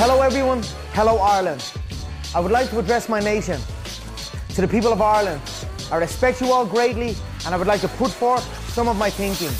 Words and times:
Hello, 0.00 0.22
everyone. 0.22 0.62
Hello, 0.92 1.18
Ireland. 1.18 1.72
I 2.32 2.38
would 2.38 2.52
like 2.52 2.70
to 2.70 2.78
address 2.78 3.08
my 3.08 3.18
nation. 3.18 3.60
To 4.54 4.60
the 4.60 4.68
people 4.68 4.92
of 4.92 5.02
Ireland, 5.02 5.40
I 5.90 5.96
respect 5.96 6.40
you 6.40 6.52
all 6.52 6.64
greatly, 6.64 7.16
and 7.44 7.52
I 7.52 7.58
would 7.58 7.66
like 7.66 7.80
to 7.80 7.88
put 7.88 8.12
forth 8.12 8.44
some 8.72 8.86
of 8.86 8.96
my 8.96 9.10
thinking. 9.10 9.50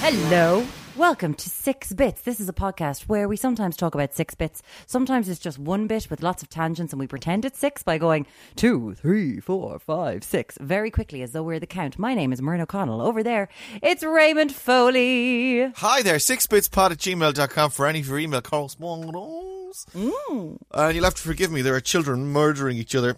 Hello. 0.00 0.66
Welcome 0.96 1.34
to 1.34 1.48
Six 1.48 1.92
Bits. 1.92 2.22
This 2.22 2.40
is 2.40 2.48
a 2.48 2.52
podcast 2.52 3.02
where 3.02 3.28
we 3.28 3.36
sometimes 3.36 3.76
talk 3.76 3.94
about 3.94 4.12
six 4.14 4.34
bits. 4.34 4.62
Sometimes 4.86 5.28
it's 5.28 5.38
just 5.38 5.60
one 5.60 5.86
bit 5.86 6.10
with 6.10 6.24
lots 6.24 6.42
of 6.42 6.50
tangents 6.50 6.92
and 6.92 6.98
we 6.98 7.06
pretend 7.06 7.44
it's 7.44 7.60
six 7.60 7.84
by 7.84 7.98
going 7.98 8.26
two, 8.56 8.94
three, 8.94 9.38
four, 9.38 9.78
five, 9.78 10.24
six 10.24 10.58
very 10.60 10.90
quickly 10.90 11.22
as 11.22 11.30
though 11.30 11.44
we're 11.44 11.60
the 11.60 11.66
count. 11.68 12.00
My 12.00 12.14
name 12.14 12.32
is 12.32 12.42
Myrna 12.42 12.64
O'Connell. 12.64 13.00
Over 13.00 13.22
there, 13.22 13.48
it's 13.80 14.02
Raymond 14.02 14.52
Foley. 14.52 15.70
Hi 15.76 16.02
there, 16.02 16.16
sixbitspod 16.16 16.90
at 16.90 16.98
gmail.com 16.98 17.70
for 17.70 17.86
any 17.86 18.00
of 18.00 18.08
your 18.08 18.18
email 18.18 18.42
correspondence. 18.42 19.51
Mm. 19.94 20.58
And 20.72 20.94
you'll 20.94 21.04
have 21.04 21.14
to 21.14 21.22
forgive 21.22 21.50
me, 21.50 21.62
there 21.62 21.74
are 21.74 21.80
children 21.80 22.26
murdering 22.26 22.76
each 22.76 22.94
other. 22.94 23.16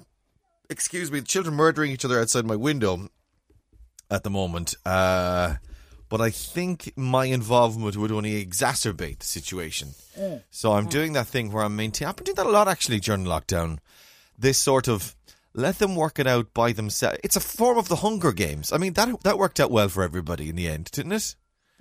Excuse 0.70 1.12
me, 1.12 1.20
the 1.20 1.26
children 1.26 1.54
murdering 1.54 1.90
each 1.90 2.04
other 2.04 2.20
outside 2.20 2.46
my 2.46 2.56
window 2.56 3.08
at 4.10 4.22
the 4.22 4.30
moment. 4.30 4.74
Uh, 4.84 5.54
but 6.08 6.20
I 6.20 6.30
think 6.30 6.92
my 6.96 7.26
involvement 7.26 7.96
would 7.96 8.12
only 8.12 8.44
exacerbate 8.44 9.18
the 9.18 9.26
situation. 9.26 9.90
So 10.50 10.72
I'm 10.72 10.88
doing 10.88 11.12
that 11.14 11.26
thing 11.26 11.50
where 11.50 11.64
I'm 11.64 11.76
maintaining. 11.76 12.10
I've 12.10 12.16
been 12.16 12.24
doing 12.24 12.36
that 12.36 12.46
a 12.46 12.50
lot 12.50 12.68
actually 12.68 13.00
during 13.00 13.24
lockdown. 13.24 13.78
This 14.38 14.58
sort 14.58 14.88
of 14.88 15.16
let 15.54 15.78
them 15.78 15.96
work 15.96 16.18
it 16.18 16.26
out 16.26 16.52
by 16.54 16.72
themselves. 16.72 17.18
It's 17.24 17.36
a 17.36 17.40
form 17.40 17.78
of 17.78 17.88
the 17.88 17.96
Hunger 17.96 18.32
Games. 18.32 18.72
I 18.72 18.78
mean 18.78 18.92
that 18.94 19.22
that 19.22 19.38
worked 19.38 19.60
out 19.60 19.70
well 19.70 19.88
for 19.88 20.02
everybody 20.02 20.48
in 20.48 20.56
the 20.56 20.68
end, 20.68 20.90
didn't 20.92 21.12
it? 21.12 21.34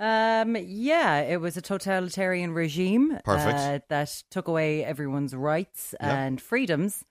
Um, 0.03 0.57
yeah, 0.59 1.21
it 1.21 1.39
was 1.39 1.55
a 1.55 1.61
totalitarian 1.61 2.51
regime 2.53 3.17
uh, 3.25 3.79
that 3.87 4.23
took 4.29 4.49
away 4.49 4.83
everyone's 4.83 5.33
rights 5.33 5.95
Yeah. 6.01 6.23
and 6.25 6.41
freedoms, 6.41 7.05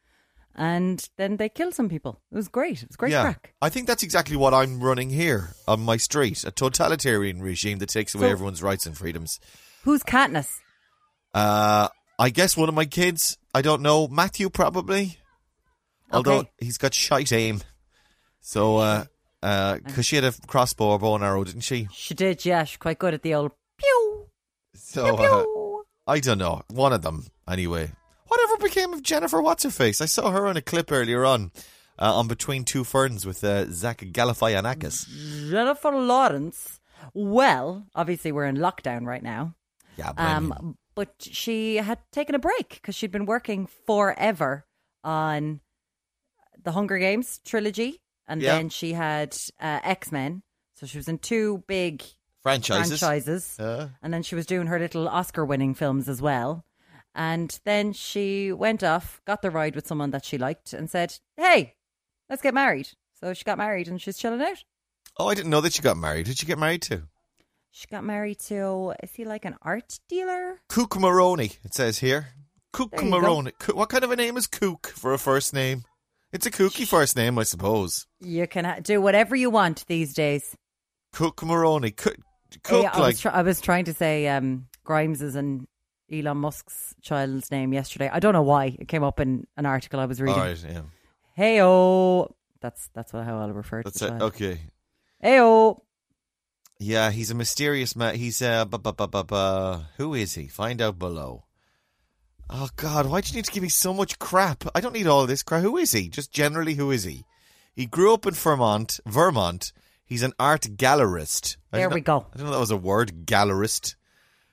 and 0.55 1.09
then 1.17 1.39
they 1.39 1.49
killed 1.49 1.73
some 1.75 1.89
people. 1.89 2.21
It 2.31 2.37
was 2.37 2.49
great. 2.49 2.83
It 2.83 2.89
was 2.89 2.97
great 2.97 3.13
crack. 3.13 3.55
I 3.63 3.71
think 3.71 3.87
that's 3.87 4.03
exactly 4.03 4.37
what 4.37 4.53
I'm 4.53 4.81
running 4.83 5.09
here 5.09 5.55
on 5.67 5.81
my 5.81 5.97
street. 5.97 6.45
A 6.45 6.51
totalitarian 6.51 7.41
regime 7.41 7.79
that 7.79 7.89
takes 7.89 8.15
away 8.15 8.27
So- 8.27 8.33
everyone's 8.33 8.63
rights 8.63 8.85
and 8.85 8.97
freedoms. 8.97 9.41
Who's 9.85 10.03
Katniss? 10.03 10.59
Uh, 11.33 11.89
I 12.19 12.29
guess 12.29 12.59
one 12.59 12.69
of 12.69 12.75
my 12.75 12.85
kids, 12.85 13.39
I 13.55 13.63
don't 13.63 13.81
know, 13.81 14.07
Matthew 14.07 14.51
probably. 14.51 15.17
Although 16.13 16.45
he's 16.59 16.77
got 16.77 16.93
shite 16.93 17.33
aim. 17.33 17.63
So, 18.43 18.77
uh, 18.77 19.05
uh, 19.43 19.79
cause 19.95 20.07
she 20.07 20.17
had 20.17 20.25
a 20.25 20.33
crossbow 20.47 20.87
or 20.91 20.99
bow 20.99 21.15
and 21.17 21.25
arrow, 21.25 21.45
didn't 21.45 21.63
she? 21.63 21.89
She 21.93 22.15
did, 22.15 22.45
yeah. 22.45 22.65
She's 22.65 22.77
quite 22.79 22.99
good 22.99 23.15
at 23.15 23.23
the 23.23 23.35
old 23.35 23.53
pew, 23.79 24.27
So, 24.75 25.17
pew, 25.17 25.25
uh. 25.27 26.11
I 26.13 26.21
don't 26.21 26.39
know. 26.39 26.63
One 26.71 26.93
of 26.93 27.03
them, 27.03 27.27
anyway. 27.49 27.91
Whatever 28.29 28.57
became 28.59 28.93
of 28.93 29.03
Jennifer 29.03 29.43
What's 29.43 29.65
her 29.65 29.71
face? 29.71 30.01
I 30.01 30.07
saw 30.07 30.31
her 30.31 30.47
on 30.47 30.57
a 30.57 30.63
clip 30.63 30.91
earlier 30.91 31.25
on, 31.25 31.53
uh, 31.99 32.15
on 32.17 32.29
Between 32.29 32.65
Two 32.65 32.83
Ferns 32.85 33.27
with 33.27 33.45
uh, 33.45 33.67
Zach 33.71 33.99
Galifianakis. 33.99 35.51
Jennifer 35.51 35.91
Lawrence. 35.91 36.81
Well, 37.15 37.87
obviously 37.95 38.33
we're 38.33 38.47
in 38.47 38.57
lockdown 38.57 39.07
right 39.07 39.23
now. 39.23 39.55
Yeah, 39.97 40.13
but 40.13 40.23
I 40.23 40.39
mean- 40.41 40.53
Um, 40.53 40.77
but 40.95 41.15
she 41.21 41.77
had 41.77 41.99
taken 42.13 42.35
a 42.35 42.39
break 42.39 42.69
because 42.71 42.95
she'd 42.95 43.11
been 43.13 43.25
working 43.27 43.67
forever 43.87 44.67
on 45.03 45.61
the 46.63 46.73
Hunger 46.73 46.99
Games 46.99 47.41
trilogy, 47.45 48.01
and 48.29 48.41
Yeah. 48.43 48.57
then 48.57 48.69
she 48.69 48.93
had 48.93 49.37
uh, 49.61 49.81
X 49.83 50.13
Men. 50.13 50.43
So 50.75 50.87
she 50.87 50.99
was 50.99 51.09
in 51.09 51.19
two 51.19 51.63
big 51.69 52.03
franchises. 52.43 52.99
franchises, 52.99 53.59
Uh, 53.61 53.89
and 54.03 54.13
then 54.13 54.23
she 54.23 54.35
was 54.35 54.47
doing 54.47 54.67
her 54.67 54.79
little 54.79 55.09
Oscar-winning 55.09 55.75
films 55.75 56.09
as 56.09 56.21
well. 56.21 56.65
And 57.15 57.59
then 57.65 57.93
she 57.93 58.53
went 58.53 58.83
off, 58.83 59.21
got 59.27 59.43
the 59.43 59.51
ride 59.51 59.75
with 59.77 59.87
someone 59.87 60.11
that 60.13 60.25
she 60.25 60.39
liked, 60.39 60.73
and 60.73 60.89
said, 60.91 61.19
"Hey, 61.37 61.77
let's 62.31 62.43
get 62.43 62.55
married." 62.55 62.89
So 63.21 63.35
she 63.35 63.45
got 63.45 63.59
married, 63.59 63.87
and 63.87 64.01
she's 64.01 64.17
chilling 64.17 64.41
out. 64.43 64.65
oh, 65.19 65.29
I 65.29 65.35
didn't 65.35 65.51
know 65.51 65.61
that 65.61 65.75
she 65.75 65.83
got 65.83 65.97
married. 65.99 66.27
Who 66.27 66.33
did 66.33 66.39
she 66.39 66.47
get 66.47 66.59
married 66.59 66.83
to? 66.83 67.03
She 67.71 67.87
got 67.87 68.03
married 68.05 68.39
to 68.49 68.95
is 69.03 69.15
he 69.15 69.25
like 69.25 69.45
an 69.45 69.57
art 69.63 70.01
dealer? 70.09 70.61
Cooke 70.69 70.99
Maroney, 70.99 71.53
it 71.65 71.75
says 71.75 71.99
here. 71.99 72.29
Cook. 72.73 73.03
Maroney. 73.03 73.53
What 73.75 73.91
kind 73.91 74.05
of 74.05 74.11
a 74.11 74.17
name 74.17 74.37
is 74.39 74.47
Cook 74.47 74.87
for 74.97 75.13
a 75.13 75.19
first 75.19 75.53
name? 75.53 75.85
It's 76.33 76.47
a 76.47 76.51
kooky 76.51 76.87
first 76.87 77.15
name, 77.17 77.39
I 77.39 77.43
suppose. 77.43 78.07
You 78.21 78.47
can 78.47 78.65
ha- 78.65 78.81
do 78.83 79.01
whatever 79.01 79.37
you 79.37 79.51
want 79.51 79.85
these 79.87 80.15
days. 80.15 80.57
Cooke 81.13 81.43
Maroney. 81.45 81.91
Cook, 81.91 82.17
cook 82.63 82.85
Yeah, 82.85 82.91
I, 82.93 82.99
like. 82.99 83.07
was 83.13 83.21
try- 83.21 83.33
I 83.33 83.43
was 83.43 83.61
trying 83.61 83.85
to 83.85 83.93
say 83.95 84.27
um, 84.29 84.67
Grimes 84.85 85.21
is 85.21 85.35
an 85.37 85.69
Elon 86.11 86.39
Musk's 86.39 86.95
child's 87.03 87.51
name 87.51 87.73
yesterday. 87.75 88.09
I 88.13 88.19
don't 88.19 88.33
know 88.33 88.43
why 88.43 88.77
it 88.79 88.89
came 88.89 89.03
up 89.05 89.21
in 89.21 89.47
an 89.57 89.67
article 89.67 90.01
I 90.01 90.07
was 90.07 90.21
reading. 90.21 90.39
right, 90.39 90.65
yeah. 90.67 90.83
Hey 91.35 91.61
oh, 91.63 92.35
that's 92.61 92.89
that's 92.95 93.13
what, 93.13 93.25
how 93.25 93.39
I'll 93.39 93.53
refer 93.53 93.83
to 93.83 93.91
That's 93.91 94.03
it. 94.03 94.13
Okay. 94.23 94.61
Hey 95.21 95.39
oh, 95.41 95.83
Yeah, 96.79 97.11
he's 97.11 97.31
a 97.31 97.35
mysterious 97.35 97.95
man. 97.97 98.15
He's 98.17 98.41
uh, 98.43 98.65
bu- 98.67 98.79
bu- 98.79 98.93
bu- 98.93 99.07
bu- 99.09 99.25
bu- 99.25 99.81
who 99.99 100.15
is 100.15 100.35
he? 100.35 100.49
Find 100.49 100.81
out 100.83 100.99
below. 100.99 101.45
Oh 102.55 102.69
God, 102.77 103.07
why 103.07 103.21
do 103.23 103.31
you 103.31 103.37
need 103.37 103.47
to 103.47 103.51
give 103.53 103.63
me 103.63 103.69
so 103.71 103.95
much 103.95 104.19
crap? 104.19 104.65
I 104.75 104.81
don't 104.81 104.93
need 104.93 105.07
all 105.07 105.27
this 105.27 105.43
crap. 105.43 105.63
Who 105.63 105.79
is 105.79 105.93
he? 105.93 106.09
Just 106.09 106.33
generally, 106.33 106.75
who 106.75 106.91
is 106.91 107.05
he? 107.05 107.25
He 107.75 107.87
grew 107.87 108.13
up 108.13 108.27
in 108.27 108.35
Vermont. 108.35 109.01
Vermont. 109.07 109.73
He's 110.05 110.23
an 110.23 110.35
art 110.39 110.63
gallerist. 110.77 111.57
I 111.73 111.79
There 111.79 111.89
we 111.89 112.01
know- 112.01 112.05
go. 112.05 112.27
I 112.33 112.37
didn't 112.37 112.47
know 112.49 112.53
that 112.53 112.61
was 112.61 112.71
a 112.71 112.77
word. 112.77 113.25
Gallerist. 113.27 113.95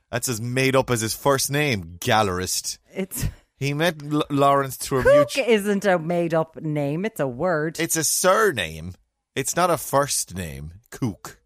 That's 0.09 0.29
as 0.29 0.39
made 0.39 0.75
up 0.75 0.89
as 0.89 1.01
his 1.01 1.13
first 1.13 1.51
name. 1.51 1.97
Gallerist. 1.99 2.77
it's 2.93 3.25
He 3.57 3.73
met 3.73 4.01
L- 4.09 4.23
Lawrence 4.29 4.77
through 4.77 4.99
a 4.99 5.03
Cook 5.03 5.13
mutual. 5.35 5.53
isn't 5.53 5.83
a 5.85 5.99
made 5.99 6.33
up 6.33 6.55
name. 6.61 7.03
It's 7.03 7.19
a 7.19 7.27
word. 7.27 7.77
It's 7.81 7.97
a 7.97 8.05
surname. 8.05 8.93
It's 9.35 9.57
not 9.57 9.69
a 9.69 9.77
first 9.77 10.33
name. 10.35 10.71
Cook. 10.89 11.41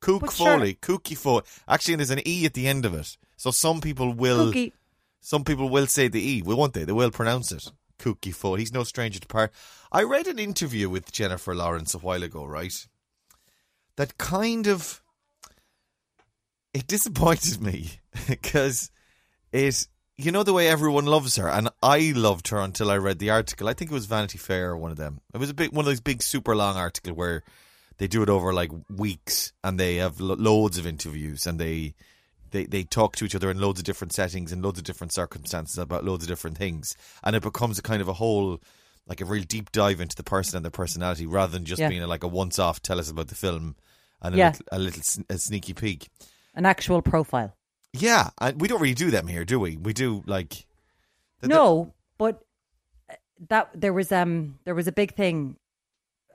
Cook 0.00 0.20
But 0.20 0.32
sure. 0.32 0.46
Foley. 0.58 0.74
Cookie 0.74 1.16
Foley. 1.16 1.42
Actually, 1.66 1.96
there's 1.96 2.10
an 2.10 2.20
E 2.26 2.46
at 2.46 2.54
the 2.54 2.68
end 2.68 2.84
of 2.86 2.94
it. 2.94 3.16
So 3.36 3.50
some 3.50 3.80
people 3.80 4.12
will 4.14 4.46
Cookie. 4.46 4.72
Some 5.26 5.42
people 5.42 5.68
will 5.68 5.88
say 5.88 6.06
the 6.06 6.24
E, 6.24 6.40
won't 6.40 6.72
they? 6.72 6.84
They 6.84 6.92
will 6.92 7.10
pronounce 7.10 7.50
it. 7.50 7.72
Cookie 7.98 8.30
Foley. 8.30 8.60
He's 8.60 8.72
no 8.72 8.84
stranger 8.84 9.18
to 9.18 9.26
power. 9.26 9.50
I 9.90 10.04
read 10.04 10.28
an 10.28 10.38
interview 10.38 10.88
with 10.88 11.10
Jennifer 11.10 11.52
Lawrence 11.52 11.94
a 11.94 11.98
while 11.98 12.22
ago, 12.22 12.44
right? 12.44 12.86
That 13.96 14.18
kind 14.18 14.68
of 14.68 15.02
it 16.72 16.86
disappointed 16.86 17.60
me 17.60 17.90
because 18.28 18.92
it 19.50 19.88
you 20.16 20.30
know 20.30 20.44
the 20.44 20.52
way 20.52 20.68
everyone 20.68 21.06
loves 21.06 21.34
her 21.34 21.48
and 21.48 21.70
I 21.82 22.12
loved 22.14 22.46
her 22.48 22.58
until 22.60 22.88
I 22.88 22.96
read 22.96 23.18
the 23.18 23.30
article. 23.30 23.68
I 23.68 23.74
think 23.74 23.90
it 23.90 23.94
was 23.94 24.06
Vanity 24.06 24.38
Fair 24.38 24.70
or 24.70 24.76
one 24.76 24.92
of 24.92 24.96
them. 24.96 25.20
It 25.34 25.38
was 25.38 25.50
a 25.50 25.54
big 25.54 25.72
one 25.72 25.86
of 25.86 25.86
those 25.86 26.00
big 26.00 26.22
super 26.22 26.54
long 26.54 26.76
article 26.76 27.14
where 27.14 27.42
they 27.98 28.06
do 28.06 28.22
it 28.22 28.30
over 28.30 28.54
like 28.54 28.70
weeks 28.88 29.52
and 29.64 29.80
they 29.80 29.96
have 29.96 30.20
lo- 30.20 30.36
loads 30.36 30.78
of 30.78 30.86
interviews 30.86 31.48
and 31.48 31.58
they 31.58 31.96
they 32.50 32.64
they 32.64 32.82
talk 32.84 33.16
to 33.16 33.24
each 33.24 33.34
other 33.34 33.50
in 33.50 33.60
loads 33.60 33.80
of 33.80 33.84
different 33.84 34.12
settings 34.12 34.52
and 34.52 34.62
loads 34.62 34.78
of 34.78 34.84
different 34.84 35.12
circumstances 35.14 35.78
about 35.78 36.04
loads 36.04 36.24
of 36.24 36.28
different 36.28 36.56
things 36.58 36.94
and 37.24 37.34
it 37.36 37.42
becomes 37.42 37.78
a 37.78 37.82
kind 37.82 38.00
of 38.02 38.08
a 38.08 38.12
whole 38.14 38.60
like 39.06 39.20
a 39.20 39.24
real 39.24 39.44
deep 39.44 39.70
dive 39.72 40.00
into 40.00 40.16
the 40.16 40.22
person 40.24 40.56
and 40.56 40.64
their 40.64 40.70
personality 40.70 41.26
rather 41.26 41.52
than 41.52 41.64
just 41.64 41.80
Yeah. 41.80 41.88
being 41.88 42.02
a, 42.02 42.06
like 42.06 42.24
a 42.24 42.28
once 42.28 42.58
off 42.58 42.80
tell 42.82 42.98
us 42.98 43.10
about 43.10 43.28
the 43.28 43.34
film 43.34 43.76
and 44.22 44.34
a 44.34 44.38
Yeah. 44.38 44.48
little, 44.48 44.66
a 44.72 44.78
little 44.78 45.02
a 45.30 45.38
sneaky 45.38 45.74
peek 45.74 46.08
An 46.54 46.66
actual 46.66 47.02
profile. 47.02 47.54
yeah 47.92 48.30
and 48.40 48.60
we 48.60 48.68
don't 48.68 48.80
really 48.80 48.94
do 48.94 49.10
them 49.10 49.26
here 49.28 49.44
do 49.44 49.58
we 49.60 49.76
we 49.76 49.92
do 49.92 50.22
like 50.26 50.66
the- 51.40 51.48
No, 51.48 51.92
but 52.18 52.42
uh, 53.10 53.14
that 53.48 53.70
there 53.74 53.92
was 53.92 54.10
um 54.12 54.58
there 54.64 54.74
was 54.74 54.86
a 54.88 54.92
big 54.92 55.14
thing 55.14 55.56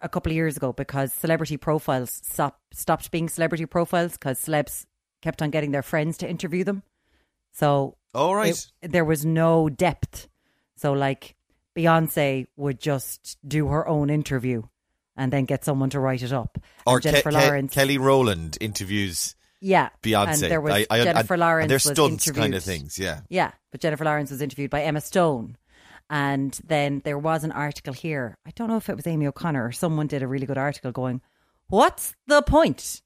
a 0.04 0.10
couple 0.10 0.32
of 0.32 0.36
years 0.36 0.58
ago 0.58 0.74
because 0.74 1.14
celebrity 1.14 1.58
profiles 1.58 2.10
stop, 2.24 2.60
stopped 2.74 3.12
being 3.12 3.30
celebrity 3.30 3.66
profiles 3.68 4.14
because 4.14 4.40
celebs 4.40 4.86
kept 5.22 5.42
on 5.42 5.50
getting 5.50 5.72
their 5.72 5.84
friends 5.84 6.18
to 6.18 6.30
interview 6.30 6.64
them. 6.64 6.84
So 7.52 7.98
all 8.14 8.36
right 8.36 8.56
it- 8.82 8.92
there 8.92 9.06
was 9.06 9.26
no 9.26 9.70
depth. 9.70 10.28
So 10.76 10.94
like 10.94 11.36
Beyonce 11.78 12.48
would 12.58 12.80
just 12.80 13.38
do 13.48 13.68
her 13.68 13.88
own 13.88 14.10
interview 14.10 14.64
and 15.16 15.32
then 15.32 15.46
get 15.46 15.64
someone 15.64 15.90
to 15.92 16.00
write 16.00 16.22
it 16.24 16.34
up. 16.34 16.58
or 16.86 16.96
And 16.96 17.04
Jennifer 17.04 17.30
Ke- 17.30 17.34
Ke- 17.34 17.36
Lawrence, 17.38 17.74
Kelly 17.74 17.98
Rowland 17.98 18.58
interviews 18.62 19.36
yeah, 19.64 19.90
Beyonce. 20.02 20.42
And 20.44 20.52
there 20.52 20.62
was 20.62 20.74
I, 20.74 20.86
I, 20.90 21.04
Jennifer 21.04 21.36
I, 21.36 21.38
Lawrence. 21.38 21.64
and 21.66 21.70
they're 21.70 21.76
was 21.76 21.84
stunts 21.84 22.32
kind 22.32 22.56
of 22.56 22.64
things. 22.64 22.98
Yeah. 22.98 23.22
Yeah, 23.30 23.52
but 23.72 23.80
Jennifer 23.80 24.04
Lawrence 24.06 24.32
was 24.32 24.42
interviewed 24.42 24.72
by 24.72 24.82
Emma 24.82 25.02
Stone. 25.02 25.56
And 26.10 26.60
then 26.66 27.02
there 27.06 27.20
was 27.20 27.44
an 27.44 27.52
article 27.52 27.94
here. 27.94 28.38
I 28.46 28.52
don't 28.56 28.68
know 28.70 28.78
if 28.78 28.90
it 28.90 28.96
was 28.98 29.06
Amy 29.08 29.28
O'Connor 29.28 29.64
or 29.68 29.72
someone 29.72 30.08
did 30.08 30.24
a 30.24 30.28
really 30.28 30.46
good 30.48 30.58
article 30.58 30.92
going, 30.92 31.22
What's 31.68 32.16
the 32.28 32.42
point? 32.42 33.02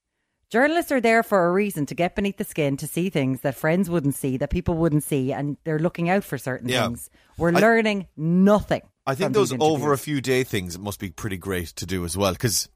Journalists 0.49 0.91
are 0.91 1.01
there 1.01 1.23
for 1.23 1.47
a 1.47 1.51
reason 1.51 1.85
to 1.87 1.95
get 1.95 2.15
beneath 2.15 2.37
the 2.37 2.43
skin, 2.43 2.77
to 2.77 2.87
see 2.87 3.09
things 3.09 3.41
that 3.41 3.55
friends 3.55 3.89
wouldn't 3.89 4.15
see, 4.15 4.37
that 4.37 4.49
people 4.51 4.75
wouldn't 4.75 5.03
see, 5.03 5.33
and 5.33 5.57
they're 5.63 5.79
looking 5.79 6.09
out 6.09 6.23
for 6.23 6.37
certain 6.37 6.69
Yeah. 6.69 6.85
things. 6.87 7.09
We're 7.37 7.55
I- 7.55 7.59
learning 7.59 8.07
nothing. 8.15 8.81
I 9.07 9.15
think 9.15 9.33
those 9.33 9.53
over 9.59 9.93
a 9.93 9.97
few 9.97 10.21
day 10.21 10.43
things 10.43 10.77
must 10.79 10.99
be 10.99 11.09
pretty 11.11 11.37
great 11.37 11.67
to 11.75 11.85
do 11.85 12.05
as 12.05 12.15
well. 12.17 12.33
Because 12.33 12.69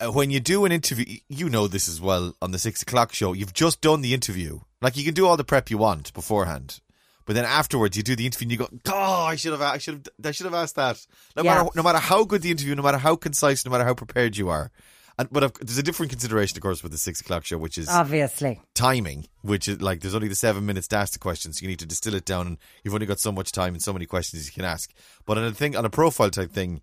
uh, 0.00 0.10
when 0.12 0.30
you 0.30 0.40
do 0.40 0.64
an 0.64 0.72
interview, 0.72 1.18
you 1.28 1.48
know 1.50 1.66
this 1.66 1.88
as 1.88 2.00
well 2.00 2.34
on 2.40 2.52
the 2.52 2.58
six 2.58 2.80
o'clock 2.82 3.12
show. 3.12 3.32
You've 3.34 3.52
just 3.52 3.80
done 3.82 4.00
the 4.00 4.14
interview. 4.14 4.60
Like 4.80 4.96
you 4.96 5.04
can 5.04 5.12
do 5.14 5.26
all 5.26 5.36
the 5.36 5.44
prep 5.44 5.70
you 5.70 5.76
want 5.78 6.12
beforehand, 6.14 6.80
But 7.26 7.34
then 7.34 7.44
afterwards, 7.44 7.96
you 7.98 8.02
do 8.02 8.16
the 8.16 8.24
interview 8.26 8.46
and 8.46 8.52
you 8.52 8.58
go, 8.58 8.68
"Oh, 8.86 9.24
I 9.24 9.36
should 9.36 9.52
have, 9.52 9.60
I 9.60 9.76
should 9.78 9.94
have, 9.94 10.26
I 10.26 10.30
should 10.32 10.46
have 10.46 10.54
asked 10.54 10.74
that." 10.76 11.06
No 11.36 11.42
Yeah. 11.42 11.54
matter, 11.54 11.68
no 11.76 11.82
matter 11.82 11.98
how 11.98 12.24
good 12.24 12.40
the 12.42 12.50
interview, 12.50 12.74
no 12.74 12.82
matter 12.82 12.98
how 12.98 13.14
concise, 13.14 13.64
no 13.64 13.70
matter 13.70 13.84
how 13.84 13.94
prepared 13.94 14.36
you 14.38 14.48
are. 14.48 14.70
And, 15.20 15.28
but 15.30 15.42
of- 15.44 15.52
there's 15.60 15.76
a 15.78 15.82
different 15.82 16.10
consideration, 16.10 16.56
of 16.56 16.62
course, 16.62 16.82
with 16.82 16.92
the 16.92 16.98
six 16.98 17.20
o'clock 17.20 17.44
show, 17.44 17.58
which 17.58 17.76
is 17.78 17.88
Obviously. 17.88 18.60
timing, 18.74 19.26
which 19.42 19.68
is 19.68 19.80
like 19.82 20.00
there's 20.00 20.14
only 20.14 20.28
the 20.28 20.34
seven 20.34 20.64
minutes 20.66 20.88
to 20.88 20.96
ask 20.96 21.12
the 21.12 21.18
questions. 21.18 21.58
So 21.58 21.62
you 21.64 21.68
need 21.68 21.78
to 21.80 21.86
distill 21.86 22.14
it 22.14 22.24
down, 22.24 22.46
and 22.46 22.58
you've 22.82 22.94
only 22.94 23.06
got 23.06 23.20
so 23.20 23.30
much 23.30 23.52
time 23.52 23.74
and 23.74 23.82
so 23.82 23.92
many 23.92 24.06
questions 24.06 24.46
you 24.46 24.52
can 24.52 24.64
ask. 24.64 24.90
But 25.26 25.36
on 25.38 25.44
a 25.44 25.52
thing, 25.52 25.76
on 25.76 25.84
a 25.84 25.90
profile 25.90 26.30
type 26.30 26.50
thing, 26.52 26.80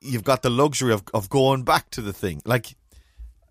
you've 0.00 0.24
got 0.24 0.42
the 0.42 0.50
luxury 0.50 0.92
of 0.92 1.02
of 1.12 1.28
going 1.28 1.64
back 1.64 1.90
to 1.90 2.00
the 2.00 2.12
thing. 2.12 2.40
Like 2.44 2.76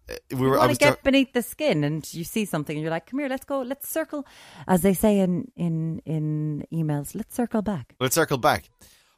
uh, 0.09 0.13
we 0.31 0.37
You 0.37 0.43
were, 0.43 0.55
I 0.57 0.67
want 0.67 0.71
to 0.73 0.77
get 0.77 0.85
there- 0.85 0.99
beneath 1.03 1.33
the 1.33 1.41
skin, 1.41 1.83
and 1.83 2.01
you 2.13 2.23
see 2.23 2.45
something, 2.45 2.75
and 2.77 2.81
you're 2.83 2.91
like, 2.91 3.07
"Come 3.07 3.19
here, 3.19 3.27
let's 3.29 3.43
go, 3.45 3.61
let's 3.61 3.89
circle," 3.89 4.25
as 4.67 4.81
they 4.81 4.93
say 4.93 5.19
in 5.19 5.51
in 5.57 5.99
in 6.05 6.65
emails. 6.71 7.15
Let's 7.15 7.35
circle 7.35 7.61
back. 7.61 7.95
Let's 7.99 8.15
circle 8.15 8.37
back. 8.37 8.69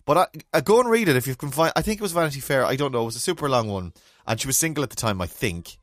But 0.08 0.18
I, 0.18 0.58
I 0.58 0.62
go 0.62 0.80
and 0.80 0.90
read 0.90 1.10
it 1.10 1.18
if 1.18 1.28
you 1.28 1.36
can 1.36 1.52
find. 1.52 1.74
I 1.76 1.82
think 1.82 2.00
it 2.00 2.02
was 2.02 2.14
Vanity 2.14 2.40
Fair. 2.40 2.66
I 2.66 2.78
don't 2.78 2.94
know. 2.94 3.02
It 3.02 3.06
was 3.08 3.18
a 3.18 3.20
super 3.20 3.50
long 3.50 3.68
one, 3.68 3.94
and 4.26 4.40
she 4.40 4.48
was 4.48 4.58
single 4.58 4.82
at 4.84 4.90
the 4.90 4.96
time. 4.96 5.22
I 5.22 5.28
think, 5.28 5.78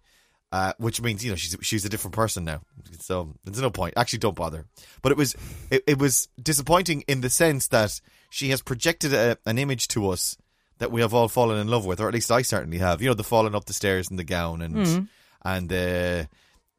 uh, 0.51 0.73
which 0.79 1.03
means 1.03 1.23
you 1.23 1.31
know 1.31 1.37
she's 1.37 1.55
she's 1.61 1.85
a 1.85 1.91
different 1.91 2.15
person 2.15 2.43
now. 2.43 2.63
So 3.01 3.35
there's 3.45 3.61
no 3.61 3.71
point. 3.71 3.95
Actually, 3.99 4.21
don't 4.21 4.35
bother. 4.35 4.65
But 5.03 5.13
it 5.13 5.19
was 5.19 5.37
it, 5.71 5.85
it 5.87 5.99
was 5.99 6.29
disappointing 6.43 7.03
in 7.07 7.21
the 7.21 7.29
sense 7.29 7.69
that 7.69 8.01
she 8.31 8.49
has 8.49 8.63
projected 8.63 9.13
a, 9.13 9.37
an 9.45 9.59
image 9.59 9.89
to 9.89 10.09
us 10.09 10.39
that 10.79 10.91
we 10.91 11.03
have 11.03 11.13
all 11.13 11.29
fallen 11.29 11.59
in 11.59 11.69
love 11.69 11.85
with, 11.85 12.01
or 12.01 12.09
at 12.09 12.15
least 12.15 12.33
I 12.33 12.41
certainly 12.41 12.79
have. 12.79 13.03
You 13.03 13.09
know, 13.09 13.15
the 13.15 13.25
falling 13.25 13.55
up 13.55 13.67
the 13.67 13.75
stairs 13.75 14.11
in 14.11 14.17
the 14.17 14.25
gown 14.25 14.63
and 14.63 15.09
and 15.45 15.71
uh, 15.71 16.25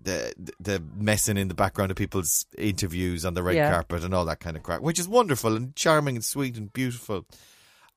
the 0.05 0.33
the 0.59 0.81
messing 0.95 1.37
in 1.37 1.49
the 1.49 1.53
background 1.53 1.91
of 1.91 1.97
people's 1.97 2.45
interviews 2.57 3.25
on 3.25 3.33
the 3.33 3.43
red 3.43 3.55
Yeah. 3.57 3.71
carpet 3.71 4.03
and 4.03 4.13
all 4.13 4.25
that 4.25 4.39
kind 4.39 4.55
of 4.55 4.63
crap, 4.63 4.81
which 4.81 4.99
is 4.99 5.07
wonderful 5.07 5.55
and 5.55 5.75
charming 5.75 6.15
and 6.15 6.23
sweet 6.23 6.55
and 6.57 6.71
beautiful. 6.71 7.25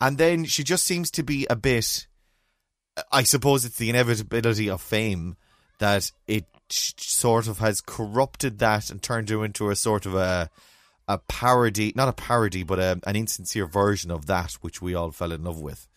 And 0.01 0.19
then 0.19 0.45
she 0.45 0.65
just 0.65 0.85
seems 0.85 1.11
to 1.13 1.23
be 1.23 1.47
a 1.49 1.57
bit. 1.57 2.07
I 3.13 3.23
suppose 3.23 3.65
it's 3.65 3.79
the 3.79 3.91
inevitability 3.91 4.69
of 4.69 4.81
fame 4.81 5.37
that 5.79 6.11
it 6.27 6.47
sort 6.71 7.47
of 7.47 7.59
has 7.59 7.81
corrupted 7.81 8.59
that 8.59 8.91
and 8.91 9.01
turned 9.01 9.31
her 9.31 9.45
into 9.45 9.71
a 9.71 9.77
sort 9.77 10.05
of 10.07 10.15
a 10.15 10.51
a 11.07 11.19
parody, 11.19 11.93
not 11.97 12.09
a 12.09 12.13
parody, 12.13 12.63
but 12.65 12.79
a, 12.79 13.01
an 13.07 13.17
insincere 13.17 13.67
version 13.67 14.11
of 14.11 14.27
that 14.27 14.53
which 14.61 14.83
we 14.83 14.95
all 14.95 15.11
fell 15.11 15.33
in 15.33 15.43
love 15.45 15.59
with, 15.61 15.89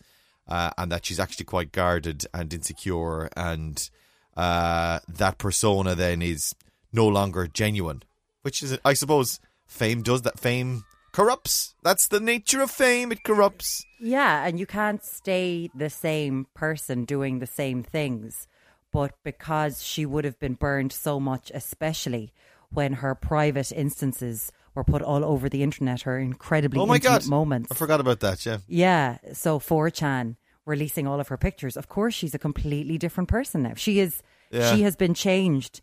uh, 0.48 0.70
and 0.78 0.90
that 0.90 1.04
she's 1.04 1.20
actually 1.20 1.44
quite 1.44 1.70
guarded 1.70 2.24
and 2.32 2.54
insecure, 2.54 3.28
and 3.36 3.90
uh, 4.36 5.00
that 5.08 5.38
persona 5.38 5.94
then 5.94 6.22
is 6.22 6.54
no 6.92 7.06
longer 7.06 7.46
genuine, 7.46 8.02
which 8.42 8.62
is, 8.62 8.78
I 8.84 8.94
suppose, 8.94 9.40
fame 9.66 10.02
does 10.02 10.22
that. 10.22 10.38
Fame 10.38 10.84
corrupts. 11.12 11.74
That's 11.82 12.08
the 12.08 12.20
nature 12.20 12.62
of 12.62 12.70
fame. 12.70 13.12
It 13.12 13.22
corrupts. 13.24 13.84
Yeah, 14.00 14.44
and 14.46 14.58
you 14.58 14.66
can't 14.66 15.02
stay 15.04 15.70
the 15.74 15.90
same 15.90 16.46
person 16.54 17.04
doing 17.04 17.38
the 17.38 17.46
same 17.46 17.82
things. 17.82 18.48
But 18.92 19.12
because 19.24 19.82
she 19.82 20.04
would 20.04 20.24
have 20.24 20.38
been 20.38 20.54
burned 20.54 20.92
so 20.92 21.18
much, 21.18 21.50
especially 21.54 22.32
when 22.70 22.94
her 22.94 23.14
private 23.14 23.72
instances 23.72 24.52
were 24.74 24.84
put 24.84 25.02
all 25.02 25.24
over 25.24 25.48
the 25.48 25.62
internet, 25.62 26.02
her 26.02 26.18
incredibly 26.18 26.80
Oh 26.80 26.86
my 26.86 26.96
intimate 26.96 27.22
god! 27.22 27.28
moments. 27.28 27.68
I 27.70 27.74
forgot 27.74 28.00
about 28.00 28.20
that. 28.20 28.44
Yeah. 28.44 28.58
Yeah, 28.66 29.18
so 29.32 29.58
4chan 29.58 30.36
releasing 30.66 31.06
all 31.06 31.20
of 31.20 31.28
her 31.28 31.36
pictures. 31.36 31.76
Of 31.76 31.88
course, 31.88 32.14
she's 32.14 32.34
a 32.34 32.38
completely 32.38 32.98
different 32.98 33.28
person 33.28 33.62
now. 33.62 33.74
She 33.76 33.98
is. 34.00 34.22
Yeah. 34.50 34.74
She 34.74 34.82
has 34.82 34.96
been 34.96 35.14
changed 35.14 35.80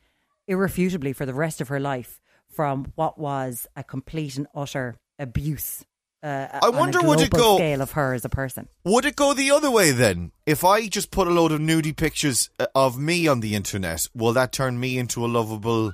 irrefutably 0.48 1.14
for 1.14 1.26
the 1.26 1.34
rest 1.34 1.60
of 1.62 1.68
her 1.70 1.80
life 1.80 2.20
from 2.56 2.92
what 2.96 3.20
was 3.20 3.68
a 3.76 3.84
complete 3.84 4.38
and 4.38 4.48
utter 4.56 4.98
abuse. 5.18 5.84
Uh, 6.22 6.48
I 6.62 6.70
wonder 6.70 7.02
would 7.02 7.22
it 7.22 7.30
go- 7.30 7.56
scale 7.58 7.82
of 7.82 7.92
her 7.92 8.14
as 8.14 8.26
a 8.26 8.30
person. 8.30 8.68
Would 8.84 9.06
it 9.06 9.16
go 9.16 9.34
the 9.34 9.52
other 9.52 9.72
way 9.72 9.92
then? 9.92 10.32
If 10.46 10.66
I 10.66 10.88
just 10.88 11.12
put 11.12 11.28
a 11.28 11.32
load 11.32 11.52
of 11.54 11.62
nudie 11.62 11.96
pictures 11.96 12.50
uh, 12.60 12.66
of 12.76 12.98
me 13.00 13.28
on 13.28 13.40
the 13.40 13.56
internet, 13.56 14.06
will 14.14 14.34
that 14.34 14.52
turn 14.52 14.80
me 14.80 14.98
into 14.98 15.24
a 15.26 15.28
lovable, 15.28 15.94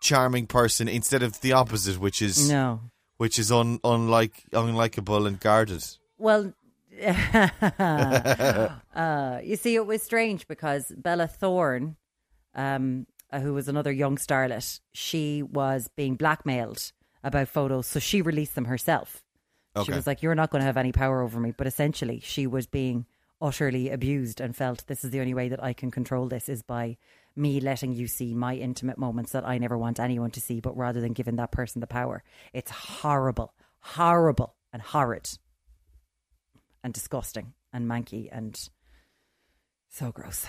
charming 0.00 0.46
person 0.46 0.86
instead 0.88 1.22
of 1.22 1.40
the 1.40 1.52
opposite, 1.52 1.98
which 1.98 2.22
is 2.22 2.48
No. 2.48 2.80
which 3.16 3.38
is 3.40 3.50
un, 3.50 3.80
unlike 3.82 4.44
unlikable 4.52 5.26
and 5.26 5.40
guarded? 5.40 5.84
Well, 6.16 6.52
uh, 8.94 9.40
you 9.42 9.56
see, 9.56 9.74
it 9.74 9.86
was 9.86 10.02
strange 10.02 10.48
because 10.48 10.92
Bella 10.96 11.26
Thorne, 11.26 11.96
um, 12.54 13.06
uh, 13.30 13.40
who 13.40 13.52
was 13.54 13.68
another 13.68 13.92
young 13.92 14.16
starlet, 14.16 14.80
she 14.92 15.42
was 15.42 15.88
being 15.96 16.16
blackmailed 16.16 16.92
about 17.22 17.48
photos, 17.48 17.86
so 17.86 17.98
she 17.98 18.22
released 18.22 18.54
them 18.54 18.66
herself. 18.66 19.22
She 19.84 19.92
was 19.92 20.06
like, 20.06 20.22
"You're 20.22 20.34
not 20.34 20.50
going 20.50 20.60
to 20.60 20.66
have 20.66 20.78
any 20.78 20.92
power 20.92 21.20
over 21.20 21.38
me," 21.38 21.52
but 21.54 21.66
essentially, 21.66 22.20
she 22.20 22.46
was 22.46 22.66
being 22.66 23.04
utterly 23.42 23.90
abused 23.90 24.40
and 24.40 24.56
felt 24.56 24.86
this 24.86 25.04
is 25.04 25.10
the 25.10 25.20
only 25.20 25.34
way 25.34 25.50
that 25.50 25.62
I 25.62 25.74
can 25.74 25.90
control 25.90 26.28
this 26.28 26.48
is 26.48 26.62
by 26.62 26.96
me 27.34 27.60
letting 27.60 27.92
you 27.92 28.06
see 28.06 28.32
my 28.32 28.54
intimate 28.54 28.96
moments 28.96 29.32
that 29.32 29.46
I 29.46 29.58
never 29.58 29.76
want 29.76 30.00
anyone 30.00 30.30
to 30.30 30.40
see, 30.40 30.60
but 30.60 30.74
rather 30.74 31.02
than 31.02 31.12
giving 31.12 31.36
that 31.36 31.52
person 31.52 31.80
the 31.80 31.86
power. 31.86 32.22
It's 32.54 32.70
horrible, 32.70 33.52
horrible, 33.80 34.54
and 34.72 34.80
horrid 34.80 35.28
and 36.86 36.94
disgusting 36.94 37.52
and 37.72 37.86
manky 37.90 38.28
and 38.30 38.70
so 39.90 40.12
gross. 40.12 40.46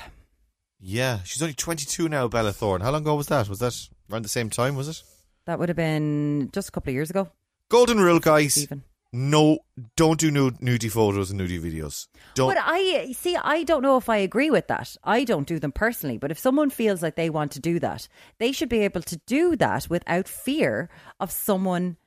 Yeah, 0.79 1.19
she's 1.23 1.41
only 1.41 1.55
twenty 1.55 1.85
two 1.85 2.07
now, 2.07 2.27
Bella 2.27 2.53
Thorne. 2.53 2.81
How 2.81 2.91
long 2.91 3.01
ago 3.01 3.15
was 3.15 3.27
that? 3.27 3.49
Was 3.49 3.57
that 3.59 3.75
around 4.11 4.21
the 4.23 4.29
same 4.29 4.51
time? 4.51 4.75
Was 4.75 4.87
it? 4.87 5.01
That 5.47 5.57
would 5.57 5.69
have 5.69 5.75
been 5.75 6.49
just 6.53 6.69
a 6.69 6.71
couple 6.71 6.91
of 6.91 6.93
years 6.93 7.09
ago, 7.09 7.29
Golden 7.69 7.99
rule, 7.99 8.19
guys. 8.19 8.61
even. 8.61 8.83
No, 9.13 9.59
don't 9.95 10.19
do 10.19 10.29
nude, 10.29 10.57
nudie 10.59 10.91
photos 10.91 11.31
and 11.31 11.39
nudie 11.39 11.59
videos. 11.61 12.07
Don't. 12.35 12.53
But 12.53 12.61
I 12.63 13.13
see. 13.13 13.35
I 13.35 13.63
don't 13.63 13.81
know 13.81 13.97
if 13.97 14.09
I 14.09 14.17
agree 14.17 14.51
with 14.51 14.67
that. 14.67 14.95
I 15.03 15.23
don't 15.23 15.47
do 15.47 15.57
them 15.59 15.71
personally. 15.71 16.17
But 16.19 16.29
if 16.29 16.37
someone 16.37 16.69
feels 16.69 17.01
like 17.01 17.15
they 17.15 17.29
want 17.31 17.53
to 17.53 17.59
do 17.59 17.79
that, 17.79 18.07
they 18.37 18.51
should 18.51 18.69
be 18.69 18.81
able 18.81 19.01
to 19.01 19.19
do 19.25 19.55
that 19.55 19.89
without 19.89 20.27
fear 20.27 20.89
of 21.19 21.31
someone 21.31 21.97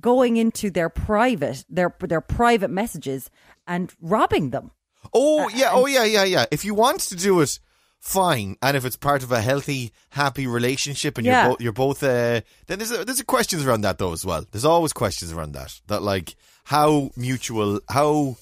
going 0.00 0.36
into 0.36 0.70
their 0.70 0.88
private 0.88 1.64
their 1.68 1.94
their 2.00 2.20
private 2.20 2.70
messages 2.70 3.30
and 3.66 3.92
robbing 4.00 4.50
them. 4.50 4.70
Oh 5.12 5.48
yeah, 5.48 5.70
oh 5.72 5.86
yeah, 5.86 6.04
yeah, 6.04 6.24
yeah. 6.24 6.46
If 6.50 6.64
you 6.64 6.74
want 6.74 7.00
to 7.00 7.16
do 7.16 7.40
it, 7.40 7.58
fine. 7.98 8.56
And 8.62 8.76
if 8.76 8.84
it's 8.84 8.96
part 8.96 9.22
of 9.22 9.32
a 9.32 9.40
healthy, 9.40 9.92
happy 10.10 10.46
relationship, 10.46 11.18
and 11.18 11.26
Yeah. 11.26 11.42
you're 11.44 11.50
both, 11.50 11.60
you're 11.60 11.72
both, 11.72 12.02
uh, 12.02 12.40
then 12.66 12.78
there's 12.78 12.90
a, 12.92 13.04
there's 13.04 13.20
a 13.20 13.24
questions 13.24 13.64
around 13.66 13.82
that 13.82 13.98
though 13.98 14.12
as 14.12 14.24
well. 14.24 14.44
There's 14.50 14.64
always 14.64 14.92
questions 14.92 15.32
around 15.32 15.52
that. 15.52 15.80
That 15.88 16.02
like 16.02 16.36
how 16.64 17.10
mutual, 17.16 17.80
how 17.88 18.36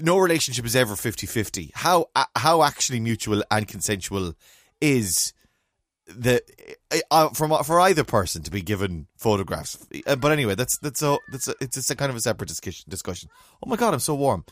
no 0.00 0.18
relationship 0.18 0.64
is 0.64 0.76
ever 0.76 0.94
50-50. 0.94 1.70
How 1.74 2.06
uh, 2.14 2.24
how 2.36 2.62
actually 2.62 3.00
mutual 3.00 3.42
and 3.50 3.66
consensual 3.66 4.34
is 4.80 5.32
the 6.08 6.42
uh, 7.10 7.28
from 7.30 7.62
for 7.64 7.80
either 7.80 8.04
person 8.04 8.42
to 8.42 8.50
be 8.50 8.62
given 8.62 9.06
photographs. 9.16 9.78
Uh, 10.06 10.16
but 10.16 10.32
anyway, 10.32 10.54
that's 10.54 10.78
that's 10.78 11.02
a 11.02 11.18
that's 11.30 11.48
a, 11.48 11.54
it's 11.60 11.76
just 11.76 11.90
a 11.90 11.96
kind 11.96 12.10
of 12.10 12.16
a 12.16 12.20
separate 12.20 12.48
discussion. 12.48 12.84
Discussion. 12.88 13.28
Oh 13.62 13.68
my 13.68 13.76
god, 13.76 13.94
I'm 13.94 14.00
so 14.00 14.14
warm. 14.14 14.44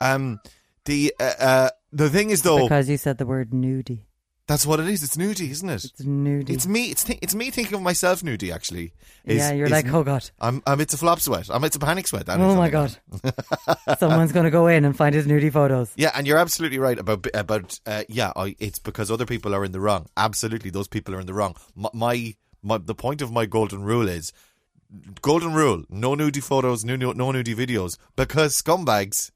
Um, 0.00 0.40
the 0.84 1.14
uh, 1.20 1.32
uh 1.38 1.70
the 1.92 2.08
thing 2.08 2.30
is 2.30 2.42
though, 2.42 2.62
Because 2.62 2.88
you 2.88 2.96
said 2.96 3.18
the 3.18 3.26
word 3.26 3.50
nudie. 3.50 4.04
That's 4.50 4.66
what 4.66 4.80
it 4.80 4.88
is. 4.88 5.04
It's 5.04 5.16
nudie, 5.16 5.50
isn't 5.50 5.70
it? 5.70 5.84
It's 5.84 6.02
nudie. 6.02 6.50
It's 6.50 6.66
me. 6.66 6.90
It's 6.90 7.04
th- 7.04 7.20
it's 7.22 7.36
me 7.36 7.50
thinking 7.50 7.74
of 7.76 7.82
myself 7.82 8.22
nudie. 8.22 8.52
Actually, 8.52 8.92
is- 9.24 9.38
yeah, 9.38 9.52
you're 9.52 9.66
is- 9.66 9.70
like, 9.70 9.86
oh 9.92 10.02
god, 10.02 10.28
I'm 10.40 10.60
I'm 10.66 10.80
it's 10.80 10.92
a 10.92 10.98
flop 10.98 11.20
sweat. 11.20 11.48
I'm 11.48 11.62
it's 11.62 11.76
a 11.76 11.78
panic 11.78 12.08
sweat. 12.08 12.28
Oh 12.28 12.56
my 12.56 12.68
god, 12.68 12.96
someone's 14.00 14.32
going 14.32 14.46
to 14.46 14.50
go 14.50 14.66
in 14.66 14.84
and 14.84 14.96
find 14.96 15.14
his 15.14 15.28
nudie 15.28 15.52
photos. 15.52 15.92
Yeah, 15.94 16.10
and 16.16 16.26
you're 16.26 16.36
absolutely 16.36 16.80
right 16.80 16.98
about 16.98 17.28
about 17.32 17.78
uh, 17.86 18.02
yeah. 18.08 18.32
I, 18.34 18.56
it's 18.58 18.80
because 18.80 19.08
other 19.08 19.24
people 19.24 19.54
are 19.54 19.64
in 19.64 19.70
the 19.70 19.78
wrong. 19.78 20.06
Absolutely, 20.16 20.70
those 20.70 20.88
people 20.88 21.14
are 21.14 21.20
in 21.20 21.26
the 21.26 21.34
wrong. 21.34 21.54
My, 21.76 21.90
my 21.94 22.34
my 22.60 22.78
the 22.78 22.96
point 22.96 23.22
of 23.22 23.30
my 23.30 23.46
golden 23.46 23.84
rule 23.84 24.08
is 24.08 24.32
golden 25.22 25.54
rule: 25.54 25.84
no 25.88 26.16
nudie 26.16 26.42
photos, 26.42 26.84
no 26.84 26.96
no, 26.96 27.12
no 27.12 27.30
nudie 27.30 27.54
videos, 27.54 27.96
because 28.16 28.60
scumbags 28.60 29.30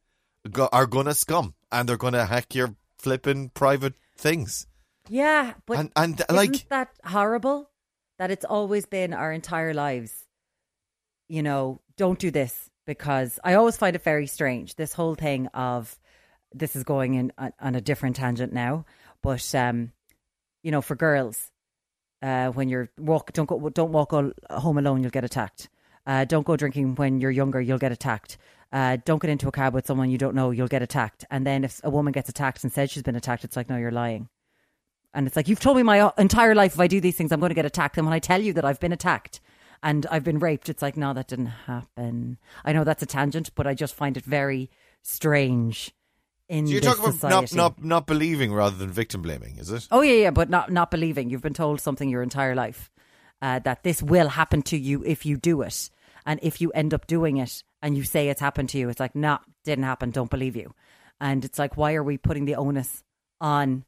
go, 0.50 0.68
are 0.72 0.86
gonna 0.86 1.14
scum 1.14 1.54
and 1.70 1.88
they're 1.88 1.96
gonna 1.96 2.26
hack 2.26 2.52
your 2.52 2.74
flipping 2.98 3.50
private 3.50 3.94
things. 4.18 4.66
Yeah, 5.08 5.54
but 5.66 5.78
and 5.78 5.92
and 5.96 6.20
Isn't 6.20 6.36
like 6.36 6.68
that 6.68 6.90
horrible? 7.04 7.70
That 8.18 8.30
it's 8.30 8.44
always 8.44 8.86
been 8.86 9.12
our 9.12 9.32
entire 9.32 9.74
lives. 9.74 10.12
You 11.28 11.42
know, 11.42 11.80
don't 11.96 12.18
do 12.18 12.30
this 12.30 12.70
because 12.86 13.38
I 13.42 13.54
always 13.54 13.76
find 13.76 13.96
it 13.96 14.02
very 14.02 14.26
strange. 14.26 14.76
This 14.76 14.92
whole 14.92 15.14
thing 15.14 15.48
of 15.48 15.98
this 16.52 16.76
is 16.76 16.84
going 16.84 17.14
in 17.14 17.32
on, 17.36 17.52
on 17.60 17.74
a 17.74 17.80
different 17.80 18.16
tangent 18.16 18.52
now, 18.52 18.84
but 19.22 19.54
um, 19.54 19.92
you 20.62 20.70
know, 20.70 20.80
for 20.80 20.94
girls, 20.94 21.50
uh, 22.22 22.48
when 22.50 22.68
you're 22.68 22.90
walk, 22.98 23.32
don't 23.32 23.46
go, 23.46 23.68
don't 23.68 23.92
walk 23.92 24.12
all, 24.12 24.30
home 24.50 24.78
alone. 24.78 25.02
You'll 25.02 25.10
get 25.10 25.24
attacked. 25.24 25.68
Uh, 26.06 26.24
don't 26.24 26.46
go 26.46 26.56
drinking 26.56 26.94
when 26.96 27.20
you're 27.20 27.30
younger. 27.30 27.60
You'll 27.60 27.78
get 27.78 27.92
attacked. 27.92 28.38
Uh, 28.72 28.96
don't 29.04 29.20
get 29.20 29.30
into 29.30 29.48
a 29.48 29.52
cab 29.52 29.74
with 29.74 29.86
someone 29.86 30.10
you 30.10 30.18
don't 30.18 30.34
know. 30.34 30.50
You'll 30.50 30.68
get 30.68 30.82
attacked. 30.82 31.24
And 31.30 31.46
then 31.46 31.64
if 31.64 31.80
a 31.84 31.90
woman 31.90 32.12
gets 32.12 32.28
attacked 32.28 32.64
and 32.64 32.72
says 32.72 32.90
she's 32.90 33.02
been 33.02 33.16
attacked, 33.16 33.44
it's 33.44 33.56
like, 33.56 33.68
no, 33.68 33.76
you're 33.76 33.90
lying. 33.90 34.28
And 35.14 35.26
it's 35.26 35.36
like, 35.36 35.48
you've 35.48 35.60
told 35.60 35.76
me 35.76 35.82
my 35.82 36.12
entire 36.18 36.54
life 36.54 36.74
if 36.74 36.80
I 36.80 36.86
do 36.86 37.00
these 37.00 37.16
things, 37.16 37.32
I'm 37.32 37.40
going 37.40 37.50
to 37.50 37.54
get 37.54 37.64
attacked. 37.64 37.96
And 37.96 38.06
when 38.06 38.12
I 38.12 38.18
tell 38.18 38.42
you 38.42 38.52
that 38.54 38.64
I've 38.64 38.80
been 38.80 38.92
attacked 38.92 39.40
and 39.82 40.06
I've 40.10 40.24
been 40.24 40.38
raped. 40.38 40.68
It's 40.68 40.82
like, 40.82 40.96
no, 40.96 41.12
that 41.12 41.28
didn't 41.28 41.46
happen. 41.46 42.38
I 42.64 42.72
know 42.72 42.84
that's 42.84 43.02
a 43.02 43.06
tangent, 43.06 43.54
but 43.54 43.66
I 43.66 43.74
just 43.74 43.94
find 43.94 44.16
it 44.16 44.24
very 44.24 44.70
strange 45.02 45.92
in 46.48 46.66
So 46.66 46.72
you're 46.72 46.80
talking 46.80 47.04
about 47.04 47.22
not, 47.22 47.54
not 47.54 47.84
not 47.84 48.06
believing 48.06 48.52
rather 48.52 48.76
than 48.76 48.90
victim 48.90 49.22
blaming, 49.22 49.58
is 49.58 49.70
it? 49.70 49.86
Oh 49.90 50.00
yeah, 50.00 50.14
yeah, 50.14 50.30
but 50.30 50.50
not 50.50 50.72
not 50.72 50.90
believing. 50.90 51.30
You've 51.30 51.42
been 51.42 51.54
told 51.54 51.80
something 51.80 52.08
your 52.08 52.22
entire 52.22 52.54
life 52.54 52.90
uh, 53.40 53.60
that 53.60 53.82
this 53.82 54.02
will 54.02 54.28
happen 54.28 54.62
to 54.62 54.76
you 54.76 55.02
if 55.04 55.24
you 55.24 55.36
do 55.36 55.62
it, 55.62 55.90
and 56.26 56.40
if 56.42 56.60
you 56.60 56.70
end 56.72 56.92
up 56.92 57.06
doing 57.06 57.36
it 57.36 57.62
and 57.82 57.96
you 57.96 58.04
say 58.04 58.28
it's 58.28 58.40
happened 58.40 58.70
to 58.70 58.78
you, 58.78 58.88
it's 58.88 59.00
like, 59.00 59.14
nah, 59.14 59.38
didn't 59.64 59.84
happen. 59.84 60.10
Don't 60.10 60.30
believe 60.30 60.56
you. 60.56 60.74
And 61.20 61.44
it's 61.44 61.58
like, 61.58 61.76
why 61.76 61.94
are 61.94 62.02
we 62.02 62.18
putting 62.18 62.44
the 62.44 62.56
onus 62.56 63.04
on 63.40 63.84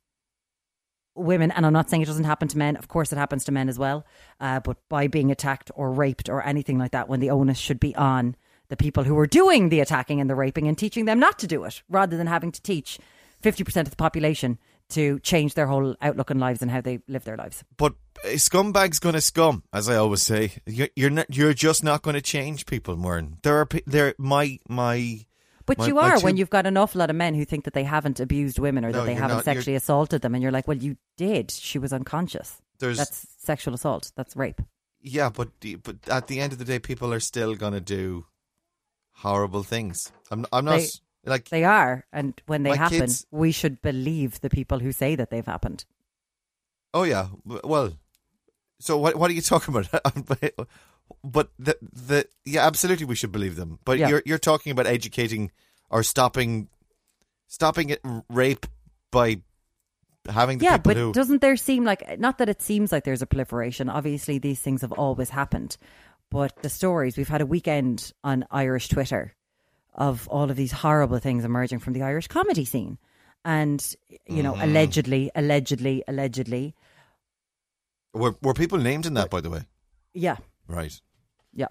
women? 1.16 1.50
And 1.50 1.66
I'm 1.66 1.72
not 1.72 1.90
saying 1.90 2.02
it 2.02 2.06
doesn't 2.06 2.24
happen 2.24 2.48
to 2.48 2.58
men. 2.58 2.76
Of 2.76 2.88
course, 2.88 3.12
it 3.12 3.18
happens 3.18 3.44
to 3.44 3.52
men 3.52 3.68
as 3.68 3.78
well. 3.78 4.04
Uh, 4.40 4.60
but 4.60 4.76
by 4.88 5.08
being 5.08 5.30
attacked 5.30 5.70
or 5.74 5.92
raped 5.92 6.28
or 6.28 6.44
anything 6.44 6.78
like 6.78 6.92
that, 6.92 7.08
when 7.08 7.20
the 7.20 7.30
onus 7.30 7.58
should 7.58 7.80
be 7.80 7.94
on 7.96 8.36
the 8.68 8.76
people 8.76 9.04
who 9.04 9.18
are 9.18 9.26
doing 9.26 9.68
the 9.68 9.80
attacking 9.80 10.20
and 10.20 10.28
the 10.28 10.34
raping 10.34 10.66
and 10.68 10.76
teaching 10.76 11.04
them 11.04 11.18
not 11.18 11.38
to 11.38 11.46
do 11.46 11.64
it, 11.64 11.82
rather 11.88 12.16
than 12.16 12.26
having 12.26 12.52
to 12.52 12.62
teach 12.62 12.98
50% 13.42 13.82
of 13.82 13.90
the 13.90 13.96
population 13.96 14.58
to 14.88 15.18
change 15.20 15.54
their 15.54 15.66
whole 15.66 15.96
outlook 16.00 16.30
on 16.30 16.38
lives 16.38 16.62
and 16.62 16.70
how 16.70 16.80
they 16.80 17.00
live 17.08 17.24
their 17.24 17.36
lives. 17.36 17.64
But 17.76 17.94
a 18.24 18.38
scumbag's 18.38 18.98
gonna 18.98 19.20
scum, 19.20 19.62
as 19.72 19.88
I 19.88 19.96
always 19.96 20.22
say. 20.22 20.52
You're 20.66 20.88
you're, 20.96 21.10
not, 21.10 21.34
you're 21.34 21.54
just 21.54 21.84
not 21.84 22.02
going 22.02 22.14
to 22.14 22.22
change 22.22 22.66
people, 22.66 22.96
Mern. 22.96 23.38
There 23.42 23.58
are 23.58 23.68
there 23.86 24.14
my 24.18 24.58
my. 24.68 25.26
But 25.66 25.78
My- 25.78 25.86
you 25.88 25.98
are 25.98 26.16
two- 26.18 26.24
when 26.24 26.36
you've 26.36 26.50
got 26.50 26.66
an 26.66 26.76
awful 26.76 27.00
lot 27.00 27.10
of 27.10 27.16
men 27.16 27.34
who 27.34 27.44
think 27.44 27.64
that 27.64 27.74
they 27.74 27.84
haven't 27.84 28.20
abused 28.20 28.58
women 28.58 28.84
or 28.84 28.90
No, 28.92 29.00
that 29.00 29.06
they 29.06 29.14
haven't 29.14 29.38
not. 29.38 29.46
You're- 29.46 29.56
sexually 29.56 29.74
assaulted 29.76 30.22
them, 30.22 30.34
and 30.34 30.42
you're 30.42 30.52
like, 30.52 30.68
well, 30.68 30.76
you 30.76 30.96
did. 31.16 31.50
She 31.50 31.78
was 31.78 31.92
unconscious. 31.92 32.62
There's 32.78 32.98
That's 32.98 33.26
sexual 33.38 33.74
assault. 33.74 34.12
That's 34.16 34.36
rape. 34.36 34.60
yeah, 35.00 35.28
but 35.28 35.50
but 35.82 35.96
at 36.08 36.26
the 36.28 36.40
end 36.40 36.52
of 36.52 36.58
the 36.58 36.64
day, 36.64 36.78
people 36.78 37.12
are 37.12 37.20
still 37.20 37.54
gonna 37.56 37.80
do 37.80 38.26
horrible 39.22 39.62
things. 39.62 40.12
I'm 40.30 40.46
I'm 40.52 40.64
not 40.64 40.78
They- 40.78 40.88
like 41.24 41.48
They 41.48 41.64
are, 41.64 42.06
and 42.12 42.40
when 42.46 42.62
they 42.62 42.76
happen, 42.76 43.00
kids- 43.00 43.26
we 43.30 43.50
should 43.50 43.82
believe 43.82 44.40
the 44.40 44.50
people 44.50 44.78
who 44.80 44.92
say 44.92 45.16
that 45.16 45.30
they've 45.30 45.44
happened. 45.46 45.84
oh 46.94 47.02
yeah, 47.02 47.28
well. 47.44 47.92
So 48.78 48.98
what 48.98 49.16
what 49.16 49.30
are 49.30 49.34
you 49.34 49.42
talking 49.42 49.74
about? 49.74 49.88
but 51.24 51.50
the 51.58 51.76
the 51.80 52.26
yeah, 52.44 52.66
absolutely, 52.66 53.06
we 53.06 53.14
should 53.14 53.32
believe 53.32 53.56
them. 53.56 53.78
But 53.84 53.98
Yeah. 53.98 54.08
you're 54.08 54.22
you're 54.26 54.38
talking 54.38 54.72
about 54.72 54.86
educating 54.86 55.50
or 55.90 56.02
stopping 56.02 56.68
stopping 57.46 57.90
it, 57.90 58.00
rape 58.28 58.66
by 59.10 59.40
having 60.28 60.58
the 60.58 60.64
yeah, 60.64 60.76
people 60.78 60.90
but 60.94 60.96
who 60.96 61.12
doesn't 61.12 61.40
there 61.40 61.56
seem 61.56 61.84
like 61.84 62.18
not 62.18 62.38
that 62.38 62.48
it 62.48 62.60
seems 62.62 62.90
like 62.92 63.04
there's 63.04 63.22
a 63.22 63.26
proliferation? 63.26 63.88
Obviously, 63.88 64.38
these 64.38 64.60
things 64.60 64.80
have 64.82 64.92
always 64.92 65.30
happened, 65.30 65.76
but 66.30 66.60
the 66.62 66.68
stories 66.68 67.16
we've 67.16 67.28
had 67.28 67.40
a 67.40 67.46
weekend 67.46 68.12
on 68.24 68.44
Irish 68.50 68.88
Twitter 68.88 69.34
of 69.94 70.26
all 70.28 70.50
of 70.50 70.56
these 70.56 70.72
horrible 70.72 71.18
things 71.20 71.44
emerging 71.44 71.78
from 71.78 71.92
the 71.92 72.02
Irish 72.02 72.26
comedy 72.28 72.64
scene, 72.64 72.98
and 73.44 73.94
you 74.26 74.42
know, 74.42 74.52
Mm-hmm. 74.54 74.62
allegedly, 74.62 75.30
allegedly, 75.34 76.02
allegedly, 76.08 76.74
were 78.12 78.34
were 78.42 78.54
people 78.54 78.78
named 78.78 79.06
in 79.06 79.14
that, 79.14 79.30
by 79.30 79.40
the 79.40 79.50
way. 79.50 79.62
yeah, 80.14 80.36
Right. 80.68 81.00
yeah. 81.54 81.68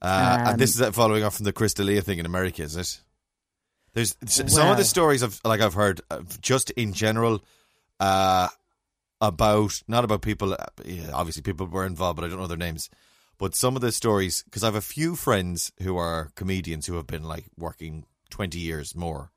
Uh, 0.00 0.44
and 0.50 0.60
this 0.60 0.80
Um, 0.80 0.88
is 0.88 0.94
following 0.94 1.24
off 1.24 1.36
from 1.36 1.44
the 1.44 1.52
Chris 1.52 1.74
D'Elia 1.74 2.02
thing 2.02 2.18
in 2.18 2.26
America, 2.26 2.62
is 2.62 2.76
it? 2.76 3.00
There's 3.94 4.16
s- 4.22 4.52
some 4.52 4.68
of 4.70 4.76
the 4.76 4.84
stories 4.84 5.22
I've 5.24 5.40
like 5.44 5.60
I've 5.60 5.74
heard 5.74 6.00
uh, 6.10 6.20
just 6.40 6.70
in 6.70 6.92
general 6.92 7.42
uh, 7.98 8.48
about 9.20 9.82
not 9.88 10.04
about 10.04 10.22
people. 10.22 10.52
Uh, 10.52 10.56
yeah, 10.84 11.10
obviously, 11.12 11.42
people 11.42 11.66
were 11.66 11.84
involved, 11.86 12.16
but 12.16 12.24
I 12.24 12.28
don't 12.28 12.38
know 12.38 12.46
their 12.46 12.56
names. 12.56 12.90
But 13.38 13.54
some 13.54 13.76
of 13.76 13.82
the 13.82 13.92
stories, 13.92 14.42
because 14.44 14.62
I 14.62 14.66
have 14.66 14.74
a 14.74 14.80
few 14.80 15.14
friends 15.16 15.72
who 15.82 15.96
are 15.96 16.30
comedians 16.34 16.86
who 16.86 16.94
have 16.96 17.06
been 17.06 17.24
like 17.24 17.46
working 17.56 18.04
twenty 18.30 18.58
years 18.60 18.94
more 18.94 19.30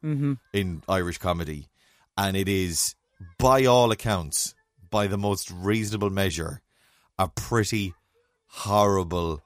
in 0.53 0.83
Irish 0.87 1.17
comedy, 1.17 1.69
and 2.17 2.35
it 2.37 2.47
is 2.47 2.95
by 3.39 3.65
all 3.65 3.91
accounts, 3.91 4.53
by 4.89 5.07
the 5.07 5.17
most 5.17 5.49
reasonable 5.51 6.09
measure, 6.09 6.61
a 7.17 7.27
pretty 7.29 7.93
horrible. 8.51 9.41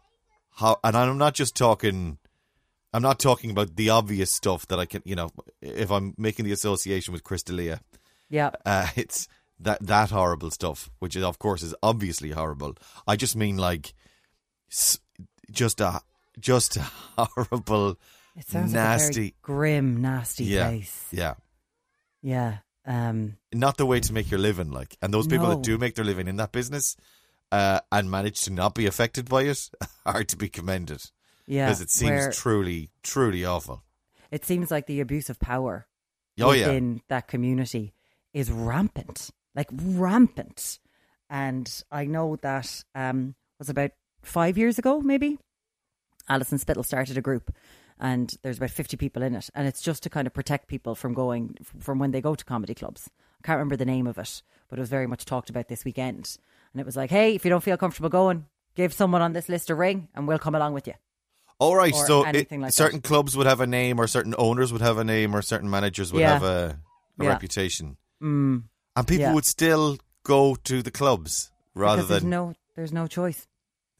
How 0.56 0.80
and 0.84 0.96
I'm 0.96 1.18
not 1.18 1.34
just 1.34 1.56
talking. 1.56 2.18
I'm 2.94 3.02
not 3.02 3.20
talking 3.20 3.52
about 3.52 3.76
the 3.76 3.90
obvious 3.90 4.32
stuff 4.32 4.68
that 4.68 4.80
I 4.80 4.86
can, 4.86 5.02
you 5.06 5.16
know, 5.16 5.30
if 5.62 5.92
I'm 5.92 6.14
making 6.18 6.46
the 6.46 6.54
association 6.54 7.12
with 7.12 7.26
Chris 7.26 7.44
D'Elia, 7.44 7.82
Yeah. 8.30 8.52
uh, 8.66 8.88
it's 8.96 9.28
that 9.60 9.86
that 9.86 10.12
horrible 10.12 10.50
stuff, 10.52 10.90
which 11.00 11.16
is 11.16 11.24
of 11.24 11.38
course 11.38 11.62
is 11.62 11.76
obviously 11.84 12.32
horrible. 12.32 12.76
I 13.06 13.18
just 13.18 13.36
mean 13.36 13.58
like 13.58 13.94
s- 14.72 15.00
just 15.52 15.82
a 15.82 16.00
just 16.40 16.78
a 16.78 16.82
horrible, 17.18 17.98
It 18.38 18.48
sounds 18.48 18.74
like 18.74 18.80
a 18.82 18.88
nasty. 18.88 19.14
very 19.22 19.36
grim, 19.42 20.02
nasty 20.02 20.46
yeah, 20.46 20.70
place. 20.70 21.06
yeah. 21.12 21.34
Yeah. 22.22 22.58
Um, 22.88 23.38
Not 23.54 23.78
the 23.78 23.86
way 23.86 24.00
to 24.00 24.14
make 24.14 24.30
your 24.32 24.40
living, 24.40 24.72
like, 24.72 24.96
and 25.02 25.14
those 25.14 25.28
people 25.28 25.48
No. 25.48 25.56
that 25.56 25.64
do 25.64 25.78
make 25.78 25.96
their 25.96 26.06
living 26.06 26.28
in 26.28 26.36
that 26.38 26.52
business 26.52 26.96
uh, 27.56 27.80
and 27.92 28.12
manage 28.12 28.42
to 28.42 28.52
not 28.52 28.76
be 28.76 28.86
affected 28.86 29.30
by 29.30 29.44
it 29.44 29.70
are 30.06 30.24
to 30.24 30.36
be 30.36 30.50
commended 30.50 31.02
yeah. 31.48 31.66
because 31.66 31.82
it 31.82 31.90
seems 31.90 32.36
truly, 32.38 32.90
truly 33.02 33.46
awful. 33.46 33.84
it 34.32 34.44
seems 34.44 34.72
like 34.72 34.88
the 34.88 35.00
abuse 35.00 35.30
of 35.30 35.40
power 35.40 35.88
Oh 36.42 36.52
yeah, 36.52 36.68
within 36.68 37.02
that 37.08 37.28
community 37.28 37.94
is 38.34 38.52
rampant, 38.52 39.30
like 39.56 39.70
rampant. 39.72 40.80
And 41.30 41.84
I 41.92 42.06
know 42.06 42.36
that 42.42 42.84
um, 42.94 43.36
was 43.58 43.70
about 43.70 43.92
five 44.22 44.58
years 44.58 44.78
ago, 44.78 45.00
maybe. 45.00 45.40
Alison 46.28 46.58
Spittle 46.58 46.84
started 46.84 47.18
a 47.18 47.22
group, 47.22 47.56
and 48.00 48.34
there's 48.42 48.58
about 48.58 48.72
fifty 48.72 48.98
people 48.98 49.24
in 49.24 49.34
it, 49.34 49.50
and 49.56 49.68
it's 49.68 49.82
just 49.82 50.04
to 50.04 50.10
kind 50.10 50.28
of 50.28 50.34
protect 50.34 50.68
people 50.68 50.94
from 50.96 51.14
going 51.14 51.56
from 51.80 52.00
when 52.00 52.12
they 52.12 52.22
go 52.22 52.36
to 52.36 52.44
comedy 52.44 52.74
clubs. 52.74 53.10
I 53.42 53.48
can't 53.48 53.58
remember 53.58 53.78
the 53.78 53.86
name 53.86 54.08
of 54.08 54.18
it, 54.18 54.42
but 54.70 54.78
it 54.78 54.82
was 54.82 54.90
very 54.90 55.08
much 55.08 55.24
talked 55.24 55.50
about 55.50 55.70
this 55.70 55.86
weekend. 55.86 56.38
And 56.76 56.82
it 56.82 56.86
was 56.86 56.98
like, 56.98 57.10
hey, 57.10 57.36
if 57.36 57.46
you 57.46 57.50
don't 57.50 57.64
feel 57.64 57.78
comfortable 57.78 58.10
going, 58.10 58.48
give 58.76 58.92
someone 58.92 59.22
on 59.22 59.32
this 59.32 59.48
list 59.48 59.70
a 59.70 59.76
ring, 59.76 60.10
and 60.14 60.28
we'll 60.28 60.38
come 60.40 60.56
along 60.56 60.74
with 60.74 60.88
you. 60.88 60.94
All 61.58 61.74
right, 61.74 61.94
or 61.94 62.06
so 62.06 62.26
it, 62.26 62.52
like 62.52 62.74
certain 62.74 63.00
that. 63.00 63.08
clubs 63.08 63.38
would 63.38 63.48
have 63.48 63.62
a 63.62 63.66
name, 63.68 63.98
or 63.98 64.08
certain 64.08 64.36
owners 64.38 64.74
would 64.74 64.82
have 64.82 64.98
a 64.98 65.06
name, 65.06 65.34
or 65.34 65.42
certain 65.42 65.70
managers 65.70 66.12
would 66.12 66.20
Yeah. 66.20 66.34
have 66.34 66.44
a, 66.44 66.78
a 67.18 67.24
Yeah. 67.24 67.30
reputation, 67.30 67.96
Mm, 68.22 68.64
and 68.98 69.08
people 69.08 69.28
Yeah. 69.28 69.34
would 69.34 69.46
still 69.46 69.98
go 70.24 70.56
to 70.56 70.82
the 70.82 70.92
clubs 70.92 71.50
rather 71.74 72.02
because 72.02 72.10
there's 72.10 72.22
than 72.24 72.30
no, 72.30 72.54
there's 72.76 72.92
no 72.92 73.08
choice. 73.08 73.48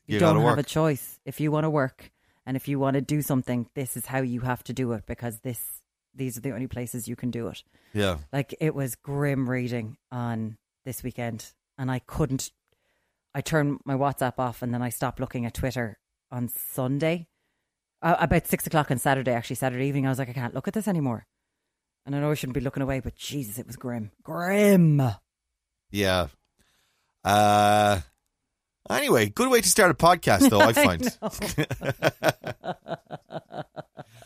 you, 0.06 0.16
you 0.16 0.20
don't 0.20 0.36
have 0.36 0.44
work. 0.44 0.60
a 0.60 0.64
choice 0.64 1.18
if 1.24 1.40
you 1.40 1.50
want 1.50 1.64
to 1.64 1.70
work 1.70 2.12
and 2.46 2.58
if 2.58 2.68
you 2.68 2.78
want 2.78 2.96
to 2.96 3.02
do 3.02 3.22
something 3.22 3.70
this 3.74 3.96
is 3.96 4.06
how 4.08 4.20
you 4.20 4.42
have 4.42 4.64
to 4.66 4.74
do 4.74 4.92
it 4.92 5.06
because 5.06 5.40
this 5.40 5.82
these 6.14 6.38
are 6.38 6.42
the 6.42 6.52
only 6.52 6.68
places 6.68 7.08
you 7.08 7.16
can 7.16 7.32
do 7.32 7.48
it 7.48 7.64
yeah, 7.94 8.18
like 8.34 8.54
it 8.60 8.74
was 8.76 8.96
grim 8.96 9.50
reading 9.50 9.98
on 10.12 10.58
this 10.84 11.02
weekend 11.04 11.52
and 11.78 11.90
i 11.92 12.00
couldn't 12.00 12.52
i 13.36 13.42
turn 13.42 13.78
my 13.86 13.94
whatsapp 13.94 14.40
off 14.40 14.64
and 14.64 14.74
then 14.74 14.82
i 14.82 14.90
stop 14.90 15.20
looking 15.20 15.46
at 15.46 15.54
twitter 15.54 16.00
on 16.32 16.50
sunday 16.50 17.28
uh, 18.02 18.16
about 18.20 18.48
six 18.48 18.66
o'clock 18.66 18.90
on 18.90 18.98
saturday 18.98 19.32
actually 19.32 19.56
saturday 19.56 19.86
evening 19.86 20.08
i 20.08 20.10
was 20.10 20.18
like 20.18 20.30
i 20.30 20.34
can't 20.34 20.56
look 20.56 20.68
at 20.68 20.74
this 20.74 20.88
anymore 20.88 21.28
and 22.06 22.16
i 22.16 22.20
know 22.20 22.32
i 22.32 22.34
shouldn't 22.34 22.56
be 22.56 22.62
looking 22.62 22.82
away 22.82 23.00
but 23.00 23.16
jesus 23.16 23.60
it 23.60 23.68
was 23.68 23.76
grim 23.76 24.10
grim 24.24 25.00
yeah. 25.96 26.28
Uh, 27.24 28.02
anyway, 28.90 29.30
good 29.30 29.50
way 29.50 29.62
to 29.62 29.70
start 29.70 29.92
a 29.92 29.94
podcast, 29.94 30.50
though. 30.50 30.60
I 30.60 30.74
find. 30.84 31.18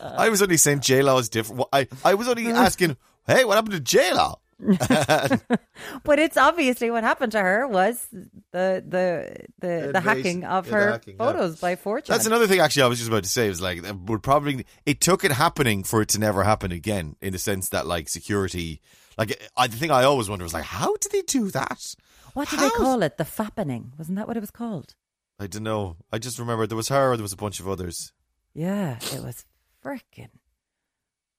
I 0.00 0.28
was 0.28 0.42
only 0.42 0.56
saying 0.56 0.80
J 0.80 1.02
Law 1.02 1.18
is 1.18 1.28
different. 1.28 1.64
I 1.72 1.86
I 2.04 2.14
was 2.14 2.28
only 2.28 2.46
asking, 2.52 2.96
hey, 3.26 3.44
what 3.44 3.54
happened 3.54 3.74
to 3.74 3.80
J 3.80 4.12
Law? 4.12 4.40
But 6.04 6.18
it's 6.18 6.36
obviously 6.36 6.90
what 6.90 7.04
happened 7.04 7.32
to 7.32 7.40
her 7.40 7.66
was 7.66 8.06
the 8.10 8.82
the 8.86 9.46
the, 9.58 9.90
the 9.92 10.00
hacking 10.00 10.44
of 10.44 10.66
Yeah, 10.66 10.72
her 10.72 10.90
hacking, 10.92 11.16
yeah. 11.18 11.24
photos 11.32 11.60
by 11.60 11.76
4chan. 11.76 12.06
That's 12.06 12.26
another 12.26 12.46
thing. 12.46 12.60
Actually, 12.60 12.82
I 12.82 12.86
was 12.86 12.98
just 12.98 13.08
about 13.08 13.22
to 13.24 13.28
say. 13.28 13.48
Was 13.48 13.60
like 13.60 13.82
would 14.06 14.22
probably 14.22 14.64
it 14.86 15.00
took 15.00 15.24
it 15.24 15.32
happening 15.32 15.82
for 15.84 16.02
it 16.02 16.08
to 16.10 16.18
never 16.18 16.42
happen 16.44 16.72
again. 16.72 17.16
In 17.20 17.32
the 17.32 17.38
sense 17.38 17.68
that 17.70 17.86
like 17.86 18.08
security, 18.08 18.80
like 19.18 19.40
I, 19.56 19.66
the 19.66 19.76
thing 19.76 19.90
I 19.90 20.04
always 20.04 20.28
wonder 20.28 20.44
was 20.44 20.54
like, 20.54 20.64
how 20.64 20.96
did 20.96 21.12
they 21.12 21.22
do 21.22 21.50
that? 21.50 21.94
what 22.34 22.48
did 22.48 22.58
How? 22.60 22.68
they 22.68 22.74
call 22.76 23.02
it? 23.02 23.16
The 23.18 23.24
fappening. 23.24 23.96
Wasn't 23.98 24.16
that 24.16 24.28
what 24.28 24.36
it 24.36 24.40
was 24.40 24.50
called? 24.50 24.94
I 25.38 25.46
don't 25.46 25.62
know. 25.62 25.96
I 26.12 26.18
just 26.18 26.38
remember 26.38 26.66
there 26.66 26.76
was 26.76 26.88
her. 26.88 27.16
There 27.16 27.22
was 27.22 27.32
a 27.32 27.36
bunch 27.36 27.60
of 27.60 27.68
others, 27.68 28.12
Yeah, 28.54 28.98
it 29.12 29.22
was 29.22 29.44
freaking 29.84 30.28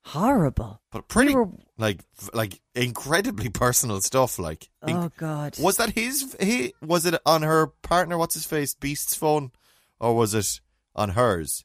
horrible. 0.06 0.82
but 0.92 1.08
pretty 1.08 1.30
We 1.36 1.42
were- 1.42 1.50
like 1.78 2.02
like 2.34 2.62
incredibly 2.76 3.50
personal 3.64 4.02
stuff. 4.02 4.38
Like, 4.40 4.70
Oh 4.82 5.10
God. 5.18 5.58
was 5.60 5.78
that 5.78 5.92
his? 5.92 6.36
He 6.40 6.74
was 6.82 7.06
it 7.06 7.20
on 7.26 7.42
her 7.44 7.68
partner? 7.82 8.18
What's 8.18 8.34
his 8.36 8.46
face? 8.46 8.74
Beast's 8.74 9.16
phone, 9.16 9.52
or 10.00 10.16
was 10.16 10.34
it 10.34 10.60
on 10.96 11.10
hers? 11.10 11.64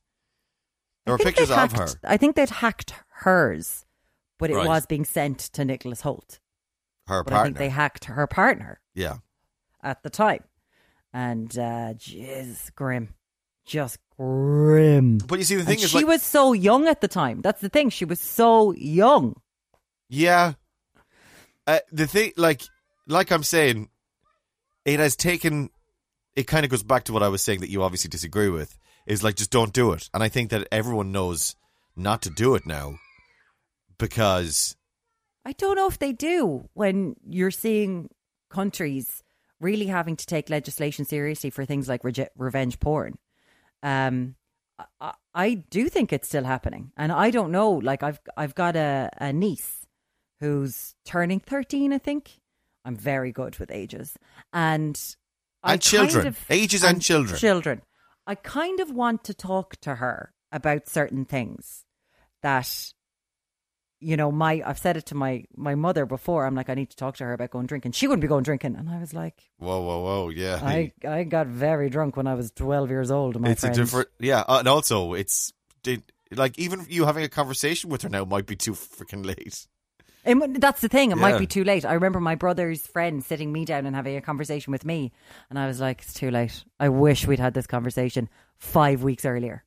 There 1.05 1.13
were 1.15 1.21
I 1.21 1.25
think 1.25 1.37
pictures 1.37 1.51
of 1.57 1.73
her. 1.73 1.89
I 2.05 2.17
think 2.17 2.35
they'd 2.37 2.51
hacked 2.51 2.93
hers, 3.11 3.85
but 4.39 4.51
it 4.51 4.55
Right. 4.57 4.67
was 4.69 4.87
being 4.87 5.05
sent 5.05 5.39
to 5.39 5.65
Nicholas 5.65 6.03
Hoult. 6.03 6.41
Her 7.07 7.23
But 7.23 7.33
I 7.33 7.37
partner. 7.37 7.45
think 7.45 7.59
they 7.59 7.69
hacked 7.69 8.07
her 8.07 8.27
partner 8.27 8.81
yeah. 8.95 9.19
at 9.83 10.03
the 10.03 10.11
time. 10.11 10.43
and 11.13 11.57
uh, 11.57 11.95
jeez, 11.95 12.75
grim, 12.75 13.15
just 13.65 13.99
grim. 14.19 15.19
But 15.19 15.39
you 15.39 15.45
see, 15.45 15.55
the 15.55 15.61
And 15.61 15.69
thing 15.69 15.79
is, 15.81 15.91
she 15.91 15.99
like, 15.99 16.07
was 16.07 16.23
so 16.23 16.53
young 16.53 16.89
at 16.89 17.01
the 17.01 17.09
time. 17.09 17.41
That's 17.43 17.61
the 17.61 17.69
thing. 17.69 17.91
She 17.91 18.05
was 18.05 18.21
so 18.21 18.73
young. 18.73 19.41
yeah. 20.09 20.55
Uh, 21.69 21.81
the 21.91 22.07
thing, 22.07 22.33
like, 22.37 22.63
like 23.09 23.33
I'm 23.33 23.43
saying, 23.43 23.89
it 24.85 25.01
has 25.01 25.17
taken. 25.17 25.71
It 26.37 26.47
kind 26.47 26.65
of 26.65 26.71
goes 26.71 26.85
back 26.85 27.05
to 27.05 27.13
what 27.13 27.25
I 27.25 27.29
was 27.29 27.43
saying 27.43 27.61
that 27.61 27.71
you 27.71 27.83
obviously 27.83 28.09
disagree 28.09 28.49
with. 28.49 28.79
Is 29.05 29.25
like 29.25 29.35
just 29.35 29.51
don't 29.51 29.73
do 29.73 29.91
it, 29.93 30.09
and 30.15 30.23
I 30.23 30.29
think 30.29 30.51
that 30.51 30.69
everyone 30.71 31.11
knows 31.11 31.57
not 31.97 32.23
to 32.23 32.31
do 32.31 32.55
it 32.55 32.67
now 32.67 32.99
because 33.99 34.77
I 35.45 35.53
don't 35.53 35.77
know 35.77 35.89
if 35.89 35.99
they 35.99 36.13
do 36.13 36.69
when 36.75 37.17
you're 37.27 37.51
seeing 37.51 38.11
countries 38.51 39.23
really 39.61 39.87
having 39.87 40.17
to 40.17 40.27
take 40.27 40.51
legislation 40.51 41.05
seriously 41.05 41.51
for 41.51 41.65
things 41.65 41.89
like 41.89 42.05
rege- 42.05 42.29
revenge 42.37 42.79
porn. 42.79 43.17
Um, 43.83 44.35
I, 44.79 44.85
I- 45.01 45.15
I 45.39 45.55
do 45.69 45.91
think 45.91 46.15
it's 46.15 46.29
still 46.29 46.45
happening, 46.45 46.93
and 46.97 47.13
I 47.13 47.31
don't 47.31 47.53
know. 47.53 47.71
Like 47.73 48.03
I've 48.03 48.19
I've 48.39 48.55
got 48.55 48.75
a, 48.75 49.11
a 49.19 49.35
niece 49.35 49.87
who's 50.41 50.95
turning 51.05 51.41
thirteen, 51.41 51.93
I 51.93 51.99
think. 51.99 52.39
I'm 52.87 52.97
very 52.97 53.33
good 53.33 53.59
with 53.59 53.71
ages, 53.71 54.17
and 54.53 54.99
I 55.63 55.73
And 55.75 55.83
children. 55.83 56.11
kind 56.25 56.27
of- 56.29 56.45
Ages 56.49 56.83
and 56.85 57.03
children. 57.03 57.39
Children. 57.39 57.83
I 58.27 58.35
kind 58.35 58.81
of 58.81 58.91
want 58.91 59.25
to 59.25 59.35
talk 59.35 59.77
to 59.83 59.97
her 59.97 60.33
about 60.51 60.89
certain 60.89 61.25
things 61.27 61.85
that 62.43 62.95
you 64.01 64.17
know, 64.17 64.31
my 64.31 64.63
I've 64.65 64.79
said 64.79 64.97
it 64.97 65.07
to 65.07 65.15
my 65.15 65.45
my 65.57 65.75
mother 65.75 66.07
before. 66.07 66.47
I'm 66.47 66.55
like, 66.55 66.69
I 66.69 66.75
need 66.75 66.91
to 66.91 66.97
talk 66.97 67.17
to 67.17 67.25
her 67.25 67.33
about 67.33 67.51
going 67.51 67.67
drinking. 67.67 67.93
She 67.93 68.07
wouldn't 68.07 68.21
be 68.23 68.29
going 68.29 68.43
drinking, 68.45 68.77
and 68.77 68.89
I 68.91 68.99
was 68.99 69.15
like, 69.15 69.51
whoa, 69.59 69.81
whoa, 69.81 70.01
whoa, 70.03 70.29
yeah, 70.31 70.61
I 70.63 70.93
I 71.07 71.25
got 71.25 71.47
very 71.47 71.89
drunk 71.91 72.17
when 72.17 72.27
I 72.27 72.35
was 72.35 72.51
12 72.53 72.91
years 72.91 73.11
old. 73.11 73.41
My 73.41 73.51
it's 73.51 73.61
friend. 73.63 73.75
a 73.77 73.79
different, 73.81 74.09
yeah, 74.21 74.41
uh, 74.47 74.59
and 74.59 74.69
also 74.69 75.15
it's 75.15 75.53
it, 75.87 76.03
like 76.35 76.59
even 76.59 76.85
you 76.89 77.05
having 77.07 77.25
a 77.25 77.29
conversation 77.29 77.89
with 77.91 78.03
her 78.03 78.09
now 78.09 78.25
might 78.25 78.47
be 78.47 78.57
too 78.57 78.73
freaking 78.73 79.25
late. 79.25 79.67
It 80.25 80.61
that's 80.61 80.81
the 80.81 80.89
thing. 80.89 81.13
It 81.13 81.17
Yeah. 81.17 81.23
might 81.23 81.39
be 81.39 81.47
too 81.47 81.63
late. 81.63 81.85
I 81.85 81.93
remember 81.93 82.19
my 82.21 82.35
brother's 82.35 82.85
friend 82.85 83.25
sitting 83.25 83.53
me 83.53 83.65
down 83.65 83.87
and 83.87 83.95
having 83.95 84.17
a 84.17 84.21
conversation 84.21 84.73
with 84.73 84.85
me, 84.85 85.13
and 85.51 85.59
I 85.59 85.67
was 85.69 85.81
like, 85.81 86.03
it's 86.03 86.15
too 86.15 86.33
late. 86.33 86.65
I 86.81 86.89
wish 86.89 87.27
we'd 87.27 87.39
had 87.39 87.55
this 87.55 87.69
conversation 87.69 88.29
five 88.57 89.05
weeks 89.05 89.25
earlier. 89.25 89.63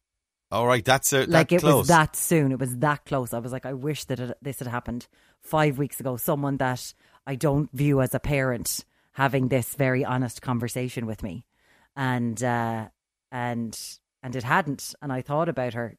All 0.51 0.65
right, 0.65 0.83
that's 0.83 1.13
a, 1.13 1.25
like 1.25 1.51
it 1.51 1.61
close. 1.61 1.81
was 1.81 1.87
that 1.89 2.15
soon. 2.15 2.51
It 2.51 2.59
was 2.59 2.77
that 2.77 3.05
close. 3.05 3.33
I 3.33 3.39
was 3.39 3.51
like, 3.51 3.67
I 3.67 3.73
wish 3.73 4.05
that 4.05 4.19
it, 4.19 4.37
this 4.41 4.59
had 4.59 4.67
happened 4.67 5.07
five 5.41 5.77
weeks 5.77 5.99
ago. 5.99 6.17
Someone 6.17 6.57
that 6.57 6.93
I 7.27 7.35
don't 7.35 7.71
view 7.71 8.01
as 8.01 8.15
a 8.15 8.19
parent 8.19 8.83
having 9.11 9.49
this 9.49 9.75
very 9.75 10.03
honest 10.03 10.41
conversation 10.41 11.05
with 11.05 11.21
me, 11.21 11.45
and 11.95 12.41
uh, 12.43 12.87
and 13.31 13.79
and 14.23 14.35
it 14.35 14.43
hadn't. 14.43 14.95
And 15.01 15.13
I 15.13 15.21
thought 15.21 15.49
about 15.49 15.75
her 15.75 15.97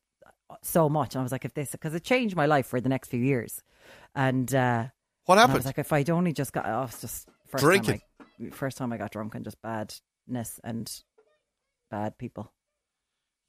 so 0.62 0.88
much. 0.88 1.14
And 1.14 1.21
I 1.21 1.23
was 1.23 1.33
like, 1.33 1.45
if 1.45 1.54
this 1.54 1.71
because 1.71 1.95
it 1.95 2.02
changed 2.02 2.35
my 2.35 2.47
life 2.47 2.66
for 2.66 2.80
the 2.80 2.88
next 2.88 3.09
few 3.09 3.21
years. 3.21 3.62
And 4.14 4.52
uh, 4.54 4.87
what 5.26 5.35
and 5.35 5.38
I 5.38 5.42
happened? 5.42 5.59
was 5.59 5.66
like, 5.66 5.78
if 5.78 5.92
I'd 5.92 6.11
only 6.11 6.33
just 6.33 6.52
got 6.52 6.66
off, 6.66 7.00
just 7.00 7.28
first 7.47 7.62
Drinking. 7.62 8.00
Time 8.19 8.49
I, 8.49 8.50
first 8.50 8.78
time 8.78 8.92
I 8.92 8.97
got 8.97 9.12
drunk 9.12 9.35
and 9.35 9.45
just 9.45 9.61
badness 9.62 10.59
and 10.64 10.90
bad 11.90 12.19
people. 12.19 12.52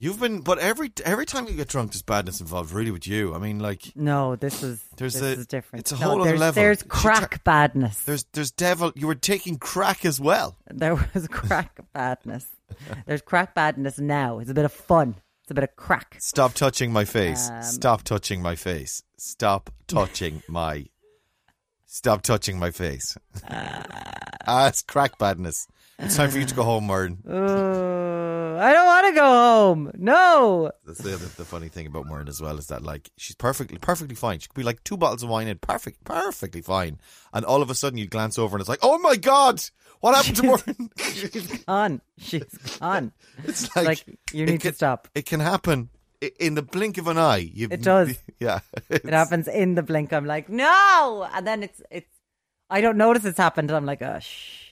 You've 0.03 0.20
been, 0.20 0.41
but 0.41 0.58
every 0.58 0.91
every 1.05 1.27
time 1.27 1.48
you 1.48 1.53
get 1.53 1.67
drunk, 1.67 1.91
there's 1.91 2.01
badness 2.01 2.41
involved. 2.41 2.72
Really, 2.72 2.89
with 2.89 3.08
you, 3.08 3.36
I 3.36 3.38
mean, 3.38 3.60
like 3.60 3.91
No, 3.96 4.36
this 4.36 4.63
is 4.63 4.84
There's 4.98 5.13
this 5.13 5.22
a- 5.22 5.39
is 5.41 5.46
different. 5.46 5.81
it's 5.81 5.91
a 5.91 5.96
No, 6.00 6.01
whole 6.08 6.22
other 6.22 6.29
there's, 6.31 6.39
level. 6.39 6.63
There's 6.63 6.81
crack 6.84 7.43
badness. 7.43 8.01
there's 8.01 8.25
there's 8.34 8.50
devil. 8.50 8.91
You 8.96 9.05
were 9.05 9.13
taking 9.13 9.60
crack 9.60 10.03
as 10.03 10.20
well. 10.20 10.58
There 10.72 10.96
was 11.13 11.27
crack 11.31 11.79
badness. 11.93 12.48
There's 13.05 13.22
crack 13.22 13.53
badness 13.53 14.00
now. 14.00 14.39
It's 14.39 14.50
a 14.50 14.55
bit 14.55 14.65
of 14.65 14.74
fun. 14.74 15.17
It's 15.43 15.51
a 15.51 15.53
bit 15.53 15.65
of 15.65 15.75
crack. 15.75 16.15
Stop 16.19 16.54
touching 16.56 16.91
my 16.91 17.06
face. 17.06 17.52
Um, 17.52 17.62
Stop 17.62 18.02
touching 18.02 18.41
my 18.41 18.56
face. 18.56 19.04
Stop 19.17 19.69
touching 19.88 20.41
my. 20.49 20.88
Stop 21.86 22.23
touching 22.23 22.58
my 22.58 22.71
face. 22.71 23.17
ah, 23.49 24.67
it's 24.67 24.82
crack 24.82 25.19
badness. 25.19 25.67
It's 26.04 26.16
time 26.18 26.32
for 26.32 26.40
you 26.40 26.46
to 26.46 26.56
go 26.56 26.64
home, 26.64 26.88
Mern. 26.88 27.20
Uh, 27.28 28.58
I 28.60 28.74
don't 28.74 28.86
want 28.86 29.08
to 29.08 29.14
go 29.20 29.24
home. 29.26 29.92
No. 29.98 30.72
That's 30.86 31.00
the, 31.00 31.12
the, 31.12 31.36
the 31.38 31.46
funny 31.46 31.68
thing 31.70 31.86
about 31.88 32.08
Mern 32.08 32.28
as 32.28 32.42
well 32.42 32.58
is 32.58 32.68
that 32.68 32.84
like 32.84 33.10
she's 33.18 33.36
perfectly 33.36 33.78
perfectly 33.78 34.16
fine. 34.16 34.40
She 34.40 34.48
could 34.48 34.56
be 34.56 34.64
like 34.64 34.84
two 34.84 34.98
bottles 34.98 35.24
of 35.24 35.30
wine 35.30 35.48
in, 35.48 35.58
perfect, 35.60 36.04
perfectly 36.04 36.62
fine, 36.62 37.00
and 37.34 37.46
all 37.46 37.62
of 37.62 37.70
a 37.70 37.76
sudden 37.76 37.98
you 37.98 38.08
glance 38.08 38.38
over 38.40 38.56
and 38.56 38.62
it's 38.62 38.70
like, 38.70 38.80
oh 38.82 38.98
my 39.00 39.16
god, 39.16 39.62
what 40.00 40.16
happened 40.16 40.36
to 40.38 40.44
Mern? 40.78 40.90
She's 40.98 41.64
gone. 41.64 42.02
She's 42.18 42.78
gone. 42.80 43.12
it's 43.46 43.76
like, 43.76 43.86
like, 43.86 44.20
you 44.34 44.46
need 44.46 44.62
can- 44.62 44.72
to 44.72 44.76
stop. 44.76 45.08
It 45.16 45.26
can 45.28 45.40
happen 45.40 45.90
in 46.40 46.56
the 46.56 46.62
blink 46.64 46.98
of 46.98 47.08
an 47.08 47.18
eye. 47.18 47.50
You, 47.54 47.68
It 47.72 47.82
does. 47.84 48.18
Yeah, 48.40 48.60
It 48.90 49.06
happens 49.06 49.48
in 49.48 49.76
the 49.76 49.84
blink. 49.84 50.12
I'm 50.14 50.26
like, 50.26 50.50
no. 50.50 51.28
And 51.32 51.46
then 51.46 51.62
it's, 51.62 51.80
it's, 51.92 52.10
I 52.72 52.82
don't 52.82 52.98
notice 52.98 53.24
it's 53.24 53.38
happened. 53.38 53.70
And 53.70 53.78
I'm 53.78 53.86
like, 53.86 54.02
oh, 54.02 54.18
shit. 54.20 54.70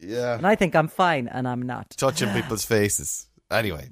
Yeah, 0.00 0.34
And 0.36 0.46
I 0.46 0.54
think 0.54 0.74
I'm 0.76 0.88
fine. 0.88 1.28
And 1.28 1.46
I'm 1.48 1.62
not. 1.62 1.90
touching 1.96 2.30
people's 2.30 2.64
faces. 2.76 3.28
Anyway, 3.50 3.88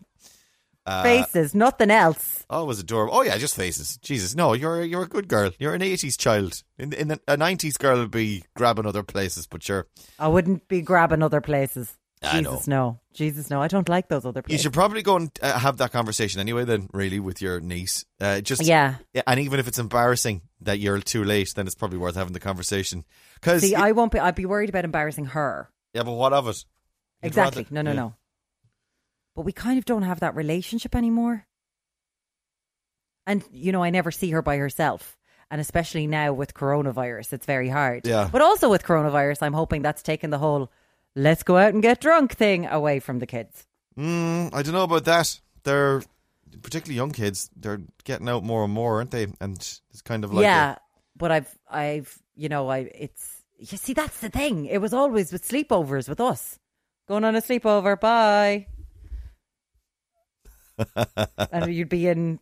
uh, 0.87 1.03
Faces, 1.03 1.55
nothing 1.55 1.91
else. 1.91 2.45
Oh, 2.49 2.63
it 2.63 2.67
was 2.67 2.79
adorable. 2.79 3.15
Oh 3.15 3.23
yeah, 3.23 3.37
just 3.39 3.57
faces. 3.57 3.97
Jesus, 3.99 4.35
no, 4.37 4.53
you're 4.53 4.85
you're 4.85 5.03
a 5.03 5.09
good 5.09 5.27
girl. 5.29 5.51
You're 5.59 5.75
an 5.75 5.81
'80s 5.81 6.17
child. 6.19 6.63
In 6.79 6.93
in 6.93 7.09
the, 7.09 7.21
a 7.27 7.37
'90s 7.37 7.77
girl 7.79 7.99
would 7.99 8.11
be 8.13 8.45
grabbing 8.55 8.87
other 8.87 9.03
places, 9.03 9.47
but 9.49 9.63
sure, 9.63 9.89
I 10.19 10.29
wouldn't 10.29 10.69
be 10.69 10.83
grabbing 10.83 11.23
other 11.23 11.41
places. 11.41 11.93
I 12.23 12.41
Jesus, 12.41 12.67
no. 12.67 13.01
Jesus, 13.13 13.51
no. 13.51 13.61
I 13.61 13.69
don't 13.69 13.89
like 13.89 14.09
those 14.09 14.25
other 14.25 14.43
places. 14.43 14.61
you 14.61 14.63
should 14.63 14.73
probably 14.73 15.03
go 15.03 15.17
and 15.17 15.31
uh, 15.43 15.59
have 15.59 15.77
that 15.79 15.93
conversation 15.93 16.41
anyway. 16.41 16.65
Then, 16.65 16.89
really, 16.93 17.21
with 17.21 17.43
your 17.43 17.61
niece, 17.61 18.05
uh, 18.21 18.41
just 18.41 18.63
Yeah. 18.63 18.97
yeah, 19.13 19.23
and 19.27 19.39
even 19.41 19.59
if 19.61 19.69
it's 19.69 19.79
embarrassing 19.79 20.43
that 20.63 20.79
you're 20.79 21.01
too 21.01 21.25
late, 21.25 21.53
then 21.55 21.67
it's 21.67 21.75
probably 21.75 21.99
worth 21.99 22.15
having 22.15 22.33
the 22.33 22.41
conversation. 22.41 23.05
Because 23.35 23.63
See, 23.63 23.75
I 23.75 23.93
won't 23.93 24.13
be, 24.13 24.19
I'd 24.19 24.35
be 24.35 24.47
worried 24.47 24.69
about 24.71 24.85
embarrassing 24.85 25.27
her. 25.27 25.69
Yeah, 25.97 26.03
but 26.05 26.13
what 26.13 26.33
of 26.33 26.47
it? 26.49 26.65
You'd 27.23 27.29
Exactly. 27.29 27.63
rather- 27.65 27.75
no, 27.75 27.83
no, 27.83 27.91
yeah. 27.91 27.97
no. 27.97 28.15
But 29.35 29.43
we 29.43 29.53
kind 29.53 29.79
of 29.79 29.85
don't 29.85 30.03
have 30.03 30.21
that 30.21 30.35
relationship 30.37 30.95
anymore. 30.95 31.47
And, 33.27 33.43
you 33.51 33.73
know, 33.73 33.83
I 33.83 33.91
never 33.91 34.11
see 34.11 34.31
her 34.31 34.43
by 34.43 34.57
herself. 34.57 35.17
And 35.51 35.61
especially 35.61 36.07
now 36.07 36.33
with 36.33 36.55
coronavirus, 36.55 37.33
it's 37.33 37.47
very 37.47 37.69
hard. 37.69 38.07
Yeah. 38.07 38.29
But 38.31 38.43
also 38.43 38.69
with 38.71 38.83
coronavirus, 38.85 39.43
I'm 39.43 39.53
hoping 39.53 39.83
that's 39.83 40.03
taken 40.03 40.31
the 40.31 40.39
whole 40.39 40.71
let's 41.15 41.43
go 41.43 41.57
out 41.57 41.73
and 41.73 41.83
get 41.83 42.01
drunk 42.01 42.33
thing 42.35 42.67
away 42.67 43.01
from 43.01 43.19
the 43.21 43.27
kids. 43.27 43.67
Mm, 43.99 44.53
I 44.55 44.63
don't 44.63 44.75
know 44.75 44.83
about 44.85 45.05
that. 45.05 45.41
They're 45.63 46.03
particularly 46.63 46.97
young 46.97 47.13
kids. 47.13 47.49
They're 47.57 47.81
getting 48.05 48.29
out 48.29 48.43
more 48.45 48.65
and 48.65 48.73
more, 48.73 48.97
aren't 48.97 49.11
they? 49.13 49.27
And 49.41 49.57
it's 49.57 50.03
kind 50.05 50.25
of 50.25 50.33
like 50.33 50.43
a- 50.43 50.47
yeah. 50.49 50.77
But 51.17 51.31
I've, 51.31 51.59
I've, 51.71 52.19
you 52.35 52.49
know, 52.49 52.69
I, 52.69 52.79
it's, 52.79 53.36
you 53.59 53.79
see, 53.79 53.93
that's 53.95 54.19
the 54.21 54.29
thing. 54.29 54.67
It 54.67 54.79
was 54.79 54.93
always 54.93 55.33
with 55.33 55.47
sleepovers 55.49 56.09
with 56.09 56.21
us. 56.21 56.59
Going 57.09 57.25
on 57.25 57.37
a 57.37 57.41
sleepover, 57.43 57.99
bye. 57.99 58.67
and 61.53 61.73
you'd 61.73 61.89
be 61.89 62.07
in 62.07 62.39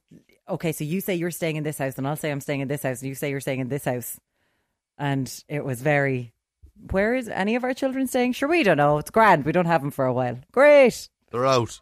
okay 0.48 0.72
so 0.72 0.82
you 0.82 1.00
say 1.00 1.14
you're 1.14 1.30
staying 1.30 1.54
in 1.54 1.62
this 1.62 1.78
house 1.78 1.96
and 1.98 2.06
i'll 2.08 2.16
say 2.16 2.32
i'm 2.32 2.40
staying 2.40 2.60
in 2.60 2.66
this 2.66 2.82
house 2.82 3.00
and 3.00 3.08
you 3.08 3.14
say 3.14 3.30
you're 3.30 3.40
staying 3.40 3.60
in 3.60 3.68
this 3.68 3.84
house 3.84 4.18
and 4.98 5.44
it 5.48 5.64
was 5.64 5.80
very 5.80 6.32
where 6.90 7.14
is 7.14 7.28
any 7.28 7.54
of 7.54 7.62
our 7.62 7.72
children 7.72 8.08
staying 8.08 8.32
sure 8.32 8.48
we 8.48 8.64
don't 8.64 8.76
know 8.76 8.98
it's 8.98 9.10
grand 9.10 9.44
we 9.44 9.52
don't 9.52 9.66
have 9.66 9.82
them 9.82 9.92
for 9.92 10.04
a 10.04 10.12
while 10.12 10.36
great 10.50 11.08
they're 11.30 11.46
out. 11.46 11.80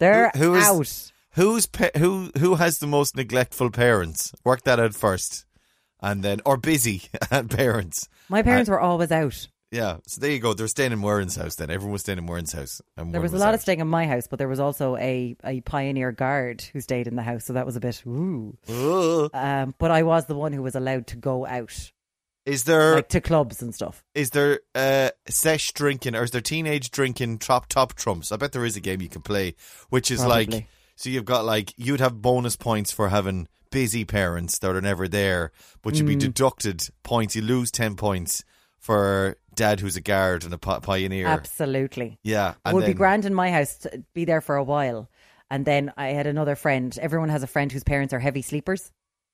they're 0.00 0.30
Who- 0.34 0.40
who 0.40 0.54
is- 0.56 0.64
out 0.64 1.12
Who's 1.36 1.64
pa- 1.64 1.88
who? 1.96 2.30
Who 2.36 2.56
has 2.56 2.78
the 2.78 2.86
most 2.86 3.16
neglectful 3.16 3.70
parents? 3.70 4.34
Work 4.44 4.64
that 4.64 4.78
out 4.78 4.94
first, 4.94 5.46
and 6.02 6.22
then 6.22 6.40
or 6.44 6.56
busy 6.56 7.02
parents. 7.48 8.08
my 8.28 8.42
parents 8.42 8.68
were 8.68 8.80
always 8.80 9.10
out 9.12 9.48
Yeah, 9.70 9.98
so 10.06 10.20
there 10.20 10.30
you 10.30 10.38
go. 10.38 10.52
They're 10.52 10.68
staying 10.68 10.92
in 10.92 11.00
Warren's 11.00 11.36
house. 11.36 11.54
Then 11.54 11.70
everyone 11.70 11.92
was 11.92 12.02
staying 12.02 12.18
in 12.18 12.26
Warren's 12.26 12.52
house. 12.52 12.82
And 12.98 13.14
there 13.14 13.20
one 13.20 13.22
was 13.22 13.32
a 13.32 13.38
lot 13.38 13.48
out. 13.48 13.54
of 13.54 13.62
staying 13.62 13.80
in 13.80 13.88
my 13.88 14.06
house 14.06 14.26
but 14.26 14.38
there 14.38 14.48
was 14.48 14.60
also 14.60 14.96
a, 14.96 15.34
a 15.44 15.62
pioneer 15.62 16.12
guard 16.12 16.60
who 16.72 16.80
stayed 16.82 17.06
in 17.06 17.16
the 17.16 17.22
house 17.22 17.46
so 17.46 17.54
that 17.54 17.64
was 17.64 17.76
a 17.76 17.80
bit 17.80 18.02
ooh 18.06 18.58
um, 19.32 19.74
but 19.78 19.90
i 19.90 20.02
was 20.02 20.26
the 20.26 20.34
one 20.34 20.52
who 20.52 20.62
was 20.62 20.74
allowed 20.74 21.06
to 21.06 21.16
go 21.16 21.46
out 21.46 21.92
Is 22.44 22.64
there 22.64 22.96
like 22.96 23.08
to 23.10 23.20
clubs 23.20 23.62
and 23.62 23.74
stuff 23.74 24.04
is 24.14 24.30
there 24.30 24.60
uh, 24.74 25.10
sesh 25.28 25.72
drinking 25.72 26.14
or 26.16 26.24
is 26.24 26.32
there 26.32 26.40
teenage 26.40 26.90
drinking 26.90 27.38
top 27.38 27.68
top 27.68 27.94
trumps? 27.94 28.32
I 28.32 28.36
bet 28.36 28.52
there 28.52 28.64
is 28.64 28.76
a 28.76 28.80
game 28.80 29.00
you 29.00 29.08
can 29.08 29.22
play, 29.22 29.54
which 29.90 30.10
is 30.10 30.24
like 30.24 30.66
so 30.96 31.08
you've 31.08 31.24
got 31.24 31.44
like 31.44 31.72
you'd 31.76 32.00
have 32.00 32.20
bonus 32.20 32.56
points 32.56 32.90
for 32.92 33.08
having 33.08 33.48
busy 33.72 34.04
parents 34.04 34.58
that 34.60 34.76
are 34.76 34.80
never 34.80 35.08
there, 35.08 35.50
but 35.82 35.96
you'd 35.96 36.06
be 36.06 36.14
Mm. 36.14 36.20
deducted 36.20 36.88
points. 37.02 37.34
You 37.34 37.42
lose 37.42 37.72
ten 37.72 37.96
points 37.96 38.44
for 38.78 39.36
dad 39.54 39.80
who's 39.80 39.96
a 39.96 40.00
guard 40.00 40.44
and 40.44 40.54
a 40.54 40.58
pioneer. 40.58 41.26
absolutely 41.26 42.18
Yeah, 42.22 42.54
It 42.64 42.72
would 42.74 42.86
be 42.86 42.94
grand 42.94 43.24
in 43.24 43.34
my 43.34 43.50
house 43.50 43.76
to 43.78 44.04
be 44.14 44.24
there 44.24 44.40
for 44.40 44.54
a 44.56 44.64
while. 44.64 45.10
And 45.50 45.64
then 45.66 45.92
I 45.96 46.08
had 46.08 46.26
another 46.26 46.54
friend. 46.56 46.96
Everyone 46.98 47.28
has 47.28 47.42
a 47.42 47.46
friend 47.46 47.70
whose 47.70 47.84
parents 47.84 48.14
are 48.14 48.18
heavy 48.20 48.40
sleepers. 48.42 48.90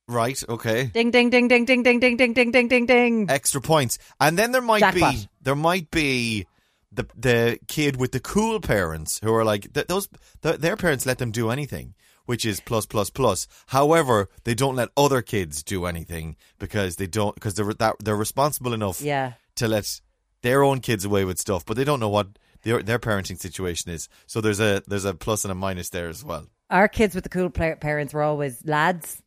Right, 0.08 0.42
okay. 0.48 0.86
Ding 0.86 1.10
ding 1.10 1.30
ding 1.30 1.48
ding 1.48 1.64
ding 1.66 1.82
ding 1.82 2.00
ding 2.00 2.16
ding 2.16 2.32
ding 2.32 2.50
ding 2.50 2.68
ding 2.68 2.86
ding. 2.86 3.30
Extra 3.30 3.60
points. 3.60 3.98
And 4.20 4.36
then 4.38 4.52
there 4.52 4.62
might 4.62 4.80
Jackpot. 4.80 5.14
be 5.14 5.28
there 5.42 5.54
might 5.54 5.90
be 5.90 6.46
the 6.90 7.06
the 7.14 7.58
kid 7.68 7.96
with 7.96 8.12
the 8.12 8.20
cool 8.20 8.58
parents 8.60 9.20
who 9.22 9.32
are 9.34 9.44
like 9.44 9.72
th- 9.74 9.86
those 9.86 10.08
th- 10.42 10.56
their 10.60 10.76
parents 10.76 11.04
let 11.06 11.18
them 11.18 11.30
do 11.30 11.50
anything, 11.50 11.94
which 12.28 12.44
is 12.44 12.60
plus 12.60 12.84
plus 12.84 13.08
plus. 13.08 13.48
However, 13.68 14.28
they 14.44 14.54
don't 14.54 14.76
let 14.76 14.90
other 14.98 15.22
kids 15.22 15.62
do 15.62 15.86
anything 15.86 16.36
because 16.58 16.96
they 16.96 17.06
don't 17.06 17.34
because 17.34 17.54
they're 17.54 17.72
that 17.72 17.96
they're 18.04 18.14
responsible 18.16 18.74
enough 18.74 19.00
Yeah. 19.00 19.32
to 19.56 19.66
let 19.66 20.00
their 20.42 20.62
own 20.62 20.80
kids 20.80 21.04
away 21.06 21.24
with 21.24 21.38
stuff, 21.38 21.64
but 21.64 21.76
they 21.78 21.84
don't 21.84 22.00
know 22.00 22.10
what 22.10 22.28
their 22.62 22.82
their 22.82 22.98
parenting 22.98 23.38
situation 23.38 23.90
is. 23.90 24.08
So 24.26 24.42
there's 24.42 24.60
a 24.60 24.82
there's 24.86 25.06
a 25.06 25.14
plus 25.14 25.44
and 25.44 25.52
a 25.52 25.54
minus 25.54 25.88
there 25.88 26.08
as 26.08 26.22
well. 26.22 26.46
Our 26.68 26.86
kids 26.88 27.14
with 27.14 27.24
the 27.24 27.30
cool 27.30 27.48
parents 27.50 28.12
were 28.12 28.22
always 28.22 28.62
lads. 28.66 29.22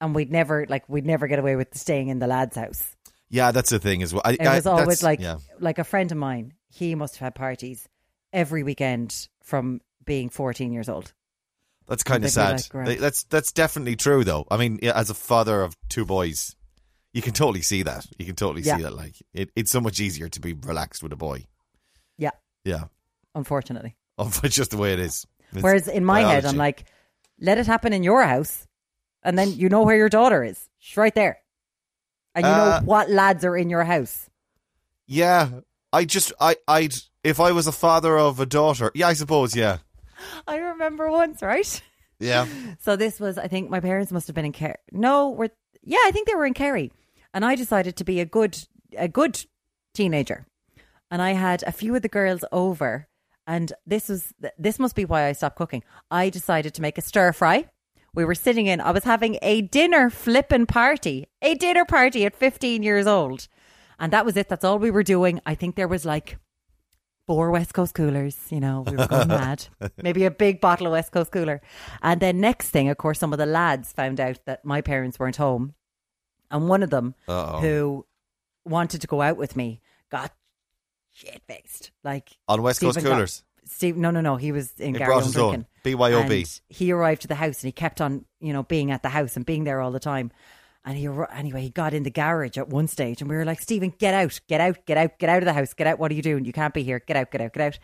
And 0.00 0.12
we'd 0.14 0.32
never 0.32 0.66
like 0.68 0.88
we'd 0.88 1.06
never 1.06 1.28
get 1.28 1.38
away 1.38 1.54
with 1.56 1.76
staying 1.76 2.08
in 2.08 2.18
the 2.18 2.26
lads' 2.26 2.56
house. 2.56 2.96
Yeah, 3.30 3.52
that's 3.52 3.70
the 3.70 3.78
thing 3.78 4.02
as 4.02 4.12
well. 4.12 4.22
I, 4.24 4.32
It 4.32 4.40
I- 4.42 4.56
was 4.56 4.66
always 4.66 5.02
like 5.02 5.20
yeah. 5.20 5.38
like 5.60 5.78
a 5.78 5.84
friend 5.84 6.10
of 6.12 6.18
mine. 6.18 6.54
He 6.68 6.94
must 6.96 7.14
have 7.16 7.26
had 7.26 7.34
parties 7.36 7.88
every 8.32 8.64
weekend 8.64 9.28
from 9.44 9.80
being 10.04 10.28
fourteen 10.28 10.72
years 10.72 10.88
old. 10.88 11.12
That's 11.86 12.02
kind 12.02 12.24
of 12.24 12.30
sad. 12.30 12.62
That's 12.72 13.24
that's 13.24 13.52
definitely 13.52 13.96
true, 13.96 14.24
though. 14.24 14.46
I 14.50 14.56
mean, 14.56 14.78
as 14.82 15.10
a 15.10 15.14
father 15.14 15.62
of 15.62 15.76
two 15.88 16.04
boys, 16.04 16.56
you 17.12 17.20
can 17.22 17.32
totally 17.34 17.62
see 17.62 17.82
that. 17.82 18.06
You 18.18 18.24
can 18.26 18.36
totally 18.36 18.62
Yeah. 18.62 18.76
see 18.76 18.82
that. 18.84 18.94
Like, 18.94 19.16
it, 19.34 19.50
it's 19.54 19.70
so 19.70 19.80
much 19.80 20.00
easier 20.00 20.28
to 20.28 20.40
be 20.40 20.52
relaxed 20.54 21.02
with 21.02 21.12
a 21.12 21.16
boy. 21.16 21.46
Yeah, 22.16 22.30
Yeah, 22.64 22.84
unfortunately. 23.34 23.96
oh, 24.18 24.32
it's 24.42 24.56
just 24.56 24.70
the 24.70 24.76
way 24.78 24.92
it 24.94 25.00
is. 25.00 25.26
It's 25.52 25.62
Whereas 25.62 25.88
in 25.88 26.04
my 26.04 26.20
head. 26.22 26.44
I'm 26.46 26.56
like, 26.56 26.84
let 27.40 27.58
it 27.58 27.66
happen 27.66 27.92
in 27.92 28.02
your 28.02 28.22
house, 28.24 28.66
and 29.22 29.38
then 29.38 29.52
you 29.52 29.68
know 29.68 29.82
where 29.82 29.96
your 29.96 30.08
daughter 30.08 30.42
is. 30.42 30.68
She's 30.78 30.96
right 30.96 31.14
there, 31.14 31.38
and 32.34 32.46
you 32.46 32.52
Uh, 32.52 32.56
know 32.56 32.80
what 32.86 33.10
lads 33.10 33.44
are 33.44 33.56
in 33.56 33.68
your 33.70 33.84
house. 33.84 34.30
yeah, 35.06 35.60
I 35.92 36.04
just, 36.06 36.32
I, 36.40 36.56
I'd, 36.66 36.94
if 37.22 37.38
I 37.38 37.52
was 37.52 37.66
a 37.66 37.72
father 37.72 38.18
of 38.18 38.40
a 38.40 38.46
daughter, 38.46 38.90
yeah, 38.94 39.06
I 39.08 39.12
suppose, 39.12 39.54
yeah, 39.54 39.78
I 40.46 40.56
remember 40.56 41.10
once, 41.10 41.42
right? 41.42 41.82
yeah, 42.18 42.46
So 42.80 42.96
this 42.96 43.20
was, 43.20 43.38
I 43.38 43.48
think, 43.48 43.70
my 43.70 43.80
parents 43.80 44.12
must 44.12 44.26
have 44.26 44.34
been 44.34 44.44
in 44.44 44.52
Kerry. 44.52 44.76
No, 44.92 45.30
we're 45.30 45.50
yeah, 45.86 45.98
I 46.04 46.10
think 46.12 46.26
they 46.26 46.34
were 46.34 46.46
in 46.46 46.54
Kerry, 46.54 46.92
and 47.34 47.44
I 47.44 47.54
decided 47.54 47.96
to 47.96 48.04
be 48.04 48.20
a 48.20 48.24
good, 48.24 48.58
a 48.96 49.06
good 49.08 49.44
teenager, 49.92 50.46
and 51.10 51.20
I 51.20 51.32
had 51.32 51.62
a 51.66 51.72
few 51.72 51.94
of 51.94 52.02
the 52.02 52.08
girls 52.08 52.44
over, 52.52 53.06
and 53.46 53.72
this 53.86 54.08
was 54.08 54.32
this 54.58 54.78
must 54.78 54.96
be 54.96 55.04
why 55.04 55.26
I 55.26 55.32
stopped 55.32 55.56
cooking. 55.56 55.82
I 56.10 56.30
decided 56.30 56.74
to 56.74 56.82
make 56.82 56.96
a 56.96 57.02
stir 57.02 57.32
fry. 57.32 57.68
We 58.14 58.24
were 58.24 58.34
sitting 58.34 58.66
in. 58.66 58.80
I 58.80 58.92
was 58.92 59.04
having 59.04 59.38
a 59.42 59.60
dinner 59.60 60.08
flipping 60.08 60.66
party, 60.66 61.26
a 61.42 61.54
dinner 61.54 61.84
party 61.84 62.24
at 62.24 62.36
15 62.36 62.82
years 62.82 63.06
old, 63.06 63.48
and 63.98 64.12
that 64.12 64.24
was 64.24 64.36
it. 64.36 64.48
That's 64.48 64.64
all 64.64 64.78
we 64.78 64.90
were 64.90 65.02
doing. 65.02 65.40
I 65.44 65.54
think 65.54 65.74
there 65.74 65.88
was 65.88 66.04
like 66.04 66.38
four 67.26 67.50
West 67.50 67.72
Coast 67.74 67.94
coolers. 67.94 68.36
You 68.50 68.60
know, 68.60 68.82
we 68.86 68.96
were 68.96 69.06
going 69.06 69.28
mad. 69.28 69.66
Maybe 70.02 70.24
a 70.24 70.30
big 70.30 70.60
bottle 70.60 70.86
of 70.86 70.92
West 70.92 71.12
Coast 71.12 71.30
cooler. 71.32 71.60
And 72.02 72.20
then 72.20 72.40
next 72.40 72.70
thing, 72.70 72.88
of 72.88 72.96
course, 72.96 73.18
some 73.18 73.32
of 73.32 73.38
the 73.38 73.46
lads 73.46 73.92
found 73.92 74.20
out 74.20 74.38
that 74.46 74.64
my 74.64 74.80
parents 74.80 75.18
weren't 75.18 75.36
home, 75.36 75.74
and 76.50 76.68
one 76.68 76.82
of 76.82 76.90
them 76.90 77.14
Uh-oh. 77.28 77.60
who 77.60 78.06
wanted 78.64 79.00
to 79.02 79.06
go 79.06 79.20
out 79.22 79.36
with 79.36 79.56
me 79.56 79.80
got 80.10 80.32
shit 81.12 81.42
faced. 81.46 81.90
Like 82.02 82.36
on 82.48 82.62
West 82.62 82.80
Coast 82.80 82.94
Stephen 82.94 83.10
got- 83.10 83.14
coolers. 83.16 83.42
Steve, 83.66 83.96
no, 83.96 84.10
no, 84.10 84.20
no. 84.20 84.36
He 84.36 84.52
was 84.52 84.72
in 84.78 84.92
He 84.92 84.98
Gary 84.98 85.06
brought 85.08 85.24
Own 85.24 85.30
drinking. 85.30 85.66
BYOB. 85.84 86.30
And 86.30 86.60
he 86.68 86.92
arrived 86.92 87.22
to 87.22 87.28
the 87.28 87.34
house 87.34 87.62
and 87.62 87.68
he 87.68 87.72
kept 87.72 88.02
on, 88.02 88.26
you 88.38 88.52
know, 88.52 88.62
being 88.62 88.90
at 88.90 89.02
the 89.02 89.08
house 89.08 89.36
and 89.36 89.46
being 89.46 89.64
there 89.64 89.80
all 89.80 89.90
the 89.90 89.98
time. 89.98 90.32
And 90.86 90.98
he 90.98 91.08
anyway, 91.32 91.62
he 91.62 91.70
got 91.70 91.94
in 91.94 92.02
the 92.02 92.10
garage 92.10 92.58
at 92.58 92.68
one 92.68 92.88
stage, 92.88 93.20
and 93.22 93.30
we 93.30 93.36
were 93.36 93.44
like, 93.46 93.60
"Stephen, 93.60 93.94
get 93.98 94.12
out, 94.12 94.38
get 94.48 94.60
out, 94.60 94.84
get 94.84 94.98
out, 94.98 95.18
get 95.18 95.30
out 95.30 95.38
of 95.38 95.46
the 95.46 95.52
house, 95.54 95.72
get 95.72 95.86
out! 95.86 95.98
What 95.98 96.10
are 96.10 96.14
you 96.14 96.20
doing? 96.22 96.44
You 96.44 96.52
can't 96.52 96.74
be 96.74 96.82
here. 96.82 97.00
Get 97.00 97.16
out, 97.16 97.30
get 97.30 97.40
out, 97.40 97.52
get 97.54 97.62
out!" 97.62 97.78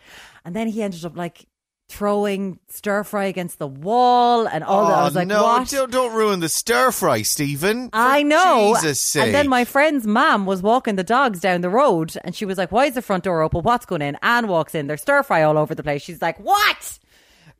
And 0.45 0.55
then 0.55 0.67
he 0.67 0.83
ended 0.83 1.03
up 1.03 1.17
like 1.17 1.47
throwing 1.89 2.57
stir 2.69 3.03
fry 3.03 3.25
against 3.25 3.59
the 3.59 3.67
wall 3.67 4.47
and 4.47 4.63
all 4.63 4.87
that. 4.87 4.93
I 4.97 5.01
Oh, 5.01 5.05
was 5.05 5.15
like, 5.15 5.27
no, 5.27 5.43
"What?" 5.43 5.67
Don't, 5.67 5.91
don't 5.91 6.13
ruin 6.13 6.39
the 6.39 6.47
stir 6.47 6.91
fry, 6.91 7.21
Stephen. 7.23 7.89
I 7.91 8.23
know. 8.23 8.75
Jesus' 8.75 9.01
sake. 9.01 9.23
And 9.25 9.35
then 9.35 9.49
my 9.49 9.65
friend's 9.65 10.07
mom 10.07 10.45
was 10.45 10.61
walking 10.61 10.95
the 10.95 11.03
dogs 11.03 11.39
down 11.41 11.61
the 11.61 11.69
road 11.69 12.15
and 12.23 12.33
she 12.35 12.45
was 12.45 12.57
like, 12.57 12.71
Why 12.71 12.85
is 12.85 12.93
the 12.93 13.01
front 13.01 13.25
door 13.25 13.41
open? 13.41 13.63
What's 13.63 13.85
going 13.85 14.01
in? 14.01 14.17
Anne 14.21 14.47
walks 14.47 14.73
in. 14.73 14.87
There's 14.87 15.01
stir 15.01 15.21
fry 15.23 15.43
all 15.43 15.57
over 15.57 15.75
the 15.75 15.83
place. 15.83 16.01
She's 16.01 16.21
like, 16.21 16.39
What? 16.39 16.99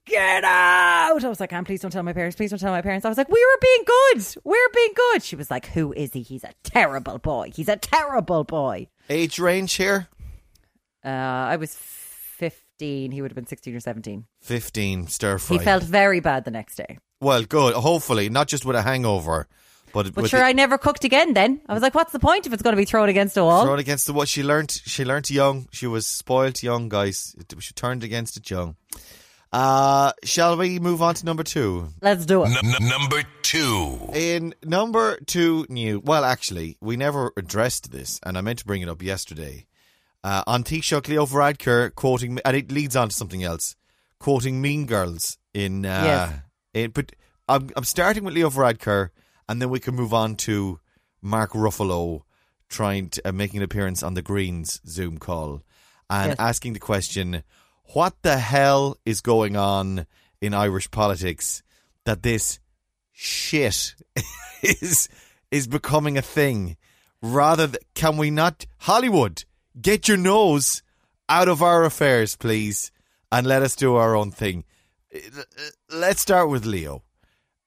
Get 0.07 0.43
out. 0.43 1.23
I 1.23 1.27
was 1.29 1.39
like, 1.39 1.53
Anne, 1.53 1.63
please 1.63 1.79
don't 1.81 1.91
tell 1.91 2.03
my 2.03 2.13
parents. 2.13 2.35
Please 2.35 2.49
don't 2.49 2.59
tell 2.59 2.71
my 2.71 2.81
parents. 2.81 3.05
I 3.05 3.09
was 3.09 3.17
like, 3.17 3.29
We 3.29 3.43
were 3.45 3.59
being 3.61 3.83
good. 3.85 4.25
We're 4.43 4.69
being 4.73 4.93
good. 4.95 5.23
She 5.23 5.35
was 5.35 5.51
like, 5.51 5.67
Who 5.67 5.93
is 5.93 6.11
he? 6.13 6.21
He's 6.21 6.43
a 6.43 6.53
terrible 6.63 7.19
boy. 7.19 7.51
He's 7.53 7.69
a 7.69 7.77
terrible 7.77 8.43
boy. 8.43 8.87
Age 9.09 9.37
range 9.39 9.73
here? 9.73 10.07
Uh, 11.05 11.09
I 11.09 11.55
was 11.57 11.75
15. 11.75 13.11
He 13.11 13.21
would 13.21 13.29
have 13.31 13.35
been 13.35 13.45
16 13.45 13.75
or 13.75 13.79
17. 13.79 14.25
15 14.39 15.07
stir 15.07 15.37
fry. 15.37 15.57
He 15.57 15.63
felt 15.63 15.83
very 15.83 16.19
bad 16.19 16.45
the 16.45 16.51
next 16.51 16.75
day. 16.75 16.97
Well, 17.19 17.43
good. 17.43 17.75
Hopefully, 17.75 18.29
not 18.29 18.47
just 18.47 18.65
with 18.65 18.75
a 18.75 18.81
hangover, 18.81 19.47
but, 19.93 20.13
But 20.15 20.29
sure, 20.29 20.39
the, 20.39 20.45
I 20.45 20.53
never 20.53 20.77
cooked 20.79 21.03
again 21.03 21.33
then. 21.33 21.61
I 21.69 21.73
was 21.73 21.83
like, 21.83 21.93
What's 21.93 22.11
the 22.11 22.19
point 22.19 22.47
if 22.47 22.53
it's 22.53 22.63
going 22.63 22.75
to 22.75 22.81
be 22.81 22.85
thrown 22.85 23.09
against 23.09 23.37
a 23.37 23.43
wall? 23.43 23.65
thrown 23.65 23.77
against 23.79 24.07
the 24.07 24.13
what 24.13 24.27
she 24.27 24.41
learnt. 24.41 24.81
She 24.85 25.05
learnt 25.05 25.29
young. 25.29 25.67
She 25.71 25.85
was 25.85 26.07
spoilt 26.07 26.63
young, 26.63 26.89
guys. 26.89 27.35
She 27.59 27.73
turned 27.75 28.03
against 28.03 28.35
it 28.37 28.49
young. 28.49 28.77
Uh, 29.53 30.13
shall 30.23 30.55
we 30.57 30.79
move 30.79 31.01
on 31.01 31.13
to 31.15 31.25
number 31.25 31.43
two? 31.43 31.89
Let's 32.01 32.25
do 32.25 32.43
it. 32.43 32.49
N- 32.63 32.73
n- 32.79 32.87
number 32.87 33.23
two. 33.41 33.99
In 34.13 34.55
number 34.63 35.17
two 35.25 35.65
new, 35.69 35.99
well, 35.99 36.23
actually, 36.23 36.77
we 36.79 36.95
never 36.95 37.33
addressed 37.35 37.91
this, 37.91 38.19
and 38.23 38.37
I 38.37 38.41
meant 38.41 38.59
to 38.59 38.65
bring 38.65 38.81
it 38.81 38.87
up 38.89 39.01
yesterday. 39.01 39.65
Uh, 40.23 40.43
on 40.47 40.63
Taoiseach 40.63 41.07
Leo 41.07 41.25
Varadkar 41.25 41.93
quoting, 41.95 42.39
and 42.45 42.55
it 42.55 42.71
leads 42.71 42.95
on 42.95 43.09
to 43.09 43.15
something 43.15 43.43
else, 43.43 43.75
quoting 44.19 44.61
Mean 44.61 44.85
Girls 44.85 45.37
in. 45.53 45.85
Uh, 45.85 46.03
Yes. 46.05 46.39
in- 46.85 46.91
but 46.91 47.11
I'm, 47.49 47.69
I'm 47.75 47.83
starting 47.83 48.23
with 48.23 48.33
Leo 48.35 48.49
Varadkar, 48.49 49.09
and 49.49 49.61
then 49.61 49.69
we 49.69 49.79
can 49.81 49.95
move 49.95 50.13
on 50.13 50.35
to 50.37 50.79
Mark 51.21 51.51
Ruffalo 51.51 52.21
trying 52.69 53.09
to 53.09 53.27
uh, 53.27 53.31
making 53.33 53.57
an 53.57 53.63
appearance 53.63 54.01
on 54.01 54.13
the 54.13 54.21
Greens 54.21 54.79
Zoom 54.87 55.17
call 55.17 55.61
and 56.09 56.29
Yes. 56.29 56.35
asking 56.39 56.71
the 56.73 56.79
question, 56.79 57.43
"What 57.93 58.21
the 58.21 58.38
hell 58.38 58.97
is 59.06 59.21
going 59.21 59.56
on 59.56 60.06
in 60.39 60.54
Irish 60.54 60.89
politics 60.91 61.63
that 62.06 62.23
this 62.23 62.60
shit 63.12 63.95
is 64.63 65.10
is 65.49 65.67
becoming 65.67 66.17
a 66.17 66.21
thing?" 66.21 66.77
Rather, 67.21 67.67
th- 67.67 67.84
can 67.93 68.17
we 68.17 68.32
not 68.32 68.65
Hollywood 68.80 69.45
get 69.80 70.08
your 70.08 70.17
nose 70.17 70.82
out 71.30 71.47
of 71.47 71.62
our 71.62 71.84
affairs, 71.86 72.36
please, 72.36 72.91
and 73.32 73.45
let 73.45 73.62
us 73.62 73.75
do 73.75 73.95
our 73.95 74.15
own 74.15 74.32
thing? 74.32 74.63
Let's 75.91 76.21
start 76.21 76.49
with 76.49 76.65
Leo. 76.65 77.04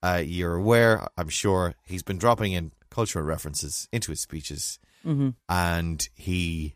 Uh, 0.03 0.23
you're 0.25 0.57
aware, 0.57 1.07
I'm 1.17 1.29
sure, 1.29 1.75
he's 1.85 2.03
been 2.03 2.19
dropping 2.19 2.53
in 2.53 2.73
cultural 2.91 3.25
references 3.25 3.89
into 3.93 4.11
his 4.13 4.21
speeches, 4.21 4.79
and 5.49 6.09
he 6.15 6.75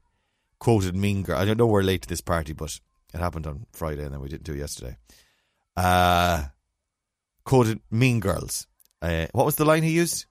quoted 0.58 0.94
Mean 0.94 1.22
Girl. 1.24 1.38
I 1.38 1.44
don't 1.44 1.58
know 1.58 1.66
we're 1.66 1.82
late 1.82 2.02
to 2.02 2.08
this 2.08 2.20
party, 2.20 2.52
but 2.52 2.78
it 3.14 3.18
happened 3.18 3.46
on 3.46 3.66
Friday, 3.72 4.04
and 4.04 4.12
then 4.12 4.20
we 4.20 4.28
didn't 4.28 4.44
do 4.44 4.54
it 4.54 4.58
yesterday. 4.58 4.96
Uh, 5.76 6.44
quoted 7.44 7.80
Mean 7.90 8.20
Girls. 8.20 8.66
Uh, 9.00 9.26
what 9.32 9.46
was 9.46 9.56
the 9.56 9.64
line 9.64 9.82
he 9.82 9.90
used? 9.90 10.26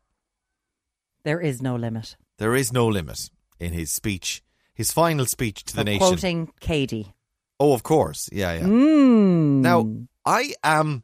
There 1.23 1.39
is 1.39 1.61
no 1.61 1.75
limit. 1.75 2.15
There 2.37 2.55
is 2.55 2.71
no 2.71 2.87
limit 2.87 3.29
in 3.59 3.73
his 3.73 3.91
speech, 3.91 4.43
his 4.73 4.91
final 4.91 5.25
speech 5.25 5.63
to 5.65 5.75
the 5.75 5.81
For 5.81 5.85
nation. 5.85 5.99
Quoting 6.07 6.53
Cady. 6.59 7.13
Oh, 7.59 7.73
of 7.73 7.83
course, 7.83 8.29
yeah, 8.31 8.53
yeah. 8.53 8.63
Mm. 8.63 9.61
Now, 9.61 9.89
I 10.25 10.53
am 10.63 11.03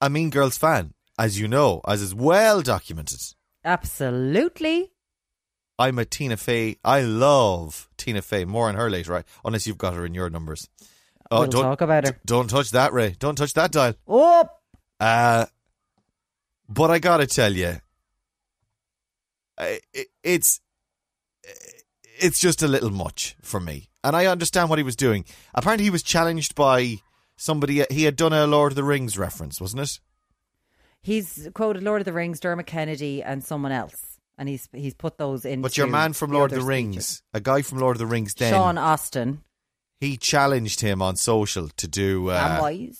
a 0.00 0.10
Mean 0.10 0.30
Girls 0.30 0.58
fan, 0.58 0.92
as 1.18 1.38
you 1.38 1.46
know, 1.46 1.80
as 1.86 2.02
is 2.02 2.14
well 2.14 2.62
documented. 2.62 3.20
Absolutely. 3.64 4.90
I'm 5.78 5.98
a 5.98 6.04
Tina 6.04 6.36
Fey. 6.36 6.76
I 6.84 7.02
love 7.02 7.88
Tina 7.96 8.22
Fey. 8.22 8.44
More 8.44 8.68
on 8.68 8.74
her 8.74 8.90
later, 8.90 9.12
right? 9.12 9.24
Unless 9.44 9.66
you've 9.66 9.78
got 9.78 9.94
her 9.94 10.04
in 10.04 10.14
your 10.14 10.30
numbers. 10.30 10.68
Oh, 11.30 11.40
we'll 11.40 11.48
don't 11.48 11.62
talk 11.62 11.80
about 11.80 12.06
it. 12.06 12.16
don't 12.26 12.48
touch 12.48 12.70
that, 12.72 12.92
Ray. 12.92 13.16
Don't 13.18 13.36
touch 13.36 13.54
that 13.54 13.72
dial. 13.72 13.94
Oh, 14.06 14.48
Uh, 15.00 15.46
but 16.68 16.90
I 16.90 16.98
gotta 16.98 17.26
tell 17.26 17.52
you, 17.52 17.76
it, 19.58 20.08
it's 20.22 20.60
it's 22.20 22.38
just 22.38 22.62
a 22.62 22.68
little 22.68 22.90
much 22.90 23.36
for 23.42 23.60
me, 23.60 23.88
and 24.02 24.14
I 24.16 24.26
understand 24.26 24.70
what 24.70 24.78
he 24.78 24.82
was 24.84 24.96
doing. 24.96 25.24
Apparently, 25.54 25.84
he 25.84 25.90
was 25.90 26.02
challenged 26.02 26.54
by 26.54 26.98
somebody. 27.36 27.84
He 27.90 28.04
had 28.04 28.16
done 28.16 28.32
a 28.32 28.46
Lord 28.46 28.72
of 28.72 28.76
the 28.76 28.84
Rings 28.84 29.18
reference, 29.18 29.60
wasn't 29.60 29.82
it? 29.82 30.00
he's 31.02 31.48
quoted 31.54 31.82
Lord 31.82 32.00
of 32.00 32.06
the 32.06 32.12
Rings, 32.14 32.40
Dermot 32.40 32.66
Kennedy, 32.66 33.22
and 33.22 33.44
someone 33.44 33.72
else, 33.72 34.18
and 34.38 34.48
he's 34.48 34.68
he's 34.72 34.94
put 34.94 35.18
those 35.18 35.44
in. 35.44 35.60
But 35.60 35.76
your 35.76 35.86
man 35.86 36.12
from 36.14 36.32
Lord 36.32 36.52
of 36.52 36.58
the 36.58 36.64
Rings, 36.64 37.22
a 37.34 37.40
guy 37.40 37.62
from 37.62 37.78
Lord 37.78 37.96
of 37.96 37.98
the 37.98 38.06
Rings, 38.06 38.34
then 38.34 38.52
Sean 38.52 38.78
Astin, 38.78 39.42
he 40.04 40.16
challenged 40.16 40.80
him 40.80 41.00
on 41.00 41.16
social 41.16 41.68
to 41.76 41.88
do 41.88 42.28
uh, 42.30 42.60
Samwise. 42.60 42.98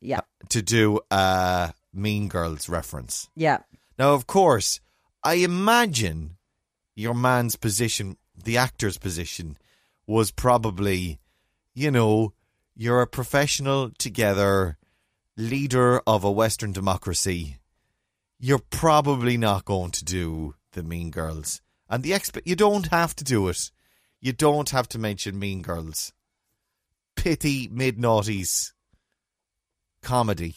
Yeah, 0.00 0.20
to 0.50 0.62
do 0.62 1.00
a 1.10 1.72
Mean 1.92 2.28
Girls 2.28 2.68
reference. 2.68 3.28
yeah. 3.36 3.58
Now, 3.98 4.14
of 4.14 4.26
course, 4.26 4.80
I 5.22 5.34
imagine 5.34 6.36
your 6.96 7.14
man's 7.14 7.54
position, 7.56 8.16
the 8.36 8.56
actor's 8.56 8.98
position, 8.98 9.56
was 10.06 10.32
probably, 10.32 11.20
you 11.74 11.90
know, 11.92 12.32
you're 12.74 13.02
a 13.02 13.06
professional 13.06 13.90
together, 13.96 14.76
leader 15.36 16.00
of 16.06 16.24
a 16.24 16.30
Western 16.30 16.72
democracy. 16.72 17.58
You're 18.40 18.66
probably 18.70 19.36
not 19.36 19.64
going 19.64 19.92
to 19.92 20.04
do 20.04 20.56
the 20.72 20.82
Mean 20.82 21.10
Girls, 21.10 21.60
and 21.88 22.02
the 22.02 22.10
exp- 22.10 22.42
you 22.44 22.56
don't 22.56 22.88
have 22.88 23.14
to 23.16 23.24
do 23.24 23.48
it. 23.48 23.70
You 24.20 24.32
don't 24.32 24.70
have 24.70 24.88
to 24.88 24.98
mention 24.98 25.38
Mean 25.38 25.62
Girls. 25.62 26.12
Pithy 27.24 27.70
mid 27.72 27.96
noughties 27.96 28.72
comedy 30.02 30.56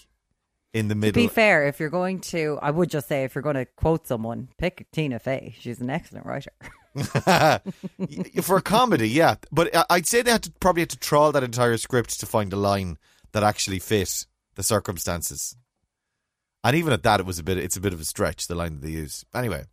in 0.73 0.89
the 0.89 0.95
middle. 0.95 1.21
To 1.21 1.29
be 1.29 1.33
fair, 1.33 1.65
if 1.65 1.79
you're 1.79 1.89
going 1.89 2.19
to, 2.19 2.59
I 2.61 2.71
would 2.71 2.89
just 2.89 3.07
say, 3.07 3.23
if 3.23 3.35
you're 3.35 3.41
going 3.41 3.55
to 3.55 3.63
quote 3.63 4.05
someone, 4.05 4.49
pick 4.57 4.85
Tina 4.91 5.17
Fey. 5.17 5.55
She's 5.57 5.79
an 5.79 5.89
excellent 5.89 6.25
writer. 6.25 6.51
for 8.41 8.57
a 8.57 8.61
comedy, 8.61 9.07
yeah. 9.07 9.35
But 9.49 9.73
I'd 9.89 10.07
say 10.07 10.21
they 10.21 10.31
had 10.31 10.43
to 10.43 10.51
probably 10.59 10.81
had 10.81 10.89
to 10.89 10.99
trawl 10.99 11.31
that 11.31 11.41
entire 11.41 11.77
script 11.77 12.19
to 12.19 12.25
find 12.25 12.51
a 12.51 12.57
line 12.57 12.97
that 13.31 13.43
actually 13.43 13.79
fit 13.79 14.25
the 14.55 14.63
circumstances. 14.63 15.55
And 16.65 16.75
even 16.75 16.91
at 16.91 17.03
that, 17.03 17.21
it 17.21 17.25
was 17.25 17.39
a 17.39 17.43
bit. 17.43 17.57
It's 17.57 17.77
a 17.77 17.81
bit 17.81 17.93
of 17.93 18.01
a 18.01 18.05
stretch. 18.05 18.47
The 18.47 18.55
line 18.55 18.73
that 18.73 18.81
they 18.81 18.91
use. 18.91 19.23
Anyway, 19.33 19.63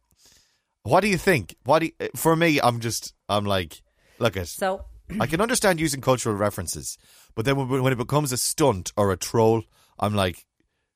what 0.84 1.00
do 1.00 1.08
you 1.08 1.18
think? 1.18 1.56
What 1.64 1.80
do 1.80 1.86
you, 1.86 2.10
for 2.14 2.36
me? 2.36 2.60
I'm 2.62 2.78
just. 2.78 3.14
I'm 3.28 3.46
like, 3.46 3.82
look 4.20 4.36
at. 4.36 4.46
So 4.46 4.84
I 5.20 5.26
can 5.26 5.40
understand 5.40 5.80
using 5.80 6.00
cultural 6.00 6.34
references, 6.34 6.98
but 7.34 7.44
then 7.44 7.68
when, 7.68 7.92
it 7.92 7.96
becomes 7.96 8.32
a 8.32 8.36
stunt 8.36 8.92
or 8.96 9.12
a 9.12 9.16
troll, 9.16 9.62
I'm 9.98 10.14
like, 10.14 10.46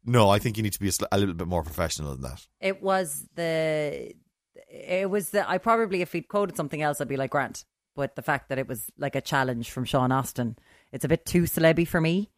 no. 0.04 0.30
I 0.30 0.38
think 0.38 0.56
you 0.56 0.62
need 0.62 0.72
to 0.72 0.80
be 0.80 0.90
a 1.12 1.18
little 1.18 1.34
bit 1.34 1.46
more 1.46 1.62
professional 1.62 2.12
than 2.12 2.22
that. 2.22 2.46
it 2.60 2.82
was 2.82 3.26
the, 3.34 4.14
it 4.70 5.10
was 5.10 5.30
the, 5.30 5.48
I 5.48 5.58
probably, 5.58 6.00
if 6.00 6.12
he'd 6.12 6.28
quoted 6.28 6.56
something 6.56 6.80
else, 6.80 7.00
I'd 7.00 7.08
be 7.08 7.16
like, 7.16 7.30
Grant. 7.30 7.64
But 7.94 8.16
the 8.16 8.22
fact 8.22 8.48
that 8.48 8.58
it 8.58 8.68
was 8.68 8.90
like 8.96 9.16
a 9.16 9.20
challenge 9.20 9.70
from 9.70 9.84
Sean 9.84 10.12
Astin, 10.12 10.56
it's 10.92 11.04
a 11.04 11.08
bit 11.08 11.26
too 11.26 11.42
celebby 11.42 11.86
for 11.86 12.00
me. 12.00 12.30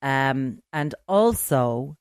Um, 0.00 0.62
and 0.72 0.94
also, 1.06 1.96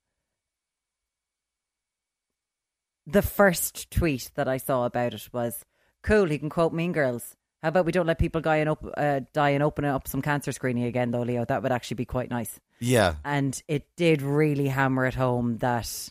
the 3.05 3.21
first 3.21 3.91
tweet 3.91 4.31
that 4.35 4.47
I 4.47 4.57
saw 4.57 4.85
about 4.85 5.13
it 5.13 5.29
was, 5.31 5.65
"Cool, 6.01 6.27
he 6.27 6.39
can 6.39 6.49
quote 6.49 6.73
Mean 6.73 6.93
Girls. 6.93 7.35
How 7.61 7.69
about 7.69 7.85
we 7.85 7.91
don't 7.91 8.07
let 8.07 8.17
people 8.17 8.41
die 8.41 8.57
and 8.57 8.69
op- 8.69 8.93
uh, 8.97 9.21
die 9.33 9.51
and 9.51 9.61
open 9.63 9.85
up 9.85 10.07
some 10.07 10.21
cancer 10.21 10.51
screening 10.51 10.85
again, 10.85 11.11
though, 11.11 11.21
Leo? 11.21 11.45
That 11.45 11.61
would 11.63 11.71
actually 11.71 11.95
be 11.95 12.05
quite 12.05 12.29
nice." 12.29 12.59
Yeah, 12.79 13.15
and 13.23 13.61
it 13.67 13.85
did 13.95 14.21
really 14.21 14.67
hammer 14.67 15.05
it 15.05 15.13
home 15.13 15.57
that 15.57 16.09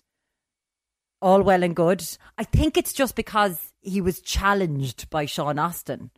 all 1.23 1.43
well 1.43 1.63
and 1.63 1.75
good. 1.77 2.05
I 2.39 2.45
think 2.45 2.77
it's 2.77 2.93
just 2.93 3.15
because 3.17 3.59
he 3.81 4.01
was 4.01 4.21
challenged 4.21 5.11
by 5.11 5.27
Sean 5.27 5.59
Astin 5.59 6.11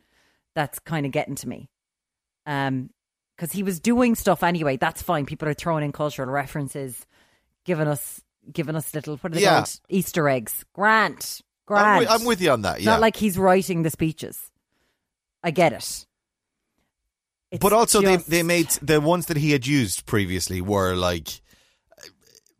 that's 0.55 0.79
kind 0.79 1.05
of 1.05 1.11
getting 1.11 1.35
to 1.35 1.47
me. 1.49 1.69
Um, 2.45 2.89
because 3.35 3.51
he 3.51 3.63
was 3.63 3.79
doing 3.79 4.13
stuff 4.13 4.43
anyway. 4.43 4.77
That's 4.77 5.01
fine. 5.01 5.25
People 5.25 5.49
are 5.49 5.55
throwing 5.55 5.83
in 5.83 5.91
cultural 5.91 6.29
references, 6.29 7.05
giving 7.65 7.87
us 7.87 8.21
giving 8.51 8.75
us 8.75 8.93
little 8.93 9.17
what 9.17 9.31
are 9.31 9.35
they 9.35 9.41
Yeah. 9.41 9.55
called 9.61 9.79
Easter 9.89 10.29
eggs. 10.29 10.63
Grant, 10.73 11.41
I'm 11.67 11.75
Grant. 11.75 11.99
with, 12.01 12.09
I'm 12.09 12.25
with 12.25 12.41
you 12.41 12.51
on 12.51 12.61
that. 12.61 12.81
Yeah, 12.81 12.91
Not 12.91 13.01
like 13.01 13.15
he's 13.15 13.37
writing 13.37 13.81
the 13.83 13.89
speeches. 13.89 14.51
I 15.43 15.51
get 15.51 15.73
it. 15.73 16.05
It's 17.51 17.61
but 17.61 17.73
also 17.73 18.01
just- 18.01 18.29
they 18.29 18.37
they 18.37 18.43
made 18.43 18.69
the 18.81 18.99
ones 19.01 19.27
that 19.27 19.37
he 19.37 19.51
had 19.51 19.67
used 19.67 20.05
previously 20.05 20.61
were 20.61 20.95
like 20.95 21.41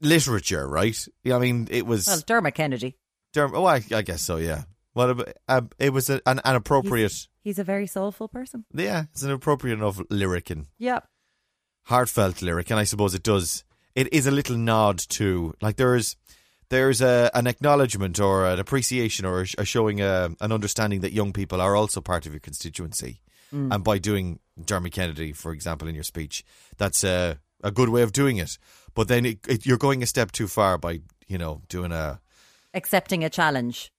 literature, 0.02 0.68
right? 0.68 0.98
Yeah, 1.24 1.36
I 1.36 1.40
mean 1.40 1.68
it 1.72 1.86
was. 1.86 2.08
well 2.08 2.22
Dermot 2.26 2.56
Kennedy. 2.56 2.98
Derm- 3.34 3.54
oh, 3.56 3.66
I, 3.66 3.84
I 3.92 4.02
guess 4.04 4.22
so. 4.22 4.38
Yeah. 4.38 4.64
What 4.94 5.10
about, 5.10 5.34
uh, 5.48 5.62
it 5.80 5.92
was 5.92 6.10
a, 6.12 6.22
an, 6.28 6.40
an 6.46 6.56
appropriate. 6.56 7.28
He's 7.44 7.58
a 7.58 7.64
very 7.64 7.88
soulful 7.88 8.28
person. 8.28 8.64
Yeah, 8.74 9.06
it's 9.12 9.24
an 9.24 9.32
appropriate 9.32 9.74
enough 9.80 10.00
lyric 10.12 10.52
and 10.52 10.68
Yeah. 10.78 11.00
heartfelt 11.86 12.44
lyric, 12.44 12.70
and 12.70 12.80
I 12.80 12.84
suppose 12.84 13.16
it 13.16 13.24
does. 13.24 13.64
It 13.96 14.14
is 14.14 14.28
a 14.28 14.32
little 14.32 14.56
nod 14.58 15.00
to 15.10 15.54
like 15.62 15.78
there's 15.78 16.16
there's 16.74 17.02
a, 17.02 17.30
an 17.34 17.46
acknowledgement 17.48 18.20
or 18.20 18.46
an 18.48 18.60
appreciation 18.60 19.26
or 19.26 19.42
a, 19.42 19.46
a 19.60 19.66
showing 19.66 20.02
a, 20.02 20.30
an 20.42 20.52
understanding 20.52 21.02
that 21.02 21.14
young 21.14 21.32
people 21.34 21.62
are 21.62 21.76
also 21.76 22.02
part 22.02 22.26
of 22.26 22.34
your 22.34 22.40
constituency, 22.40 23.22
mm. 23.54 23.74
and 23.74 23.84
by 23.84 23.98
doing 24.00 24.40
Jeremy 24.66 24.90
Kennedy, 24.90 25.34
for 25.34 25.52
example, 25.54 25.88
in 25.88 25.96
your 25.96 26.04
speech, 26.04 26.44
that's 26.78 27.04
a 27.04 27.38
a 27.64 27.72
good 27.72 27.90
way 27.90 28.02
of 28.02 28.12
doing 28.12 28.38
it. 28.38 28.58
But 28.94 29.08
then 29.08 29.26
it, 29.26 29.40
it, 29.48 29.66
you're 29.66 29.78
going 29.78 30.04
a 30.04 30.06
step 30.06 30.32
too 30.32 30.48
far 30.48 30.78
by 30.78 31.02
you 31.28 31.38
know 31.38 31.62
doing 31.70 31.92
a 31.92 32.20
accepting 32.74 33.24
a 33.24 33.30
challenge 33.30 33.92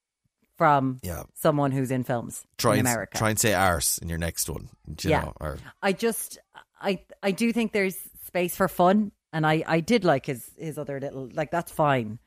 from 0.57 0.99
Yeah. 1.03 1.23
someone 1.35 1.73
who's 1.73 1.91
in 1.91 2.05
films 2.05 2.45
try 2.59 2.75
in 2.75 2.81
and 2.81 2.89
America. 2.89 3.19
try 3.19 3.31
and 3.31 3.39
say 3.41 3.55
arse 3.55 3.99
in 3.99 4.09
your 4.09 4.19
next 4.19 4.49
one. 4.51 4.69
You 5.03 5.11
Yeah. 5.11 5.21
know, 5.23 5.33
or 5.41 5.59
I 5.83 5.93
just 5.93 6.39
I 6.81 7.01
I 7.23 7.31
do 7.33 7.53
think 7.53 7.73
there's 7.73 7.97
space 8.27 8.57
for 8.57 8.69
fun 8.69 9.13
and 9.33 9.47
I 9.47 9.65
I 9.67 9.81
did 9.81 10.05
like 10.05 10.27
his 10.27 10.51
his 10.59 10.79
other 10.79 11.01
little 11.01 11.29
like 11.33 11.51
that's 11.51 11.73
fine. 11.73 12.19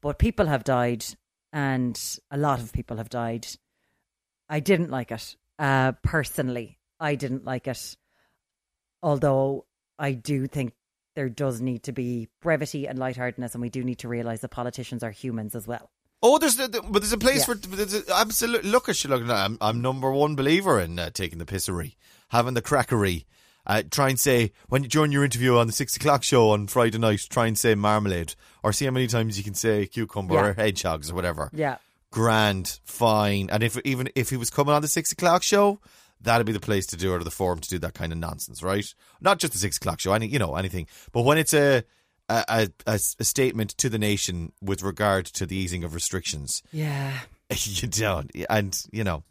But 0.00 0.18
people 0.18 0.46
have 0.46 0.64
died 0.64 1.04
and 1.52 1.98
a 2.30 2.36
lot 2.38 2.60
of 2.60 2.72
people 2.72 2.98
have 2.98 3.08
died. 3.10 3.46
I 4.48 4.60
didn't 4.60 4.90
like 4.90 5.10
it. 5.10 5.36
Uh 5.58 5.92
personally, 6.02 6.78
I 7.00 7.14
didn't 7.14 7.44
like 7.44 7.66
it. 7.66 7.96
Although 9.02 9.66
I 9.98 10.12
do 10.12 10.46
think 10.46 10.72
there 11.14 11.28
does 11.28 11.60
need 11.60 11.82
to 11.84 11.92
be 11.92 12.28
brevity 12.40 12.86
and 12.86 12.98
lightheartedness 12.98 13.54
and 13.54 13.62
we 13.62 13.70
do 13.70 13.82
need 13.82 13.98
to 14.00 14.08
realize 14.08 14.40
that 14.40 14.48
politicians 14.50 15.02
are 15.02 15.10
humans 15.10 15.54
as 15.54 15.66
well. 15.66 15.90
Oh, 16.22 16.38
there's 16.38 16.56
the, 16.56 16.68
but 16.68 17.00
there's 17.00 17.12
a 17.12 17.18
place 17.18 17.40
Yeah. 17.48 17.54
for 17.54 17.76
there's 17.76 17.94
a, 17.94 18.02
absolute. 18.16 18.64
Look 18.64 18.88
at 18.88 19.02
you 19.04 19.10
looking. 19.10 19.30
I'm 19.30 19.56
I'm 19.60 19.80
number 19.80 20.10
one 20.10 20.34
believer 20.34 20.80
in 20.80 20.98
uh, 20.98 21.10
taking 21.10 21.38
the 21.38 21.44
pissery, 21.44 21.94
having 22.30 22.54
the 22.54 22.62
crackery. 22.62 23.24
Uh, 23.66 23.82
try 23.88 24.08
and 24.08 24.18
say 24.18 24.52
when 24.68 24.82
you 24.82 24.88
during 24.88 25.12
your 25.12 25.24
interview 25.24 25.56
on 25.58 25.66
the 25.68 25.72
six 25.72 25.94
o'clock 25.96 26.24
show 26.24 26.50
on 26.50 26.66
Friday 26.66 26.98
night. 26.98 27.24
Try 27.30 27.46
and 27.46 27.56
say 27.58 27.74
marmalade, 27.76 28.34
or 28.62 28.72
see 28.72 28.84
how 28.84 28.90
many 28.90 29.06
times 29.06 29.38
you 29.38 29.44
can 29.44 29.54
say 29.54 29.86
cucumber 29.86 30.34
Yeah. 30.34 30.44
or 30.46 30.52
hedgehogs 30.54 31.10
or 31.10 31.14
whatever. 31.14 31.50
Yeah. 31.52 31.78
Grand, 32.10 32.80
fine. 32.84 33.48
And 33.50 33.62
if 33.62 33.78
even 33.84 34.08
if 34.14 34.30
he 34.30 34.36
was 34.36 34.50
coming 34.50 34.74
on 34.74 34.82
the 34.82 34.88
six 34.88 35.12
o'clock 35.12 35.42
show, 35.42 35.80
that'd 36.20 36.46
be 36.46 36.52
the 36.52 36.60
place 36.60 36.86
to 36.86 36.96
do 36.96 37.12
it 37.12 37.16
or 37.16 37.24
the 37.24 37.30
forum 37.30 37.60
to 37.60 37.68
do 37.68 37.78
that 37.80 37.94
kind 37.94 38.12
of 38.12 38.18
nonsense, 38.18 38.62
right? 38.62 38.92
Not 39.20 39.38
just 39.38 39.52
the 39.52 39.58
six 39.58 39.76
o'clock 39.76 40.00
show, 40.00 40.12
any 40.14 40.26
you 40.26 40.38
know 40.38 40.56
anything. 40.56 40.86
But 41.12 41.22
when 41.22 41.38
it's 41.38 41.52
a 41.54 41.84
a 42.30 42.68
a 42.86 42.98
statement 42.98 43.70
to 43.78 43.88
the 43.88 43.98
nation 43.98 44.52
with 44.62 44.82
regard 44.82 45.26
to 45.26 45.46
the 45.46 45.56
easing 45.56 45.84
of 45.84 45.94
restrictions, 45.94 46.62
Yeah. 46.72 47.12
you 47.50 47.88
don't, 47.88 48.30
and 48.50 48.78
you 48.92 49.04
know, 49.04 49.22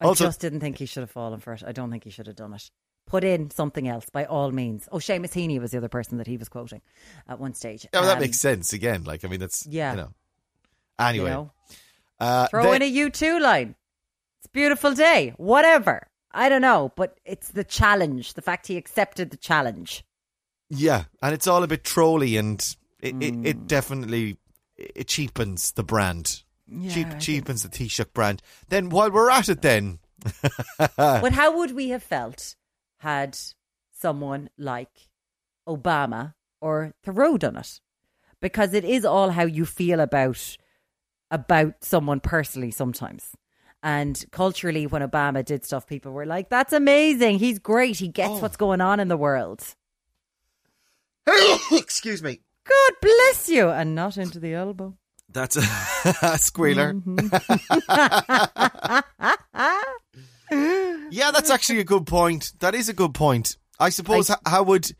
I 0.00 0.04
also 0.06 0.26
just 0.26 0.40
didn't 0.40 0.60
think 0.60 0.78
he 0.78 0.86
should 0.86 1.02
have 1.02 1.10
fallen 1.10 1.40
for 1.40 1.52
it. 1.54 1.62
I 1.66 1.72
don't 1.72 1.90
think 1.90 2.04
he 2.04 2.10
should 2.10 2.26
have 2.26 2.36
done 2.36 2.54
it. 2.54 2.70
Put 3.08 3.24
in 3.24 3.50
something 3.50 3.88
else 3.88 4.06
by 4.10 4.26
all 4.26 4.50
means. 4.52 4.86
Oh, 4.92 4.98
Seamus 4.98 5.32
Heaney 5.32 5.58
was 5.58 5.70
the 5.70 5.78
other 5.78 5.88
person 5.88 6.18
that 6.18 6.26
he 6.26 6.36
was 6.36 6.48
quoting 6.50 6.82
at 7.26 7.40
one 7.40 7.54
stage. 7.54 7.84
yeah, 7.84 8.00
well, 8.00 8.08
that 8.08 8.16
Um, 8.16 8.20
makes 8.20 8.38
sense 8.38 8.72
again. 8.74 9.04
Like, 9.04 9.24
I 9.24 9.28
mean, 9.28 9.40
that's 9.40 9.66
Yeah. 9.66 9.92
you 9.92 9.96
know. 9.96 10.08
you 11.00 11.04
Anyway, 11.06 11.30
know, 11.30 11.50
uh, 12.20 12.48
throw 12.48 12.64
then- 12.64 12.74
in 12.76 12.82
a 12.82 12.86
U 12.86 13.08
two 13.10 13.38
line. 13.40 13.76
It's 14.38 14.46
a 14.46 14.50
beautiful 14.50 14.92
day. 14.94 15.32
Whatever. 15.38 16.06
I 16.32 16.48
don't 16.50 16.60
know, 16.62 16.92
but 16.96 17.18
it's 17.24 17.48
the 17.48 17.64
challenge. 17.64 18.34
The 18.34 18.42
fact 18.42 18.66
he 18.66 18.76
accepted 18.76 19.30
the 19.30 19.36
challenge. 19.38 20.04
Yeah, 20.68 21.04
and 21.22 21.32
it's 21.32 21.46
all 21.46 21.62
a 21.62 21.66
bit 21.66 21.82
trolly, 21.84 22.36
and 22.36 22.60
it, 23.00 23.14
it, 23.22 23.34
Mm. 23.34 23.46
it 23.46 23.66
definitely 23.66 24.36
it 24.76 25.08
cheapens 25.08 25.72
the 25.72 25.82
brand. 25.82 26.42
Cheap, 26.68 27.06
I 27.06 27.10
think- 27.10 27.20
cheapens 27.22 27.62
the 27.62 27.68
Taoiseach 27.70 28.12
brand. 28.12 28.42
Then 28.68 28.90
while 28.90 29.10
we're 29.10 29.30
at 29.30 29.48
it, 29.48 29.62
then 29.62 29.98
but 30.96 31.32
how 31.32 31.56
would 31.56 31.72
we 31.72 31.88
have 31.88 32.02
felt 32.02 32.54
had 32.98 33.38
someone 33.92 34.50
like 34.58 35.08
Obama 35.68 36.34
or 36.60 36.94
Trudeau 37.04 37.36
done 37.38 37.56
it? 37.56 37.80
Because 38.40 38.72
it 38.74 38.84
is 38.84 39.04
all 39.04 39.30
how 39.30 39.44
you 39.44 39.64
feel 39.66 40.00
about 40.00 40.56
about 41.30 41.74
someone 41.82 42.20
personally 42.20 42.70
sometimes. 42.70 43.32
And 43.82 44.24
culturally, 44.32 44.86
when 44.86 45.02
Obama 45.02 45.44
did 45.44 45.64
stuff, 45.64 45.86
people 45.86 46.12
were 46.12 46.26
like, 46.26 46.48
"That's 46.48 46.72
amazing! 46.72 47.38
He's 47.38 47.58
great! 47.58 47.96
He 47.98 48.08
gets 48.08 48.30
Oh. 48.30 48.38
what's 48.40 48.56
going 48.56 48.80
on 48.80 48.98
in 49.00 49.08
the 49.08 49.16
world." 49.16 49.74
excuse 51.72 52.22
me, 52.22 52.40
God 52.64 52.92
bless 53.02 53.48
you, 53.48 53.68
and 53.68 53.94
not 53.94 54.16
into 54.16 54.40
the 54.40 54.54
elbow. 54.54 54.96
that's 55.30 55.56
a, 55.56 55.62
a 56.22 56.38
squealer. 56.48 56.94
Mm-hmm. 56.94 57.28
yeah, 61.10 61.30
that's 61.30 61.50
actually 61.50 61.80
a 61.80 61.84
good 61.84 62.06
point. 62.06 62.52
That 62.60 62.74
is 62.74 62.88
a 62.88 62.94
good 62.94 63.14
point. 63.14 63.56
I 63.78 63.90
suppose. 63.90 64.30
How 64.46 64.62
would 64.64 64.90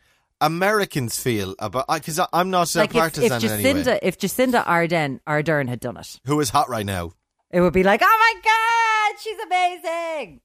Americans 0.40 1.18
feel 1.18 1.54
about? 1.58 1.86
Because 1.88 2.20
I'm 2.32 2.50
not 2.50 2.74
a 2.74 2.78
Like 2.78 2.94
if, 2.94 3.18
if 3.18 3.32
any 3.32 3.44
Jacinda, 3.44 3.86
way. 3.86 3.98
if 4.02 4.18
Jacinda 4.18 4.64
Ardern 4.64 5.20
Ardern 5.26 5.68
had 5.68 5.80
done 5.80 5.96
it, 5.96 6.20
Who 6.26 6.40
is 6.40 6.50
hot 6.50 6.68
right 6.68 6.86
now? 6.86 7.12
It 7.50 7.60
would 7.60 7.72
be 7.72 7.82
like, 7.82 8.00
oh 8.04 8.18
my 8.20 8.40
god, 8.44 9.20
she's 9.20 9.38
amazing. 9.46 10.40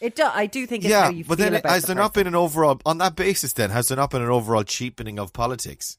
It 0.00 0.16
do, 0.16 0.24
I 0.24 0.46
do 0.46 0.66
think 0.66 0.84
it's 0.84 0.90
yeah, 0.90 1.04
how 1.04 1.10
you 1.10 1.24
but 1.24 1.36
feel 1.36 1.50
then 1.50 1.54
about 1.56 1.72
has 1.72 1.82
the 1.82 1.88
there 1.88 1.96
not 1.96 2.14
been 2.14 2.26
an 2.26 2.34
overall 2.34 2.80
on 2.86 2.98
that 2.98 3.16
basis? 3.16 3.52
Then 3.52 3.68
has 3.70 3.88
there 3.88 3.96
not 3.96 4.10
been 4.10 4.22
an 4.22 4.30
overall 4.30 4.64
cheapening 4.64 5.18
of 5.18 5.32
politics 5.34 5.98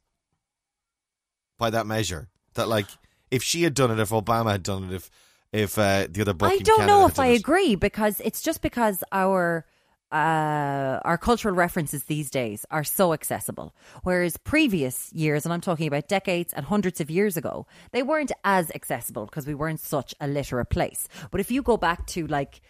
by 1.60 1.70
that 1.70 1.86
measure? 1.86 2.30
That 2.56 2.68
like, 2.68 2.88
if 3.30 3.44
she 3.44 3.62
had 3.62 3.76
done 3.76 3.92
it, 3.92 4.00
if 4.00 4.10
Obama 4.10 4.52
had 4.52 4.64
done 4.64 4.86
it, 4.86 4.94
if 4.94 5.12
if 5.54 5.78
uh, 5.78 6.08
the 6.10 6.22
other 6.22 6.34
book. 6.34 6.52
I 6.52 6.58
don't 6.58 6.80
Canada 6.80 6.88
know 6.88 7.06
if 7.08 7.20
I 7.20 7.28
it. 7.28 7.40
agree 7.40 7.76
because 7.76 8.20
it's 8.22 8.42
just 8.42 8.62
because 8.62 9.04
our 9.12 9.66
uh, 10.12 11.00
our 11.06 11.18
cultural 11.18 11.56
references 11.56 12.04
these 12.04 12.30
days 12.30 12.66
are 12.70 12.84
so 12.84 13.14
accessible, 13.14 13.74
whereas 14.04 14.36
previous 14.38 15.12
years, 15.14 15.46
and 15.46 15.54
I'm 15.54 15.62
talking 15.62 15.88
about 15.88 16.10
decades 16.10 16.54
and 16.54 16.66
hundreds 16.66 17.00
of 17.00 17.10
years 17.10 17.38
ago, 17.38 17.66
they 17.92 18.04
weren't 18.04 18.32
as 18.44 18.72
accessible 18.72 19.26
because 19.26 19.48
we 19.48 19.56
weren't 19.56 19.80
such 19.80 20.14
a 20.20 20.28
literate 20.28 20.70
place. 20.70 21.08
But 21.32 21.40
if 21.40 21.50
you 21.50 21.62
go 21.62 21.78
back 21.78 22.08
to 22.08 22.28
like 22.28 22.62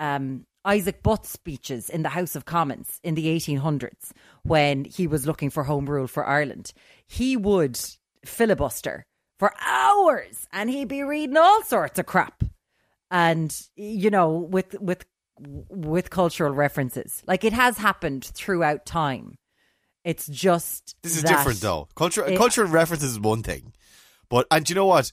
um, 0.00 0.46
Isaac 0.64 1.02
Butt's 1.02 1.28
speeches 1.28 1.90
in 1.90 2.02
the 2.02 2.08
House 2.08 2.34
of 2.34 2.44
Commons 2.44 2.98
in 3.04 3.14
the 3.14 3.26
1800s 3.26 4.10
when 4.42 4.84
he 4.84 5.06
was 5.06 5.26
looking 5.26 5.50
for 5.50 5.62
home 5.62 5.86
rule 5.88 6.08
for 6.08 6.26
Ireland, 6.26 6.72
he 7.06 7.36
would 7.36 7.78
filibuster 8.24 9.06
for 9.40 9.52
hours 9.66 10.46
and 10.52 10.70
he'd 10.70 10.86
be 10.86 11.02
reading 11.02 11.36
all 11.36 11.62
sorts 11.64 11.98
of 11.98 12.06
crap 12.06 12.44
and 13.10 13.62
you 13.74 14.10
know 14.10 14.30
with 14.30 14.78
with 14.80 15.04
with 15.70 16.10
cultural 16.10 16.52
references 16.52 17.22
like 17.26 17.42
it 17.42 17.52
has 17.54 17.78
happened 17.78 18.24
throughout 18.24 18.84
time 18.86 19.36
it's 20.04 20.26
just 20.26 20.94
This 21.02 21.16
is 21.16 21.22
different 21.22 21.60
though. 21.60 21.88
Culture, 21.94 22.24
it- 22.24 22.38
cultural 22.38 22.68
references 22.68 23.12
is 23.12 23.20
one 23.20 23.42
thing, 23.42 23.74
but 24.30 24.46
and 24.50 24.66
you 24.68 24.74
know 24.74 24.86
what? 24.86 25.12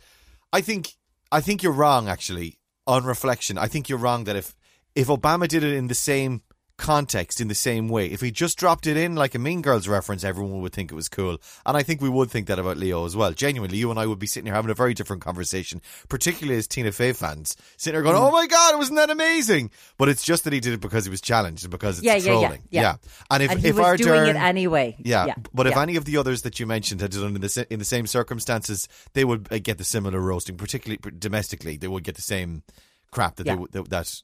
I 0.53 0.61
think 0.61 0.93
I 1.29 1.41
think 1.41 1.61
you're 1.61 1.73
wrong. 1.73 2.07
Actually, 2.07 2.57
on 2.85 3.03
reflection, 3.03 3.57
I 3.57 3.67
think 3.67 3.89
you're 3.89 3.99
wrong 3.99 4.23
that 4.23 4.37
if 4.37 4.55
if 4.95 5.07
Obama 5.07 5.45
did 5.45 5.65
it 5.65 5.73
in 5.73 5.87
the 5.87 5.93
same 5.93 6.41
context, 6.77 7.41
in 7.41 7.47
the 7.47 7.55
same 7.55 7.87
way, 7.89 8.05
if 8.07 8.21
he 8.21 8.29
just 8.31 8.57
dropped 8.57 8.85
it 8.87 8.97
in 8.97 9.15
like 9.15 9.33
a 9.35 9.39
Mean 9.39 9.61
Girls 9.61 9.87
reference, 9.87 10.23
everyone 10.23 10.61
would 10.61 10.73
think 10.73 10.91
it 10.91 10.95
was 10.95 11.09
cool, 11.09 11.39
and 11.65 11.75
I 11.75 11.83
think 11.83 12.01
we 12.01 12.09
would 12.09 12.29
think 12.29 12.47
that 12.47 12.59
about 12.59 12.77
Leo 12.77 13.05
as 13.05 13.15
well. 13.15 13.31
Genuinely, 13.33 13.77
you 13.77 13.89
and 13.89 13.99
I 13.99 14.05
would 14.05 14.19
be 14.19 14.27
sitting 14.27 14.45
here 14.45 14.53
having 14.55 14.69
a 14.71 14.75
very 14.75 14.93
different 14.93 15.21
conversation, 15.23 15.81
particularly 16.07 16.57
as 16.57 16.67
Tina 16.67 16.91
Fey 16.91 17.13
fans, 17.13 17.55
sitting 17.77 17.95
here 17.95 18.03
going, 18.03 18.15
Mm. 18.15 18.27
"Oh 18.27 18.31
my 18.31 18.45
god, 18.47 18.77
wasn't 18.77 18.97
that 18.97 19.09
amazing?" 19.09 19.71
But 19.97 20.09
it's 20.09 20.23
just 20.23 20.43
that 20.43 20.53
he 20.53 20.59
did 20.59 20.73
it 20.73 20.79
because 20.79 21.03
he 21.05 21.09
was 21.09 21.21
challenged, 21.21 21.63
and 21.63 21.71
because 21.71 21.97
it's 21.97 22.05
Yeah, 22.05 22.13
yeah, 22.15 22.17
yeah, 22.17 22.39
trolling. 22.39 22.63
yeah. 22.69 22.95
And 23.31 23.43
if 23.43 23.51
and 23.51 23.59
he 23.59 23.69
if 23.69 23.75
was 23.75 23.85
our 23.85 23.97
doing 23.97 24.07
turn, 24.09 24.27
it 24.29 24.35
anyway 24.39 24.95
yeah, 24.99 25.25
yeah 25.25 25.35
but 25.53 25.67
if 25.67 25.75
any 25.75 25.95
of 25.95 26.05
the 26.05 26.17
others 26.17 26.43
that 26.43 26.59
you 26.59 26.65
mentioned 26.67 27.01
had 27.01 27.11
done 27.11 27.35
in 27.35 27.41
the 27.41 27.67
in 27.69 27.79
the 27.79 27.85
same 27.85 28.05
circumstances, 28.07 28.87
they 29.13 29.25
would 29.25 29.47
uh, 29.51 29.57
get 29.59 29.77
the 29.77 29.83
similar 29.83 30.19
roasting, 30.21 30.55
particularly 30.57 30.99
domestically. 31.17 31.77
They 31.77 31.87
would 31.87 32.03
get 32.03 32.15
the 32.15 32.21
same 32.21 32.63
crap 33.11 33.37
that 33.37 33.47
Yeah. 33.47 33.55
they 33.71 33.79
would 33.79 33.89
that, 33.89 34.21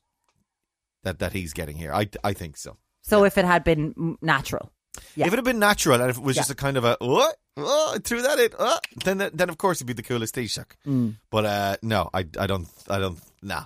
that 1.03 1.19
that 1.19 1.33
he's 1.33 1.53
getting 1.53 1.77
here. 1.77 1.93
I 1.93 2.09
I 2.23 2.33
think 2.33 2.57
so. 2.57 2.77
so 3.01 3.23
if 3.25 3.37
it 3.37 3.45
had 3.45 3.63
been 3.63 4.17
natural 4.21 4.71
Yeah. 5.15 5.27
If 5.27 5.33
it 5.33 5.37
had 5.37 5.45
been 5.45 5.59
natural 5.59 5.99
and 6.01 6.09
if 6.09 6.17
it 6.17 6.23
was 6.23 6.35
Yeah. 6.35 6.41
just 6.41 6.51
a 6.51 6.55
kind 6.55 6.77
of 6.77 6.83
a 6.85 6.97
what 6.99 7.35
oh, 7.57 7.93
I 7.95 7.99
threw 7.99 8.21
that 8.21 8.39
in, 8.39 8.49
oh, 8.59 8.79
then 9.05 9.17
then 9.33 9.49
of 9.49 9.57
course 9.57 9.77
it'd 9.77 9.87
be 9.87 9.93
the 9.93 10.03
coolest 10.03 10.35
Taoiseach. 10.35 10.71
Mm. 10.87 11.15
But 11.29 11.45
uh, 11.45 11.75
no, 11.81 12.09
I 12.13 12.21
I 12.43 12.47
don't 12.47 12.67
I 12.89 12.99
don't 12.99 13.19
nah. 13.41 13.65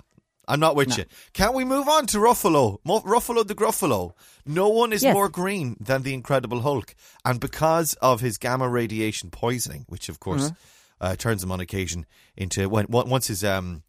I'm 0.49 0.61
not 0.61 0.77
with 0.77 0.97
you. 0.97 1.03
Can 1.33 1.51
we 1.53 1.65
move 1.65 1.89
on 1.89 2.05
to 2.07 2.19
Ruffalo? 2.19 2.77
Ruffalo 2.85 3.45
the 3.45 3.53
Gruffalo. 3.53 4.13
No 4.45 4.69
one 4.69 4.93
is 4.93 5.03
Yes. 5.03 5.13
more 5.13 5.27
green 5.27 5.75
than 5.87 6.03
the 6.03 6.13
Incredible 6.13 6.61
Hulk. 6.61 6.95
And 7.25 7.37
because 7.41 7.95
of 8.01 8.21
his 8.21 8.37
gamma 8.37 8.69
radiation 8.69 9.29
poisoning, 9.29 9.83
which 9.89 10.07
of 10.07 10.19
course 10.21 10.45
Mm-hmm. 10.51 11.05
uh, 11.05 11.15
turns 11.17 11.43
him 11.43 11.51
on 11.51 11.59
occasion 11.59 12.05
into 12.37 12.69
when 12.69 12.85
once 12.89 13.27
his 13.27 13.43
um 13.43 13.83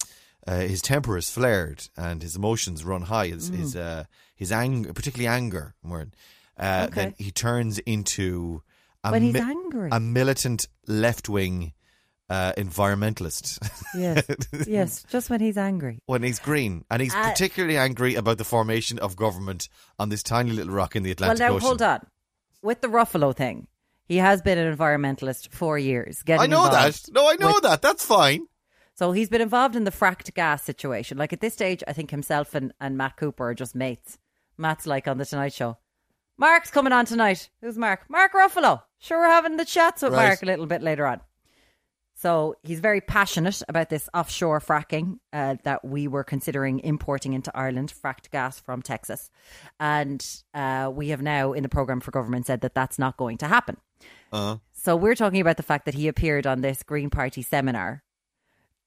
uh, 0.48 0.61
his 0.72 0.80
temper 0.82 1.16
is 1.18 1.28
flared 1.30 1.80
and 1.96 2.22
his 2.22 2.34
emotions 2.37 2.84
run 2.84 3.02
high, 3.02 3.28
his 3.28 3.48
his 3.48 3.76
uh, 3.76 4.04
his 4.34 4.50
anger, 4.50 4.92
particularly 4.92 5.28
anger, 5.40 5.74
uh, 5.84 6.87
Okay. 6.88 6.94
then 6.94 7.14
he 7.18 7.30
turns 7.30 7.78
into 7.80 8.62
a, 9.04 9.11
When 9.12 9.22
he's 9.22 9.37
angry. 9.37 9.90
a 9.92 10.00
militant 10.00 10.66
left 10.87 11.28
wing 11.28 11.72
uh, 12.30 12.52
environmentalist. 12.58 13.58
yes 13.94 14.24
yes 14.66 15.04
just 15.08 15.30
when 15.30 15.40
he's 15.40 15.56
angry 15.56 16.00
when 16.06 16.22
he's 16.22 16.38
green, 16.38 16.84
and 16.90 17.00
he's 17.02 17.14
Uh, 17.14 17.30
particularly 17.30 17.76
angry 17.78 18.14
about 18.16 18.38
the 18.38 18.44
formation 18.44 18.98
of 18.98 19.16
government 19.16 19.68
on 19.98 20.08
this 20.08 20.22
tiny 20.22 20.50
little 20.50 20.72
rock 20.74 20.96
in 20.96 21.02
the 21.04 21.11
Atlantic 21.12 21.38
well 21.40 21.50
now 21.50 21.56
Ocean. 21.56 21.66
hold 21.66 21.82
on 21.82 22.00
with 22.62 22.80
the 22.80 22.88
ruffalo 22.88 23.34
thing 23.34 23.66
he 24.06 24.16
has 24.16 24.40
been 24.42 24.58
an 24.58 24.74
environmentalist 24.76 25.50
for 25.52 25.78
years 25.78 26.22
getting 26.22 26.42
I 26.42 26.46
know 26.46 26.68
that. 26.68 27.00
No, 27.12 27.28
I 27.30 27.37
know 27.37 27.52
with- 27.54 27.62
that. 27.64 27.82
That's 27.82 28.04
fine. 28.04 28.46
So 28.98 29.12
he's 29.12 29.28
been 29.28 29.40
involved 29.40 29.76
in 29.76 29.84
the 29.84 29.92
fracked 29.92 30.34
gas 30.34 30.64
situation. 30.64 31.18
Like 31.18 31.32
at 31.32 31.40
this 31.40 31.52
stage, 31.54 31.84
I 31.87 31.92
think 31.92 32.11
himself 32.11 32.56
and, 32.56 32.72
and 32.80 32.98
Matt 32.98 33.16
Cooper 33.16 33.50
are 33.50 33.54
just 33.54 33.76
mates. 33.76 34.18
Matt's 34.56 34.88
like 34.88 35.06
on 35.06 35.18
the 35.18 35.24
Tonight 35.24 35.52
Show. 35.52 35.78
Mark's 36.37 36.72
coming 36.72 36.92
on 36.92 37.04
tonight. 37.04 37.48
Who's 37.61 37.78
Mark? 37.78 38.06
Mark 38.08 38.32
Ruffalo. 38.32 38.82
Sure, 38.98 39.20
we're 39.20 39.28
having 39.28 39.56
the 39.56 39.64
chats 39.64 40.02
with 40.02 40.14
Right. 40.14 40.26
Mark 40.26 40.42
a 40.42 40.46
little 40.46 40.66
bit 40.66 40.82
later 40.82 41.06
on. 41.06 41.20
So 42.16 42.56
he's 42.64 42.80
very 42.80 43.00
passionate 43.00 43.62
about 43.68 43.88
this 43.88 44.08
offshore 44.12 44.58
fracking 44.58 45.20
uh, 45.32 45.54
that 45.62 45.84
we 45.84 46.08
were 46.08 46.24
considering 46.24 46.80
importing 46.80 47.34
into 47.34 47.56
Ireland, 47.56 47.94
fracked 47.94 48.32
gas 48.32 48.58
from 48.58 48.82
Texas. 48.82 49.30
And 49.78 50.26
uh, 50.54 50.90
we 50.92 51.11
have 51.11 51.22
now, 51.22 51.52
in 51.52 51.62
the 51.62 51.68
programme 51.68 52.00
for 52.00 52.11
government, 52.11 52.46
said 52.46 52.62
that 52.62 52.74
that's 52.74 52.98
not 52.98 53.16
going 53.16 53.38
to 53.38 53.46
happen. 53.46 53.76
Uh, 54.32 54.56
So 54.72 54.96
we're 54.96 55.14
talking 55.14 55.40
about 55.40 55.56
the 55.56 55.62
fact 55.62 55.84
that 55.84 55.94
he 55.94 56.08
appeared 56.08 56.48
on 56.48 56.62
this 56.62 56.82
Green 56.82 57.11
Party 57.11 57.42
seminar 57.42 58.02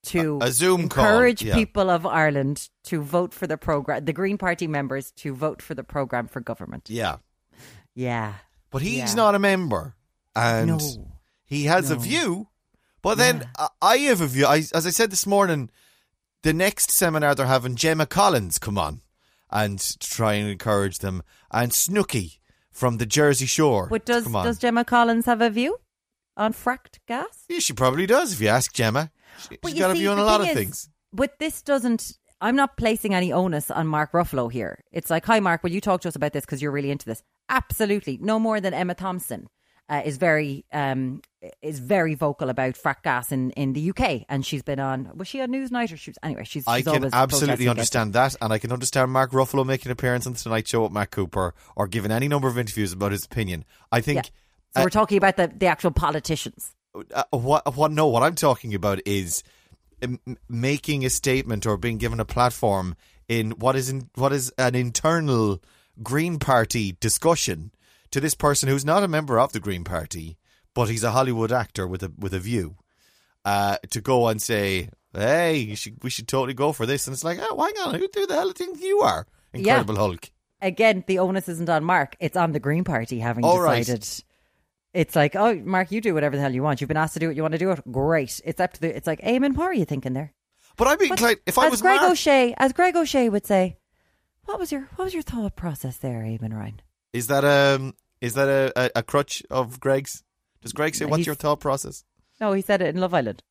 to 0.04 0.38
A- 0.42 0.46
a 0.46 0.52
Zoom 0.52 0.88
call, 0.88 1.04
encourage 1.04 1.42
yeah. 1.42 1.54
people 1.54 1.90
of 1.90 2.04
Ireland 2.06 2.68
to 2.84 3.02
vote 3.02 3.32
for 3.34 3.46
the 3.46 3.56
program, 3.56 4.04
the 4.04 4.12
Green 4.12 4.38
Party 4.38 4.66
members 4.66 5.12
to 5.16 5.34
vote 5.34 5.62
for 5.62 5.74
the 5.74 5.84
program 5.84 6.26
for 6.28 6.40
government. 6.40 6.88
yeah, 6.90 7.16
Yeah. 7.94 8.34
but 8.70 8.82
he's 8.82 8.98
Yeah. 9.10 9.14
not 9.14 9.34
a 9.34 9.38
member, 9.38 9.94
and 10.34 10.66
No. 10.68 11.10
he 11.44 11.64
has 11.64 11.90
a 11.90 11.96
view. 11.96 12.48
But 13.02 13.18
then 13.18 13.48
I 13.58 13.68
I 13.80 13.96
have 13.98 14.20
a 14.20 14.26
view. 14.26 14.46
I, 14.46 14.58
as 14.74 14.86
I 14.86 14.90
said 14.90 15.10
this 15.10 15.26
morning, 15.26 15.70
the 16.42 16.52
next 16.52 16.90
seminar 16.90 17.34
they're 17.34 17.46
having 17.46 17.76
Gemma 17.76 18.06
Collins 18.06 18.58
come 18.58 18.78
on 18.78 19.02
and 19.50 19.78
try 20.00 20.34
and 20.34 20.48
encourage 20.48 20.98
them, 20.98 21.22
and 21.50 21.72
Snooki 21.72 22.38
from 22.70 22.98
the 22.98 23.06
Jersey 23.06 23.46
Shore. 23.46 23.88
But 23.88 24.04
does 24.06 24.24
does 24.24 24.58
Gemma 24.58 24.84
Collins 24.84 25.26
have 25.26 25.40
a 25.42 25.50
view 25.50 25.78
on 26.36 26.52
fracked 26.54 26.98
gas? 27.06 27.44
Yeah, 27.48 27.58
she 27.58 27.72
probably 27.74 28.06
does 28.06 28.32
if 28.32 28.40
you 28.40 28.48
ask 28.48 28.72
Gemma. 28.72 29.10
She, 29.38 29.58
she's 29.64 29.74
you 29.74 29.80
got 29.80 29.88
to 29.88 29.94
be 29.94 30.06
on 30.06 30.18
a 30.18 30.24
lot 30.24 30.40
of 30.40 30.48
is, 30.48 30.54
things. 30.54 30.88
But 31.12 31.38
this 31.38 31.62
doesn't. 31.62 32.12
I'm 32.40 32.56
not 32.56 32.76
placing 32.76 33.14
any 33.14 33.32
onus 33.32 33.70
on 33.70 33.86
Mark 33.86 34.12
Ruffalo 34.12 34.50
here. 34.50 34.82
It's 34.90 35.10
like, 35.10 35.24
hi, 35.24 35.38
Mark, 35.38 35.62
will 35.62 35.70
you 35.70 35.80
talk 35.80 36.00
to 36.00 36.08
us 36.08 36.16
about 36.16 36.32
this 36.32 36.44
because 36.44 36.60
you're 36.60 36.72
really 36.72 36.90
into 36.90 37.06
this? 37.06 37.22
Absolutely, 37.48 38.18
no 38.20 38.38
more 38.38 38.60
than 38.60 38.74
Emma 38.74 38.94
Thompson 38.94 39.48
uh, 39.88 40.00
is 40.04 40.16
very 40.16 40.64
um, 40.72 41.20
is 41.60 41.78
very 41.78 42.14
vocal 42.14 42.48
about 42.48 42.74
frack 42.74 43.02
gas 43.02 43.30
in, 43.30 43.50
in 43.50 43.74
the 43.74 43.90
UK, 43.90 44.24
and 44.28 44.44
she's 44.44 44.62
been 44.62 44.80
on. 44.80 45.10
Was 45.14 45.28
she 45.28 45.40
on 45.40 45.50
Newsnight 45.50 45.92
or 45.92 45.96
she 45.96 46.10
was 46.10 46.18
anyway? 46.22 46.44
She's. 46.44 46.64
I 46.66 46.82
can 46.82 47.10
absolutely 47.12 47.68
understand 47.68 48.14
that, 48.14 48.34
and 48.40 48.52
I 48.52 48.58
can 48.58 48.72
understand 48.72 49.10
Mark 49.10 49.32
Ruffalo 49.32 49.66
making 49.66 49.88
an 49.88 49.92
appearance 49.92 50.26
on 50.26 50.32
the 50.32 50.38
Tonight 50.38 50.66
Show 50.66 50.84
with 50.84 50.92
Matt 50.92 51.10
Cooper 51.10 51.54
or 51.76 51.88
giving 51.88 52.10
any 52.10 52.26
number 52.28 52.48
of 52.48 52.58
interviews 52.58 52.92
about 52.92 53.12
his 53.12 53.24
opinion. 53.24 53.64
I 53.90 54.00
think 54.00 54.16
Yeah. 54.16 54.30
So 54.74 54.84
we're 54.84 54.88
talking 54.88 55.18
about 55.18 55.36
the, 55.36 55.52
the 55.54 55.66
actual 55.66 55.90
politicians. 55.90 56.74
Uh, 57.14 57.24
what 57.30 57.76
what 57.76 57.92
no, 57.92 58.06
what 58.06 58.22
I'm 58.22 58.34
talking 58.34 58.74
about 58.74 59.00
is 59.06 59.42
m- 60.02 60.20
making 60.48 61.04
a 61.04 61.10
statement 61.10 61.66
or 61.66 61.76
being 61.76 61.98
given 61.98 62.20
a 62.20 62.24
platform 62.24 62.96
in 63.28 63.52
what 63.52 63.76
is 63.76 63.88
in, 63.88 64.10
what 64.14 64.32
is 64.32 64.52
an 64.58 64.74
internal 64.74 65.62
Green 66.02 66.38
Party 66.38 66.96
discussion 67.00 67.72
to 68.10 68.20
this 68.20 68.34
person 68.34 68.68
who's 68.68 68.84
not 68.84 69.02
a 69.02 69.08
member 69.08 69.38
of 69.38 69.52
the 69.52 69.60
Green 69.60 69.84
Party, 69.84 70.36
but 70.74 70.88
he's 70.88 71.04
a 71.04 71.12
Hollywood 71.12 71.52
actor 71.52 71.86
with 71.86 72.02
a 72.02 72.12
with 72.18 72.34
a 72.34 72.38
view. 72.38 72.76
Uh, 73.44 73.76
to 73.90 74.00
go 74.00 74.28
and 74.28 74.40
say, 74.40 74.88
"Hey, 75.12 75.56
you 75.56 75.74
should, 75.74 76.02
we 76.04 76.10
should 76.10 76.28
totally 76.28 76.54
go 76.54 76.72
for 76.72 76.86
this," 76.86 77.06
and 77.06 77.14
it's 77.14 77.24
like, 77.24 77.38
"Oh, 77.40 77.60
hang 77.60 77.74
on, 77.84 77.98
who 77.98 78.08
the 78.08 78.26
hell 78.32 78.44
do 78.44 78.48
you 78.48 78.52
think 78.52 78.80
you 78.80 79.00
are, 79.00 79.26
Incredible 79.52 79.96
Hulk?" 79.96 80.30
Again, 80.60 81.02
the 81.08 81.18
onus 81.18 81.48
isn't 81.48 81.68
on 81.68 81.82
Mark; 81.82 82.14
it's 82.20 82.36
on 82.36 82.52
the 82.52 82.60
Green 82.60 82.84
Party 82.84 83.18
having 83.18 83.44
All 83.44 83.60
right. 83.60 83.88
It's 84.92 85.16
like, 85.16 85.34
oh, 85.36 85.54
Mark, 85.54 85.90
you 85.90 86.00
do 86.00 86.12
whatever 86.14 86.36
the 86.36 86.42
hell 86.42 86.52
you 86.52 86.62
want. 86.62 86.80
You've 86.80 86.88
been 86.88 86.96
asked 86.96 87.14
to 87.14 87.20
do 87.20 87.30
it. 87.30 87.36
You 87.36 87.42
want 87.42 87.52
to 87.52 87.58
do 87.58 87.70
it. 87.70 87.80
Great. 87.90 88.40
It's 88.44 88.60
up 88.60 88.74
to 88.74 88.80
the. 88.80 88.94
It's 88.94 89.06
like, 89.06 89.20
Eamon, 89.22 89.56
what 89.56 89.64
are 89.64 89.74
you 89.74 89.84
thinking 89.84 90.12
there? 90.12 90.34
But 90.76 90.98
be 90.98 91.08
inclined 91.08 91.38
if 91.46 91.58
I 91.58 91.66
as 91.66 91.70
was 91.70 91.82
Greg 91.82 92.00
Mark, 92.00 92.12
O'Shea, 92.12 92.54
as 92.56 92.72
Greg 92.72 92.96
O'Shea 92.96 93.28
would 93.28 93.46
say, 93.46 93.76
what 94.44 94.58
was 94.58 94.72
your 94.72 94.88
what 94.96 95.04
was 95.04 95.14
your 95.14 95.22
thought 95.22 95.56
process 95.56 95.96
there, 95.98 96.22
Eamon 96.22 96.54
Ryan? 96.54 96.80
Is 97.12 97.26
that 97.28 97.44
um 97.44 97.94
is 98.20 98.34
that 98.34 98.48
a, 98.48 98.72
a, 98.76 98.90
a 98.96 99.02
crutch 99.02 99.42
of 99.50 99.80
Greg's? 99.80 100.22
Does 100.62 100.72
Greg 100.72 100.94
say 100.94 101.04
No, 101.04 101.10
what's 101.10 101.26
your 101.26 101.34
thought 101.34 101.60
process? 101.60 102.04
No, 102.40 102.52
he 102.52 102.62
said 102.62 102.82
it 102.82 102.94
in 102.94 103.00
Love 103.00 103.14
Island 103.14 103.42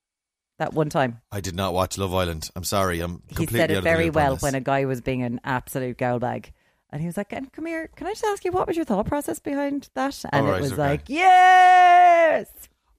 that 0.57 0.73
one 0.73 0.89
time. 0.89 1.21
I 1.31 1.41
did 1.41 1.55
not 1.55 1.73
watch 1.73 1.97
Love 1.97 2.13
Island. 2.13 2.49
I'm 2.55 2.63
sorry. 2.63 2.99
I'm 3.01 3.23
He 3.27 3.35
completely 3.35 3.59
said 3.59 3.71
out 3.71 3.77
it 3.77 3.83
very 3.83 4.09
well 4.09 4.37
when 4.37 4.55
a 4.55 4.61
guy 4.61 4.85
was 4.85 5.01
being 5.01 5.23
an 5.23 5.41
absolute 5.43 5.97
gal 5.97 6.19
bag. 6.19 6.53
And 6.91 7.01
he 7.01 7.07
was 7.07 7.15
like, 7.17 7.31
"And 7.33 7.51
come 7.53 7.65
here, 7.65 7.89
can 7.95 8.07
I 8.07 8.11
just 8.11 8.25
ask 8.25 8.43
you 8.43 8.51
what 8.51 8.67
was 8.67 8.75
your 8.75 8.85
thought 8.85 9.05
process 9.07 9.39
behind 9.39 9.89
that?" 9.93 10.23
And 10.31 10.45
All 10.45 10.49
it 10.49 10.51
right, 10.53 10.61
was 10.61 10.73
okay. 10.73 10.81
like, 10.81 11.09
"Yes." 11.09 12.47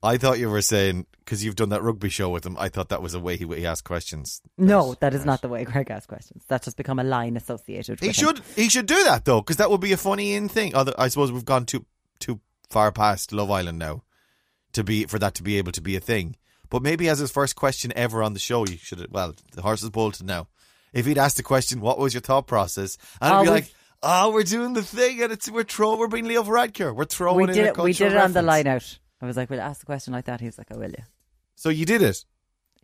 I 0.03 0.16
thought 0.16 0.38
you 0.40 0.51
were 0.51 0.62
saying 0.62 1.07
because 1.20 1.45
you've 1.45 1.55
done 1.57 1.68
that 1.68 1.82
rugby 1.82 2.09
show 2.09 2.28
with 2.30 2.45
him. 2.45 2.57
I 2.59 2.68
thought 2.68 2.88
that 2.88 3.01
was 3.03 3.14
a 3.14 3.20
way 3.20 3.36
he, 3.36 3.47
he 3.47 3.64
asked 3.64 3.84
questions. 3.84 4.43
No, 4.59 4.95
that 5.01 5.14
is 5.14 5.24
not 5.24 5.43
the 5.43 5.49
way 5.49 5.62
Greg 5.64 5.90
asks 5.90 6.07
questions. 6.07 6.45
That's 6.49 6.64
just 6.64 6.76
become 6.76 6.99
a 6.99 7.05
line 7.05 7.36
associated 7.36 7.93
with 7.93 8.01
He 8.01 8.07
him. 8.09 8.12
should 8.14 8.40
he 8.57 8.68
should 8.68 8.86
do 8.86 9.05
that 9.05 9.24
though 9.24 9.40
because 9.40 9.59
that 9.59 9.70
would 9.70 9.80
be 9.80 9.93
a 9.93 9.97
funny 9.97 10.34
in 10.34 10.49
thing. 10.49 10.74
I 10.74 11.09
suppose 11.09 11.30
we've 11.30 11.45
gone 11.45 11.66
too 11.66 11.86
too 12.18 12.40
far 12.70 12.90
past 12.90 13.32
Love 13.32 13.51
Island 13.51 13.78
now 13.78 14.03
to 14.72 14.82
be 14.82 15.05
for 15.05 15.18
that 15.20 15.34
to 15.34 15.43
be 15.43 15.59
able 15.59 15.72
to 15.72 15.80
be 15.82 15.95
a 15.95 16.01
thing. 16.01 16.34
But 16.68 16.82
maybe 16.82 17.09
as 17.09 17.18
his 17.20 17.30
first 17.30 17.55
question 17.55 17.93
ever 17.95 18.22
on 18.22 18.32
the 18.32 18.40
show, 18.40 18.66
you 18.66 18.78
should. 18.78 19.07
Well, 19.12 19.34
the 19.53 19.62
horse 19.62 19.82
is 19.82 19.90
bolted 19.90 20.26
now. 20.26 20.49
If 20.93 21.07
he'd 21.07 21.18
asked 21.18 21.36
the 21.36 21.43
question, 21.43 21.80
"What 21.80 21.99
was 21.99 22.12
your 22.14 22.22
thought 22.22 22.47
process?" 22.49 22.97
and 23.20 23.32
I'd 23.32 23.45
be 23.45 23.51
like, 23.51 23.72
"Oh, 24.03 24.32
we're 24.32 24.42
doing 24.42 24.72
the 24.72 24.82
thing, 24.82 25.22
and 25.22 25.32
it's 25.32 25.50
we're 25.50 25.64
throw 25.64 25.96
we're 25.96 26.09
being 26.09 26.26
Leo 26.26 26.42
Varadkar. 26.42 26.94
We're 26.94 27.05
throwing 27.05 27.36
we 27.36 27.42
in 27.44 27.50
did 27.55 27.66
a 27.66 27.68
it. 27.70 27.78
We 27.78 27.92
did 27.92 28.12
it 28.12 28.16
on 28.18 28.32
the 28.32 28.40
reference." 28.42 28.46
line 28.46 28.66
out. 28.66 28.98
I 29.20 29.26
was 29.26 29.36
like, 29.36 29.50
"We'll 29.50 29.61
ask 29.61 29.80
the 29.80 29.86
question 29.86 30.12
like 30.12 30.24
that." 30.26 30.40
He 30.40 30.46
was 30.46 30.59
like, 30.59 30.70
"I 30.72 30.76
will." 30.76 30.90
You. 30.90 31.05
So 31.55 31.68
you 31.68 31.84
did 31.86 32.03
it. 32.03 32.24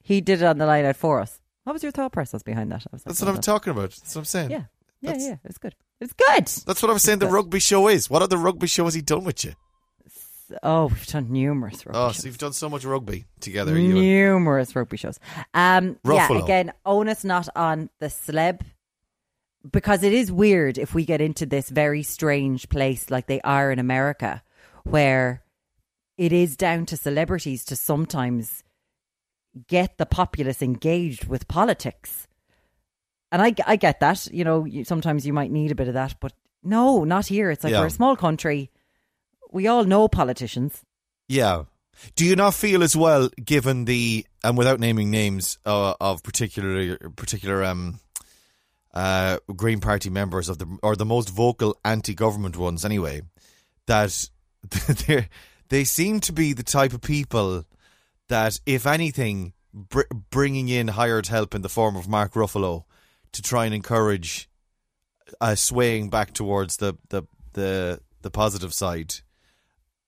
He 0.02 0.20
did 0.20 0.40
it 0.42 0.44
on 0.44 0.58
the 0.58 0.66
line 0.66 0.84
out 0.84 0.96
for 0.96 1.20
us. 1.20 1.40
What 1.64 1.72
was 1.74 1.82
your 1.82 1.92
thought 1.92 2.12
process 2.12 2.42
behind 2.42 2.70
that? 2.72 2.82
I 2.86 2.88
was 2.92 3.02
like, 3.02 3.10
That's 3.10 3.20
what 3.20 3.28
I'm 3.28 3.34
done. 3.34 3.42
talking 3.42 3.70
about. 3.72 3.90
That's 3.90 4.14
what 4.14 4.20
I'm 4.22 4.24
saying. 4.24 4.50
Yeah, 4.50 4.62
yeah, 5.02 5.10
That's- 5.10 5.26
yeah. 5.26 5.32
It 5.32 5.38
was 5.48 5.58
good. 5.58 5.74
It's 6.00 6.12
good. 6.14 6.46
That's 6.66 6.80
what 6.82 6.90
I 6.90 6.92
was 6.92 7.02
saying. 7.02 7.18
The 7.18 7.26
good. 7.26 7.34
rugby 7.34 7.58
show 7.58 7.88
is. 7.88 8.08
What 8.08 8.22
other 8.22 8.36
rugby 8.38 8.68
show 8.68 8.84
has 8.84 8.94
he 8.94 9.02
done 9.02 9.24
with 9.24 9.44
you? 9.44 9.52
Oh, 10.62 10.86
we've 10.86 11.06
done 11.06 11.30
numerous 11.30 11.84
rugby 11.84 11.98
Oh, 11.98 12.08
shows. 12.08 12.16
so 12.22 12.26
you've 12.28 12.38
done 12.38 12.54
so 12.54 12.70
much 12.70 12.84
rugby 12.86 13.26
together. 13.40 13.78
You 13.78 13.90
and- 13.90 14.00
numerous 14.00 14.74
rugby 14.74 14.96
shows. 14.96 15.18
Um, 15.52 15.98
yeah, 16.04 16.32
again, 16.42 16.72
onus 16.86 17.22
not 17.24 17.48
on 17.54 17.90
the 17.98 18.06
celeb 18.06 18.60
because 19.70 20.02
it 20.02 20.12
is 20.12 20.30
weird 20.30 20.78
if 20.78 20.94
we 20.94 21.04
get 21.04 21.20
into 21.20 21.46
this 21.46 21.68
very 21.68 22.02
strange 22.02 22.68
place 22.68 23.11
like 23.11 23.26
they 23.26 23.40
are 23.42 23.70
in 23.70 23.78
America, 23.78 24.42
where 24.84 25.42
it 26.16 26.32
is 26.32 26.56
down 26.56 26.86
to 26.86 26.96
celebrities 26.96 27.64
to 27.66 27.76
sometimes 27.76 28.62
get 29.66 29.98
the 29.98 30.06
populace 30.06 30.62
engaged 30.62 31.26
with 31.26 31.48
politics. 31.48 32.26
And 33.30 33.42
I, 33.42 33.54
I 33.66 33.76
get 33.76 34.00
that, 34.00 34.26
you 34.32 34.44
know, 34.44 34.64
you, 34.64 34.84
sometimes 34.84 35.26
you 35.26 35.32
might 35.32 35.50
need 35.50 35.70
a 35.70 35.74
bit 35.74 35.88
of 35.88 35.94
that, 35.94 36.16
but 36.20 36.32
no, 36.62 37.04
not 37.04 37.26
here. 37.26 37.50
It's 37.50 37.64
like 37.64 37.72
Yeah. 37.72 37.80
we're 37.80 37.86
a 37.86 37.90
small 37.90 38.16
country. 38.16 38.70
We 39.50 39.66
all 39.66 39.84
know 39.84 40.09
politicians. 40.09 40.82
Yeah. 41.28 41.64
Do 42.14 42.24
you 42.24 42.36
not 42.36 42.54
feel 42.54 42.82
as 42.82 42.96
well, 42.96 43.28
given 43.44 43.84
the 43.84 44.24
and 44.44 44.56
without 44.56 44.78
naming 44.78 45.11
names 45.11 45.59
uh, 45.66 45.94
of 46.00 46.22
particular 46.22 46.96
particular 47.16 47.64
um, 47.64 47.98
uh, 48.99 49.38
Green 49.55 49.80
Party 49.80 50.11
members 50.11 50.49
of 50.49 50.59
the 50.59 50.78
or 50.82 50.96
the 50.96 51.05
most 51.05 51.28
vocal 51.30 51.78
anti-government 51.84 52.57
ones 52.57 52.84
anyway, 52.84 53.22
that 53.86 54.28
they 55.07 55.28
they 55.68 55.84
seem 55.84 56.20
to 56.20 56.32
be 56.32 56.53
the 56.53 56.62
type 56.62 56.92
of 56.92 57.01
people 57.01 57.64
that, 58.28 58.59
if 58.66 58.86
anything, 58.86 59.53
br- 59.72 60.03
bringing 60.30 60.68
in 60.68 60.88
hired 60.88 61.28
help 61.28 61.55
in 61.55 61.62
the 61.62 61.68
form 61.68 61.96
of 61.96 62.09
Mark 62.09 62.32
Ruffalo 62.34 62.84
to 63.32 63.42
try 63.42 63.66
and 63.66 63.74
encourage 63.74 64.49
swaying 65.55 66.11
back 66.11 66.32
towards 66.32 66.78
the 66.78 66.94
the 67.11 67.22
the 67.53 68.01
the 68.22 68.30
positive 68.30 68.74
side 68.74 69.14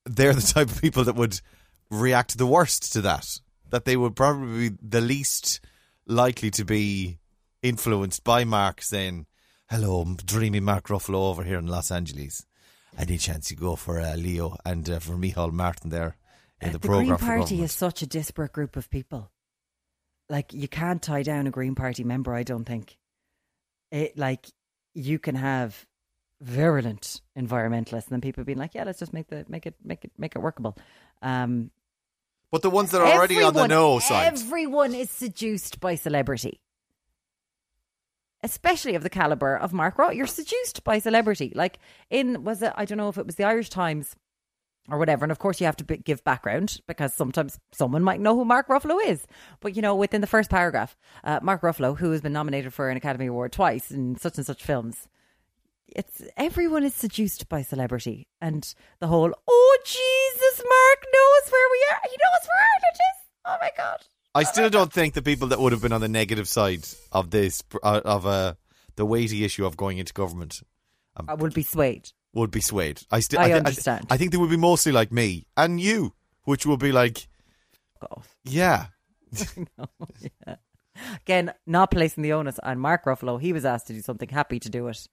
they're 0.05 0.35
the 0.35 0.41
type 0.41 0.71
of 0.71 0.81
people 0.81 1.05
that 1.05 1.15
would 1.15 1.41
react 1.91 2.37
the 2.39 2.47
worst 2.47 2.93
to 2.93 3.01
that. 3.03 3.27
That 3.71 3.85
they 3.85 3.97
would 3.97 4.17
probably 4.17 4.71
be 4.71 4.77
the 4.83 5.01
least 5.01 5.61
likely 6.07 6.51
to 6.53 6.65
be 6.65 7.20
influenced 7.63 8.25
by 8.25 8.45
Mark 8.45 8.83
saying, 8.83 9.27
"Hello, 9.69 10.01
I'm 10.03 10.17
dreamy 10.17 10.61
Mark 10.61 10.89
Ruffalo 10.89 11.31
over 11.31 11.45
here 11.45 11.59
in 11.59 11.67
Los 11.67 11.91
Angeles. 11.91 12.47
Any 12.99 13.19
chance 13.19 13.51
you 13.51 13.57
go 13.57 13.77
for 13.77 14.01
uh, 14.01 14.17
Leo 14.17 14.57
and 14.65 14.89
uh, 14.89 14.99
for 14.99 15.13
Micheál 15.13 15.53
Martin 15.53 15.91
there 15.91 16.17
in 16.61 16.73
the, 16.73 16.79
the 16.79 16.89
Green 16.89 17.09
Party 17.09 17.21
government?" 17.27 17.53
is 17.53 17.73
such 17.73 18.03
a 18.03 18.07
disparate 18.07 18.53
group 18.53 18.77
of 18.77 18.91
people. 18.91 19.31
Like 20.29 20.53
you 20.53 20.69
can't 20.69 21.03
tie 21.03 21.23
down 21.23 21.47
a 21.47 21.51
Green 21.51 21.75
Party 21.75 22.05
member. 22.05 22.35
I 22.35 22.43
don't 22.43 22.65
think. 22.65 22.97
It 23.91 24.17
like 24.17 24.47
you 24.95 25.19
can 25.19 25.35
have 25.35 25.87
virulent 26.41 27.21
environmentalists, 27.37 28.05
and 28.07 28.13
then 28.13 28.21
people 28.21 28.45
being 28.45 28.59
like, 28.59 28.75
"Yeah, 28.75 28.85
let's 28.85 28.99
just 29.01 29.13
make 29.13 29.29
the 29.29 29.45
make 29.49 29.67
it 29.67 29.75
make 29.85 30.05
it 30.05 30.13
make 30.17 30.37
it 30.37 30.39
workable." 30.41 30.77
Um, 31.23 31.71
but 32.53 32.63
the 32.63 32.71
ones 32.71 32.91
that 32.93 33.01
are 33.01 33.13
already 33.13 33.37
on 33.43 33.55
the 33.55 33.61
everyone- 33.63 33.71
no 33.71 33.99
side, 33.99 34.33
Everyone 34.33 34.95
is 34.95 35.11
seduced 35.11 35.81
by 35.81 35.95
celebrity. 35.97 36.61
Especially 38.43 38.95
of 38.95 39.03
the 39.03 39.11
caliber 39.11 39.57
of 39.57 39.73
Mark 39.73 39.99
Rowe. 39.99 40.11
You're 40.11 40.27
seduced 40.27 40.83
by 40.83 40.99
celebrity. 40.99 41.53
Like 41.55 41.79
in 42.09 42.45
was 42.45 42.63
it 42.63 42.73
I 42.75 42.85
don't 42.85 42.99
know 42.99 43.09
if 43.09 43.19
it 43.19 43.27
was 43.27 43.37
the 43.37 43.45
Irish 43.45 43.69
Times 43.69 44.17
or 44.89 44.99
whatever. 44.99 45.25
And 45.25 45.33
of 45.33 45.39
course, 45.39 45.61
you 45.61 45.67
have 45.67 45.77
to 45.77 45.85
be, 45.85 45.99
give 45.99 46.25
background 46.25 46.81
because 46.87 47.15
sometimes 47.15 47.59
someone 47.73 48.03
might 48.03 48.21
know 48.21 48.35
who 48.35 48.45
Mark 48.45 48.69
Ruffalo 48.69 48.99
is. 49.05 49.27
But 49.61 49.77
you 49.77 49.83
know, 49.83 49.95
within 49.95 50.21
the 50.21 50.27
first 50.27 50.51
paragraph, 50.51 50.97
uh, 51.25 51.41
Mark 51.43 51.63
Ruffalo, 51.63 51.97
who 51.97 52.11
has 52.13 52.21
been 52.21 52.33
nominated 52.33 52.73
for 52.73 52.89
an 52.89 52.97
Academy 52.97 53.27
Award 53.27 53.53
twice 53.53 53.91
in 53.91 54.17
such 54.17 54.37
and 54.37 54.47
such 54.47 54.63
films, 54.63 55.09
it's 55.87 56.23
everyone 56.37 56.85
is 56.85 56.95
seduced 56.95 57.49
by 57.49 57.63
celebrity 57.63 58.29
and 58.41 58.75
the 59.01 59.07
whole. 59.07 59.33
Oh 59.49 59.79
Jesus, 59.85 60.59
Mark 60.59 61.05
knows 61.13 61.53
where 61.53 61.69
we 61.71 61.87
are. 61.91 62.01
He 62.05 62.17
knows 62.17 62.49
where 62.49 62.69
Ireland 62.75 62.97
is. 62.97 63.29
Oh 63.45 63.57
my 63.61 63.71
god. 63.77 64.07
I 64.35 64.45
still 64.45 64.71
don't 64.71 64.93
think 64.93 65.15
the 65.15 65.23
people 65.23 65.49
that 65.49 65.59
would 65.61 65.73
have 65.73 65.83
been 65.83 65.93
on 65.93 66.01
the 66.01 66.09
negative 66.09 66.47
side 66.49 66.87
of 67.11 67.31
this 67.31 67.63
uh, 67.83 68.01
of 68.05 68.27
uh, 68.27 68.55
the 68.97 69.05
weighty 69.05 69.45
issue 69.45 69.67
of 69.67 69.77
going 69.77 69.99
into 69.99 70.13
government 70.13 70.63
I 71.29 71.35
would 71.35 71.53
be 71.55 71.63
swayed. 71.65 72.11
would 72.33 72.51
be 72.51 72.61
swayed. 72.61 73.03
I 73.11 73.21
still 73.21 73.41
I 73.41 73.49
thi- 73.49 73.53
understand. 73.55 74.07
I, 74.09 74.17
think 74.17 74.31
they 74.31 74.37
would 74.39 74.51
be 74.51 74.57
mostly 74.57 74.93
like 74.93 75.11
me 75.13 75.47
and 75.57 75.81
you, 75.81 76.15
which 76.45 76.65
will 76.65 76.77
be 76.77 76.93
like, 76.93 77.27
yeah, 78.45 78.87
yeah. 80.47 80.57
Again, 81.23 81.53
not 81.67 81.91
placing 81.91 82.23
the 82.23 82.33
onus 82.33 82.59
on 82.61 82.79
Mark 82.79 83.05
Ruffalo. 83.05 83.41
He 83.41 83.53
was 83.53 83.65
asked 83.65 83.87
to 83.89 83.93
do 83.93 84.01
something, 84.03 84.29
happy 84.29 84.61
to 84.61 84.69
do 84.69 84.87
it. 84.89 85.07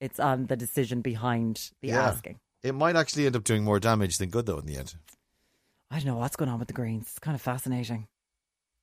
It's 0.00 0.18
on 0.18 0.46
the 0.46 0.56
decision 0.56 1.02
behind 1.02 1.70
the 1.82 1.88
Yeah. 1.88 2.02
asking. 2.08 2.40
it 2.62 2.74
might 2.74 2.96
actually 2.96 3.26
end 3.26 3.36
up 3.36 3.44
doing 3.44 3.62
more 3.64 3.78
damage 3.80 4.18
than 4.18 4.30
good 4.30 4.46
though 4.46 4.58
in 4.58 4.66
the 4.66 4.76
end. 4.76 4.94
I 5.90 5.96
don't 5.96 6.06
know 6.06 6.16
what's 6.16 6.36
going 6.36 6.50
on 6.50 6.58
with 6.58 6.68
the 6.68 6.74
Greens. 6.74 7.06
It's 7.08 7.18
kind 7.18 7.34
of 7.34 7.40
fascinating. 7.42 8.06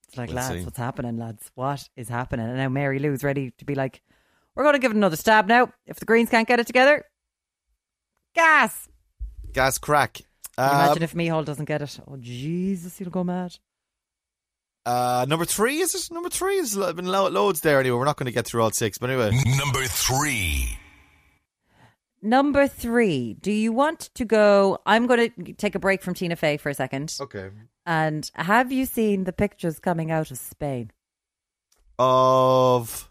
It's 0.08 0.18
like, 0.18 0.30
We'll 0.30 0.38
lads, 0.38 0.60
see. 0.60 0.64
what's 0.66 0.78
happening, 0.78 1.18
lads? 1.18 1.52
What 1.56 1.88
is 1.96 2.08
happening? 2.10 2.48
And 2.48 2.58
now 2.58 2.70
Mary 2.70 3.00
Lou's 3.00 3.24
ready 3.24 3.52
to 3.58 3.66
be 3.66 3.76
like, 3.76 4.02
we're 4.56 4.64
going 4.64 4.74
to 4.74 4.80
give 4.80 4.92
it 4.92 4.98
another 4.98 5.16
stab 5.18 5.48
now. 5.48 5.72
If 5.86 6.00
the 6.00 6.06
Greens 6.06 6.30
can't 6.30 6.48
get 6.48 6.60
it 6.60 6.68
together, 6.68 7.04
gas. 8.36 8.88
Gas 9.54 9.78
crack. 9.78 10.14
Can 10.58 10.66
Uh, 10.66 10.84
imagine 10.86 11.04
if 11.04 11.14
Micheál 11.14 11.46
doesn't 11.46 11.66
get 11.66 11.82
it? 11.82 12.00
Oh, 12.08 12.18
Jesus, 12.18 12.98
he'll 12.98 13.10
go 13.10 13.24
mad. 13.24 13.56
uh, 14.86 15.26
number 15.28 15.46
three 15.46 15.80
is 15.80 15.94
it? 15.94 16.12
Number 16.14 16.30
three 16.30 16.58
has 16.58 16.76
lo- 16.76 16.94
been 16.94 17.06
lo- 17.08 17.28
loads 17.30 17.62
there 17.62 17.80
anyway. 17.80 17.98
We're 17.98 18.06
not 18.06 18.18
going 18.18 18.26
to 18.28 18.32
get 18.32 18.46
through 18.46 18.64
all 18.64 18.72
six, 18.72 18.98
but 18.98 19.10
anyway. 19.10 19.32
Number 19.58 19.84
three. 19.86 20.78
Number 22.22 22.68
three, 22.68 23.36
do 23.36 23.52
you 23.52 23.72
want 23.72 24.00
to 24.16 24.26
go? 24.26 24.80
I'm 24.86 25.06
going 25.08 25.32
to 25.32 25.54
take 25.54 25.76
a 25.76 25.80
break 25.80 26.02
from 26.02 26.14
Tina 26.14 26.36
Fey 26.36 26.58
for 26.58 26.70
a 26.70 26.74
second. 26.74 27.16
Okay. 27.22 27.50
And 27.86 28.30
have 28.36 28.72
you 28.72 28.86
seen 28.86 29.24
the 29.26 29.32
pictures 29.34 29.80
coming 29.80 30.10
out 30.12 30.32
of 30.32 30.38
Spain? 30.38 30.92
Of 32.00 33.08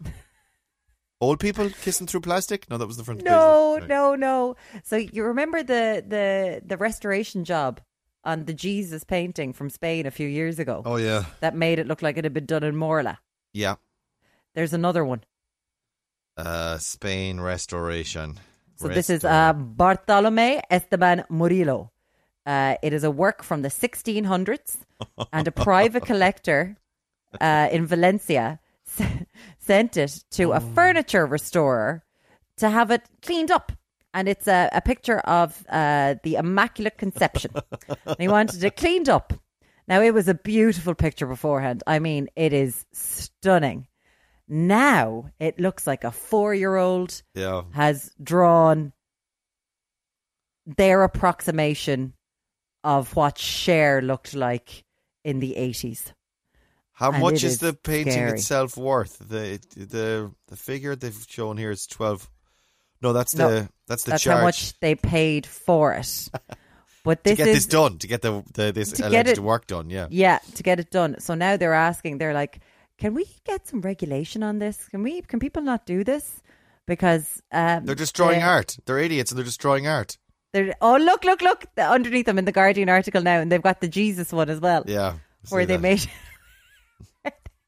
old 1.19 1.39
people 1.39 1.69
kissing 1.69 2.07
through 2.07 2.21
plastic? 2.21 2.69
No, 2.69 2.77
that 2.77 2.87
was 2.87 2.97
the 2.97 3.03
front. 3.03 3.23
No, 3.23 3.77
Right. 3.79 3.87
no, 3.87 4.15
no. 4.15 4.55
So 4.83 4.95
you 4.97 5.23
remember 5.23 5.63
the 5.63 6.03
the 6.07 6.61
the 6.65 6.77
restoration 6.77 7.43
job 7.43 7.81
on 8.23 8.45
the 8.45 8.53
Jesus 8.53 9.03
painting 9.03 9.53
from 9.53 9.69
Spain 9.69 10.05
a 10.05 10.11
few 10.11 10.27
years 10.27 10.59
ago 10.59 10.81
Oh 10.85 10.97
yeah, 10.97 11.25
that 11.39 11.55
made 11.55 11.79
it 11.79 11.87
look 11.87 12.01
like 12.01 12.17
it 12.17 12.23
had 12.25 12.33
been 12.33 12.45
done 12.45 12.63
in 12.63 12.75
Morla. 12.75 13.17
yeah. 13.53 13.75
There's 14.53 14.73
another 14.73 15.05
one. 15.05 15.23
Uh, 16.35 16.77
Spain 16.79 17.39
restoration. 17.39 18.39
So 18.77 18.87
this 18.87 19.09
is 19.09 19.25
uh, 19.25 19.53
Bartolome 19.53 20.61
Esteban 20.69 21.23
Murillo. 21.29 21.91
Uh, 22.45 22.75
it 22.81 22.93
is 22.93 23.03
a 23.03 23.11
work 23.11 23.43
from 23.43 23.61
the 23.61 23.69
1600s, 23.69 24.77
and 25.33 25.47
a 25.47 25.51
private 25.51 26.05
collector 26.05 26.77
uh, 27.41 27.67
in 27.71 27.85
Valencia 27.85 28.59
s- 28.99 29.25
sent 29.59 29.97
it 29.97 30.23
to 30.31 30.51
a 30.53 30.59
furniture 30.59 31.25
restorer 31.25 32.03
to 32.57 32.69
have 32.69 32.89
it 32.91 33.03
cleaned 33.21 33.51
up. 33.51 33.71
And 34.13 34.27
it's 34.29 34.47
a, 34.47 34.69
a 34.71 34.81
picture 34.81 35.19
of 35.19 35.65
uh, 35.69 36.15
the 36.23 36.35
Immaculate 36.35 36.97
Conception. 36.97 37.51
and 38.05 38.15
he 38.19 38.27
wanted 38.27 38.63
it 38.63 38.77
cleaned 38.77 39.09
up. 39.09 39.33
Now, 39.87 40.01
it 40.01 40.13
was 40.13 40.27
a 40.27 40.33
beautiful 40.33 40.95
picture 40.95 41.27
beforehand. 41.27 41.83
I 41.87 41.99
mean, 41.99 42.29
it 42.35 42.53
is 42.53 42.85
stunning. 42.93 43.87
Now 44.47 45.31
it 45.39 45.59
looks 45.59 45.85
like 45.85 46.03
a 46.03 46.11
four 46.11 46.53
year 46.55 46.75
old 46.77 47.21
yeah. 47.33 47.63
has 47.73 48.11
drawn 48.21 48.93
their 50.65 51.03
approximation 51.03 52.13
of 52.83 53.15
what 53.15 53.37
Cher 53.37 54.01
looked 54.01 54.33
like 54.33 54.83
in 55.23 55.39
the 55.39 55.55
80s. 55.57 56.13
How 56.93 57.11
And 57.11 57.21
much 57.21 57.35
is, 57.35 57.43
is 57.43 57.59
the 57.59 57.73
painting 57.73 58.13
scary. 58.13 58.31
itself 58.39 58.75
worth? 58.75 59.19
The 59.19 59.59
the 59.75 60.31
the 60.47 60.55
figure 60.55 60.95
they've 60.95 61.25
shown 61.29 61.55
here 61.57 61.69
is 61.69 61.85
twelve. 61.85 62.27
No, 63.03 63.13
that's 63.13 63.35
No, 63.35 63.49
the 63.51 63.69
that's 63.87 64.03
the 64.03 64.11
That's 64.11 64.23
charge 64.23 64.37
how 64.37 64.43
much 64.43 64.79
they 64.79 64.95
paid 64.95 65.45
for 65.45 65.93
it. 65.93 66.29
But 67.03 67.23
to 67.23 67.29
this 67.29 67.37
get 67.37 67.47
is 67.49 67.55
this 67.55 67.65
done 67.67 67.99
to 67.99 68.07
get 68.07 68.21
the, 68.21 68.43
the 68.53 68.71
this 68.73 68.91
To 68.93 69.03
get 69.03 69.11
alleged 69.27 69.37
it- 69.37 69.39
work 69.39 69.67
done. 69.67 69.89
Yeah, 69.91 70.07
yeah, 70.09 70.39
to 70.55 70.63
get 70.63 70.79
it 70.79 70.89
done. 70.89 71.19
So 71.19 71.35
now 71.35 71.55
they're 71.55 71.73
asking, 71.73 72.17
they're 72.17 72.33
like, 72.33 72.59
can 72.97 73.13
we 73.13 73.25
get 73.45 73.67
some 73.67 73.81
regulation 73.81 74.43
on 74.43 74.59
this? 74.59 74.87
Can 74.89 75.03
we? 75.03 75.21
Can 75.21 75.39
people 75.39 75.61
not 75.61 75.85
do 75.85 76.03
this? 76.03 76.41
Because 76.85 77.41
um, 77.51 77.85
they're 77.85 77.95
destroying 77.95 78.39
the- 78.39 78.45
art. 78.45 78.77
They're 78.85 78.99
idiots 78.99 79.31
and 79.31 79.37
they're 79.37 79.45
destroying 79.45 79.87
art. 79.87 80.17
They're, 80.53 80.73
oh, 80.81 80.95
look, 80.97 81.25
look, 81.25 81.41
look! 81.41 81.65
Underneath 81.77 82.25
them 82.25 82.39
in 82.39 82.45
the 82.45 82.53
Guardian 82.53 82.89
article 82.89 83.21
now, 83.21 83.39
and 83.39 83.51
they've 83.51 83.61
got 83.61 83.81
the 83.81 83.87
Jesus 83.87 84.31
one 84.31 84.49
as 84.49 84.61
well. 84.61 84.83
Yeah, 84.87 85.15
where 85.49 85.65
they 85.65 85.75
that. 85.75 85.81
made. 85.81 86.09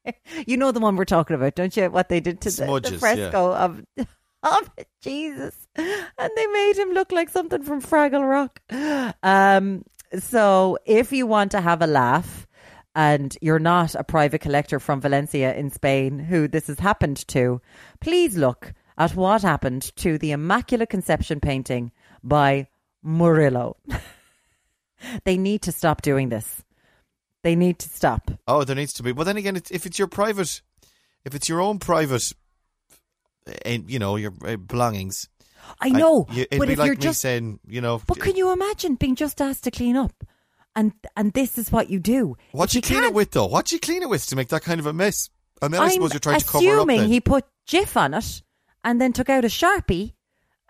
you 0.46 0.56
know 0.56 0.72
the 0.72 0.80
one 0.80 0.96
we're 0.96 1.04
talking 1.04 1.36
about, 1.36 1.54
don't 1.54 1.76
you? 1.76 1.90
What 1.90 2.08
they 2.08 2.20
did 2.20 2.40
to 2.40 2.50
the, 2.50 2.56
the 2.56 2.66
Smudges, 2.66 2.92
yeah. 2.92 2.98
fresco 2.98 3.52
of 3.54 3.84
of 4.42 4.70
Jesus, 5.02 5.68
and 5.76 6.30
they 6.36 6.46
made 6.46 6.78
him 6.78 6.92
look 6.92 7.12
like 7.12 7.28
something 7.28 7.62
from 7.62 7.82
Fraggle 7.82 8.28
Rock. 8.28 8.60
Um, 9.22 9.84
so 10.18 10.78
if 10.86 11.12
you 11.12 11.26
want 11.26 11.52
to 11.52 11.60
have 11.60 11.82
a 11.82 11.86
laugh. 11.86 12.46
And 12.94 13.36
you're 13.40 13.58
not 13.60 13.94
a 13.94 14.02
private 14.04 14.40
collector 14.40 14.80
from 14.80 15.00
Valencia 15.00 15.54
in 15.54 15.70
Spain 15.70 16.18
who 16.18 16.48
this 16.48 16.66
has 16.66 16.80
happened 16.80 17.26
to, 17.28 17.60
please 18.00 18.36
look 18.36 18.72
at 18.98 19.14
what 19.14 19.42
happened 19.42 19.94
to 19.96 20.18
the 20.18 20.32
Immaculate 20.32 20.90
Conception 20.90 21.40
painting 21.40 21.92
by 22.22 22.66
Murillo. 23.02 23.76
they 25.24 25.36
need 25.36 25.62
to 25.62 25.72
stop 25.72 26.02
doing 26.02 26.28
this. 26.28 26.62
They 27.42 27.56
need 27.56 27.78
to 27.78 27.88
stop. 27.88 28.30
Oh, 28.46 28.64
there 28.64 28.76
needs 28.76 28.92
to 28.94 29.02
be. 29.02 29.12
But 29.12 29.24
then 29.24 29.36
again, 29.36 29.56
it's, 29.56 29.70
if 29.70 29.86
it's 29.86 29.98
your 29.98 30.08
private, 30.08 30.60
if 31.24 31.34
it's 31.34 31.48
your 31.48 31.60
own 31.60 31.78
private, 31.78 32.32
uh, 33.46 33.78
you 33.86 33.98
know, 33.98 34.16
your 34.16 34.32
uh, 34.44 34.56
belongings. 34.56 35.28
I 35.80 35.90
know, 35.90 36.26
you- 36.32 36.42
it'd 36.50 36.58
but 36.58 36.66
be 36.66 36.72
if 36.74 36.78
like 36.78 36.86
you're 36.86 36.96
me 36.96 37.00
just, 37.02 37.20
saying, 37.20 37.60
you 37.66 37.80
know, 37.80 38.02
but 38.06 38.20
can 38.20 38.36
you 38.36 38.52
imagine 38.52 38.96
being 38.96 39.14
just 39.14 39.40
asked 39.40 39.64
to 39.64 39.70
clean 39.70 39.96
up, 39.96 40.12
and 40.76 40.92
and 41.16 41.32
this 41.32 41.58
is 41.58 41.72
what 41.72 41.90
you 41.90 41.98
do? 41.98 42.36
what 42.52 42.74
you 42.74 42.82
clean 42.82 43.04
it 43.04 43.14
with 43.14 43.32
though? 43.32 43.46
What 43.46 43.72
you 43.72 43.78
clean 43.80 44.02
it 44.02 44.08
with 44.08 44.26
to 44.26 44.36
make 44.36 44.48
that 44.48 44.62
kind 44.62 44.80
of 44.80 44.86
a 44.86 44.92
mess? 44.92 45.30
And 45.62 45.74
then 45.74 45.80
I 45.80 45.84
I'm 45.84 45.90
suppose 45.90 46.12
you're 46.12 46.20
trying 46.20 46.40
to 46.40 46.46
cover 46.46 46.58
up. 46.58 46.62
assuming 46.64 47.04
he 47.08 47.20
put 47.20 47.44
Jif 47.68 47.96
on 47.96 48.14
it, 48.14 48.42
and 48.84 49.00
then 49.00 49.12
took 49.12 49.28
out 49.28 49.44
a 49.44 49.48
sharpie, 49.48 50.14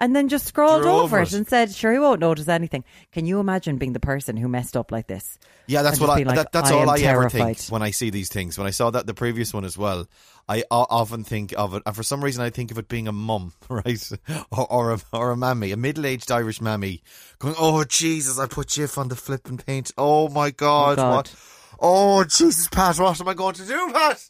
and 0.01 0.17
then 0.17 0.29
just 0.29 0.47
scrolled 0.47 0.87
over 0.87 1.21
it 1.21 1.33
it. 1.33 1.35
and 1.35 1.47
said, 1.47 1.73
"Sure, 1.73 1.93
he 1.93 1.99
won't 1.99 2.21
notice 2.21 2.49
anything." 2.49 2.85
Can 3.13 3.27
you 3.27 3.39
imagine 3.39 3.77
being 3.77 3.93
the 3.93 4.01
person 4.01 4.37
who 4.37 4.49
messed 4.49 4.77
up 4.77 4.91
like 4.91 5.07
this? 5.07 5.39
Yeah, 5.67 5.83
that's 5.83 6.01
what 6.01 6.11
I. 6.11 6.23
Like, 6.23 6.37
that, 6.37 6.53
that's 6.53 6.71
I 6.71 6.75
all 6.75 6.91
I 6.91 6.99
ever 6.99 7.29
think 7.29 7.61
when 7.69 7.83
I 7.83 7.91
see 7.91 8.11
these 8.11 8.31
things. 8.31 8.59
When 8.59 8.67
I 8.67 8.71
saw 8.71 8.91
that 8.91 9.07
the 9.07 9.15
previous 9.15 9.53
one 9.53 9.65
as 9.65 9.77
well, 9.77 10.09
I 10.49 10.65
often 10.71 11.23
think 11.23 11.55
of 11.57 11.75
it, 11.75 11.83
and 11.85 11.95
for 11.95 12.03
some 12.03 12.25
reason 12.25 12.43
I 12.43 12.51
think 12.51 12.71
of 12.71 12.79
it 12.79 12.89
being 12.89 13.07
a 13.07 13.13
mum, 13.13 13.53
right, 13.69 14.11
or, 14.51 14.73
or 14.73 14.93
a 14.95 15.01
or 15.13 15.31
a 15.31 15.37
mammy, 15.37 15.71
a 15.71 15.77
middle-aged 15.77 16.31
Irish 16.33 16.61
mammy, 16.61 17.03
going, 17.39 17.55
"Oh 17.59 17.85
Jesus, 17.85 18.39
I 18.39 18.47
put 18.47 18.69
Jif 18.69 18.99
on 18.99 19.09
the 19.09 19.17
flipping 19.17 19.59
paint. 19.59 19.93
Oh 19.99 20.29
my 20.29 20.49
oh, 20.49 20.53
God, 20.57 20.97
God. 20.97 21.15
what? 21.15 21.35
Oh 21.79 22.25
Jesus, 22.25 22.69
Pat, 22.69 22.99
what 22.99 23.21
am 23.21 23.29
I 23.29 23.35
going 23.35 23.55
to 23.55 23.67
do, 23.67 23.91
Pat?" 23.93 24.29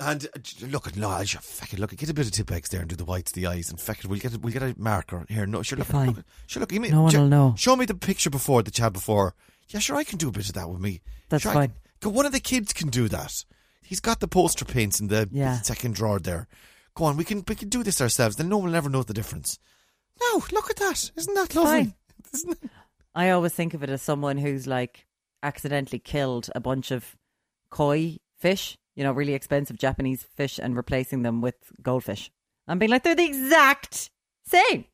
And 0.00 0.26
uh, 0.26 0.66
look 0.66 0.86
at 0.86 0.96
no, 0.96 1.08
I 1.10 1.24
should 1.24 1.40
fucking 1.40 1.80
look. 1.80 1.94
Get 1.96 2.08
a 2.08 2.14
bit 2.14 2.26
of 2.26 2.32
Tipp-Ex 2.32 2.68
there 2.68 2.80
and 2.80 2.88
do 2.88 2.94
the 2.94 3.04
whites, 3.04 3.32
the 3.32 3.46
eyes, 3.48 3.68
and 3.68 3.80
fuck 3.80 3.98
it. 3.98 4.06
We'll 4.06 4.20
get 4.20 4.34
a, 4.34 4.38
we'll 4.38 4.52
get 4.52 4.62
a 4.62 4.74
marker 4.78 5.26
here. 5.28 5.44
No, 5.46 5.62
sure, 5.62 5.76
look, 5.78 5.88
Fine. 5.88 6.08
look, 6.12 6.24
sure, 6.46 6.60
look. 6.60 6.68
Give 6.70 6.80
me, 6.80 6.90
No 6.90 7.02
one 7.02 7.10
j- 7.10 7.18
will 7.18 7.26
know. 7.28 7.54
Show 7.58 7.74
me 7.74 7.84
the 7.84 7.94
picture 7.96 8.30
before 8.30 8.62
the 8.62 8.70
chat 8.70 8.92
before. 8.92 9.34
Yeah, 9.70 9.80
sure, 9.80 9.96
I 9.96 10.04
can 10.04 10.18
do 10.18 10.28
a 10.28 10.32
bit 10.32 10.46
of 10.48 10.54
that 10.54 10.70
with 10.70 10.80
me. 10.80 11.00
That's 11.28 11.42
Sure, 11.42 11.52
fine. 11.52 11.72
Go, 12.00 12.10
one 12.10 12.26
of 12.26 12.32
the 12.32 12.38
kids 12.40 12.72
can 12.72 12.88
do 12.90 13.08
that. 13.08 13.44
He's 13.82 13.98
got 14.00 14.20
the 14.20 14.28
poster 14.28 14.64
paints 14.64 15.00
in 15.00 15.08
the 15.08 15.28
Yeah. 15.32 15.60
second 15.62 15.94
drawer 15.96 16.20
there. 16.20 16.46
Go 16.94 17.04
on, 17.04 17.16
we 17.16 17.24
can 17.24 17.42
we 17.48 17.54
can 17.54 17.68
do 17.68 17.82
this 17.82 18.00
ourselves. 18.00 18.36
Then 18.36 18.48
no 18.48 18.58
one 18.58 18.66
will 18.70 18.76
ever 18.76 18.88
know 18.88 19.02
the 19.02 19.14
difference. 19.14 19.58
No, 20.20 20.42
look 20.52 20.70
at 20.70 20.76
that. 20.76 21.10
Isn't 21.16 21.34
that 21.34 21.54
lovely? 21.54 21.94
Isn't 22.34 22.52
it? 22.52 22.70
I 23.14 23.30
always 23.30 23.52
think 23.52 23.74
of 23.74 23.82
it 23.82 23.90
as 23.90 24.02
someone 24.02 24.36
who's 24.38 24.66
like 24.66 25.06
accidentally 25.42 25.98
killed 25.98 26.50
a 26.54 26.60
bunch 26.60 26.90
of 26.90 27.16
koi 27.70 28.18
fish, 28.38 28.76
you 28.98 29.04
know, 29.04 29.12
really 29.12 29.34
expensive 29.34 29.78
Japanese 29.78 30.26
fish, 30.34 30.58
and 30.58 30.76
replacing 30.76 31.22
them 31.22 31.40
with 31.40 31.54
goldfish. 31.80 32.32
I'm 32.66 32.80
being 32.80 32.90
like, 32.90 33.04
they're 33.04 33.14
the 33.14 33.24
exact 33.24 34.10
same. 34.44 34.86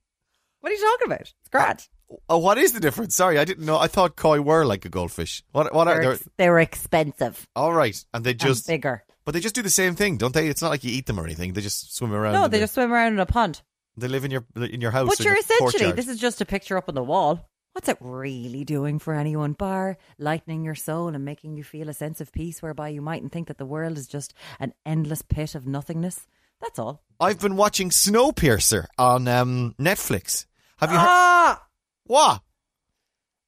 What 0.61 0.71
are 0.71 0.75
you 0.75 0.81
talking 0.83 1.07
about? 1.07 1.21
It's 1.23 1.49
great. 1.51 1.89
Oh, 2.11 2.21
uh, 2.29 2.35
uh, 2.35 2.39
what 2.39 2.59
is 2.59 2.73
the 2.73 2.81
difference? 2.81 3.17
Sorry, 3.17 3.39
I 3.39 3.47
didn't 3.47 3.65
know. 3.65 3.79
I 3.79 3.87
thought 3.87 4.15
koi 4.15 4.43
were 4.43 4.67
like 4.67 4.85
a 4.85 4.91
goldfish. 4.91 5.43
What 5.53 5.73
what 5.73 5.89
are 5.89 6.03
They're, 6.03 6.17
they? 6.17 6.25
They're 6.37 6.61
expensive 6.61 7.47
All 7.57 7.73
right, 7.73 7.97
and 8.13 8.23
they 8.25 8.33
and 8.33 8.41
just 8.41 8.67
bigger. 8.67 9.05
but 9.25 9.33
they 9.33 9.41
just 9.41 9.55
do 9.55 9.63
the 9.63 9.71
same 9.71 9.95
thing, 9.95 10.19
don't 10.19 10.35
they? 10.35 10.49
It's 10.49 10.61
not 10.61 10.69
like 10.69 10.85
you 10.85 10.91
eat 10.93 11.07
them 11.07 11.19
or 11.19 11.25
anything. 11.25 11.55
They 11.55 11.63
just 11.63 11.97
swim 11.97 12.13
around. 12.13 12.35
No, 12.35 12.47
they 12.47 12.59
just 12.59 12.75
swim 12.75 12.93
around 12.93 13.15
in 13.15 13.21
a 13.21 13.27
pond. 13.27 13.63
they 13.97 14.09
live 14.09 14.27
in 14.27 14.31
your 14.31 14.45
in 14.57 14.83
your 14.83 14.91
house. 14.91 15.09
But 15.09 15.21
you're 15.21 15.33
your 15.33 15.41
essentially, 15.41 15.93
this 15.93 16.09
is 16.09 16.21
just 16.21 16.43
a 16.43 16.45
picture 16.45 16.77
up 16.77 16.91
on 16.91 16.95
the 16.95 17.03
wall. 17.03 17.49
What's 17.75 17.89
it 17.89 17.99
really 18.01 18.64
doing 18.64 19.01
for 19.01 19.14
anyone? 19.14 19.53
Bar 19.53 19.97
lightening 20.16 20.62
your 20.62 20.77
soul 20.77 21.09
and 21.09 21.25
making 21.25 21.57
you 21.57 21.64
feel 21.64 21.89
a 21.89 21.93
sense 21.93 22.20
of 22.20 22.31
peace 22.31 22.62
whereby 22.62 22.91
you 22.91 23.03
mightn't 23.03 23.33
think 23.33 23.49
that 23.49 23.59
the 23.59 23.66
world 23.66 23.99
is 23.99 24.07
just 24.07 24.33
an 24.61 24.75
endless 24.87 25.22
pit 25.22 25.57
of 25.57 25.66
nothingness. 25.66 26.29
That's 26.61 26.79
all. 26.79 27.03
I've 27.18 27.41
been 27.41 27.57
watching 27.57 27.91
Snowpiercer 27.91 28.87
on 28.97 29.27
um, 29.27 29.75
Netflix. 29.77 30.47
Have 30.77 30.93
you 30.93 30.99
heard? 30.99 31.09
Ah! 31.09 31.66
What? 32.05 32.43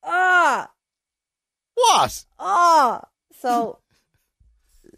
Ah! 0.02 0.70
What? 1.76 2.24
Ah! 2.40 3.02
So, 3.40 3.78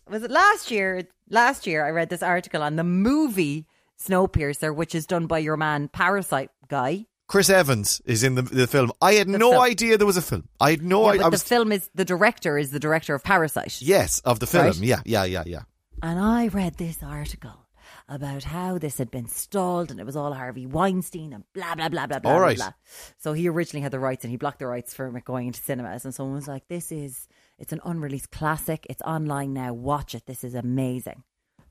was 0.09 0.23
it 0.23 0.31
last 0.31 0.71
year? 0.71 1.07
Last 1.29 1.67
year, 1.67 1.85
I 1.85 1.91
read 1.91 2.09
this 2.09 2.23
article 2.23 2.63
on 2.63 2.77
the 2.77 2.85
movie 2.85 3.67
Snowpiercer, 4.03 4.75
which 4.75 4.95
is 4.95 5.05
done 5.05 5.27
by 5.27 5.41
your 5.41 5.59
man 5.59 5.89
Parasite 5.89 6.51
guy. 6.69 7.05
Chris 7.29 7.51
Evans 7.51 8.01
is 8.05 8.23
in 8.25 8.35
the 8.35 8.43
the 8.43 8.67
film. 8.67 8.91
I 9.01 9.13
had 9.15 9.29
no 9.29 9.51
film. 9.53 9.63
idea 9.63 9.97
there 9.99 10.07
was 10.07 10.17
a 10.17 10.23
film. 10.23 10.49
I 10.61 10.71
had 10.71 10.83
no 10.83 11.03
Yeah, 11.03 11.09
idea. 11.11 11.21
but 11.21 11.27
I 11.27 11.31
the 11.31 11.39
film 11.39 11.73
is 11.73 11.89
the 11.95 12.05
director 12.05 12.59
is 12.59 12.71
the 12.71 12.81
director 12.81 13.15
of 13.15 13.23
Parasite. 13.23 13.81
yes, 13.83 14.19
of 14.21 14.41
the 14.41 14.47
film. 14.47 14.67
Right. 14.67 14.77
Yeah, 14.79 15.01
yeah, 15.05 15.25
yeah, 15.25 15.43
yeah. 15.47 15.63
And 16.03 16.19
I 16.19 16.49
read 16.49 16.79
this 16.79 17.03
article 17.03 17.67
about 18.09 18.45
how 18.45 18.79
this 18.79 18.97
had 18.97 19.11
been 19.11 19.29
stalled 19.29 19.91
and 19.91 20.01
it 20.01 20.07
was 20.07 20.17
all 20.17 20.33
Harvey 20.33 20.65
Weinstein 20.65 21.35
and 21.35 21.45
blah, 21.53 21.75
blah, 21.75 21.91
blah, 21.91 22.07
blah, 22.07 22.19
blah. 22.21 22.33
All 22.33 22.39
blah, 22.41 22.55
blah. 22.55 22.73
So 23.19 23.35
he 23.35 23.49
originally 23.49 23.83
had 23.83 23.93
the 23.93 23.99
rights 23.99 24.25
and 24.25 24.31
he 24.31 24.39
blocked 24.39 24.61
the 24.61 24.67
rights 24.67 24.95
from 24.95 25.15
it 25.17 25.25
going 25.27 25.49
into 25.49 25.61
cinemas. 25.61 26.07
And 26.07 26.15
someone 26.15 26.35
was 26.37 26.49
like, 26.49 26.67
this 26.69 26.91
is, 26.91 27.29
it's 27.59 27.73
an 27.75 27.81
unreleased 27.85 28.31
classic. 28.31 28.87
It's 28.89 29.03
online 29.03 29.53
now. 29.53 29.75
Watch 29.75 30.15
it. 30.15 30.25
This 30.25 30.43
is 30.45 30.55
amazing. 30.55 31.23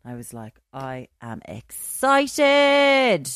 I 0.05 0.13
was 0.13 0.31
like, 0.33 0.59
I 0.71 1.07
am 1.21 1.41
excited. 1.45 3.27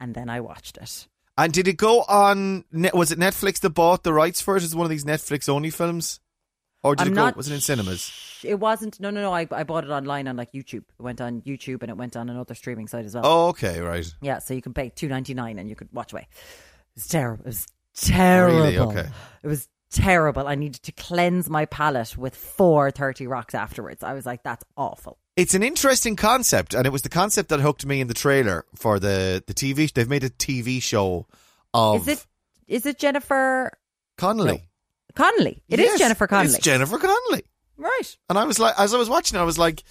And 0.00 0.14
then 0.14 0.28
I 0.28 0.40
watched 0.40 0.78
it. 0.78 1.06
And 1.36 1.52
did 1.52 1.66
it 1.66 1.78
go 1.78 2.02
on? 2.02 2.64
Was 2.92 3.10
it 3.10 3.18
Netflix 3.18 3.60
that 3.60 3.70
bought 3.70 4.02
the 4.02 4.12
rights 4.12 4.40
for 4.40 4.56
it? 4.56 4.62
Is 4.62 4.76
one 4.76 4.84
of 4.84 4.90
these 4.90 5.04
Netflix 5.04 5.48
only 5.48 5.70
films, 5.70 6.20
or 6.82 6.94
did 6.94 7.06
I'm 7.06 7.12
it 7.12 7.16
go? 7.16 7.32
Was 7.36 7.50
it 7.50 7.54
in 7.54 7.60
cinemas? 7.60 8.40
It 8.44 8.58
wasn't, 8.58 9.00
no, 9.00 9.10
no, 9.10 9.22
no. 9.22 9.32
I, 9.32 9.46
I 9.50 9.62
bought 9.62 9.84
it 9.84 9.90
online 9.90 10.28
on 10.28 10.36
like 10.36 10.52
YouTube. 10.52 10.84
It 10.98 11.02
went 11.02 11.20
on 11.20 11.40
YouTube 11.42 11.82
and 11.82 11.90
it 11.90 11.96
went 11.96 12.16
on 12.16 12.28
another 12.28 12.54
streaming 12.54 12.88
site 12.88 13.04
as 13.04 13.14
well. 13.14 13.22
Oh, 13.24 13.48
okay, 13.48 13.80
right. 13.80 14.06
Yeah, 14.20 14.40
so 14.40 14.52
you 14.52 14.60
can 14.60 14.74
pay 14.74 14.90
two 14.90 15.08
ninety 15.08 15.32
nine 15.32 15.58
and 15.58 15.70
you 15.70 15.76
could 15.76 15.88
watch 15.92 16.12
away. 16.12 16.28
It 16.30 16.96
was 16.96 17.08
terrible. 17.08 17.44
It 17.44 17.46
was 17.46 17.66
terrible. 17.94 18.58
Really? 18.58 18.78
Okay. 18.78 19.08
It 19.42 19.46
was 19.46 19.68
terrible. 19.90 20.48
I 20.48 20.56
needed 20.56 20.82
to 20.82 20.92
cleanse 20.92 21.48
my 21.48 21.64
palate 21.66 22.18
with 22.18 22.36
four 22.36 22.90
thirty 22.90 23.26
rocks 23.26 23.54
afterwards. 23.54 24.02
I 24.02 24.12
was 24.12 24.26
like, 24.26 24.42
that's 24.42 24.64
awful. 24.76 25.18
It's 25.36 25.54
an 25.54 25.62
interesting 25.62 26.14
concept, 26.14 26.74
and 26.74 26.86
it 26.86 26.90
was 26.90 27.02
the 27.02 27.08
concept 27.08 27.48
that 27.48 27.60
hooked 27.60 27.86
me 27.86 28.00
in 28.00 28.06
the 28.08 28.14
trailer 28.14 28.66
for 28.74 28.98
the 28.98 29.42
the 29.46 29.54
TV. 29.54 29.90
They've 29.92 30.08
made 30.08 30.24
a 30.24 30.30
TV 30.30 30.82
show 30.82 31.26
of 31.72 32.02
Is 32.02 32.08
it 32.18 32.26
is 32.68 32.86
it 32.86 32.98
Jennifer 32.98 33.72
Connelly. 34.18 34.68
Connelly? 35.14 35.62
It 35.68 35.80
is 35.80 35.86
Yes, 35.86 35.98
Jennifer 35.98 36.26
Connelly. 36.26 36.54
It's 36.54 36.64
Jennifer 36.64 36.98
Connelly. 36.98 37.44
right. 37.76 38.16
And 38.28 38.38
I 38.38 38.44
was 38.44 38.58
like, 38.58 38.74
as 38.78 38.92
I 38.94 38.98
was 38.98 39.08
watching 39.08 39.38
I 39.38 39.42
was 39.44 39.58
like, 39.58 39.82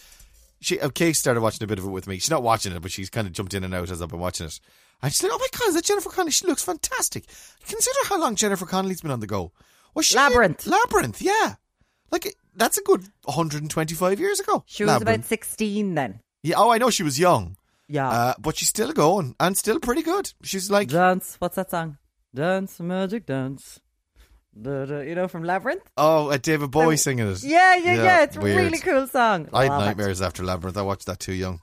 she, 0.61 0.79
uh, 0.79 0.87
Okay, 0.87 1.11
started 1.13 1.41
watching 1.41 1.63
a 1.63 1.67
bit 1.67 1.79
of 1.79 1.85
it 1.85 1.89
with 1.89 2.07
me. 2.07 2.15
She's 2.15 2.29
not 2.29 2.43
watching 2.43 2.71
it, 2.73 2.81
but 2.81 2.91
she's 2.91 3.09
kind 3.09 3.25
of 3.27 3.33
jumped 3.33 3.53
in 3.53 3.63
and 3.63 3.73
out 3.73 3.89
as 3.89 4.01
I've 4.01 4.09
been 4.09 4.19
watching 4.19 4.45
it. 4.47 4.59
And 5.01 5.11
she's 5.11 5.23
like, 5.23 5.31
oh 5.33 5.37
my 5.39 5.47
God, 5.57 5.69
is 5.69 5.75
that 5.75 5.85
Jennifer 5.85 6.09
Connelly? 6.09 6.31
She 6.31 6.45
looks 6.45 6.63
fantastic. 6.63 7.25
Consider 7.67 7.97
how 8.05 8.19
long 8.19 8.35
Jennifer 8.35 8.65
Connelly's 8.67 9.01
been 9.01 9.11
on 9.11 9.19
the 9.19 9.27
go. 9.27 9.51
Was 9.95 10.05
she 10.05 10.15
in 10.17 10.23
Labyrinth. 10.23 10.67
Labyrinth, 10.67 11.21
yeah. 11.21 11.55
Like, 12.11 12.35
that's 12.55 12.77
a 12.77 12.81
good 12.83 13.05
125 13.25 14.19
years 14.19 14.39
ago. 14.39 14.63
She 14.67 14.83
was 14.83 15.01
about 15.01 15.25
16 15.25 15.95
then. 15.95 16.19
Yeah, 16.43 16.55
oh, 16.57 16.71
I 16.71 16.77
know 16.77 16.89
she 16.89 17.03
was 17.03 17.19
young. 17.19 17.55
Yeah. 17.87 18.09
Uh, 18.09 18.33
but 18.39 18.57
she's 18.57 18.69
still 18.69 18.93
going 18.93 19.35
and 19.39 19.57
still 19.57 19.79
pretty 19.79 20.01
good. 20.01 20.31
She's 20.43 20.71
like, 20.71 20.87
dance. 20.89 21.35
What's 21.39 21.55
that 21.55 21.69
song? 21.71 21.97
Dance, 22.33 22.79
magic 22.79 23.25
dance. 23.25 23.79
Da, 24.59 24.85
da, 24.85 24.99
you 25.01 25.15
know, 25.15 25.27
from 25.27 25.43
Labyrinth? 25.43 25.83
oh, 25.97 26.29
uh, 26.29 26.37
David 26.37 26.71
Bowie 26.71 26.97
singing 26.97 27.27
it. 27.27 27.43
Yeah, 27.43 27.75
yeah, 27.75 27.93
yeah. 27.93 28.03
Yeah, 28.03 28.23
It's 28.23 28.35
a 28.35 28.41
really 28.41 28.77
cool 28.79 29.07
song. 29.07 29.47
I 29.53 29.63
had 29.63 29.69
Love 29.71 29.81
it. 29.81 29.85
nightmares 29.85 30.21
after 30.21 30.43
Labyrinth. 30.43 30.77
I 30.77 30.81
watched 30.81 31.05
that 31.05 31.19
too 31.19 31.33
young. 31.33 31.61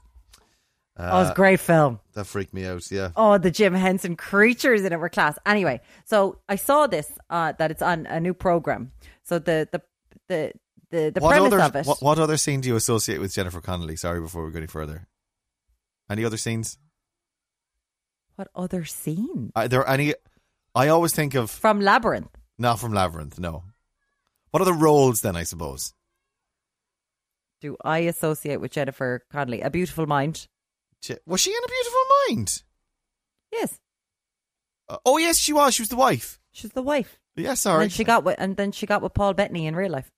oh, 0.97 1.21
it's 1.21 1.31
a 1.31 1.35
great 1.35 1.59
film. 1.59 1.99
That 2.13 2.25
freaked 2.25 2.53
me 2.53 2.65
out, 2.65 2.89
yeah. 2.91 3.11
Oh, 3.15 3.37
the 3.37 3.51
Jim 3.51 3.73
Henson 3.73 4.15
creatures 4.15 4.83
in 4.83 4.91
it 4.93 4.99
were 4.99 5.09
class. 5.09 5.37
Anyway, 5.45 5.81
so 6.05 6.39
I 6.49 6.55
saw 6.55 6.87
this 6.87 7.11
uh, 7.29 7.53
that 7.59 7.69
it's 7.71 7.81
on 7.81 8.05
a 8.07 8.19
new 8.19 8.33
program. 8.33 8.91
So 9.23 9.39
the 9.39 9.67
the 9.71 9.81
the 10.27 10.53
the, 10.91 11.11
the 11.13 11.21
what 11.21 11.31
premise 11.31 11.53
other 11.53 11.61
of 11.61 11.75
it. 11.75 11.85
What, 11.85 12.01
what 12.01 12.19
other 12.19 12.37
scene 12.37 12.61
do 12.61 12.69
you 12.69 12.75
associate 12.75 13.19
with 13.19 13.33
Jennifer 13.33 13.61
Connelly? 13.61 13.95
Sorry, 13.95 14.19
before 14.19 14.45
we 14.45 14.51
go 14.51 14.57
any 14.57 14.67
further. 14.67 15.07
Any 16.09 16.25
other 16.25 16.37
scenes? 16.37 16.77
what 18.35 18.47
other 18.55 18.85
scene 18.85 19.51
Are 19.55 19.67
there 19.67 19.85
any? 19.87 20.13
I 20.73 20.87
always 20.87 21.13
think 21.13 21.35
of 21.35 21.51
from 21.51 21.81
Labyrinth? 21.81 22.29
not 22.57 22.79
from 22.79 22.93
Labyrinth. 22.93 23.37
No. 23.39 23.63
What 24.51 24.61
are 24.61 24.65
the 24.65 24.73
roles 24.73 25.21
then? 25.21 25.35
I 25.35 25.43
suppose. 25.43 25.93
Do 27.61 27.75
I 27.83 27.99
associate 27.99 28.61
with 28.61 28.71
Jennifer 28.71 29.25
Connelly? 29.31 29.59
A 29.61 29.69
Beautiful 29.69 30.05
Mind. 30.07 30.47
Was 31.25 31.41
she 31.41 31.51
in 31.51 31.57
a 31.63 31.67
Beautiful 31.67 31.99
Mind? 32.29 32.63
Yes, 33.51 33.79
Uh, 34.87 34.97
oh 35.05 35.17
yes, 35.17 35.37
she 35.37 35.51
was. 35.53 35.73
She 35.73 35.81
was 35.81 35.89
the 35.89 35.95
wife. 35.97 36.39
she's 36.51 36.71
the 36.71 36.81
wife. 36.81 37.19
Yes, 37.35 37.49
And 37.49 37.57
sorry. 37.59 37.79
then 37.83 37.89
she 37.89 38.03
got 38.03 38.23
with, 38.23 38.35
and 38.39 38.55
then 38.57 38.71
she 38.71 38.85
got 38.85 39.01
with 39.01 39.13
Paul 39.13 39.33
Bettany 39.33 39.65
in 39.67 39.75
real 39.75 39.91
life. 39.91 40.09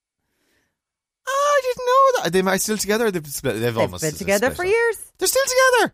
Are 2.23 2.29
they 2.29 2.41
married 2.41 2.61
still 2.61 2.77
together? 2.77 3.09
They've 3.11 3.25
split. 3.27 3.53
They've, 3.53 3.63
They've 3.63 3.77
almost 3.77 4.03
been 4.03 4.13
together 4.13 4.47
split 4.47 4.57
for 4.57 4.65
years. 4.65 5.11
They're 5.17 5.27
still 5.27 5.43
together. 5.43 5.93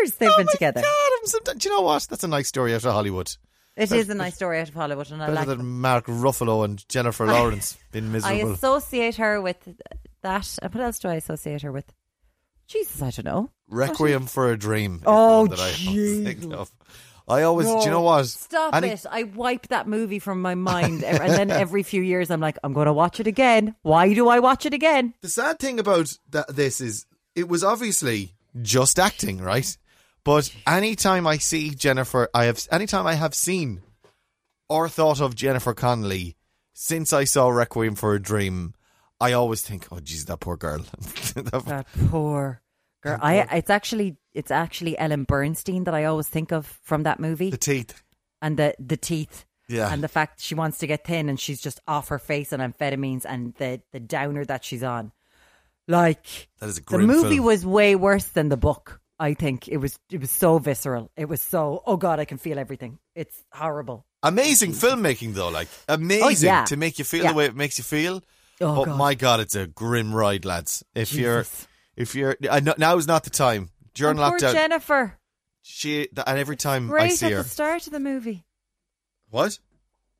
Years 0.00 0.12
they've 0.16 0.30
oh 0.30 0.36
been 0.36 0.48
together. 0.48 0.80
God, 0.80 1.10
so, 1.24 1.38
do 1.54 1.68
you 1.68 1.74
know 1.74 1.82
what? 1.82 2.06
That's 2.08 2.24
a 2.24 2.28
nice 2.28 2.48
story 2.48 2.74
out 2.74 2.84
of 2.84 2.92
Hollywood. 2.92 3.34
It 3.76 3.90
is 3.92 4.10
a 4.10 4.14
nice 4.14 4.34
story 4.34 4.60
out 4.60 4.68
of 4.68 4.74
Hollywood, 4.74 5.10
and 5.10 5.22
I 5.22 5.28
like. 5.28 5.46
than 5.46 5.80
Mark 5.80 6.06
Ruffalo 6.06 6.64
and 6.64 6.86
Jennifer 6.88 7.26
Lawrence 7.28 7.78
being 7.90 8.12
miserable. 8.12 8.50
I 8.50 8.52
associate 8.52 9.16
her 9.16 9.40
with 9.40 9.56
that. 10.22 10.58
And 10.60 10.74
what 10.74 10.84
else 10.84 10.98
do 10.98 11.08
I 11.08 11.14
associate 11.14 11.62
her 11.62 11.72
with? 11.72 11.92
Jesus, 12.66 13.00
I 13.02 13.10
don't 13.10 13.24
know. 13.24 13.50
Requiem 13.68 14.26
for 14.26 14.50
a 14.50 14.58
Dream. 14.58 15.02
Oh, 15.06 15.46
that 15.46 15.58
I 17.28 17.42
always 17.42 17.66
think 17.66 17.76
of. 17.78 17.82
I 17.82 17.82
always, 17.82 17.84
do 17.84 17.88
you 17.88 17.90
know 17.90 18.02
what? 18.02 18.26
Stop 18.26 18.74
Any- 18.74 18.88
it! 18.88 19.06
I 19.10 19.22
wipe 19.24 19.68
that 19.68 19.86
movie 19.88 20.18
from 20.18 20.42
my 20.42 20.54
mind, 20.54 21.04
and 21.04 21.18
then 21.18 21.50
every 21.50 21.82
few 21.82 22.02
years 22.02 22.30
I'm 22.30 22.40
like, 22.40 22.58
I'm 22.64 22.72
going 22.72 22.86
to 22.86 22.92
watch 22.92 23.20
it 23.20 23.26
again. 23.26 23.74
Why 23.82 24.12
do 24.14 24.28
I 24.28 24.38
watch 24.40 24.66
it 24.66 24.74
again? 24.74 25.14
The 25.20 25.28
sad 25.28 25.58
thing 25.58 25.78
about 25.78 26.12
that, 26.30 26.48
this 26.54 26.80
is 26.80 27.06
it 27.34 27.48
was 27.48 27.62
obviously 27.64 28.34
just 28.60 28.98
acting, 28.98 29.40
right? 29.40 29.76
But 30.24 30.54
anytime 30.66 31.26
I 31.26 31.38
see 31.38 31.70
Jennifer, 31.70 32.28
I 32.32 32.44
have 32.44 32.66
anytime 32.70 33.06
I 33.06 33.14
have 33.14 33.34
seen 33.34 33.82
or 34.68 34.88
thought 34.88 35.20
of 35.20 35.34
Jennifer 35.34 35.74
Connelly 35.74 36.36
since 36.74 37.12
I 37.12 37.24
saw 37.24 37.48
Requiem 37.48 37.94
for 37.96 38.14
a 38.14 38.22
Dream, 38.22 38.74
I 39.20 39.32
always 39.32 39.62
think, 39.62 39.86
oh, 39.92 40.00
geez, 40.00 40.24
that 40.26 40.40
poor 40.40 40.56
girl. 40.56 40.84
That- 41.34 41.62
That 41.66 41.86
poor 42.08 42.61
girl. 43.02 43.18
I. 43.20 43.42
It's 43.56 43.70
actually 43.70 44.16
it's 44.34 44.50
actually 44.50 44.98
Ellen 44.98 45.26
Burstyn 45.26 45.84
that 45.84 45.94
I 45.94 46.04
always 46.04 46.28
think 46.28 46.52
of 46.52 46.66
from 46.84 47.02
that 47.02 47.20
movie, 47.20 47.50
the 47.50 47.56
teeth, 47.58 48.02
and 48.40 48.56
the 48.56 48.74
the 48.78 48.96
teeth. 48.96 49.44
yeah. 49.68 49.92
and 49.92 50.02
the 50.02 50.08
fact 50.08 50.40
she 50.40 50.54
wants 50.54 50.78
to 50.78 50.86
get 50.86 51.04
thin 51.04 51.28
and 51.28 51.38
she's 51.38 51.60
just 51.60 51.80
off 51.86 52.08
her 52.08 52.18
face 52.18 52.52
on 52.52 52.60
amphetamines 52.60 53.24
and 53.28 53.54
the 53.54 53.80
the 53.92 54.00
downer 54.00 54.44
that 54.44 54.64
she's 54.64 54.82
on. 54.82 55.12
Like 55.88 56.48
that 56.60 56.68
is 56.68 56.78
a 56.78 56.82
the 56.82 56.98
movie 56.98 57.36
film. 57.36 57.46
was 57.46 57.66
way 57.66 57.94
worse 57.96 58.26
than 58.26 58.48
the 58.48 58.56
book. 58.56 59.00
I 59.18 59.34
think 59.34 59.68
it 59.68 59.76
was 59.78 59.98
it 60.10 60.20
was 60.20 60.30
so 60.30 60.58
visceral. 60.58 61.10
It 61.16 61.28
was 61.28 61.40
so 61.42 61.82
oh 61.86 61.96
god, 61.96 62.20
I 62.20 62.24
can 62.24 62.38
feel 62.38 62.58
everything. 62.58 62.98
It's 63.14 63.42
horrible. 63.52 64.06
Amazing 64.22 64.72
filmmaking, 64.72 65.34
though, 65.34 65.48
like 65.48 65.68
oh, 65.88 65.94
amazing 65.94 66.48
Oh, 66.48 66.52
yeah. 66.52 66.64
to 66.66 66.76
make 66.76 66.98
you 66.98 67.04
feel 67.04 67.24
Yeah. 67.24 67.32
the 67.32 67.36
way 67.38 67.44
it 67.46 67.56
makes 67.56 67.78
you 67.78 67.84
feel. 67.84 68.22
Oh 68.60 68.76
but 68.76 68.84
god. 68.86 68.98
my 68.98 69.14
God, 69.14 69.40
it's 69.40 69.56
a 69.56 69.66
grim 69.66 70.14
ride, 70.14 70.44
lads. 70.44 70.84
If 70.94 71.12
you're, 71.12 71.42
Jesus. 71.42 71.66
If 71.96 72.14
you're, 72.14 72.36
I 72.50 72.60
know, 72.60 72.74
now 72.78 72.96
is 72.96 73.06
not 73.06 73.24
the 73.24 73.30
time 73.30 73.70
during 73.94 74.18
And 74.18 74.38
poor. 74.38 74.38
Jennifer. 74.52 75.18
she 75.62 76.08
and 76.26 76.38
every 76.38 76.56
time 76.56 76.86
I 76.88 76.90
Great 76.90 77.12
see 77.12 77.26
at 77.26 77.32
her, 77.32 77.42
the 77.42 77.48
start 77.48 77.86
of 77.86 77.92
the 77.92 78.00
movie. 78.00 78.44
what? 79.30 79.58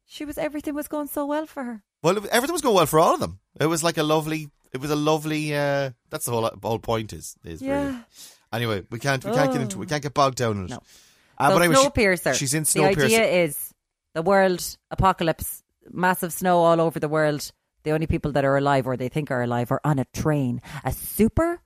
She 0.06 0.24
was 0.24 0.36
everything 0.36 0.74
was 0.74 0.88
going 0.88 1.06
so 1.08 1.24
well 1.26 1.46
for 1.46 1.64
her. 1.64 1.82
Well, 2.02 2.18
everything 2.30 2.52
was 2.52 2.60
going 2.62 2.74
well 2.76 2.86
for 2.86 2.98
all 2.98 3.14
of 3.14 3.20
them. 3.20 3.38
It 3.58 3.66
was 3.66 3.82
like 3.82 3.96
a 3.96 4.02
lovely. 4.02 4.50
It 4.72 4.80
was 4.80 4.90
a 4.90 4.96
lovely. 4.96 5.54
Uh, 5.54 5.90
that's 6.10 6.26
the 6.26 6.32
whole 6.32 6.50
whole 6.62 6.78
point. 6.78 7.12
Is 7.12 7.36
is 7.44 7.62
really. 7.62 7.68
Yeah. 7.92 8.00
Anyway, 8.52 8.84
we 8.90 8.98
can't 8.98 9.24
we 9.24 9.32
can't 9.32 9.52
get 9.52 9.62
into 9.62 9.78
we 9.78 9.86
can't 9.86 10.02
get 10.02 10.12
bogged 10.12 10.36
down 10.36 10.58
in 10.58 10.64
it. 10.64 10.70
No. 10.70 10.82
Uh, 11.38 11.48
so 11.48 11.54
but 11.54 11.62
anyway, 11.62 11.74
she- 11.82 11.88
Snowpiercer. 11.88 12.34
she's 12.34 12.54
in 12.54 12.64
The 12.64 12.84
idea 12.84 13.24
is 13.24 13.72
the 14.14 14.20
world 14.22 14.76
apocalypse, 14.90 15.62
massive 15.90 16.32
snow 16.32 16.58
all 16.58 16.80
over 16.80 17.00
the 17.00 17.08
world. 17.08 17.50
The 17.84 17.90
only 17.92 18.06
people 18.06 18.32
that 18.32 18.44
are 18.44 18.56
alive 18.56 18.86
or 18.86 18.96
they 18.96 19.08
think 19.08 19.30
are 19.30 19.42
alive 19.42 19.70
are 19.72 19.80
on 19.84 19.98
a 19.98 20.04
train, 20.14 20.60
a 20.84 20.92
super 20.92 21.60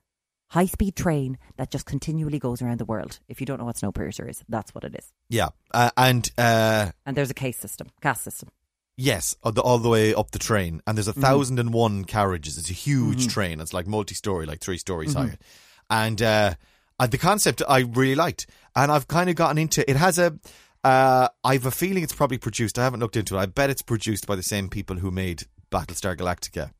high 0.49 0.65
speed 0.65 0.95
train 0.95 1.37
that 1.57 1.69
just 1.71 1.85
continually 1.85 2.39
goes 2.39 2.61
around 2.61 2.79
the 2.79 2.85
world. 2.85 3.19
If 3.27 3.39
you 3.41 3.45
don't 3.45 3.59
know 3.59 3.65
what 3.65 3.75
Snowpiercer 3.75 4.29
is, 4.29 4.43
that's 4.47 4.73
what 4.73 4.83
it 4.83 4.95
is. 4.95 5.11
Yeah, 5.29 5.49
uh, 5.73 5.91
and 5.97 6.29
uh, 6.37 6.91
And 7.05 7.15
there's 7.17 7.29
a 7.29 7.33
case 7.35 7.57
system, 7.57 7.87
caste 8.01 8.23
system. 8.23 8.49
yes, 8.95 9.35
all 9.43 9.51
the, 9.51 9.61
all 9.61 9.77
the 9.77 9.89
way 9.89 10.13
up 10.13 10.31
the 10.31 10.39
train, 10.39 10.81
and 10.87 10.97
there's 10.97 11.07
a 11.09 11.13
thousand 11.13 11.59
and 11.59 11.73
one 11.73 12.05
carriages. 12.05 12.57
It's 12.57 12.69
a 12.69 12.73
huge 12.73 13.27
train. 13.27 13.59
It's 13.59 13.73
like 13.73 13.87
multi-story, 13.87 14.45
like 14.45 14.61
three 14.61 14.77
stories 14.77 15.13
high. 15.13 15.37
and 15.89 16.21
uh, 16.21 16.53
uh, 16.99 17.07
the 17.07 17.17
concept 17.17 17.61
I 17.67 17.79
really 17.81 18.15
liked, 18.15 18.47
and 18.75 18.91
I've 18.91 19.07
kind 19.07 19.29
of 19.29 19.35
gotten 19.35 19.57
into. 19.57 19.87
It 19.89 19.97
has 19.97 20.17
a. 20.17 20.39
Uh, 20.83 21.27
I 21.43 21.53
have 21.53 21.65
a 21.65 21.71
feeling 21.71 22.03
it's 22.03 22.13
probably 22.13 22.37
produced. 22.37 22.79
I 22.79 22.83
haven't 22.85 23.01
looked 23.01 23.17
into 23.17 23.35
it. 23.35 23.39
I 23.39 23.45
bet 23.47 23.69
it's 23.69 23.81
produced 23.81 24.25
by 24.25 24.35
the 24.37 24.43
same 24.43 24.69
people 24.69 24.95
who 24.95 25.11
made 25.11 25.43
Battlestar 25.71 26.15
Galactica. 26.15 26.71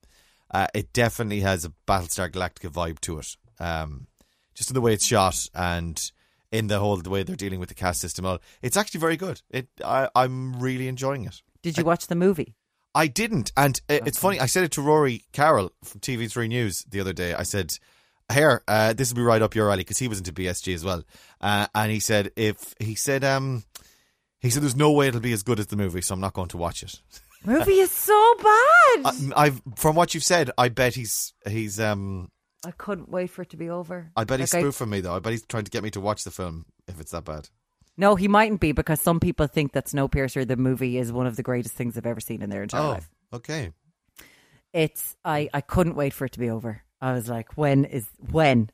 Uh, 0.49 0.67
it 0.73 0.93
definitely 0.93 1.41
has 1.41 1.65
a 1.65 1.73
Battlestar 1.87 2.31
Galactica 2.31 2.71
vibe 2.71 2.99
to 3.01 3.19
it. 3.19 3.35
Um, 3.59 4.07
just 4.53 4.69
in 4.69 4.73
the 4.73 4.81
way 4.81 4.93
it's 4.93 5.05
shot 5.05 5.47
and 5.53 6.11
in 6.51 6.67
the 6.67 6.79
whole 6.79 6.97
the 6.97 7.09
way 7.09 7.23
they're 7.23 7.35
dealing 7.35 7.59
with 7.59 7.69
the 7.69 7.75
cast 7.75 8.01
system. 8.01 8.25
All 8.25 8.39
it's 8.61 8.77
actually 8.77 8.99
very 8.99 9.17
good. 9.17 9.41
It 9.49 9.67
I, 9.83 10.09
I'm 10.15 10.59
really 10.59 10.87
enjoying 10.87 11.25
it. 11.25 11.41
Did 11.61 11.77
you 11.77 11.83
watch 11.83 12.07
the 12.07 12.15
movie? 12.15 12.55
I 12.95 13.07
didn't, 13.07 13.51
and 13.55 13.79
uh, 13.89 13.99
it's 14.05 14.17
funny. 14.17 14.39
I 14.39 14.47
said 14.47 14.63
it 14.63 14.71
to 14.71 14.81
Rory 14.81 15.23
Carroll 15.31 15.71
from 15.83 16.01
TV3 16.01 16.47
News 16.47 16.83
the 16.89 16.99
other 16.99 17.13
day. 17.13 17.33
I 17.33 17.43
said, 17.43 17.77
"Here, 18.33 18.63
uh, 18.67 18.93
this 18.93 19.09
will 19.11 19.17
be 19.17 19.21
right 19.21 19.41
up 19.41 19.53
your 19.53 19.69
alley," 19.69 19.81
because 19.81 19.99
he 19.99 20.07
was 20.07 20.17
into 20.17 20.33
BSG 20.33 20.73
as 20.73 20.83
well. 20.83 21.03
Uh, 21.39 21.67
and 21.75 21.91
he 21.91 21.99
said, 21.99 22.31
"If 22.35 22.73
he 22.79 22.95
said, 22.95 23.23
um, 23.23 23.63
he 24.39 24.49
said, 24.49 24.63
there's 24.63 24.75
no 24.75 24.91
way 24.91 25.09
it'll 25.09 25.19
be 25.19 25.33
as 25.33 25.43
good 25.43 25.59
as 25.59 25.67
the 25.67 25.75
movie, 25.75 26.01
so 26.01 26.15
I'm 26.15 26.19
not 26.19 26.33
going 26.33 26.47
to 26.49 26.57
watch 26.57 26.81
it." 26.81 26.99
Movie 27.47 27.79
is 27.79 27.91
so 27.91 28.35
bad. 28.37 29.05
I, 29.05 29.31
I've 29.35 29.61
from 29.75 29.95
what 29.95 30.13
you've 30.13 30.23
said, 30.23 30.51
I 30.57 30.69
bet 30.69 30.93
he's 30.95 31.33
he's 31.47 31.79
um, 31.79 32.29
I 32.65 32.71
couldn't 32.71 33.09
wait 33.09 33.27
for 33.29 33.41
it 33.43 33.49
to 33.51 33.57
be 33.57 33.69
over. 33.69 34.11
I 34.15 34.23
bet 34.25 34.39
he's 34.39 34.53
Like, 34.53 34.81
I- 34.81 34.85
me 34.85 35.01
though. 35.01 35.15
I 35.15 35.19
bet 35.19 35.31
he's 35.31 35.45
trying 35.45 35.63
to 35.63 35.71
get 35.71 35.83
me 35.83 35.89
to 35.91 36.01
watch 36.01 36.23
the 36.23 36.31
film 36.31 36.65
if 36.87 36.99
it's 36.99 37.11
that 37.11 37.23
bad. 37.25 37.49
No, 37.99 38.15
he 38.15 38.27
mightn't 38.27 38.59
be 38.61 38.73
because 38.73 39.01
some 39.01 39.19
people 39.19 39.47
think 39.47 39.71
that 39.71 39.85
Snowpiercer, 39.87 40.47
the 40.47 40.55
movie, 40.55 40.99
is 40.99 41.11
one 41.11 41.25
of 41.25 41.35
the 41.35 41.41
greatest 41.41 41.73
things 41.73 41.95
they've 41.95 42.05
ever 42.05 42.19
seen 42.19 42.43
in 42.43 42.49
their 42.51 42.61
entire 42.63 42.81
Oh, 42.81 42.89
life. 42.89 43.09
okay. 43.33 43.71
It's 44.73 45.15
I 45.25 45.49
I 45.53 45.61
couldn't 45.61 45.95
wait 45.95 46.13
for 46.13 46.25
it 46.25 46.33
to 46.33 46.39
be 46.39 46.49
over. 46.49 46.83
I 47.01 47.13
was 47.13 47.29
like, 47.29 47.57
when 47.57 47.85
is 47.85 48.07
when? 48.31 48.69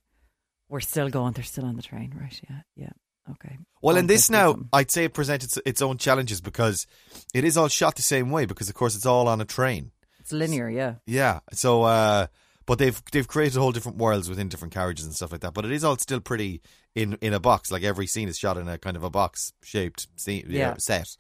We're 0.70 0.80
still 0.80 1.10
going. 1.10 1.34
They're 1.34 1.44
still 1.44 1.66
on 1.66 1.76
the 1.76 1.82
train, 1.84 2.14
right? 2.20 2.42
Yeah, 2.50 2.62
yeah. 2.76 2.90
Okay. 3.32 3.58
Well, 3.82 3.98
in 3.98 4.08
this 4.08 4.30
now, 4.30 4.52
something. 4.52 4.70
I'd 4.74 4.92
say 4.92 5.06
it 5.06 5.14
presents 5.14 5.46
its, 5.46 5.60
its 5.66 5.82
own 5.82 5.98
challenges 5.98 6.42
because 6.42 6.88
it 7.34 7.44
is 7.44 7.58
all 7.58 7.68
shot 7.68 7.96
the 7.96 8.02
same 8.02 8.32
way 8.32 8.46
because, 8.46 8.70
of 8.70 8.76
course, 8.76 8.96
it's 8.96 9.06
all 9.06 9.28
on 9.28 9.42
a 9.42 9.46
train. 9.46 9.92
it's 10.20 10.32
linear. 10.32 10.70
Yeah. 10.70 10.96
Yeah. 11.06 11.40
So, 11.54 11.84
uh, 11.84 12.28
but 12.66 12.80
they've 12.80 13.02
they've 13.12 13.28
created 13.28 13.58
whole 13.58 13.72
different 13.72 13.98
worlds 13.98 14.30
within 14.30 14.48
different 14.48 14.74
carriages 14.74 15.06
and 15.06 15.14
stuff 15.14 15.32
like 15.32 15.42
that. 15.42 15.54
But 15.54 15.66
it 15.66 15.72
is 15.72 15.84
all 15.84 15.98
still 15.98 16.22
pretty 16.22 16.62
in 16.96 17.18
in 17.22 17.34
a 17.34 17.40
box. 17.40 17.72
Like 17.72 17.84
every 17.84 18.08
scene 18.08 18.30
is 18.30 18.38
shot 18.38 18.58
in 18.58 18.68
a 18.68 18.78
kind 18.78 18.96
of 18.96 19.04
a 19.04 19.10
box 19.10 19.54
shaped 19.64 20.08
scene 20.16 20.46
you 20.48 20.60
know, 20.60 20.76
set. 20.78 21.16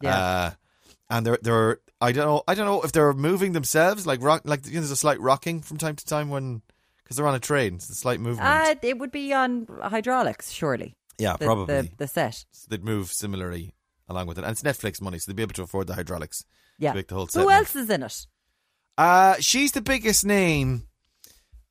Yeah. 0.00 0.18
Uh, 0.18 0.50
and 1.10 1.26
they're 1.26 1.38
they're 1.42 1.78
I 2.00 2.12
don't 2.12 2.26
know 2.26 2.42
I 2.48 2.54
don't 2.54 2.66
know 2.66 2.82
if 2.82 2.92
they're 2.92 3.12
moving 3.12 3.52
themselves 3.52 4.06
like 4.06 4.22
rock 4.22 4.42
like 4.44 4.66
you 4.66 4.74
know, 4.74 4.80
there's 4.80 4.90
a 4.90 4.96
slight 4.96 5.20
rocking 5.20 5.60
from 5.60 5.76
time 5.76 5.96
to 5.96 6.04
time 6.04 6.28
when 6.28 6.62
because 7.02 7.16
they're 7.16 7.26
on 7.26 7.34
a 7.34 7.40
train. 7.40 7.74
It's 7.74 7.90
a 7.90 7.94
slight 7.94 8.20
movement. 8.20 8.48
Uh, 8.48 8.74
it 8.82 8.98
would 8.98 9.10
be 9.10 9.32
on 9.32 9.66
hydraulics, 9.82 10.50
surely. 10.50 10.96
Yeah, 11.20 11.36
The, 11.36 11.44
probably. 11.44 11.82
the, 11.82 11.90
the 11.98 12.08
set. 12.08 12.44
they'd 12.68 12.84
move 12.84 13.12
similarly 13.12 13.74
along 14.08 14.26
with 14.26 14.38
it. 14.38 14.44
And 14.44 14.52
it's 14.52 14.62
Netflix 14.62 15.00
money, 15.00 15.18
so 15.18 15.30
they'd 15.30 15.36
be 15.36 15.42
able 15.42 15.54
to 15.54 15.62
afford 15.62 15.86
the 15.86 15.94
hydraulics. 15.94 16.44
Yeah. 16.78 16.90
To 16.92 16.96
make 16.96 17.08
the 17.08 17.14
whole 17.14 17.28
set 17.28 17.42
Who 17.42 17.50
else 17.50 17.76
is 17.76 17.90
in 17.90 18.02
it? 18.02 18.26
Uh, 18.96 19.36
she's 19.38 19.72
the 19.72 19.82
biggest 19.82 20.24
name. 20.24 20.84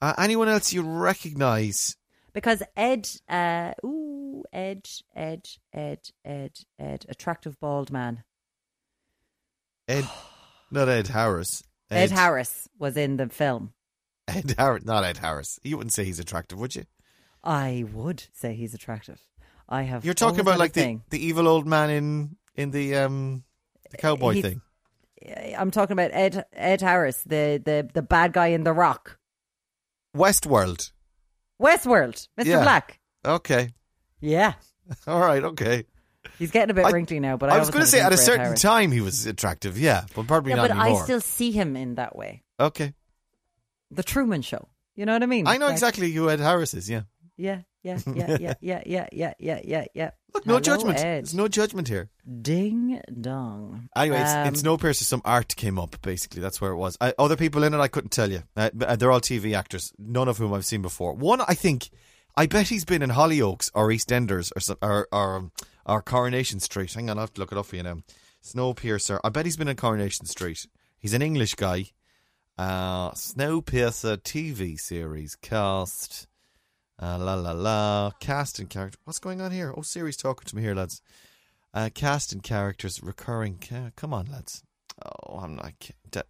Uh, 0.02 0.14
anyone 0.18 0.47
else 0.47 0.72
you 0.72 0.82
recognise? 0.82 1.97
Because 2.32 2.62
Ed, 2.78 3.10
uh, 3.28 3.74
ooh, 3.84 4.43
Ed, 4.54 4.88
Ed, 5.16 5.50
Ed, 5.74 6.00
Ed, 6.24 6.52
Ed, 6.78 7.06
attractive 7.10 7.60
bald 7.60 7.91
man. 7.91 8.24
Ed, 9.88 10.08
not 10.72 10.88
Ed 10.88 11.08
Harris. 11.08 11.64
Ed, 11.91 12.12
Harris 12.12 12.68
was 12.78 12.95
in 12.95 13.18
the 13.18 13.28
film. 13.30 13.74
Ed 14.28 14.54
Harris, 14.58 14.86
not 14.86 15.04
Ed 15.04 15.18
Harris. 15.18 15.60
You 15.64 15.78
wouldn't 15.78 15.93
say 15.93 16.06
he's 16.06 16.20
attractive, 16.20 16.60
would 16.60 16.76
you? 16.76 16.86
I 17.43 17.86
would 17.91 18.26
say 18.32 18.54
he's 18.54 18.74
attractive. 18.76 19.20
I 19.70 19.84
have. 19.84 20.03
You're 20.03 20.15
talking 20.15 20.39
about 20.39 20.57
like 20.59 20.74
the, 20.74 20.99
the 21.11 21.24
evil 21.24 21.47
old 21.47 21.67
man 21.67 21.89
in 21.91 22.36
in 22.55 22.72
the 22.72 22.95
um 22.95 23.43
the 23.91 23.97
cowboy 23.97 24.34
He's- 24.34 24.45
thing. 24.45 24.61
I'm 25.57 25.70
talking 25.70 25.93
about 25.93 26.11
Ed 26.13 26.45
Ed 26.53 26.82
Harris, 26.82 27.22
the 27.24 27.61
the 27.63 27.89
the 27.93 28.01
bad 28.01 28.34
guy 28.34 28.47
in 28.47 28.63
The 28.63 28.74
Rock, 28.74 29.20
Westworld. 30.15 30.91
Westworld, 31.61 32.28
Mr. 32.39 32.45
Yeah. 32.45 32.61
Black. 32.63 32.99
Okay. 33.26 33.70
Yeah, 34.22 34.53
All 35.07 35.20
right. 35.20 35.43
Okay. 35.43 35.84
he's 36.38 36.51
getting 36.51 36.72
a 36.72 36.74
bit 36.74 36.86
I- 36.86 36.91
wrinkly 36.91 37.20
now, 37.20 37.38
but 37.38 37.49
I, 37.49 37.55
I, 37.57 37.59
was 37.59 37.70
going 37.70 37.84
to 37.84 37.89
say 37.89 37.99
at 37.99 38.13
a 38.13 38.17
certain 38.17 38.55
time 38.55 38.91
he 38.91 39.01
was 39.01 39.26
attractive. 39.26 39.78
Yeah, 39.78 40.05
but 40.15 40.26
probably 40.28 40.51
Yeah, 40.51 40.55
not 40.57 40.70
but 40.70 40.78
anymore. 40.80 41.01
I 41.01 41.03
still 41.03 41.22
see 41.22 41.51
him 41.51 41.76
in 41.76 41.95
that 41.95 42.15
way. 42.15 42.43
Okay. 42.59 42.93
The 43.91 44.03
Truman 44.03 44.41
Show. 44.41 44.67
You 44.95 45.05
know 45.05 45.13
what 45.13 45.24
I 45.24 45.26
mean? 45.26 45.47
I 45.47 45.57
know 45.57 45.67
Like, 45.67 45.74
exactly 45.74 46.11
who 46.11 46.30
Ed 46.30 46.39
Harris 46.39 46.74
is. 46.74 46.89
Yeah. 46.89 47.03
Yeah, 47.38 47.61
yeah, 47.84 47.99
yeah, 48.13 48.38
yeah, 48.39 48.53
yeah, 48.61 48.82
yeah, 48.86 49.07
yeah, 49.11 49.34
yeah, 49.39 49.59
yeah, 49.63 49.86
yeah. 49.93 50.11
Look, 50.34 50.45
no 50.45 50.53
Hello, 50.53 50.59
judgment. 50.61 50.99
Ed. 50.99 51.25
There's 51.25 51.34
no 51.34 51.47
judgment 51.47 51.88
here. 51.88 52.09
Ding 52.41 53.01
dong. 53.19 53.89
Anyway, 53.95 54.21
it's, 54.21 54.34
Um, 54.34 54.47
it's 54.47 54.61
Snowpiercer. 54.61 55.03
Some 55.03 55.21
art 55.25 55.55
came 55.55 55.80
up. 55.80 55.99
Basically, 56.01 56.41
that's 56.41 56.61
where 56.61 56.71
it 56.71 56.77
was. 56.77 56.97
I, 57.01 57.13
other 57.17 57.36
people 57.36 57.63
in 57.63 57.73
it, 57.73 57.80
I 57.80 57.88
couldn't 57.88 58.11
tell 58.11 58.32
you. 58.32 58.43
Uh, 58.55 58.69
uh, 58.82 58.95
they're 58.95 59.11
all 59.11 59.21
TV 59.21 59.57
actors, 59.57 59.91
none 59.97 60.27
of 60.27 60.38
whom 60.38 60.53
I've 60.53 60.65
seen 60.65 60.82
before. 60.82 61.13
One, 61.13 61.41
I 61.41 61.55
think, 61.55 61.89
I 62.38 62.45
bet 62.45 62.67
he's 62.67 62.86
been 62.86 63.01
in 63.01 63.09
Hollyoaks 63.09 63.71
or 63.73 63.88
EastEnders 63.89 64.51
or 64.55 64.59
some, 64.59 64.77
or, 64.82 65.07
or 65.11 65.36
um, 65.38 65.51
or 65.86 66.01
Coronation 66.01 66.59
Street. 66.59 66.93
Hang 66.93 67.09
on, 67.09 67.17
I 67.17 67.21
have 67.21 67.34
to 67.34 67.41
look 67.41 67.51
it 67.51 67.57
up 67.57 67.65
for 67.65 67.75
you 67.75 67.84
now. 67.84 67.97
Snowpiercer. 68.43 69.19
I 69.23 69.30
bet 69.30 69.45
he's 69.45 69.57
been 69.57 69.67
in 69.67 69.75
Coronation 69.75 70.25
Street. 70.25 70.65
He's 70.99 71.13
an 71.13 71.21
English 71.21 71.55
guy. 71.55 71.86
Uh, 72.57 73.11
Snowpiercer 73.11 74.17
TV 74.17 74.80
series 74.80 75.36
cast. 75.36 76.27
Uh, 77.02 77.18
la 77.18 77.36
la 77.36 77.52
la. 77.52 78.12
Cast 78.20 78.60
and 78.60 78.70
character. 78.70 78.97
What's 79.06 79.20
going 79.20 79.39
on 79.41 79.52
here? 79.52 79.74
Oh, 79.76 79.82
Siri's 79.82 80.18
talking 80.18 80.45
to 80.47 80.56
me 80.56 80.62
here, 80.62 80.76
lads. 80.76 81.02
Uh, 81.74 81.89
cast 81.93 82.34
and 82.34 82.43
characters 82.43 83.02
recurring. 83.02 83.58
Ca- 83.62 83.91
come 83.95 84.14
on, 84.14 84.26
lads. 84.32 84.64
Oh, 85.06 85.38
I'm 85.39 85.56
not. 85.56 85.74
Da- 86.12 86.24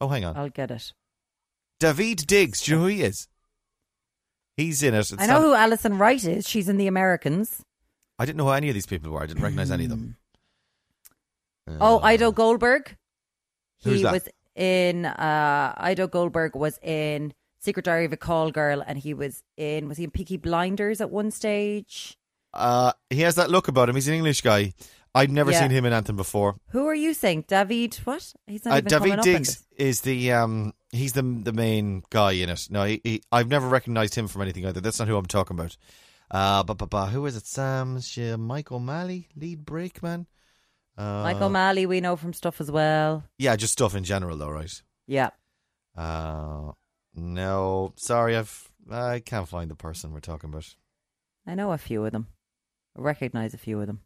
oh, 0.00 0.08
hang 0.08 0.24
on. 0.24 0.36
I'll 0.36 0.50
get 0.50 0.70
it. 0.70 0.92
Daveed 1.80 2.26
Diggs. 2.26 2.60
Do 2.62 2.72
you 2.72 2.76
know 2.76 2.82
who 2.82 2.88
he 2.88 3.02
is? 3.02 3.28
He's 4.56 4.82
in 4.82 4.92
it. 4.94 4.98
It's 4.98 5.12
I 5.12 5.26
know 5.26 5.34
not- 5.34 5.42
who 5.42 5.54
Alison 5.54 5.96
Wright 5.96 6.22
is. 6.22 6.46
She's 6.46 6.68
in 6.68 6.76
The 6.76 6.86
Americans. 6.86 7.62
I 8.18 8.26
didn't 8.26 8.36
know 8.36 8.44
who 8.44 8.50
any 8.50 8.68
of 8.68 8.74
these 8.74 8.84
people 8.86 9.10
were. 9.12 9.22
I 9.22 9.26
didn't 9.26 9.42
recognize 9.42 9.70
any 9.70 9.84
of 9.84 9.90
them. 9.90 10.16
Oh, 11.80 12.00
Uh, 12.00 12.08
Iddo 12.12 12.32
Goldberg. 12.32 12.96
Who's 13.84 13.98
He 13.98 14.02
that? 14.02 14.12
was 14.12 14.28
in 14.56 15.06
uh 15.06 15.74
Iddo 15.82 16.08
Goldberg 16.08 16.54
was 16.56 16.78
in 16.82 17.32
Secret 17.60 17.84
Diary 17.84 18.06
of 18.06 18.12
a 18.12 18.16
Call 18.16 18.50
Girl 18.50 18.82
and 18.86 18.98
he 18.98 19.14
was 19.14 19.42
in 19.56 19.88
was 19.88 19.98
he 19.98 20.04
in 20.04 20.10
Peaky 20.10 20.36
Blinders 20.36 21.00
at 21.00 21.10
one 21.10 21.30
stage? 21.30 22.16
Uh, 22.52 22.92
he 23.10 23.20
has 23.20 23.36
that 23.36 23.50
look 23.50 23.68
about 23.68 23.88
him. 23.88 23.94
He's 23.94 24.08
an 24.08 24.14
English 24.14 24.40
guy. 24.40 24.72
I've 25.14 25.30
never 25.30 25.50
Yeah. 25.50 25.60
seen 25.60 25.70
him 25.70 25.84
in 25.84 25.92
Anthem 25.92 26.16
before. 26.16 26.56
Who 26.70 26.86
are 26.86 26.94
you 26.94 27.14
saying? 27.14 27.44
David 27.48 27.94
what? 28.04 28.32
He's 28.46 28.64
not 28.64 28.78
Uh, 28.78 28.80
Daveed 28.80 29.22
Diggs 29.22 29.64
is 29.76 30.00
the 30.02 30.32
um 30.32 30.72
he's 30.92 31.12
the 31.12 31.22
the 31.22 31.52
main 31.52 32.02
guy 32.10 32.32
in 32.32 32.48
it. 32.48 32.68
No, 32.70 32.84
he, 32.84 33.00
he, 33.04 33.22
I've 33.30 33.48
never 33.48 33.68
recognized 33.68 34.14
him 34.14 34.26
from 34.28 34.42
anything 34.42 34.64
either. 34.66 34.80
That's 34.80 34.98
not 34.98 35.08
who 35.08 35.16
I'm 35.16 35.26
talking 35.26 35.56
about. 35.58 35.76
Uh, 36.30 36.62
but, 36.62 36.74
but, 36.78 36.90
but 36.90 37.06
who 37.08 37.26
is 37.26 37.34
it? 37.34 37.44
Sam 37.44 38.00
Mike 38.38 38.70
O'Malley, 38.70 39.28
lead 39.36 39.64
brakeman. 39.64 40.28
Uh, 40.96 41.22
Mike 41.24 41.40
O'Malley 41.40 41.86
we 41.86 42.00
know 42.00 42.14
from 42.14 42.32
stuff 42.32 42.60
as 42.60 42.70
well. 42.70 43.24
Yeah, 43.36 43.56
just 43.56 43.72
stuff 43.72 43.96
in 43.96 44.04
general, 44.04 44.36
though, 44.36 44.50
right? 44.50 44.82
Yeah. 45.08 45.30
Uh, 45.96 46.70
no, 47.14 47.92
sorry, 47.96 48.36
I've 48.36 48.68
I 48.90 49.20
can't 49.20 49.48
find 49.48 49.70
the 49.70 49.74
person 49.76 50.12
we're 50.12 50.20
talking 50.20 50.50
about. 50.50 50.74
I 51.46 51.54
know 51.54 51.72
a 51.72 51.78
few 51.78 52.04
of 52.04 52.12
them. 52.12 52.26
I 52.96 53.00
recognize 53.02 53.54
a 53.54 53.58
few 53.58 53.80
of 53.80 53.86
them. 53.86 54.00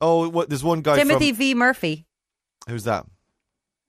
Oh, 0.00 0.28
what? 0.28 0.48
There's 0.48 0.64
one 0.64 0.82
guy 0.82 0.96
Timothy 0.96 1.30
from 1.30 1.38
V. 1.38 1.54
Murphy. 1.54 2.06
who's 2.68 2.84
that? 2.84 3.06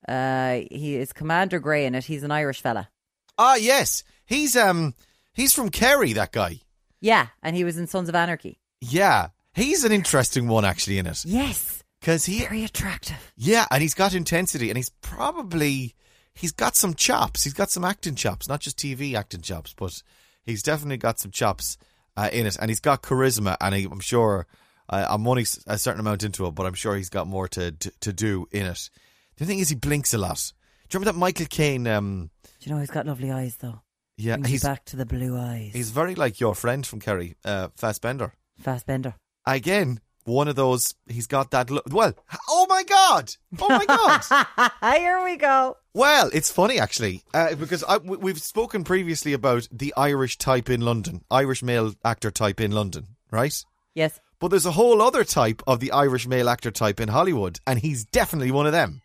Uh 0.08 0.62
he 0.72 0.96
is 0.96 1.14
Commander 1.14 1.60
Grey 1.60 1.86
in 1.86 1.96
it. 1.96 2.04
He's 2.06 2.24
an 2.24 2.32
Irish 2.32 2.62
fella. 2.62 2.90
Ah, 3.38 3.56
yes, 3.56 4.04
he's 4.26 4.56
um 4.56 4.94
he's 5.34 5.54
from 5.54 5.70
Kerry. 5.70 6.14
That 6.14 6.32
guy. 6.32 6.62
Yeah, 7.02 7.28
and 7.44 7.56
he 7.56 7.64
was 7.64 7.78
in 7.78 7.88
Sons 7.88 8.10
of 8.10 8.16
Anarchy. 8.16 8.60
Yeah, 8.82 9.30
he's 9.54 9.84
an 9.84 9.92
interesting 9.92 10.48
one 10.48 10.64
actually 10.66 10.98
in 11.00 11.08
it 11.08 11.24
Yes. 11.26 11.84
because 12.00 12.26
he 12.26 12.40
Very 12.40 12.64
attractive. 12.64 13.34
Yeah, 13.36 13.66
and 13.72 13.82
he's 13.82 13.94
got 13.96 14.14
intensity, 14.14 14.70
and 14.70 14.78
he's 14.78 14.90
probably 15.02 15.96
he's 16.36 16.52
got 16.52 16.76
some 16.76 16.94
chops. 16.94 17.44
He's 17.44 17.54
got 17.54 17.72
some 17.72 17.84
acting 17.86 18.16
chops, 18.16 18.48
not 18.48 18.60
just 18.62 18.78
TV 18.78 19.16
acting 19.16 19.42
chops, 19.42 19.74
but 19.76 20.02
he's 20.44 20.62
definitely 20.64 20.98
got 20.98 21.20
some 21.20 21.32
chops 21.32 21.78
uh, 22.18 22.30
in 22.32 22.46
it, 22.46 22.58
and 22.60 22.70
he's 22.70 22.80
got 22.80 23.02
charisma. 23.02 23.58
And 23.60 23.74
he, 23.76 23.86
I'm 23.86 24.00
sure 24.00 24.46
uh, 24.90 25.06
I'm 25.10 25.28
only 25.28 25.46
a 25.68 25.78
certain 25.78 26.00
amount 26.00 26.24
into 26.24 26.46
it, 26.46 26.52
but 26.56 26.66
I'm 26.66 26.74
sure 26.76 26.96
he's 26.96 27.10
got 27.10 27.28
more 27.28 27.48
to 27.50 27.72
to, 27.72 27.92
to 28.02 28.14
do 28.14 28.48
in 28.52 28.66
it. 28.66 28.90
The 29.38 29.46
thing 29.46 29.60
is, 29.60 29.70
he 29.70 29.76
blinks 29.76 30.14
a 30.14 30.18
lot. 30.18 30.54
Do 30.88 30.96
you 30.96 31.00
remember 31.00 31.14
that 31.14 31.20
Michael 31.20 31.48
Caine? 31.50 31.88
Um, 31.88 32.30
Do 32.44 32.70
you 32.70 32.74
know 32.74 32.80
he's 32.80 32.92
got 32.92 33.06
lovely 33.06 33.32
eyes 33.32 33.56
though? 33.58 33.82
yeah, 34.18 34.36
Brings 34.38 34.50
he's 34.50 34.64
back 34.64 34.86
to 34.86 34.96
the 34.96 35.06
blue 35.06 35.38
eyes. 35.38 35.72
he's 35.74 35.90
very 35.90 36.16
like 36.16 36.40
your 36.40 36.56
friend 36.56 36.86
from 36.86 37.00
Kerry, 37.02 37.36
uh, 37.44 37.68
Fassbender. 37.76 38.34
Fast 38.60 38.86
bender. 38.86 39.16
Again, 39.46 40.00
one 40.26 40.48
of 40.48 40.56
those. 40.56 40.94
He's 41.08 41.28
got 41.28 41.52
that 41.52 41.70
look. 41.72 41.86
Well, 41.90 42.14
oh 42.50 42.66
my 42.70 42.84
god, 42.84 43.32
oh 43.60 43.70
my 43.70 43.86
god. 43.86 44.72
Here 44.98 45.24
we 45.24 45.38
go. 45.38 45.78
Well, 45.94 46.30
it's 46.34 46.52
funny 46.52 46.78
actually 46.80 47.24
uh, 47.34 47.56
because 47.56 47.84
I, 47.84 47.98
we- 47.98 48.18
we've 48.18 48.42
spoken 48.42 48.84
previously 48.84 49.32
about 49.34 49.68
the 49.72 49.94
Irish 49.96 50.38
type 50.38 50.70
in 50.70 50.82
London, 50.82 51.24
Irish 51.32 51.64
male 51.64 51.94
actor 52.04 52.32
type 52.32 52.60
in 52.60 52.72
London, 52.72 53.16
right? 53.32 53.56
Yes. 53.94 54.20
But 54.40 54.50
there's 54.50 54.66
a 54.66 54.72
whole 54.72 55.02
other 55.02 55.24
type 55.24 55.62
of 55.66 55.80
the 55.80 55.92
Irish 55.94 56.28
male 56.28 56.50
actor 56.50 56.70
type 56.70 57.00
in 57.00 57.08
Hollywood, 57.08 57.60
and 57.66 57.80
he's 57.80 58.04
definitely 58.04 58.52
one 58.52 58.66
of 58.66 58.74
them. 58.74 59.02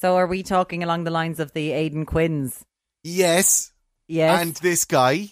So 0.00 0.16
are 0.16 0.26
we 0.26 0.42
talking 0.42 0.82
along 0.82 1.04
the 1.04 1.10
lines 1.12 1.38
of 1.40 1.52
the 1.52 1.70
Aidan 1.70 2.04
Quinns? 2.06 2.64
Yes, 3.04 3.72
Yes. 4.08 4.42
and 4.42 4.54
this 4.56 4.84
guy, 4.84 5.28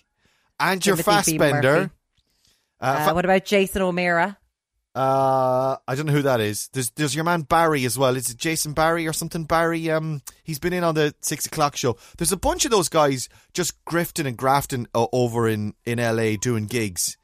and 0.61 0.85
your 0.87 0.97
Timothy 0.97 1.33
B. 1.33 1.39
Fassbender. 1.39 1.91
Uh, 2.81 3.07
Uh, 3.11 3.13
what 3.15 3.25
about 3.25 3.45
Jason 3.45 3.83
O'Mara? 3.83 4.39
Uh, 4.95 5.77
I 5.89 5.95
don't 5.97 6.07
know 6.07 6.13
who 6.13 6.23
that 6.23 6.41
is. 6.41 6.69
There's 6.73 6.91
there's 6.91 7.15
your 7.17 7.25
man 7.25 7.43
Barry 7.43 7.85
as 7.85 7.99
well. 7.99 8.17
Is 8.17 8.31
it 8.31 8.37
Jason 8.37 8.75
Barry 8.75 9.09
or 9.09 9.13
something? 9.13 9.45
Barry, 9.45 9.91
um, 9.91 10.23
he's 10.45 10.61
been 10.61 10.73
in 10.73 10.85
on 10.85 10.95
the 10.95 11.15
six 11.21 11.47
o'clock 11.47 11.77
show. 11.77 11.97
There's 12.17 12.31
a 12.31 12.37
bunch 12.37 12.65
of 12.65 12.71
those 12.71 12.89
guys 12.89 13.29
just 13.53 13.85
grifting 13.85 14.27
and 14.27 14.37
grafting 14.37 14.87
uh, 14.95 15.07
over 15.13 15.49
in 15.49 15.75
in 15.85 15.99
LA 15.99 16.37
doing 16.41 16.67
gigs, 16.67 17.17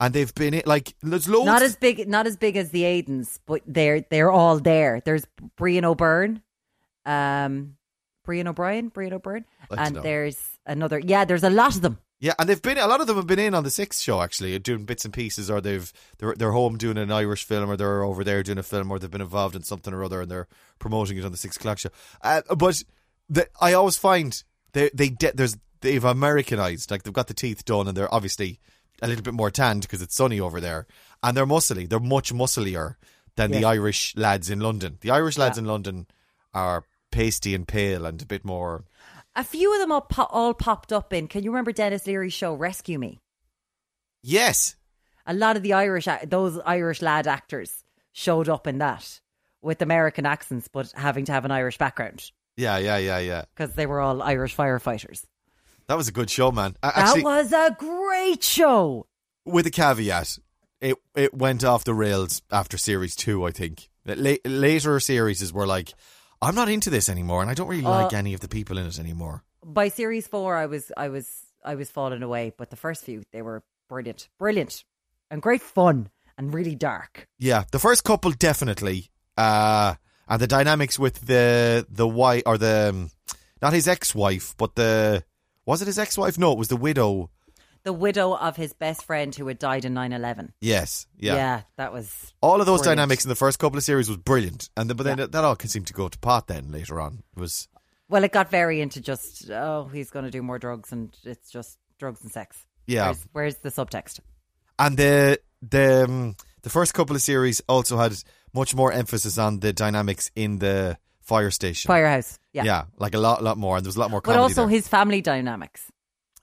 and 0.00 0.14
they've 0.14 0.34
been 0.34 0.54
in 0.54 0.62
like 0.64 0.94
there's 1.02 1.28
loads. 1.28 1.44
Not 1.44 1.62
as 1.62 1.76
big, 1.76 2.08
not 2.08 2.26
as 2.26 2.38
big 2.38 2.56
as 2.56 2.70
the 2.70 2.84
Aidens, 2.84 3.40
but 3.44 3.60
they're 3.66 4.00
they're 4.00 4.30
all 4.30 4.58
there. 4.58 5.02
There's 5.04 5.26
Brian 5.56 5.84
O'Byrne, 5.84 6.40
um, 7.04 7.76
Brian 8.24 8.48
O'Brien, 8.48 8.88
Brian 8.88 9.12
O'Byrne, 9.12 9.44
and 9.70 9.96
know. 9.96 10.00
there's 10.00 10.58
another. 10.64 10.98
Yeah, 10.98 11.26
there's 11.26 11.44
a 11.44 11.50
lot 11.50 11.76
of 11.76 11.82
them. 11.82 11.98
Yeah, 12.20 12.32
and 12.38 12.48
they've 12.48 12.60
been 12.60 12.78
a 12.78 12.86
lot 12.88 13.00
of 13.00 13.06
them 13.06 13.14
have 13.16 13.28
been 13.28 13.38
in 13.38 13.54
on 13.54 13.62
the 13.62 13.70
sixth 13.70 14.00
show 14.02 14.20
actually, 14.22 14.58
doing 14.58 14.84
bits 14.84 15.04
and 15.04 15.14
pieces, 15.14 15.48
or 15.50 15.60
they've 15.60 15.92
they're 16.18 16.34
they're 16.34 16.52
home 16.52 16.76
doing 16.76 16.98
an 16.98 17.12
Irish 17.12 17.44
film, 17.44 17.70
or 17.70 17.76
they're 17.76 18.02
over 18.02 18.24
there 18.24 18.42
doing 18.42 18.58
a 18.58 18.62
film, 18.64 18.90
or 18.90 18.98
they've 18.98 19.10
been 19.10 19.20
involved 19.20 19.54
in 19.54 19.62
something 19.62 19.94
or 19.94 20.02
other, 20.02 20.22
and 20.22 20.30
they're 20.30 20.48
promoting 20.80 21.16
it 21.16 21.24
on 21.24 21.30
the 21.30 21.38
Six 21.38 21.56
O'clock 21.56 21.78
show. 21.78 21.90
Uh, 22.22 22.42
but 22.56 22.82
the, 23.28 23.46
I 23.60 23.72
always 23.74 23.96
find 23.96 24.42
they 24.72 24.90
they 24.92 25.10
de- 25.10 25.32
there's 25.32 25.56
they've 25.80 26.02
Americanized, 26.04 26.90
like 26.90 27.04
they've 27.04 27.12
got 27.12 27.28
the 27.28 27.34
teeth 27.34 27.64
done, 27.64 27.86
and 27.86 27.96
they're 27.96 28.12
obviously 28.12 28.58
a 29.00 29.06
little 29.06 29.22
bit 29.22 29.34
more 29.34 29.50
tanned 29.52 29.82
because 29.82 30.02
it's 30.02 30.16
sunny 30.16 30.40
over 30.40 30.60
there, 30.60 30.88
and 31.22 31.36
they're 31.36 31.46
muscly. 31.46 31.88
They're 31.88 32.00
much 32.00 32.32
musclier 32.32 32.98
than 33.36 33.52
the 33.52 33.64
Irish 33.64 34.16
lads 34.16 34.50
in 34.50 34.58
London. 34.58 34.98
The 35.02 35.12
Irish 35.12 35.38
lads 35.38 35.56
Yeah. 35.56 35.62
in 35.62 35.68
London 35.68 36.08
are 36.52 36.82
pasty 37.12 37.54
and 37.54 37.68
pale 37.68 38.04
and 38.04 38.20
a 38.20 38.26
bit 38.26 38.44
more. 38.44 38.82
A 39.38 39.44
few 39.44 39.72
of 39.72 39.78
them 39.80 39.92
all, 39.92 40.00
po- 40.00 40.26
all 40.30 40.52
popped 40.52 40.92
up 40.92 41.12
in. 41.12 41.28
Can 41.28 41.44
you 41.44 41.50
remember 41.50 41.70
Denis 41.72 42.06
Leary's 42.06 42.32
show 42.32 42.54
Rescue 42.54 42.98
Me? 42.98 43.20
Yes, 44.22 44.74
A 45.26 45.32
lot 45.32 45.56
of 45.56 45.62
the 45.62 45.74
Irish, 45.74 46.08
those 46.26 46.58
Irish 46.66 47.00
lad 47.02 47.26
actors 47.28 47.84
showed 48.12 48.48
up 48.48 48.66
in 48.66 48.78
that 48.78 49.20
with 49.62 49.80
American 49.82 50.26
accents, 50.26 50.68
but 50.68 50.90
having 50.92 51.24
to 51.26 51.32
have 51.32 51.44
an 51.44 51.50
Irish 51.52 51.78
background 51.78 52.30
yeah, 52.56 52.78
yeah, 52.78 52.96
yeah, 52.98 53.18
yeah. 53.20 53.44
because 53.54 53.74
they 53.74 53.86
were 53.86 54.00
all 54.00 54.20
Irish 54.22 54.56
firefighters. 54.56 55.22
That 55.86 55.96
was 55.96 56.08
a 56.08 56.12
good 56.12 56.28
show, 56.30 56.50
man. 56.50 56.76
A- 56.82 56.92
That 56.96 57.22
was 57.22 57.52
a 57.52 57.76
great 57.78 58.42
show. 58.42 59.06
with 59.44 59.66
a 59.66 59.70
caveat, 59.70 60.38
it 60.80 60.96
it 61.14 61.32
went 61.32 61.62
off 61.64 61.84
the 61.84 61.94
rails 61.94 62.42
after 62.50 62.76
series 62.76 63.14
two. 63.14 63.44
I 63.46 63.52
think 63.52 63.88
La- 64.04 64.36
later 64.44 64.98
series 65.00 65.52
were 65.52 65.66
like, 65.66 65.92
I'm 66.40 66.54
not 66.54 66.68
into 66.68 66.90
this 66.90 67.08
anymore, 67.08 67.42
and 67.42 67.50
I 67.50 67.54
don't 67.54 67.68
really 67.68 67.84
Uh, 67.84 68.02
like 68.04 68.12
any 68.12 68.34
of 68.34 68.40
the 68.40 68.48
people 68.48 68.78
in 68.78 68.86
it 68.86 68.98
anymore. 68.98 69.42
By 69.64 69.88
series 69.88 70.26
four, 70.26 70.56
I 70.56 70.66
was, 70.66 70.92
I 70.96 71.08
was, 71.08 71.26
I 71.64 71.74
was 71.74 71.90
falling 71.90 72.22
away. 72.22 72.52
But 72.56 72.70
the 72.70 72.76
first 72.76 73.04
few, 73.04 73.24
they 73.32 73.42
were 73.42 73.62
brilliant, 73.88 74.28
brilliant, 74.38 74.84
and 75.30 75.42
great 75.42 75.62
fun 75.62 76.10
and 76.36 76.54
really 76.54 76.74
dark. 76.76 77.26
Yeah, 77.38 77.64
the 77.72 77.78
first 77.80 78.04
couple 78.04 78.30
definitely, 78.32 79.10
uh, 79.36 79.94
and 80.28 80.40
the 80.40 80.46
dynamics 80.46 80.98
with 80.98 81.26
the 81.26 81.86
the 81.88 82.06
wife 82.06 82.44
or 82.46 82.56
the 82.58 82.90
um, 82.90 83.10
not 83.60 83.72
his 83.72 83.88
ex 83.88 84.14
wife, 84.14 84.54
but 84.56 84.76
the 84.76 85.24
was 85.66 85.82
it 85.82 85.86
his 85.86 85.98
ex 85.98 86.16
wife? 86.16 86.38
No, 86.38 86.52
it 86.52 86.58
was 86.58 86.68
the 86.68 86.76
widow. 86.76 87.30
The 87.88 87.92
widow 87.94 88.34
of 88.36 88.54
his 88.54 88.74
best 88.74 89.04
friend 89.04 89.34
who 89.34 89.46
had 89.46 89.58
died 89.58 89.86
in 89.86 89.94
9-11. 89.94 90.50
Yes, 90.60 91.06
yeah. 91.16 91.34
Yeah, 91.34 91.60
that 91.76 91.90
was 91.90 92.34
All 92.42 92.60
of 92.60 92.66
those 92.66 92.80
Brilliant. 92.80 92.98
dynamics 92.98 93.24
in 93.24 93.30
the 93.30 93.34
first 93.34 93.58
couple 93.58 93.78
of 93.78 93.82
series 93.84 94.08
was 94.10 94.18
brilliant, 94.18 94.68
and 94.76 94.90
then, 94.90 94.96
but 94.98 95.04
then 95.04 95.16
Yeah. 95.16 95.26
that 95.26 95.42
all 95.42 95.56
seemed 95.58 95.86
to 95.86 95.94
go 95.94 96.08
to 96.08 96.18
pot. 96.18 96.48
Then 96.48 96.70
later 96.70 97.00
on, 97.00 97.22
it 97.34 97.40
was 97.40 97.66
well, 98.10 98.24
it 98.24 98.32
got 98.32 98.50
very 98.50 98.82
into 98.82 99.00
just 99.00 99.50
oh, 99.50 99.88
he's 99.90 100.10
going 100.10 100.26
to 100.26 100.30
do 100.30 100.42
more 100.42 100.58
drugs, 100.58 100.92
and 100.92 101.16
it's 101.24 101.50
just 101.50 101.78
drugs 101.98 102.20
and 102.22 102.30
sex. 102.30 102.62
Yeah. 102.86 103.06
where's, 103.06 103.26
where's 103.32 103.56
the 103.56 103.70
subtext? 103.70 104.20
and 104.78 104.96
the 104.98 105.40
the 105.62 106.04
um, 106.04 106.36
the 106.62 106.70
first 106.70 106.92
couple 106.92 107.16
of 107.16 107.22
series 107.22 107.62
also 107.70 107.96
had 107.96 108.12
much 108.52 108.74
more 108.74 108.92
emphasis 108.92 109.38
on 109.38 109.60
the 109.60 109.72
dynamics 109.72 110.30
in 110.36 110.58
the 110.58 110.98
fire 111.22 111.50
station. 111.50 111.88
Firehouse, 111.88 112.38
yeah, 112.52 112.64
yeah, 112.64 112.84
like 112.98 113.14
a 113.14 113.18
lot, 113.18 113.42
lot 113.42 113.56
more, 113.56 113.76
and 113.78 113.84
there 113.86 113.88
was 113.88 113.96
a 113.96 114.00
lot 114.00 114.10
more 114.10 114.20
but 114.20 114.36
also 114.36 114.62
there. 114.66 114.68
his 114.76 114.86
family 114.88 115.22
dynamics 115.22 115.90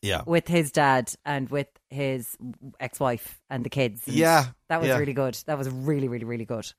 yeah, 0.06 0.22
with 0.26 0.48
his 0.48 0.72
dad 0.72 1.12
and 1.26 1.50
with 1.50 1.68
his 1.90 2.38
ex-wife 2.80 3.40
and 3.50 3.64
the 3.66 3.70
kids. 3.70 4.02
and 4.08 4.16
Yeah, 4.16 4.46
that 4.70 4.80
was 4.80 4.90
yeah. 4.90 4.98
really 4.98 5.14
good. 5.14 5.38
That 5.48 5.58
was 5.58 5.70
really, 5.70 6.08
really, 6.08 6.26
really 6.26 6.46
good. 6.46 6.72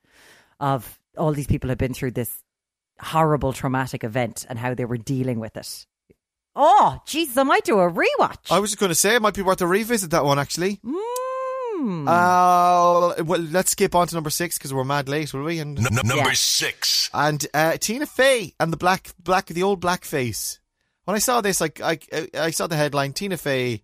Of 0.61 0.99
all 1.19 1.33
these 1.33 1.47
people 1.47 1.69
had 1.69 1.79
been 1.79 1.93
through 1.95 2.13
this 2.13 2.31
horrible 3.01 3.53
traumatic 3.53 4.05
event 4.05 4.47
and 4.49 4.59
how 4.59 4.75
they 4.75 4.85
were 4.87 4.97
dealing 4.97 5.39
with 5.41 5.57
it. 5.57 5.87
Oh, 6.55 6.99
Jesus, 7.07 7.37
I 7.37 7.43
might 7.43 7.65
do 7.65 7.79
a 7.81 7.91
rewatch. 7.91 8.51
I 8.51 8.59
was 8.61 8.71
just 8.71 8.81
going 8.81 8.89
to 8.89 8.95
say 8.95 9.15
it 9.15 9.21
might 9.23 9.35
be 9.35 9.43
worth 9.43 9.61
a 9.61 9.67
revisit 9.67 10.11
that 10.13 10.25
one 10.25 10.39
actually. 10.39 10.81
Mm. 11.79 12.09
Uh, 12.09 13.23
well, 13.25 13.41
let's 13.41 13.73
skip 13.73 13.95
on 13.95 14.07
to 14.07 14.15
number 14.15 14.31
six 14.31 14.57
because 14.57 14.73
we're 14.73 14.85
mad 14.85 15.09
late, 15.09 15.35
will 15.35 15.43
we? 15.43 15.59
And 15.59 15.79
N- 15.79 15.87
n- 15.87 15.95
number 16.07 16.15
Yeah. 16.29 16.33
six. 16.33 17.11
and 17.13 17.47
uh, 17.53 17.77
Tina 17.79 18.07
Fey 18.07 18.55
and 18.59 18.73
the 18.73 18.77
black 18.79 19.11
black 19.23 19.47
the 19.47 19.63
old 19.63 19.81
blackface. 19.83 20.59
When 21.07 21.15
I 21.15 21.21
saw 21.21 21.41
this, 21.41 21.61
like 21.61 21.81
I 21.81 21.99
I 22.35 22.51
saw 22.51 22.67
the 22.67 22.77
headline 22.77 23.13
Tina 23.13 23.37
Fey 23.37 23.83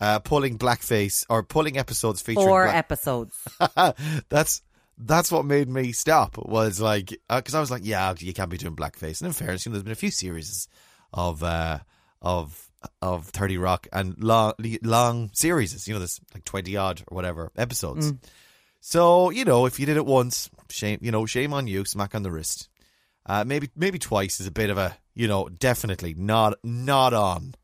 uh, 0.00 0.18
pulling 0.18 0.58
blackface 0.58 1.24
or 1.28 1.42
pulling 1.42 1.78
episodes 1.78 2.20
featuring 2.20 2.46
Four 2.46 2.64
black- 2.64 2.76
episodes. 2.76 3.36
that's 4.28 4.62
that's 4.98 5.30
what 5.30 5.44
made 5.44 5.68
me 5.68 5.92
stop. 5.92 6.36
Was 6.38 6.80
like 6.80 7.10
because 7.28 7.54
I 7.54 7.60
was 7.60 7.70
like, 7.70 7.82
yeah, 7.84 8.14
you 8.18 8.32
can't 8.32 8.50
be 8.50 8.56
doing 8.56 8.74
blackface. 8.74 9.20
And 9.20 9.28
in 9.28 9.32
fairness, 9.32 9.66
you 9.66 9.70
know, 9.70 9.74
there's 9.74 9.84
been 9.84 9.92
a 9.92 9.96
few 9.96 10.10
series 10.10 10.66
of 11.12 11.42
uh, 11.42 11.80
of 12.22 12.70
of 13.02 13.26
Thirty 13.26 13.58
Rock 13.58 13.86
and 13.92 14.16
long 14.22 14.54
long 14.82 15.30
series. 15.34 15.86
You 15.86 15.92
know, 15.92 16.00
there's 16.00 16.20
like 16.32 16.44
twenty 16.44 16.76
odd 16.76 17.02
or 17.06 17.14
whatever 17.14 17.52
episodes. 17.56 18.12
So 18.80 19.28
you 19.30 19.44
know, 19.44 19.66
if 19.66 19.78
you 19.78 19.86
did 19.86 19.98
it 19.98 20.06
once, 20.06 20.48
shame 20.70 20.98
you 21.02 21.10
know, 21.12 21.26
shame 21.26 21.52
on 21.52 21.66
you. 21.66 21.84
Smack 21.84 22.14
on 22.14 22.22
the 22.22 22.30
wrist. 22.32 22.68
Uh, 23.24 23.44
maybe 23.44 23.70
maybe 23.76 23.98
twice 23.98 24.40
is 24.40 24.46
a 24.46 24.50
bit 24.50 24.70
of 24.70 24.78
a 24.78 24.96
you 25.14 25.28
know, 25.28 25.48
definitely 25.48 26.14
not 26.14 26.54
not 26.64 27.12
on. 27.12 27.54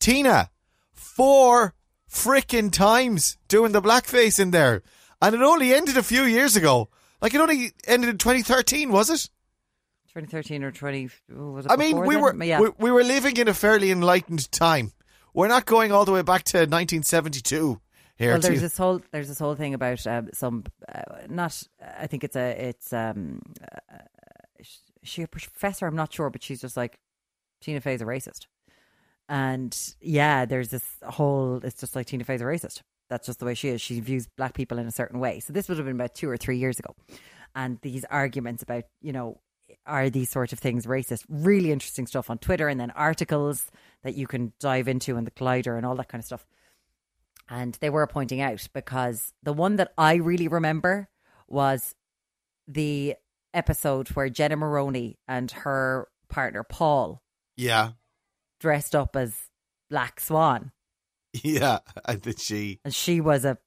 Tina, 0.00 0.50
four 0.92 1.74
freaking 2.10 2.72
times 2.72 3.36
doing 3.48 3.72
the 3.72 3.82
blackface 3.82 4.38
in 4.40 4.50
there. 4.50 4.82
And 5.20 5.34
it 5.34 5.42
only 5.42 5.74
ended 5.74 5.96
a 5.96 6.02
few 6.02 6.22
years 6.22 6.56
ago. 6.56 6.88
Like 7.20 7.34
it 7.34 7.40
only 7.40 7.72
ended 7.86 8.08
in 8.10 8.18
2013, 8.18 8.90
was 8.92 9.10
it? 9.10 9.28
2013 10.14 10.62
or 10.64 10.70
20. 10.72 11.10
oh, 11.36 11.50
Was 11.52 11.66
it 11.66 11.72
I 11.72 11.76
mean, 11.76 11.98
we 12.00 12.14
then? 12.14 12.22
were 12.22 12.44
Yeah. 12.44 12.60
we, 12.60 12.70
we 12.78 12.90
were 12.90 13.04
living 13.04 13.36
in 13.36 13.48
a 13.48 13.54
fairly 13.54 13.90
enlightened 13.90 14.50
time. 14.52 14.92
We're 15.34 15.48
not 15.48 15.66
going 15.66 15.92
all 15.92 16.04
the 16.04 16.12
way 16.12 16.22
back 16.22 16.44
to 16.44 16.58
1972 16.58 17.80
here. 18.16 18.30
well, 18.32 18.40
there's 18.40 18.54
to- 18.54 18.60
this 18.60 18.76
whole 18.78 19.02
there's 19.12 19.28
this 19.28 19.38
whole 19.38 19.54
thing 19.54 19.74
about 19.74 20.06
um, 20.06 20.30
some 20.32 20.64
uh, 20.92 21.02
not 21.28 21.60
I 21.98 22.06
think 22.06 22.24
it's 22.24 22.36
a 22.36 22.68
it's 22.68 22.92
um 22.92 23.40
she 25.08 25.22
a 25.22 25.28
professor 25.28 25.86
I'm 25.86 25.96
not 25.96 26.12
sure 26.12 26.30
but 26.30 26.42
she's 26.42 26.60
just 26.60 26.76
like 26.76 26.98
Tina 27.60 27.80
Fey's 27.80 28.02
a 28.02 28.04
racist. 28.04 28.46
And 29.28 29.76
yeah 30.00 30.44
there's 30.44 30.68
this 30.68 30.84
whole 31.02 31.60
it's 31.62 31.80
just 31.80 31.96
like 31.96 32.06
Tina 32.06 32.24
Fey's 32.24 32.40
a 32.40 32.44
racist. 32.44 32.82
That's 33.10 33.26
just 33.26 33.38
the 33.38 33.46
way 33.46 33.54
she 33.54 33.68
is. 33.68 33.80
She 33.80 34.00
views 34.00 34.26
black 34.36 34.54
people 34.54 34.78
in 34.78 34.86
a 34.86 34.92
certain 34.92 35.18
way. 35.18 35.40
So 35.40 35.52
this 35.52 35.68
would 35.68 35.78
have 35.78 35.86
been 35.86 35.96
about 35.96 36.14
two 36.14 36.28
or 36.28 36.36
three 36.36 36.58
years 36.58 36.78
ago. 36.78 36.94
And 37.54 37.78
these 37.80 38.04
arguments 38.04 38.62
about 38.62 38.84
you 39.00 39.12
know 39.12 39.40
are 39.86 40.10
these 40.10 40.30
sort 40.30 40.52
of 40.52 40.58
things 40.58 40.86
racist? 40.86 41.24
Really 41.28 41.72
interesting 41.72 42.06
stuff 42.06 42.30
on 42.30 42.38
Twitter 42.38 42.68
and 42.68 42.80
then 42.80 42.90
articles 42.92 43.70
that 44.02 44.14
you 44.14 44.26
can 44.26 44.52
dive 44.60 44.88
into 44.88 45.16
in 45.16 45.24
the 45.24 45.30
Collider 45.30 45.76
and 45.76 45.84
all 45.84 45.96
that 45.96 46.08
kind 46.08 46.20
of 46.20 46.26
stuff. 46.26 46.46
And 47.48 47.76
they 47.80 47.90
were 47.90 48.06
pointing 48.06 48.40
out 48.40 48.66
because 48.74 49.32
the 49.42 49.52
one 49.52 49.76
that 49.76 49.92
I 49.96 50.16
really 50.16 50.48
remember 50.48 51.08
was 51.48 51.94
the 52.66 53.14
episode 53.54 54.08
where 54.08 54.28
Jenna 54.28 54.56
Maroney 54.56 55.18
and 55.26 55.50
her 55.50 56.08
partner 56.28 56.62
Paul 56.62 57.22
yeah, 57.56 57.92
dressed 58.60 58.94
up 58.94 59.16
as 59.16 59.34
Black 59.90 60.20
Swan, 60.20 60.72
yeah. 61.42 61.78
And 62.04 62.22
that 62.22 62.40
she, 62.40 62.80
and 62.84 62.94
she 62.94 63.20
was 63.20 63.44
a 63.44 63.58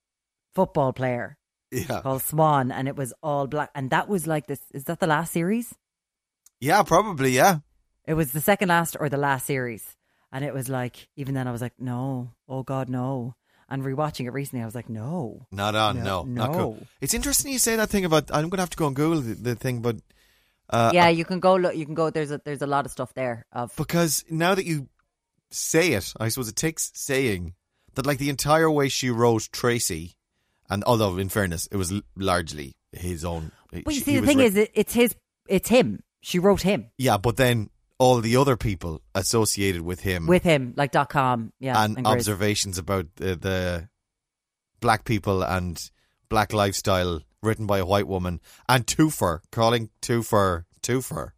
football 0.56 0.94
player 0.94 1.38
yeah, 1.72 2.02
called 2.02 2.22
Swan, 2.22 2.72
and 2.72 2.88
it 2.88 2.96
was 2.96 3.14
all 3.22 3.48
black. 3.48 3.70
And 3.76 3.90
that 3.92 4.08
was 4.08 4.28
like 4.28 4.48
this. 4.48 4.62
Is 4.74 4.86
that 4.86 5.00
the 5.00 5.08
last 5.08 5.32
series? 5.32 5.74
yeah, 6.60 6.84
probably, 6.84 7.32
yeah. 7.32 7.60
It 8.06 8.14
was 8.14 8.32
the 8.32 8.42
second 8.42 8.70
last 8.70 8.96
or 9.00 9.10
the 9.10 9.18
last 9.18 9.46
series, 9.46 9.96
and 10.32 10.44
it 10.46 10.54
was 10.54 10.70
like 10.70 11.08
even 11.16 11.34
then 11.34 11.48
I 11.48 11.52
was 11.52 11.62
like, 11.62 11.74
no, 11.80 12.32
oh 12.48 12.64
God, 12.64 12.90
no. 12.90 13.36
And 13.72 13.84
rewatching 13.84 14.26
it 14.26 14.32
recently, 14.32 14.62
I 14.62 14.66
was 14.66 14.76
like, 14.76 14.90
no, 14.90 15.48
Not 15.50 15.76
on, 15.76 16.04
no, 16.04 16.24
No, 16.24 16.24
not 16.24 16.54
cool. 16.54 16.78
It's 17.00 17.14
interesting 17.14 17.54
you 17.54 17.58
say 17.58 17.78
that 17.78 17.90
thing 17.90 18.04
about. 18.04 18.30
I'm 18.30 18.50
gonna 18.50 18.62
have 18.62 18.70
to 18.72 18.78
go 18.78 18.88
and 18.88 18.96
Google 18.96 19.22
the, 19.22 19.34
the 19.34 19.56
thing, 19.56 19.82
but 19.82 19.96
uh, 20.70 20.92
yeah, 20.94 21.08
you 21.08 21.24
can 21.24 21.40
go 21.40 21.56
look. 21.56 21.76
You 21.76 21.86
can 21.86 21.96
go. 21.96 22.10
There's 22.10 22.32
a 22.32 22.42
there's 22.44 22.62
a 22.62 22.68
lot 22.68 22.86
of 22.86 22.92
stuff 22.92 23.14
there 23.14 23.46
of 23.54 23.74
because 23.78 24.26
now 24.30 24.56
that 24.56 24.66
you 24.66 24.90
say 25.52 25.94
it, 25.94 26.14
I 26.20 26.28
suppose 26.28 26.50
it 26.50 26.58
takes 26.58 26.92
saying 26.96 27.54
that 27.96 28.06
like 28.06 28.18
the 28.18 28.30
entire 28.30 28.70
way 28.70 28.90
she 28.90 29.10
wrote 29.10 29.48
Tracy, 29.54 30.18
and 30.70 30.84
although 30.84 31.18
in 31.18 31.30
fairness, 31.30 31.68
it 31.72 31.78
was 31.78 31.94
largely 32.18 32.76
his 32.92 33.24
own. 33.24 33.54
But 33.72 33.94
you 33.94 34.02
see, 34.02 34.20
the 34.20 34.28
thing 34.28 34.40
re- 34.40 34.46
is, 34.46 34.58
it, 34.58 34.72
it's 34.74 34.94
his. 34.94 35.16
It's 35.48 35.70
him. 35.70 36.04
She 36.22 36.38
wrote 36.40 36.62
him 36.62 36.92
yeah, 36.98 37.18
but 37.18 37.38
then 37.38 37.70
all 38.02 38.20
the 38.20 38.36
other 38.36 38.58
people 38.58 39.00
associated 39.14 39.84
with 39.84 40.00
him 40.00 40.26
with 40.26 40.42
him, 40.42 40.74
like 40.76 40.92
dot 40.92 41.10
com. 41.10 41.54
Yeah, 41.60 41.84
and, 41.84 41.98
and 41.98 42.08
observations 42.08 42.80
about 42.80 43.06
the, 43.18 43.36
the 43.36 43.90
black 44.80 45.06
people 45.06 45.44
and 45.44 45.80
black 46.28 46.52
lifestyle 46.52 47.22
written 47.44 47.68
by 47.68 47.78
a 47.78 47.86
white 47.86 48.08
woman 48.08 48.42
and 48.68 48.88
Twofer 48.88 49.42
calling 49.52 49.92
Twofer 50.02 50.66
Twofer 50.82 51.34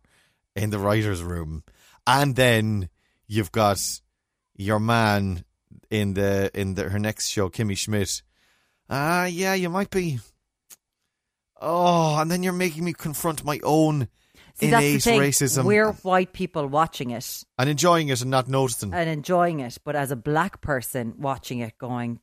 in 0.55 0.69
the 0.69 0.79
writers' 0.79 1.21
room, 1.21 1.63
and 2.07 2.37
then 2.37 2.87
you've 3.27 3.51
got 3.51 3.81
your 4.55 4.79
man 4.79 5.43
in 5.89 6.13
the 6.13 6.49
in 6.53 6.75
the 6.75 6.87
her 6.87 6.99
next 6.99 7.27
show, 7.27 7.49
Kimmy 7.49 7.77
Schmidt. 7.77 8.23
Ah, 8.89 9.25
yeah, 9.25 9.53
you 9.53 9.69
might 9.69 9.89
be. 9.89 10.19
Oh, 11.59 12.19
and 12.19 12.31
then 12.31 12.41
you're 12.41 12.53
making 12.53 12.85
me 12.85 12.93
confront 12.93 13.43
my 13.43 13.59
own 13.63 14.07
See, 14.69 15.11
innate 15.11 15.21
racism 15.21 15.65
We're 15.65 15.91
white 15.93 16.33
people 16.33 16.67
watching 16.67 17.11
it 17.11 17.43
and 17.57 17.69
enjoying 17.69 18.09
it 18.09 18.21
and 18.21 18.31
not 18.31 18.47
noticing. 18.47 18.93
and 18.93 19.09
enjoying 19.09 19.59
it, 19.59 19.77
but 19.83 19.95
as 19.95 20.11
a 20.11 20.15
black 20.15 20.61
person 20.61 21.15
watching 21.17 21.59
it, 21.59 21.77
going, 21.77 22.19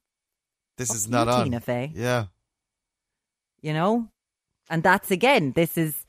this 0.77 0.95
is 0.95 1.09
not 1.09 1.27
you, 1.27 1.33
on. 1.35 1.45
Tina 1.45 1.61
Fey. 1.61 1.93
Yeah. 1.95 2.27
you 3.61 3.73
know 3.75 4.09
and 4.71 4.83
that's 4.83 5.11
again 5.11 5.53
this 5.53 5.77
is 5.77 6.07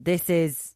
this 0.00 0.28
is 0.28 0.74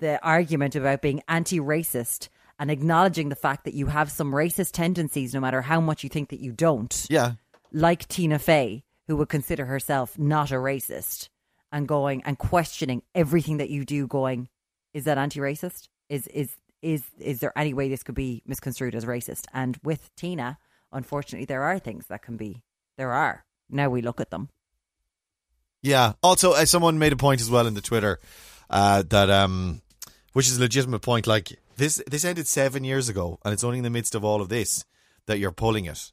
the 0.00 0.22
argument 0.24 0.74
about 0.76 1.02
being 1.02 1.22
anti-racist 1.28 2.28
and 2.58 2.70
acknowledging 2.70 3.28
the 3.28 3.36
fact 3.36 3.64
that 3.64 3.74
you 3.74 3.86
have 3.86 4.10
some 4.10 4.32
racist 4.32 4.72
tendencies 4.72 5.32
no 5.34 5.40
matter 5.40 5.62
how 5.62 5.80
much 5.80 6.02
you 6.02 6.10
think 6.10 6.30
that 6.30 6.40
you 6.40 6.52
don't 6.52 7.06
Yeah. 7.08 7.32
like 7.72 8.08
tina 8.08 8.38
fey 8.38 8.82
who 9.06 9.16
would 9.16 9.28
consider 9.28 9.66
herself 9.66 10.18
not 10.18 10.50
a 10.50 10.54
racist 10.56 11.28
and 11.72 11.86
going 11.88 12.22
and 12.24 12.38
questioning 12.38 13.02
everything 13.14 13.58
that 13.58 13.70
you 13.70 13.84
do 13.84 14.06
going 14.06 14.48
is 14.94 15.04
that 15.04 15.18
anti-racist 15.18 15.88
is 16.08 16.26
is 16.28 16.56
is 16.80 17.02
is 17.18 17.40
there 17.40 17.52
any 17.56 17.74
way 17.74 17.88
this 17.88 18.02
could 18.02 18.14
be 18.14 18.42
misconstrued 18.46 18.94
as 18.94 19.04
racist 19.04 19.44
and 19.52 19.78
with 19.82 20.10
tina 20.16 20.58
unfortunately 20.92 21.44
there 21.44 21.62
are 21.62 21.78
things 21.78 22.06
that 22.06 22.22
can 22.22 22.36
be 22.36 22.62
there 22.96 23.12
are 23.12 23.44
now 23.68 23.88
we 23.88 24.00
look 24.00 24.20
at 24.20 24.30
them 24.30 24.48
Yeah. 25.82 26.14
Also, 26.22 26.52
uh, 26.52 26.64
someone 26.64 26.98
made 26.98 27.12
a 27.12 27.16
point 27.16 27.40
as 27.40 27.50
well 27.50 27.66
in 27.66 27.74
the 27.74 27.80
Twitter 27.80 28.18
uh, 28.70 29.02
that, 29.08 29.30
um, 29.30 29.82
which 30.32 30.48
is 30.48 30.58
a 30.58 30.60
legitimate 30.60 31.00
point. 31.00 31.26
Like 31.26 31.58
this, 31.76 32.02
this 32.06 32.24
ended 32.24 32.46
seven 32.46 32.84
years 32.84 33.08
ago, 33.08 33.38
and 33.44 33.52
it's 33.52 33.64
only 33.64 33.78
in 33.78 33.84
the 33.84 33.90
midst 33.90 34.14
of 34.14 34.24
all 34.24 34.40
of 34.40 34.48
this 34.48 34.84
that 35.26 35.38
you're 35.38 35.52
pulling 35.52 35.84
it. 35.86 36.12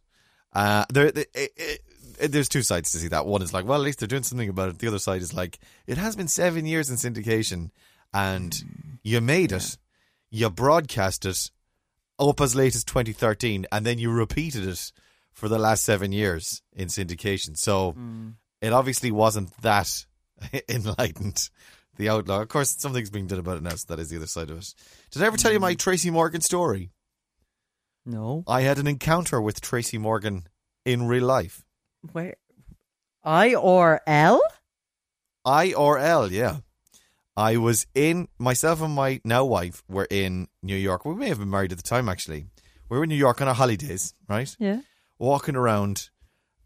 Uh, 0.54 0.86
there, 0.90 1.08
it, 1.08 1.28
it, 1.34 1.82
Uh, 2.22 2.28
there's 2.30 2.50
two 2.50 2.62
sides 2.62 2.92
to 2.92 2.98
see 2.98 3.08
that. 3.10 3.26
One 3.26 3.42
is 3.42 3.54
like, 3.54 3.66
well, 3.66 3.80
at 3.80 3.86
least 3.86 4.00
they're 4.00 4.08
doing 4.08 4.24
something 4.24 4.50
about 4.50 4.70
it. 4.70 4.80
The 4.80 4.88
other 4.88 5.00
side 5.00 5.22
is 5.22 5.34
like, 5.34 5.60
it 5.88 5.98
has 5.98 6.16
been 6.16 6.28
seven 6.28 6.66
years 6.66 6.90
in 6.90 6.96
syndication, 6.98 7.72
and 8.14 8.52
mm. 8.52 9.00
you 9.04 9.22
made 9.22 9.52
it, 9.52 9.78
you 10.30 10.50
broadcast 10.50 11.26
it 11.26 11.52
up 12.20 12.42
as 12.42 12.56
late 12.56 12.76
as 12.76 12.84
2013, 12.84 13.66
and 13.72 13.86
then 13.86 13.98
you 13.98 14.12
repeated 14.12 14.68
it 14.68 14.92
for 15.34 15.50
the 15.50 15.60
last 15.60 15.84
seven 15.84 16.12
years 16.12 16.62
in 16.74 16.88
syndication. 16.88 17.58
So 17.58 17.94
mm. 17.94 18.34
it 18.62 18.74
obviously 18.74 19.12
wasn't 19.12 19.56
that 19.62 20.06
enlightened. 20.70 21.50
The 21.98 22.10
outlaw, 22.10 22.42
of 22.42 22.50
course, 22.50 22.76
something's 22.78 23.10
being 23.10 23.28
done 23.28 23.40
about 23.40 23.58
it 23.58 23.64
now. 23.64 23.76
So 23.76 23.96
that 23.96 24.02
is 24.02 24.10
the 24.10 24.18
other 24.18 24.28
side 24.28 24.50
of 24.50 24.58
it. 24.58 24.74
Did 25.12 25.24
I 25.24 25.28
ever 25.28 25.38
tell 25.38 25.54
you 25.54 25.62
my 25.62 25.76
mm. 25.76 25.80
Tracy 25.80 26.10
Morgan 26.10 26.42
story? 26.42 26.92
no 28.06 28.44
I 28.48 28.62
had 28.62 28.78
an 28.78 28.88
encounter 28.88 29.42
with 29.42 29.62
Tracy 29.62 29.98
Morgan 29.98 30.48
in 30.86 31.08
real 31.08 31.26
life. 31.26 31.65
Where? 32.14 32.36
I 33.24 33.56
or 33.56 34.02
L? 34.08 34.42
I 35.44 35.74
or 35.74 35.98
L, 36.00 36.32
yeah. 36.32 36.58
I 37.38 37.58
was 37.58 37.86
in 37.94 38.28
myself 38.40 38.82
and 38.82 38.94
my 38.94 39.20
now 39.26 39.44
wife 39.46 39.84
were 39.90 40.08
in 40.10 40.48
New 40.64 40.76
York. 40.78 41.06
We 41.06 41.16
may 41.16 41.28
have 41.30 41.40
been 41.40 41.50
married 41.50 41.72
at 41.72 41.78
the 41.78 41.84
time 41.84 42.08
actually. 42.08 42.46
We 42.90 42.98
were 42.98 43.04
in 43.04 43.10
New 43.10 43.16
York 43.16 43.42
on 43.42 43.48
our 43.48 43.54
holidays, 43.56 44.14
right? 44.30 44.56
Yeah. 44.60 44.82
Walking 45.20 45.56
around 45.56 46.10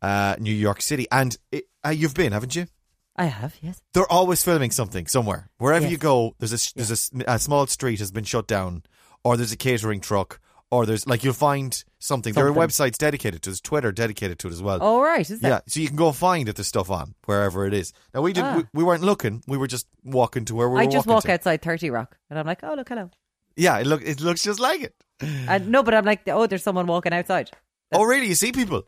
uh, 0.01 0.35
New 0.39 0.53
York 0.53 0.81
City, 0.81 1.07
and 1.11 1.37
it, 1.51 1.65
uh, 1.85 1.89
you've 1.89 2.13
been, 2.13 2.31
haven't 2.33 2.55
you? 2.55 2.67
I 3.15 3.25
have, 3.25 3.57
yes. 3.61 3.81
They're 3.93 4.09
always 4.11 4.43
filming 4.43 4.71
something 4.71 5.07
somewhere. 5.07 5.49
Wherever 5.57 5.83
Yes. 5.85 5.91
you 5.91 5.97
go, 5.97 6.35
there's 6.39 6.53
a 6.53 6.73
there's 6.75 7.11
a 7.13 7.33
a, 7.33 7.39
small 7.39 7.67
street 7.67 7.99
has 7.99 8.11
been 8.11 8.23
shut 8.23 8.47
down, 8.47 8.83
or 9.23 9.35
there's 9.37 9.51
a 9.51 9.57
catering 9.57 9.99
truck, 10.01 10.39
or 10.71 10.85
there's 10.85 11.07
like 11.07 11.23
you'll 11.23 11.33
find 11.33 11.83
something. 11.99 12.33
There 12.33 12.45
are 12.45 12.53
Something. 12.53 12.63
websites 12.91 12.97
dedicated 12.97 13.41
to 13.43 13.49
it. 13.49 13.51
There's 13.51 13.61
Twitter 13.61 13.91
dedicated 13.91 14.39
to 14.39 14.47
it 14.47 14.51
as 14.51 14.61
well. 14.61 14.77
Oh, 14.81 15.01
right. 15.01 15.27
Is 15.29 15.39
that? 15.41 15.47
Yeah, 15.47 15.59
so 15.67 15.79
you 15.79 15.87
can 15.87 15.95
go 15.97 16.11
find 16.11 16.47
if 16.47 16.55
there's 16.55 16.67
stuff 16.67 16.89
on 16.91 17.15
wherever 17.25 17.65
it 17.65 17.73
is. 17.73 17.91
Now 18.13 18.21
we 18.21 18.33
didn't. 18.33 18.47
Ah. 18.49 18.57
We, 18.57 18.63
we 18.73 18.83
weren't 18.83 19.03
looking. 19.03 19.41
We 19.47 19.57
were 19.57 19.67
just 19.67 19.87
walking 20.03 20.45
to 20.45 20.55
where 20.55 20.69
we 20.69 20.75
were. 20.75 20.79
I 20.81 20.85
just 20.85 21.07
walking 21.07 21.13
walk 21.13 21.23
to. 21.23 21.31
outside 21.33 21.61
30 21.61 21.89
Rock 21.89 22.17
and 22.29 22.37
I'm 22.37 22.45
like, 22.45 22.59
oh, 22.63 22.73
look, 22.75 22.89
hello. 22.89 23.09
Yeah, 23.55 23.79
it 23.79 23.87
look 23.87 24.01
it 24.03 24.21
looks 24.21 24.43
just 24.43 24.59
like 24.59 24.81
it. 24.81 24.95
And 25.21 25.69
no, 25.69 25.83
but 25.83 25.93
I'm 25.93 26.05
like, 26.05 26.21
oh, 26.27 26.45
there's 26.47 26.63
someone 26.63 26.87
walking 26.87 27.11
outside. 27.13 27.51
Oh, 27.91 28.03
really? 28.03 28.27
You 28.27 28.35
see 28.35 28.51
people? 28.51 28.83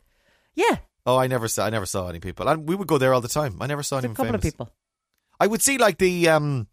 Yeah. 0.55 0.77
Oh, 1.05 1.17
I 1.17 1.27
never 1.27 1.47
saw. 1.47 1.65
I 1.65 1.71
never 1.71 1.87
saw 1.87 2.07
any 2.07 2.19
people, 2.19 2.47
and 2.47 2.69
we 2.69 2.75
would 2.75 2.87
go 2.87 2.97
there 2.99 3.13
all 3.13 3.21
the 3.21 3.27
time. 3.27 3.57
I 3.59 3.65
never 3.67 3.81
saw 3.83 3.95
A 3.95 3.99
anyone 3.99 4.15
couple 4.15 4.27
famous. 4.33 4.45
of 4.45 4.51
people. 4.53 4.71
I 5.39 5.47
would 5.47 5.61
see 5.63 5.77
like 5.79 5.97
the 5.97 6.29
um 6.29 6.67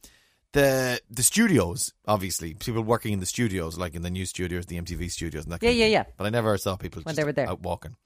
the 0.53 1.01
the 1.11 1.23
studios, 1.23 1.93
obviously 2.07 2.55
people 2.55 2.83
working 2.83 3.13
in 3.13 3.21
the 3.21 3.27
studios, 3.27 3.77
like 3.79 3.95
in 3.95 4.03
the 4.03 4.11
new 4.11 4.25
studios, 4.27 4.67
the 4.67 4.77
MTV 4.81 5.11
studios, 5.11 5.45
and 5.45 5.53
that. 5.53 5.63
Yeah, 5.63 5.69
kind 5.71 5.75
of 5.75 5.79
yeah, 5.79 5.85
thing. 5.85 5.93
yeah. 5.93 6.05
But 6.17 6.27
I 6.27 6.31
never 6.31 6.57
saw 6.59 6.77
people 6.77 7.03
When 7.03 7.15
they 7.15 7.25
were 7.25 7.33
there. 7.33 7.49
out 7.49 7.61
walking. 7.61 7.97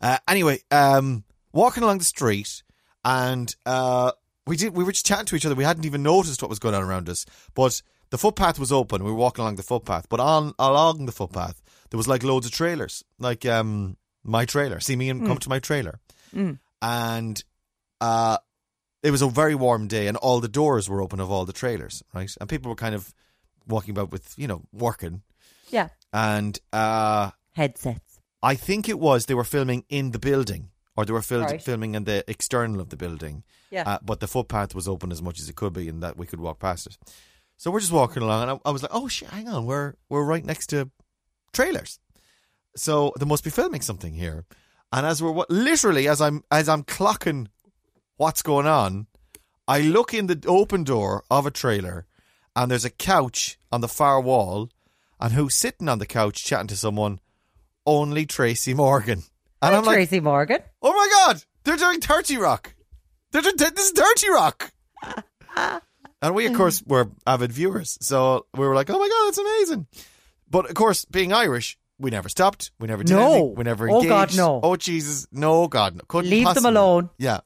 Uh, 0.00 0.18
anyway, 0.28 0.60
um, 0.70 1.24
walking 1.52 1.82
along 1.82 1.98
the 1.98 2.04
street, 2.04 2.62
and 3.04 3.54
uh, 3.66 4.12
we 4.46 4.56
did 4.56 4.74
we 4.76 4.84
were 4.84 4.92
just 4.92 5.06
chatting 5.06 5.26
to 5.26 5.36
each 5.36 5.46
other. 5.46 5.54
We 5.54 5.64
hadn't 5.64 5.84
even 5.86 6.02
noticed 6.02 6.42
what 6.42 6.48
was 6.48 6.58
going 6.58 6.74
on 6.74 6.82
around 6.82 7.08
us, 7.08 7.24
but 7.54 7.80
the 8.10 8.18
footpath 8.18 8.58
was 8.58 8.72
open. 8.72 9.04
We 9.04 9.10
were 9.10 9.16
walking 9.16 9.42
along 9.42 9.56
the 9.56 9.62
footpath, 9.62 10.08
but 10.08 10.20
on 10.20 10.54
along 10.58 11.06
the 11.06 11.12
footpath 11.12 11.62
there 11.90 11.98
was 11.98 12.08
like 12.08 12.22
loads 12.22 12.46
of 12.46 12.52
trailers, 12.52 13.04
like 13.18 13.46
um 13.46 13.96
my 14.24 14.44
trailer. 14.44 14.80
See 14.80 14.96
me 14.96 15.10
and 15.10 15.22
Mm. 15.22 15.26
come 15.26 15.38
to 15.38 15.48
my 15.48 15.58
trailer, 15.58 16.00
and 16.82 17.42
uh 18.00 18.38
it 19.02 19.10
was 19.10 19.22
a 19.22 19.28
very 19.28 19.54
warm 19.54 19.86
day 19.88 20.06
and 20.08 20.16
all 20.16 20.40
the 20.40 20.48
doors 20.48 20.88
were 20.88 21.00
open 21.02 21.20
of 21.20 21.30
all 21.30 21.44
the 21.44 21.52
trailers, 21.52 22.02
right? 22.14 22.30
And 22.40 22.48
people 22.48 22.68
were 22.70 22.74
kind 22.76 22.94
of 22.94 23.12
walking 23.66 23.90
about 23.92 24.10
with, 24.10 24.34
you 24.36 24.46
know, 24.48 24.62
working. 24.72 25.22
Yeah. 25.70 25.88
And 26.12 26.58
uh 26.72 27.30
Headsets. 27.56 28.20
I 28.42 28.54
think 28.56 28.88
it 28.88 28.98
was 28.98 29.26
they 29.26 29.34
were 29.34 29.44
filming 29.44 29.84
in 29.88 30.12
the 30.12 30.18
building 30.18 30.70
or 30.96 31.04
they 31.04 31.12
were 31.12 31.22
fil- 31.22 31.42
Right. 31.42 31.62
filming 31.62 31.94
in 31.94 32.04
the 32.04 32.24
external 32.28 32.80
of 32.80 32.88
the 32.88 32.96
building. 32.96 33.44
Yeah. 33.70 33.84
Uh, 33.86 33.98
but 34.02 34.20
the 34.20 34.26
footpath 34.26 34.74
was 34.74 34.88
open 34.88 35.12
as 35.12 35.20
much 35.20 35.38
as 35.40 35.48
it 35.48 35.56
could 35.56 35.72
be 35.74 35.88
and 35.88 36.02
that 36.02 36.16
we 36.16 36.26
could 36.26 36.40
walk 36.40 36.58
past 36.58 36.86
it. 36.86 36.96
So 37.56 37.70
we're 37.70 37.80
just 37.80 37.92
walking 37.92 38.22
along 38.22 38.42
and 38.42 38.50
I, 38.52 38.68
I 38.68 38.70
was 38.72 38.82
like, 38.82 38.94
"Oh 38.94 39.08
shit, 39.08 39.28
hang 39.30 39.48
on. 39.48 39.66
We're 39.66 39.94
we're 40.08 40.24
right 40.24 40.44
next 40.44 40.68
to 40.68 40.90
trailers." 41.52 41.98
So 42.76 43.12
they 43.18 43.26
must 43.26 43.44
be 43.44 43.50
filming 43.50 43.80
something 43.82 44.14
here. 44.14 44.44
And 44.92 45.04
as 45.06 45.22
we're 45.22 45.44
literally 45.50 46.08
as 46.08 46.20
I'm 46.20 46.42
as 46.50 46.68
I'm 46.68 46.84
clocking 46.84 47.48
what's 48.18 48.42
going 48.42 48.66
on, 48.66 49.06
I 49.66 49.80
look 49.80 50.12
in 50.12 50.26
the 50.26 50.44
open 50.46 50.84
door 50.84 51.24
of 51.30 51.46
a 51.46 51.50
trailer 51.50 52.04
and 52.54 52.70
there's 52.70 52.84
a 52.84 52.90
couch 52.90 53.58
on 53.72 53.80
the 53.80 53.88
far 53.88 54.20
wall 54.20 54.68
and 55.20 55.32
who's 55.32 55.54
sitting 55.54 55.88
on 55.88 55.98
the 55.98 56.06
couch 56.06 56.44
chatting 56.44 56.66
to 56.68 56.76
someone? 56.76 57.20
Only 57.86 58.26
Tracy 58.26 58.74
Morgan. 58.74 59.22
And 59.62 59.74
I'm 59.74 59.84
like, 59.84 59.94
Tracy 59.94 60.20
Morgan. 60.20 60.58
oh 60.82 60.92
my 60.92 61.08
god, 61.26 61.42
they're 61.64 61.76
doing 61.76 62.00
30 62.00 62.36
Rock. 62.36 62.74
They're 63.32 63.42
doing, 63.42 63.56
this 63.56 63.72
is 63.78 63.90
30 63.92 64.30
Rock. 64.30 64.72
and 66.22 66.34
we, 66.34 66.46
of 66.46 66.54
course, 66.54 66.82
were 66.86 67.10
avid 67.26 67.52
viewers. 67.52 67.98
So 68.00 68.46
we 68.54 68.66
were 68.66 68.74
like, 68.74 68.90
oh 68.90 68.98
my 68.98 69.08
god, 69.08 69.26
that's 69.26 69.38
amazing. 69.38 69.86
But 70.50 70.68
of 70.68 70.74
course, 70.74 71.04
being 71.06 71.32
Irish, 71.32 71.78
we 71.98 72.10
never 72.10 72.28
stopped. 72.28 72.70
We 72.78 72.86
never 72.88 73.02
did 73.02 73.14
No. 73.14 73.30
anything. 73.32 73.54
We 73.56 73.64
never 73.64 73.90
Oh. 73.90 74.02
God, 74.02 74.36
no. 74.36 74.60
Oh 74.62 74.76
Jesus, 74.76 75.26
no 75.32 75.66
God, 75.68 75.96
no. 75.96 76.02
Couldn't 76.08 76.30
Leave 76.30 76.54
them 76.54 76.66
alone. 76.66 77.10
Yeah. 77.18 77.40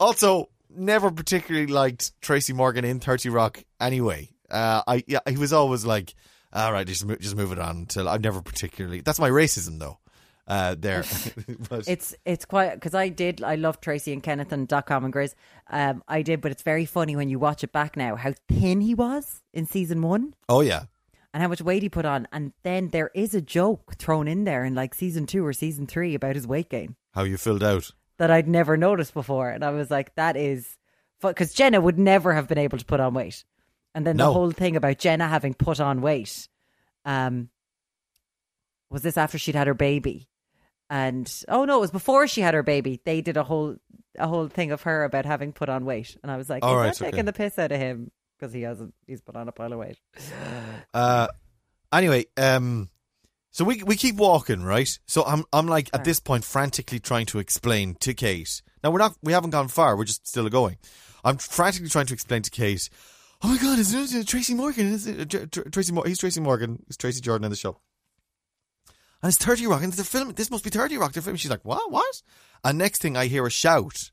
Also, 0.00 0.48
never 0.70 1.10
particularly 1.10 1.66
liked 1.66 2.20
Tracy 2.20 2.52
Morgan 2.52 2.84
in 2.84 3.00
Thirty 3.00 3.28
Rock. 3.28 3.62
Anyway, 3.80 4.30
uh, 4.50 4.82
I 4.86 5.04
yeah, 5.06 5.20
he 5.28 5.36
was 5.36 5.52
always 5.52 5.84
like, 5.84 6.14
"All 6.52 6.72
right, 6.72 6.86
just 6.86 7.04
mo- 7.04 7.16
just 7.16 7.36
move 7.36 7.52
it 7.52 7.58
on." 7.58 7.76
Until 7.78 8.08
I've 8.08 8.22
never 8.22 8.42
particularly. 8.42 9.00
That's 9.00 9.20
my 9.20 9.30
racism, 9.30 9.78
though. 9.78 9.98
Uh, 10.46 10.74
there, 10.78 11.04
But- 11.70 11.88
It's 11.88 12.14
it's 12.26 12.44
quite 12.44 12.74
because 12.74 12.94
I 12.94 13.08
did 13.08 13.42
I 13.42 13.54
love 13.54 13.80
Tracy 13.80 14.12
and 14.12 14.22
Kenneth 14.22 14.52
and 14.52 14.68
dot 14.68 14.86
com 14.86 15.04
and 15.04 15.14
Grizz. 15.14 15.34
Um, 15.70 16.02
I 16.08 16.22
did, 16.22 16.40
but 16.40 16.50
it's 16.52 16.62
very 16.62 16.84
funny 16.84 17.16
when 17.16 17.28
you 17.30 17.38
watch 17.38 17.64
it 17.64 17.72
back 17.72 17.96
now 17.96 18.16
how 18.16 18.34
thin 18.48 18.80
he 18.82 18.94
was 18.94 19.42
in 19.54 19.64
season 19.64 20.02
one 20.02 20.34
oh 20.50 20.60
yeah, 20.60 20.82
and 21.32 21.42
how 21.42 21.48
much 21.48 21.62
weight 21.62 21.82
he 21.82 21.88
put 21.88 22.04
on, 22.04 22.28
and 22.30 22.52
then 22.62 22.88
there 22.88 23.10
is 23.14 23.34
a 23.34 23.40
joke 23.40 23.94
thrown 23.96 24.28
in 24.28 24.44
there 24.44 24.64
in 24.66 24.74
like 24.74 24.92
season 24.94 25.24
two 25.24 25.46
or 25.46 25.54
season 25.54 25.86
three 25.86 26.14
about 26.14 26.34
his 26.34 26.46
weight 26.46 26.68
gain 26.68 26.94
how 27.14 27.22
you 27.22 27.38
filled 27.38 27.62
out. 27.62 27.92
That 28.18 28.30
I'd 28.30 28.48
never 28.48 28.76
noticed 28.76 29.14
before, 29.14 29.50
and 29.50 29.64
I 29.64 29.70
was 29.70 29.90
like, 29.90 30.14
that 30.14 30.36
is 30.36 30.76
because 31.20 31.54
Jenna 31.54 31.80
would 31.80 31.98
never 31.98 32.34
have 32.34 32.48
been 32.48 32.58
able 32.58 32.78
to 32.78 32.84
put 32.84 33.00
on 33.00 33.14
weight, 33.14 33.44
and 33.94 34.06
then 34.06 34.16
the 34.16 34.32
whole 34.32 34.50
thing 34.50 34.76
about 34.76 34.98
Jenna 34.98 35.28
having 35.28 35.54
put 35.54 35.80
on 35.80 36.00
weight, 36.00 36.48
um, 37.04 37.48
was 38.90 39.02
this 39.02 39.16
after 39.16 39.38
she'd 39.38 39.54
had 39.54 39.66
her 39.66 39.74
baby? 39.74 40.28
And 40.90 41.32
oh 41.48 41.64
no, 41.64 41.78
it 41.78 41.80
was 41.80 41.90
before 41.90 42.26
she 42.26 42.40
had 42.42 42.54
her 42.54 42.62
baby. 42.62 43.00
They 43.04 43.20
did 43.20 43.36
a 43.36 43.42
whole 43.42 43.76
a 44.18 44.28
whole 44.28 44.48
thing 44.48 44.70
of 44.70 44.82
her 44.82 45.04
about 45.04 45.24
having 45.24 45.52
put 45.52 45.68
on 45.68 45.84
weight, 45.84 46.16
and 46.22 46.30
I 46.30 46.36
was 46.36 46.50
like, 46.50 46.62
All 46.62 46.74
"Is 46.74 46.78
right, 46.78 46.94
that 46.98 47.04
taking 47.10 47.24
the 47.24 47.32
piss 47.32 47.58
out 47.58 47.72
of 47.72 47.80
him 47.80 48.10
because 48.38 48.52
he 48.52 48.62
hasn't? 48.62 48.94
He's 49.06 49.20
put 49.22 49.34
on 49.34 49.48
a 49.48 49.52
pile 49.52 49.72
of 49.72 49.78
weight." 49.78 49.98
Uh, 50.92 51.28
anyway, 51.92 52.26
um, 52.36 52.90
so 53.54 53.64
we 53.64 53.84
we 53.84 53.94
keep 53.94 54.16
walking, 54.16 54.64
right? 54.64 54.98
So 55.06 55.22
I'm 55.24 55.44
I'm 55.52 55.68
like 55.68 55.88
at 55.94 56.02
this 56.02 56.18
point 56.18 56.44
frantically 56.44 56.98
trying 56.98 57.26
to 57.26 57.38
explain 57.38 57.94
to 58.00 58.12
Kate. 58.12 58.60
Now 58.82 58.90
we're 58.90 58.98
not 58.98 59.16
we 59.22 59.32
haven't 59.32 59.50
gone 59.50 59.68
far. 59.68 59.96
We're 59.96 60.06
just 60.06 60.26
still 60.26 60.48
going. 60.48 60.76
I'm 61.24 61.38
frantically 61.38 61.88
trying 61.88 62.06
to 62.06 62.14
explain 62.14 62.42
to 62.42 62.50
Kate. 62.50 62.90
Oh 63.44 63.48
my 63.48 63.56
God! 63.58 63.78
Is 63.78 63.94
it 64.12 64.26
Tracy 64.26 64.54
Morgan? 64.54 64.92
Is 64.92 65.06
it 65.06 65.30
Tr- 65.30 65.44
Tr- 65.46 65.68
Tracy? 65.68 65.92
Mor- 65.92 66.04
he's 66.04 66.18
Tracy 66.18 66.40
Morgan. 66.40 66.82
He's 66.88 66.96
Tracy 66.96 67.20
Jordan 67.20 67.44
in 67.44 67.50
the 67.50 67.56
show. 67.56 67.78
And 69.22 69.28
it's 69.30 69.38
Thirty 69.38 69.68
Rock, 69.68 69.84
and 69.84 69.92
they're 69.92 70.04
filming. 70.04 70.34
This 70.34 70.50
must 70.50 70.64
be 70.64 70.70
Thirty 70.70 70.96
Rock. 70.96 71.12
They're 71.12 71.22
filming. 71.22 71.38
She's 71.38 71.50
like, 71.50 71.64
"What? 71.64 71.92
What?" 71.92 72.22
And 72.64 72.76
next 72.76 73.02
thing 73.02 73.16
I 73.16 73.26
hear 73.26 73.46
a 73.46 73.50
shout, 73.50 74.10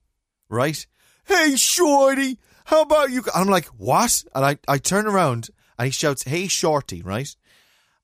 right? 0.49 0.85
Hey, 1.25 1.55
Shorty, 1.55 2.37
how 2.65 2.83
about 2.83 3.09
you? 3.09 3.21
And 3.33 3.43
I'm 3.43 3.47
like, 3.47 3.65
"What?" 3.69 4.23
And 4.35 4.45
I 4.45 4.59
I 4.67 4.77
turn 4.77 5.07
around 5.07 5.49
and 5.79 5.87
he 5.87 5.91
shouts, 5.91 6.23
"Hey, 6.23 6.47
Shorty!" 6.47 7.01
Right? 7.01 7.35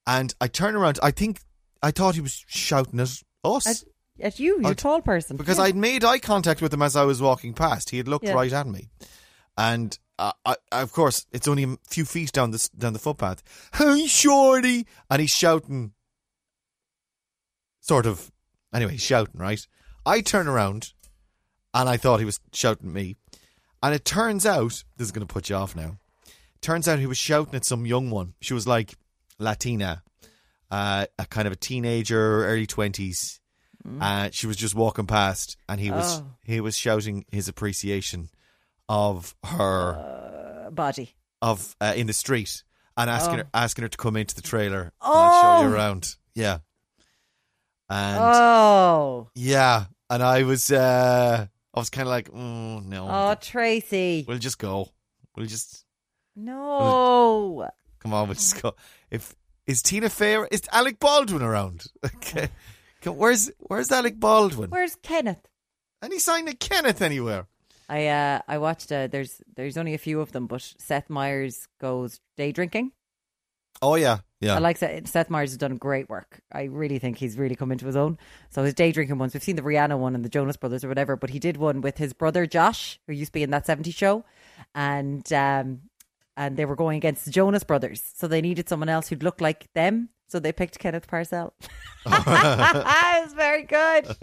And 0.07 0.33
I 0.41 0.47
turn 0.47 0.75
around. 0.75 0.97
I 1.03 1.11
think 1.11 1.41
I 1.83 1.91
thought 1.91 2.15
he 2.15 2.21
was 2.21 2.43
shouting 2.47 2.99
at 2.99 3.21
us 3.43 3.67
At, 3.67 3.83
at 4.19 4.39
you, 4.39 4.61
I'd- 4.65 4.75
tall 4.75 5.01
person. 5.01 5.37
because 5.37 5.57
Yeah. 5.57 5.65
I'd 5.65 5.75
made 5.75 6.03
eye 6.03 6.17
contact 6.19 6.61
with 6.61 6.73
him 6.73 6.81
as 6.81 6.95
I 6.95 7.03
was 7.03 7.21
walking 7.21 7.53
past. 7.53 7.89
He 7.91 7.97
had 7.97 8.07
looked 8.07 8.25
Yeah. 8.25 8.33
right 8.33 8.51
at 8.53 8.65
me, 8.67 8.89
and 9.57 9.99
uh, 10.17 10.31
I, 10.45 10.55
of 10.71 10.91
course, 10.93 11.27
it's 11.31 11.47
only 11.47 11.63
a 11.63 11.77
few 11.87 12.05
feet 12.05 12.31
down 12.31 12.49
the 12.51 12.67
down 12.75 12.93
the 12.93 12.99
footpath. 12.99 13.43
Hey, 13.75 14.07
shorty! 14.07 14.87
And 15.11 15.19
he's 15.21 15.29
shouting, 15.29 15.91
sort 17.81 18.05
of. 18.05 18.31
Anyway, 18.73 18.93
he's 18.93 19.01
shouting 19.01 19.39
right. 19.39 19.65
I 20.05 20.21
turn 20.21 20.47
around, 20.47 20.93
and 21.73 21.87
I 21.89 21.97
thought 21.97 22.19
he 22.19 22.25
was 22.25 22.39
shouting 22.53 22.87
at 22.89 22.93
me, 22.93 23.15
and 23.83 23.93
it 23.93 24.05
turns 24.05 24.45
out 24.45 24.83
this 24.97 25.07
is 25.07 25.11
going 25.11 25.25
to 25.27 25.31
put 25.33 25.49
you 25.49 25.55
off 25.55 25.75
now. 25.75 25.97
Turns 26.61 26.87
out 26.87 26.99
he 26.99 27.05
was 27.05 27.17
shouting 27.17 27.55
at 27.55 27.65
some 27.65 27.85
young 27.85 28.09
one. 28.09 28.33
She 28.41 28.53
was 28.53 28.65
like 28.67 28.95
Latina, 29.39 30.03
uh, 30.71 31.05
a 31.17 31.25
kind 31.25 31.47
of 31.47 31.53
a 31.53 31.57
teenager, 31.57 32.45
early 32.45 32.67
twenties. 32.67 33.39
Uh, 34.01 34.27
she 34.33 34.47
was 34.47 34.57
just 34.57 34.75
walking 34.75 35.07
past, 35.07 35.55
and 35.69 35.79
he 35.79 35.91
was 35.91 36.19
Oh. 36.19 36.25
he 36.43 36.59
was 36.59 36.75
shouting 36.77 37.23
his 37.31 37.47
appreciation 37.47 38.29
of 38.89 39.33
her 39.45 40.65
Uh, 40.67 40.69
body. 40.71 41.15
of 41.41 41.73
uh, 41.79 41.93
in 41.95 42.07
the 42.07 42.13
street 42.13 42.63
and 42.97 43.09
asking 43.09 43.35
Oh. 43.35 43.37
her 43.43 43.49
asking 43.53 43.83
her 43.83 43.87
to 43.89 43.97
come 43.97 44.17
into 44.17 44.35
the 44.35 44.41
trailer 44.41 44.81
and 44.81 44.91
I'll 45.01 45.41
show 45.41 45.61
you 45.63 45.69
Oh. 45.69 45.73
around. 45.73 46.15
Yeah, 46.35 46.59
and 47.89 48.19
Oh, 48.19 49.29
yeah, 49.35 49.85
and 50.09 50.21
I 50.21 50.43
was 50.43 50.69
uh, 50.69 51.47
I 51.73 51.79
was 51.79 51.89
kind 51.89 52.07
of 52.07 52.11
like, 52.11 52.29
oh 52.33 52.79
no, 52.79 53.07
oh, 53.09 53.35
Tracy, 53.39 54.25
we'll 54.27 54.37
just 54.37 54.59
go. 54.59 54.89
We'll 55.35 55.45
just 55.45 55.85
no. 56.35 57.69
Come 57.99 58.13
on. 58.13 58.27
We'll 58.27 58.35
just 58.35 58.61
go. 58.61 58.73
If 59.11 59.35
is 59.65 59.81
Tina 59.81 60.09
Fey? 60.09 60.37
Is 60.51 60.63
Alec 60.71 60.99
Baldwin 60.99 61.41
around? 61.41 61.85
Okay, 62.15 62.49
where's 63.05 63.51
where's 63.59 63.91
Alec 63.91 64.19
Baldwin? 64.19 64.71
Where's 64.71 64.95
Kenneth? 64.95 65.47
Any 66.01 66.17
sign 66.19 66.47
of 66.47 66.57
Kenneth 66.57 67.01
anywhere? 67.01 67.47
I 67.89 68.07
uh 68.07 68.41
I 68.47 68.57
watched 68.57 68.91
uh 68.91 69.07
there's 69.07 69.41
there's 69.55 69.77
only 69.77 69.93
a 69.93 69.99
few 69.99 70.19
of 70.19 70.31
them, 70.31 70.47
but 70.47 70.61
Seth 70.77 71.09
Meyers 71.09 71.67
goes 71.79 72.19
day 72.37 72.51
drinking. 72.51 72.91
Oh 73.81 73.95
yeah, 73.95 74.19
yeah. 74.41 74.55
I 74.55 74.59
like 74.59 74.77
Seth, 74.77 75.07
Seth 75.07 75.29
Meyers 75.29 75.51
has 75.51 75.57
done 75.57 75.75
great 75.77 76.09
work. 76.09 76.41
I 76.51 76.63
really 76.63 76.97
think 76.97 77.17
he's 77.17 77.37
really 77.37 77.55
come 77.55 77.71
into 77.71 77.85
his 77.85 77.95
own. 77.95 78.17
So 78.49 78.63
his 78.63 78.73
day 78.73 78.91
drinking 78.91 79.19
ones, 79.19 79.33
we've 79.35 79.43
seen 79.43 79.55
the 79.55 79.61
Rihanna 79.61 79.97
one 79.99 80.15
and 80.15 80.25
the 80.25 80.29
Jonas 80.29 80.57
Brothers 80.57 80.83
or 80.83 80.87
whatever, 80.87 81.15
but 81.15 81.29
he 81.29 81.37
did 81.39 81.57
one 81.57 81.81
with 81.81 81.97
his 81.99 82.13
brother 82.13 82.47
Josh, 82.47 82.99
who 83.05 83.13
used 83.13 83.29
to 83.29 83.33
be 83.33 83.43
in 83.43 83.51
that 83.51 83.67
70s 83.67 83.93
show, 83.93 84.25
and 84.73 85.31
um 85.31 85.81
and 86.37 86.55
they 86.55 86.63
were 86.65 86.75
going 86.77 86.95
against 86.97 87.25
the 87.25 87.31
Jonas 87.31 87.63
Brothers, 87.65 88.01
so 88.15 88.27
they 88.27 88.41
needed 88.41 88.69
someone 88.69 88.87
else 88.89 89.09
who'd 89.09 89.23
look 89.23 89.41
like 89.41 89.67
them. 89.73 90.09
So 90.29 90.39
they 90.39 90.51
picked 90.51 90.77
Kenneth 90.79 91.07
Parcell. 91.07 91.53
it 92.05 92.13
was 93.25 93.33
very 93.33 93.63
good. 93.63 94.07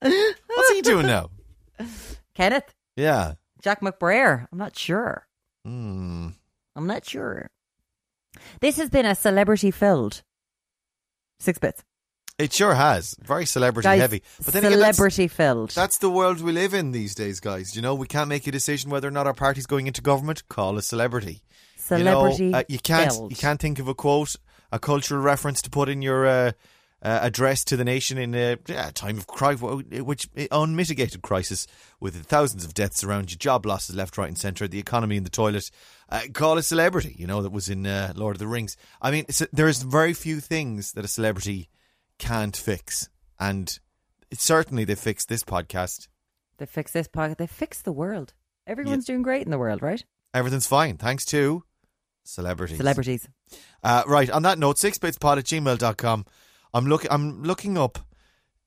What's 0.00 0.70
he 0.72 0.82
doing 0.82 1.06
now? 1.06 1.30
Kenneth 2.34 2.72
Yeah. 2.96 3.34
Jack 3.62 3.80
McBrayer. 3.80 4.46
I'm 4.52 4.58
not 4.58 4.76
sure. 4.76 5.26
Hmm. 5.64 6.28
I'm 6.76 6.86
not 6.86 7.04
sure. 7.04 7.50
This 8.60 8.76
has 8.76 8.90
been 8.90 9.06
a 9.06 9.14
celebrity 9.14 9.70
filled 9.70 10.22
six 11.40 11.58
bits. 11.58 11.82
It 12.38 12.52
sure 12.52 12.74
has. 12.74 13.16
Very 13.22 13.46
celebrity 13.46 13.86
Guys, 13.86 14.00
heavy. 14.00 14.22
But 14.44 14.52
then 14.52 14.64
again, 14.64 14.78
that's, 14.78 14.96
celebrity 14.98 15.28
filled. 15.28 15.70
that's 15.70 15.98
the 15.98 16.10
world 16.10 16.42
we 16.42 16.52
live 16.52 16.74
in 16.74 16.92
these 16.92 17.14
days, 17.14 17.40
guys. 17.40 17.74
You 17.74 17.80
know, 17.80 17.94
we 17.94 18.06
can't 18.06 18.28
make 18.28 18.46
a 18.46 18.50
decision 18.50 18.90
whether 18.90 19.08
or 19.08 19.12
not 19.12 19.26
our 19.26 19.34
party's 19.34 19.66
going 19.66 19.86
into 19.86 20.02
government. 20.02 20.46
Call 20.48 20.76
a 20.76 20.82
celebrity. 20.82 21.42
celebrity 21.78 22.44
You, 22.44 22.50
know, 22.50 22.58
uh, 22.58 22.62
you 22.68 22.78
can't. 22.78 23.10
filled. 23.10 23.30
You 23.30 23.36
can't 23.36 23.58
think 23.58 23.78
of 23.78 23.88
a 23.88 23.94
quote, 23.94 24.36
a 24.70 24.78
cultural 24.78 25.22
reference 25.22 25.62
to 25.62 25.70
put 25.70 25.88
in 25.88 26.02
your 26.02 26.26
uh, 26.26 26.52
uh, 27.02 27.20
address 27.22 27.64
to 27.64 27.76
the 27.76 27.84
nation 27.84 28.18
in 28.18 28.34
a 28.34 28.58
yeah, 28.66 28.90
time 28.90 29.16
of 29.16 29.26
cri- 29.26 29.54
which 29.54 30.28
unmitigated 30.50 31.22
crisis 31.22 31.66
with 32.00 32.22
thousands 32.26 32.66
of 32.66 32.74
deaths 32.74 33.02
around 33.02 33.30
you, 33.30 33.38
job 33.38 33.64
losses 33.64 33.96
left, 33.96 34.18
right, 34.18 34.28
and 34.28 34.36
centre, 34.36 34.68
the 34.68 34.78
economy 34.78 35.16
in 35.16 35.24
the 35.24 35.30
toilet. 35.30 35.70
Uh, 36.10 36.20
call 36.34 36.58
a 36.58 36.62
celebrity, 36.62 37.14
you 37.18 37.26
know, 37.26 37.40
that 37.40 37.52
was 37.52 37.70
in 37.70 37.86
uh, 37.86 38.12
Lord 38.14 38.36
of 38.36 38.40
the 38.40 38.46
Rings. 38.46 38.76
I 39.00 39.10
mean, 39.10 39.24
there's 39.52 39.82
very 39.82 40.12
few 40.12 40.40
things 40.40 40.92
that 40.92 41.04
a 41.04 41.08
celebrity 41.08 41.68
can't 42.18 42.56
fix, 42.56 43.08
and 43.38 43.78
certainly 44.32 44.84
they 44.84 44.94
fixed 44.94 45.28
this 45.28 45.44
podcast. 45.44 46.08
They 46.58 46.66
fixed 46.66 46.94
this 46.94 47.08
podcast. 47.08 47.38
They 47.38 47.46
fixed 47.46 47.84
the 47.84 47.92
world. 47.92 48.32
Everyone's 48.66 49.08
yeah. 49.08 49.14
doing 49.14 49.22
great 49.22 49.44
in 49.44 49.50
the 49.50 49.58
world, 49.58 49.82
right? 49.82 50.04
Everything's 50.34 50.66
fine, 50.66 50.96
thanks 50.96 51.24
to 51.26 51.62
celebrities. 52.24 52.76
Celebrities. 52.76 53.28
Uh, 53.82 54.02
right, 54.06 54.30
on 54.30 54.42
that 54.42 54.58
note, 54.58 54.76
sixbitspod 54.76 55.38
at 55.38 55.44
gmail.com. 55.44 56.24
I'm, 56.74 56.86
look, 56.86 57.06
I'm 57.10 57.42
looking 57.42 57.78
up 57.78 57.98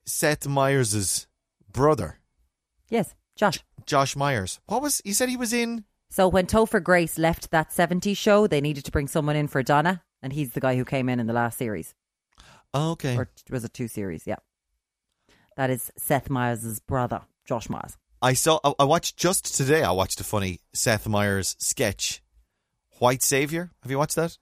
Seth 0.06 0.48
Meyers' 0.48 1.26
brother. 1.70 2.18
Yes, 2.88 3.14
Josh. 3.36 3.62
Josh 3.86 4.16
Meyers. 4.16 4.60
What 4.66 4.82
was, 4.82 5.00
he 5.04 5.12
said 5.12 5.28
he 5.28 5.36
was 5.36 5.52
in? 5.52 5.84
So 6.10 6.26
when 6.26 6.46
Topher 6.46 6.82
Grace 6.82 7.18
left 7.18 7.50
that 7.52 7.70
70s 7.70 8.16
show, 8.16 8.46
they 8.46 8.60
needed 8.60 8.84
to 8.86 8.90
bring 8.90 9.06
someone 9.06 9.36
in 9.36 9.46
for 9.46 9.62
Donna, 9.62 10.02
and 10.22 10.32
he's 10.32 10.50
the 10.50 10.60
guy 10.60 10.76
who 10.76 10.84
came 10.84 11.08
in 11.08 11.20
in 11.20 11.26
the 11.26 11.32
last 11.32 11.56
series. 11.56 11.94
Oh, 12.72 12.92
okay. 12.92 13.16
Or 13.16 13.28
was 13.50 13.64
it 13.64 13.74
two 13.74 13.88
series? 13.88 14.26
Yeah. 14.26 14.36
That 15.56 15.70
is 15.70 15.90
Seth 15.96 16.30
Meyers' 16.30 16.80
brother, 16.80 17.22
Josh 17.44 17.68
Meyers. 17.68 17.96
I 18.22 18.34
saw. 18.34 18.60
I 18.78 18.84
watched 18.84 19.16
just 19.16 19.56
today. 19.56 19.82
I 19.82 19.92
watched 19.92 20.20
a 20.20 20.24
funny 20.24 20.60
Seth 20.72 21.08
Meyers 21.08 21.56
sketch, 21.58 22.22
White 22.98 23.22
Savior. 23.22 23.70
Have 23.82 23.90
you 23.90 23.98
watched 23.98 24.16
that? 24.16 24.36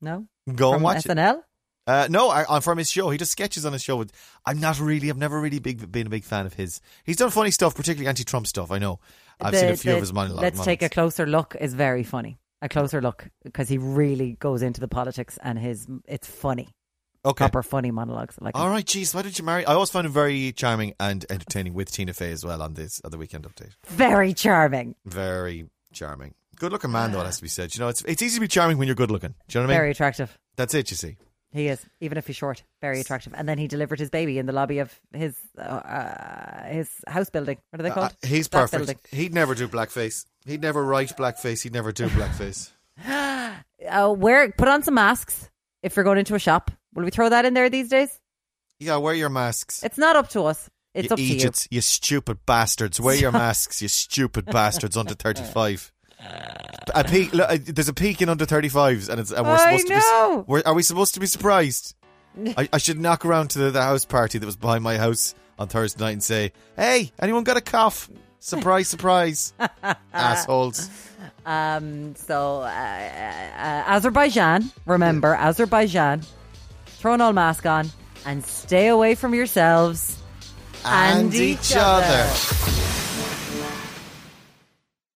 No. 0.00 0.26
Go 0.54 0.70
From 0.70 0.74
and 0.76 0.84
watch 0.84 1.04
SNL? 1.04 1.38
it. 1.38 1.44
Uh, 1.86 2.06
no, 2.10 2.28
I, 2.28 2.56
am 2.56 2.60
from 2.60 2.76
his 2.76 2.90
show. 2.90 3.08
He 3.08 3.16
does 3.16 3.30
sketches 3.30 3.64
on 3.64 3.72
his 3.72 3.82
show. 3.82 3.96
With, 3.96 4.12
I'm 4.44 4.60
not 4.60 4.78
really. 4.78 5.08
I've 5.08 5.16
never 5.16 5.40
really 5.40 5.58
big, 5.58 5.90
been 5.90 6.06
a 6.06 6.10
big 6.10 6.24
fan 6.24 6.44
of 6.44 6.52
his. 6.52 6.82
He's 7.04 7.16
done 7.16 7.30
funny 7.30 7.50
stuff, 7.50 7.74
particularly 7.74 8.08
anti-Trump 8.08 8.46
stuff. 8.46 8.70
I 8.70 8.78
know. 8.78 9.00
I've 9.40 9.52
the, 9.52 9.58
seen 9.58 9.68
a 9.70 9.76
few 9.76 9.90
the, 9.92 9.96
of 9.96 10.02
his 10.02 10.12
monologues. 10.12 10.42
Let's 10.42 10.64
take 10.64 10.82
a 10.82 10.90
closer 10.90 11.26
look. 11.26 11.56
Is 11.58 11.72
very 11.72 12.02
funny. 12.02 12.38
A 12.60 12.68
closer 12.68 13.00
look 13.00 13.28
because 13.42 13.68
he 13.68 13.78
really 13.78 14.32
goes 14.32 14.60
into 14.60 14.80
the 14.80 14.88
politics 14.88 15.38
and 15.42 15.58
his. 15.58 15.86
It's 16.06 16.28
funny. 16.28 16.68
Okay. 17.28 17.44
Proper 17.44 17.62
funny 17.62 17.90
monologues. 17.90 18.36
Like 18.40 18.56
all 18.56 18.70
right, 18.70 18.86
geez, 18.86 19.14
why 19.14 19.20
did 19.20 19.38
you 19.38 19.44
marry? 19.44 19.66
I 19.66 19.74
always 19.74 19.90
found 19.90 20.06
him 20.06 20.12
very 20.12 20.50
charming 20.52 20.94
and 20.98 21.26
entertaining 21.28 21.74
with 21.74 21.92
Tina 21.92 22.14
Fey 22.14 22.32
as 22.32 22.42
well 22.42 22.62
on 22.62 22.72
this 22.72 23.02
other 23.04 23.18
weekend 23.18 23.44
update. 23.44 23.72
Very 23.86 24.32
charming. 24.32 24.94
Very 25.04 25.68
charming. 25.92 26.34
Good 26.56 26.72
looking 26.72 26.90
man, 26.90 27.12
though, 27.12 27.20
it 27.20 27.26
has 27.26 27.36
to 27.36 27.42
be 27.42 27.48
said. 27.48 27.74
You 27.74 27.80
know, 27.80 27.88
it's 27.88 28.02
it's 28.02 28.22
easy 28.22 28.36
to 28.36 28.40
be 28.40 28.48
charming 28.48 28.78
when 28.78 28.88
you're 28.88 28.96
good 28.96 29.10
looking. 29.10 29.34
Do 29.46 29.58
you 29.58 29.62
know 29.62 29.66
what 29.66 29.72
I 29.72 29.74
mean? 29.74 29.80
Very 29.80 29.90
attractive. 29.90 30.38
That's 30.56 30.74
it. 30.74 30.90
You 30.90 30.96
see. 30.96 31.16
He 31.50 31.68
is, 31.68 31.84
even 32.00 32.18
if 32.18 32.26
he's 32.26 32.36
short, 32.36 32.62
very 32.82 33.00
attractive. 33.00 33.32
And 33.34 33.48
then 33.48 33.56
he 33.56 33.68
delivered 33.68 33.98
his 33.98 34.10
baby 34.10 34.38
in 34.38 34.44
the 34.44 34.52
lobby 34.52 34.80
of 34.80 34.98
his 35.12 35.34
uh, 35.56 35.62
uh 35.62 36.64
his 36.64 36.90
house 37.06 37.30
building. 37.30 37.58
What 37.70 37.80
are 37.80 37.82
they 37.82 37.90
called? 37.90 38.12
Uh, 38.22 38.26
he's 38.26 38.48
perfect. 38.48 38.78
Building. 38.78 38.98
He'd 39.10 39.34
never 39.34 39.54
do 39.54 39.68
blackface. 39.68 40.26
He'd 40.46 40.62
never 40.62 40.84
write 40.84 41.16
blackface. 41.16 41.62
He'd 41.62 41.72
never 41.74 41.92
do 41.92 42.06
blackface. 42.08 42.70
uh, 43.06 44.14
wear 44.16 44.50
put 44.52 44.68
on 44.68 44.82
some 44.82 44.94
masks 44.94 45.50
if 45.82 45.96
you're 45.96 46.04
going 46.04 46.18
into 46.18 46.34
a 46.34 46.38
shop. 46.38 46.70
Will 46.98 47.04
we 47.04 47.12
throw 47.12 47.28
that 47.28 47.44
in 47.44 47.54
there 47.54 47.70
these 47.70 47.88
days? 47.88 48.10
Yeah, 48.80 48.96
wear 48.96 49.14
your 49.14 49.28
masks. 49.28 49.84
It's 49.84 49.98
not 49.98 50.16
up 50.16 50.30
to 50.30 50.42
us. 50.42 50.68
It's 50.94 51.04
you 51.06 51.12
up 51.12 51.16
to 51.16 51.22
you. 51.22 51.50
You 51.70 51.80
stupid 51.80 52.44
bastards. 52.44 53.00
Wear 53.00 53.14
your 53.14 53.30
masks, 53.46 53.80
you 53.80 53.86
stupid 53.86 54.46
bastards 54.46 54.96
under 54.96 55.14
35. 55.14 55.92
A 56.92 57.04
peak. 57.04 57.32
Look, 57.32 57.48
uh, 57.48 57.58
there's 57.64 57.88
a 57.88 57.94
peak 57.94 58.20
in 58.20 58.28
under 58.28 58.46
35s, 58.46 59.08
and, 59.08 59.20
it's, 59.20 59.30
and 59.30 59.46
we're 59.46 59.58
supposed 59.58 59.88
know. 59.88 60.44
to 60.48 60.54
be. 60.54 60.62
are 60.64 60.74
we 60.74 60.82
supposed 60.82 61.14
to 61.14 61.20
be 61.20 61.26
surprised? 61.26 61.94
I, 62.56 62.68
I, 62.72 62.78
should 62.78 62.98
knock 62.98 63.24
around 63.24 63.50
to 63.50 63.60
the, 63.60 63.70
the, 63.70 63.82
house 63.82 64.04
party 64.04 64.38
that 64.38 64.46
was 64.46 64.56
behind 64.56 64.82
my 64.82 64.96
house 64.96 65.36
on 65.56 65.68
Thursday 65.68 66.02
night 66.02 66.12
and 66.14 66.22
say, 66.22 66.50
"Hey, 66.74 67.12
anyone 67.20 67.44
got 67.44 67.56
a 67.56 67.60
cough? 67.60 68.10
Surprise, 68.40 68.88
surprise, 68.88 69.52
assholes." 70.12 70.90
Um. 71.46 72.16
So, 72.16 72.62
uh, 72.62 72.66
uh, 72.66 73.84
Azerbaijan. 73.86 74.72
Remember, 74.84 75.36
Azerbaijan. 75.36 76.22
Throw 76.98 77.14
an 77.14 77.20
old 77.20 77.36
mask 77.36 77.64
on 77.64 77.88
and 78.26 78.44
stay 78.44 78.88
away 78.88 79.14
from 79.14 79.32
yourselves 79.32 80.20
and, 80.84 81.26
and 81.26 81.34
each, 81.34 81.70
each 81.70 81.76
other. 81.76 82.04
other. 82.04 83.27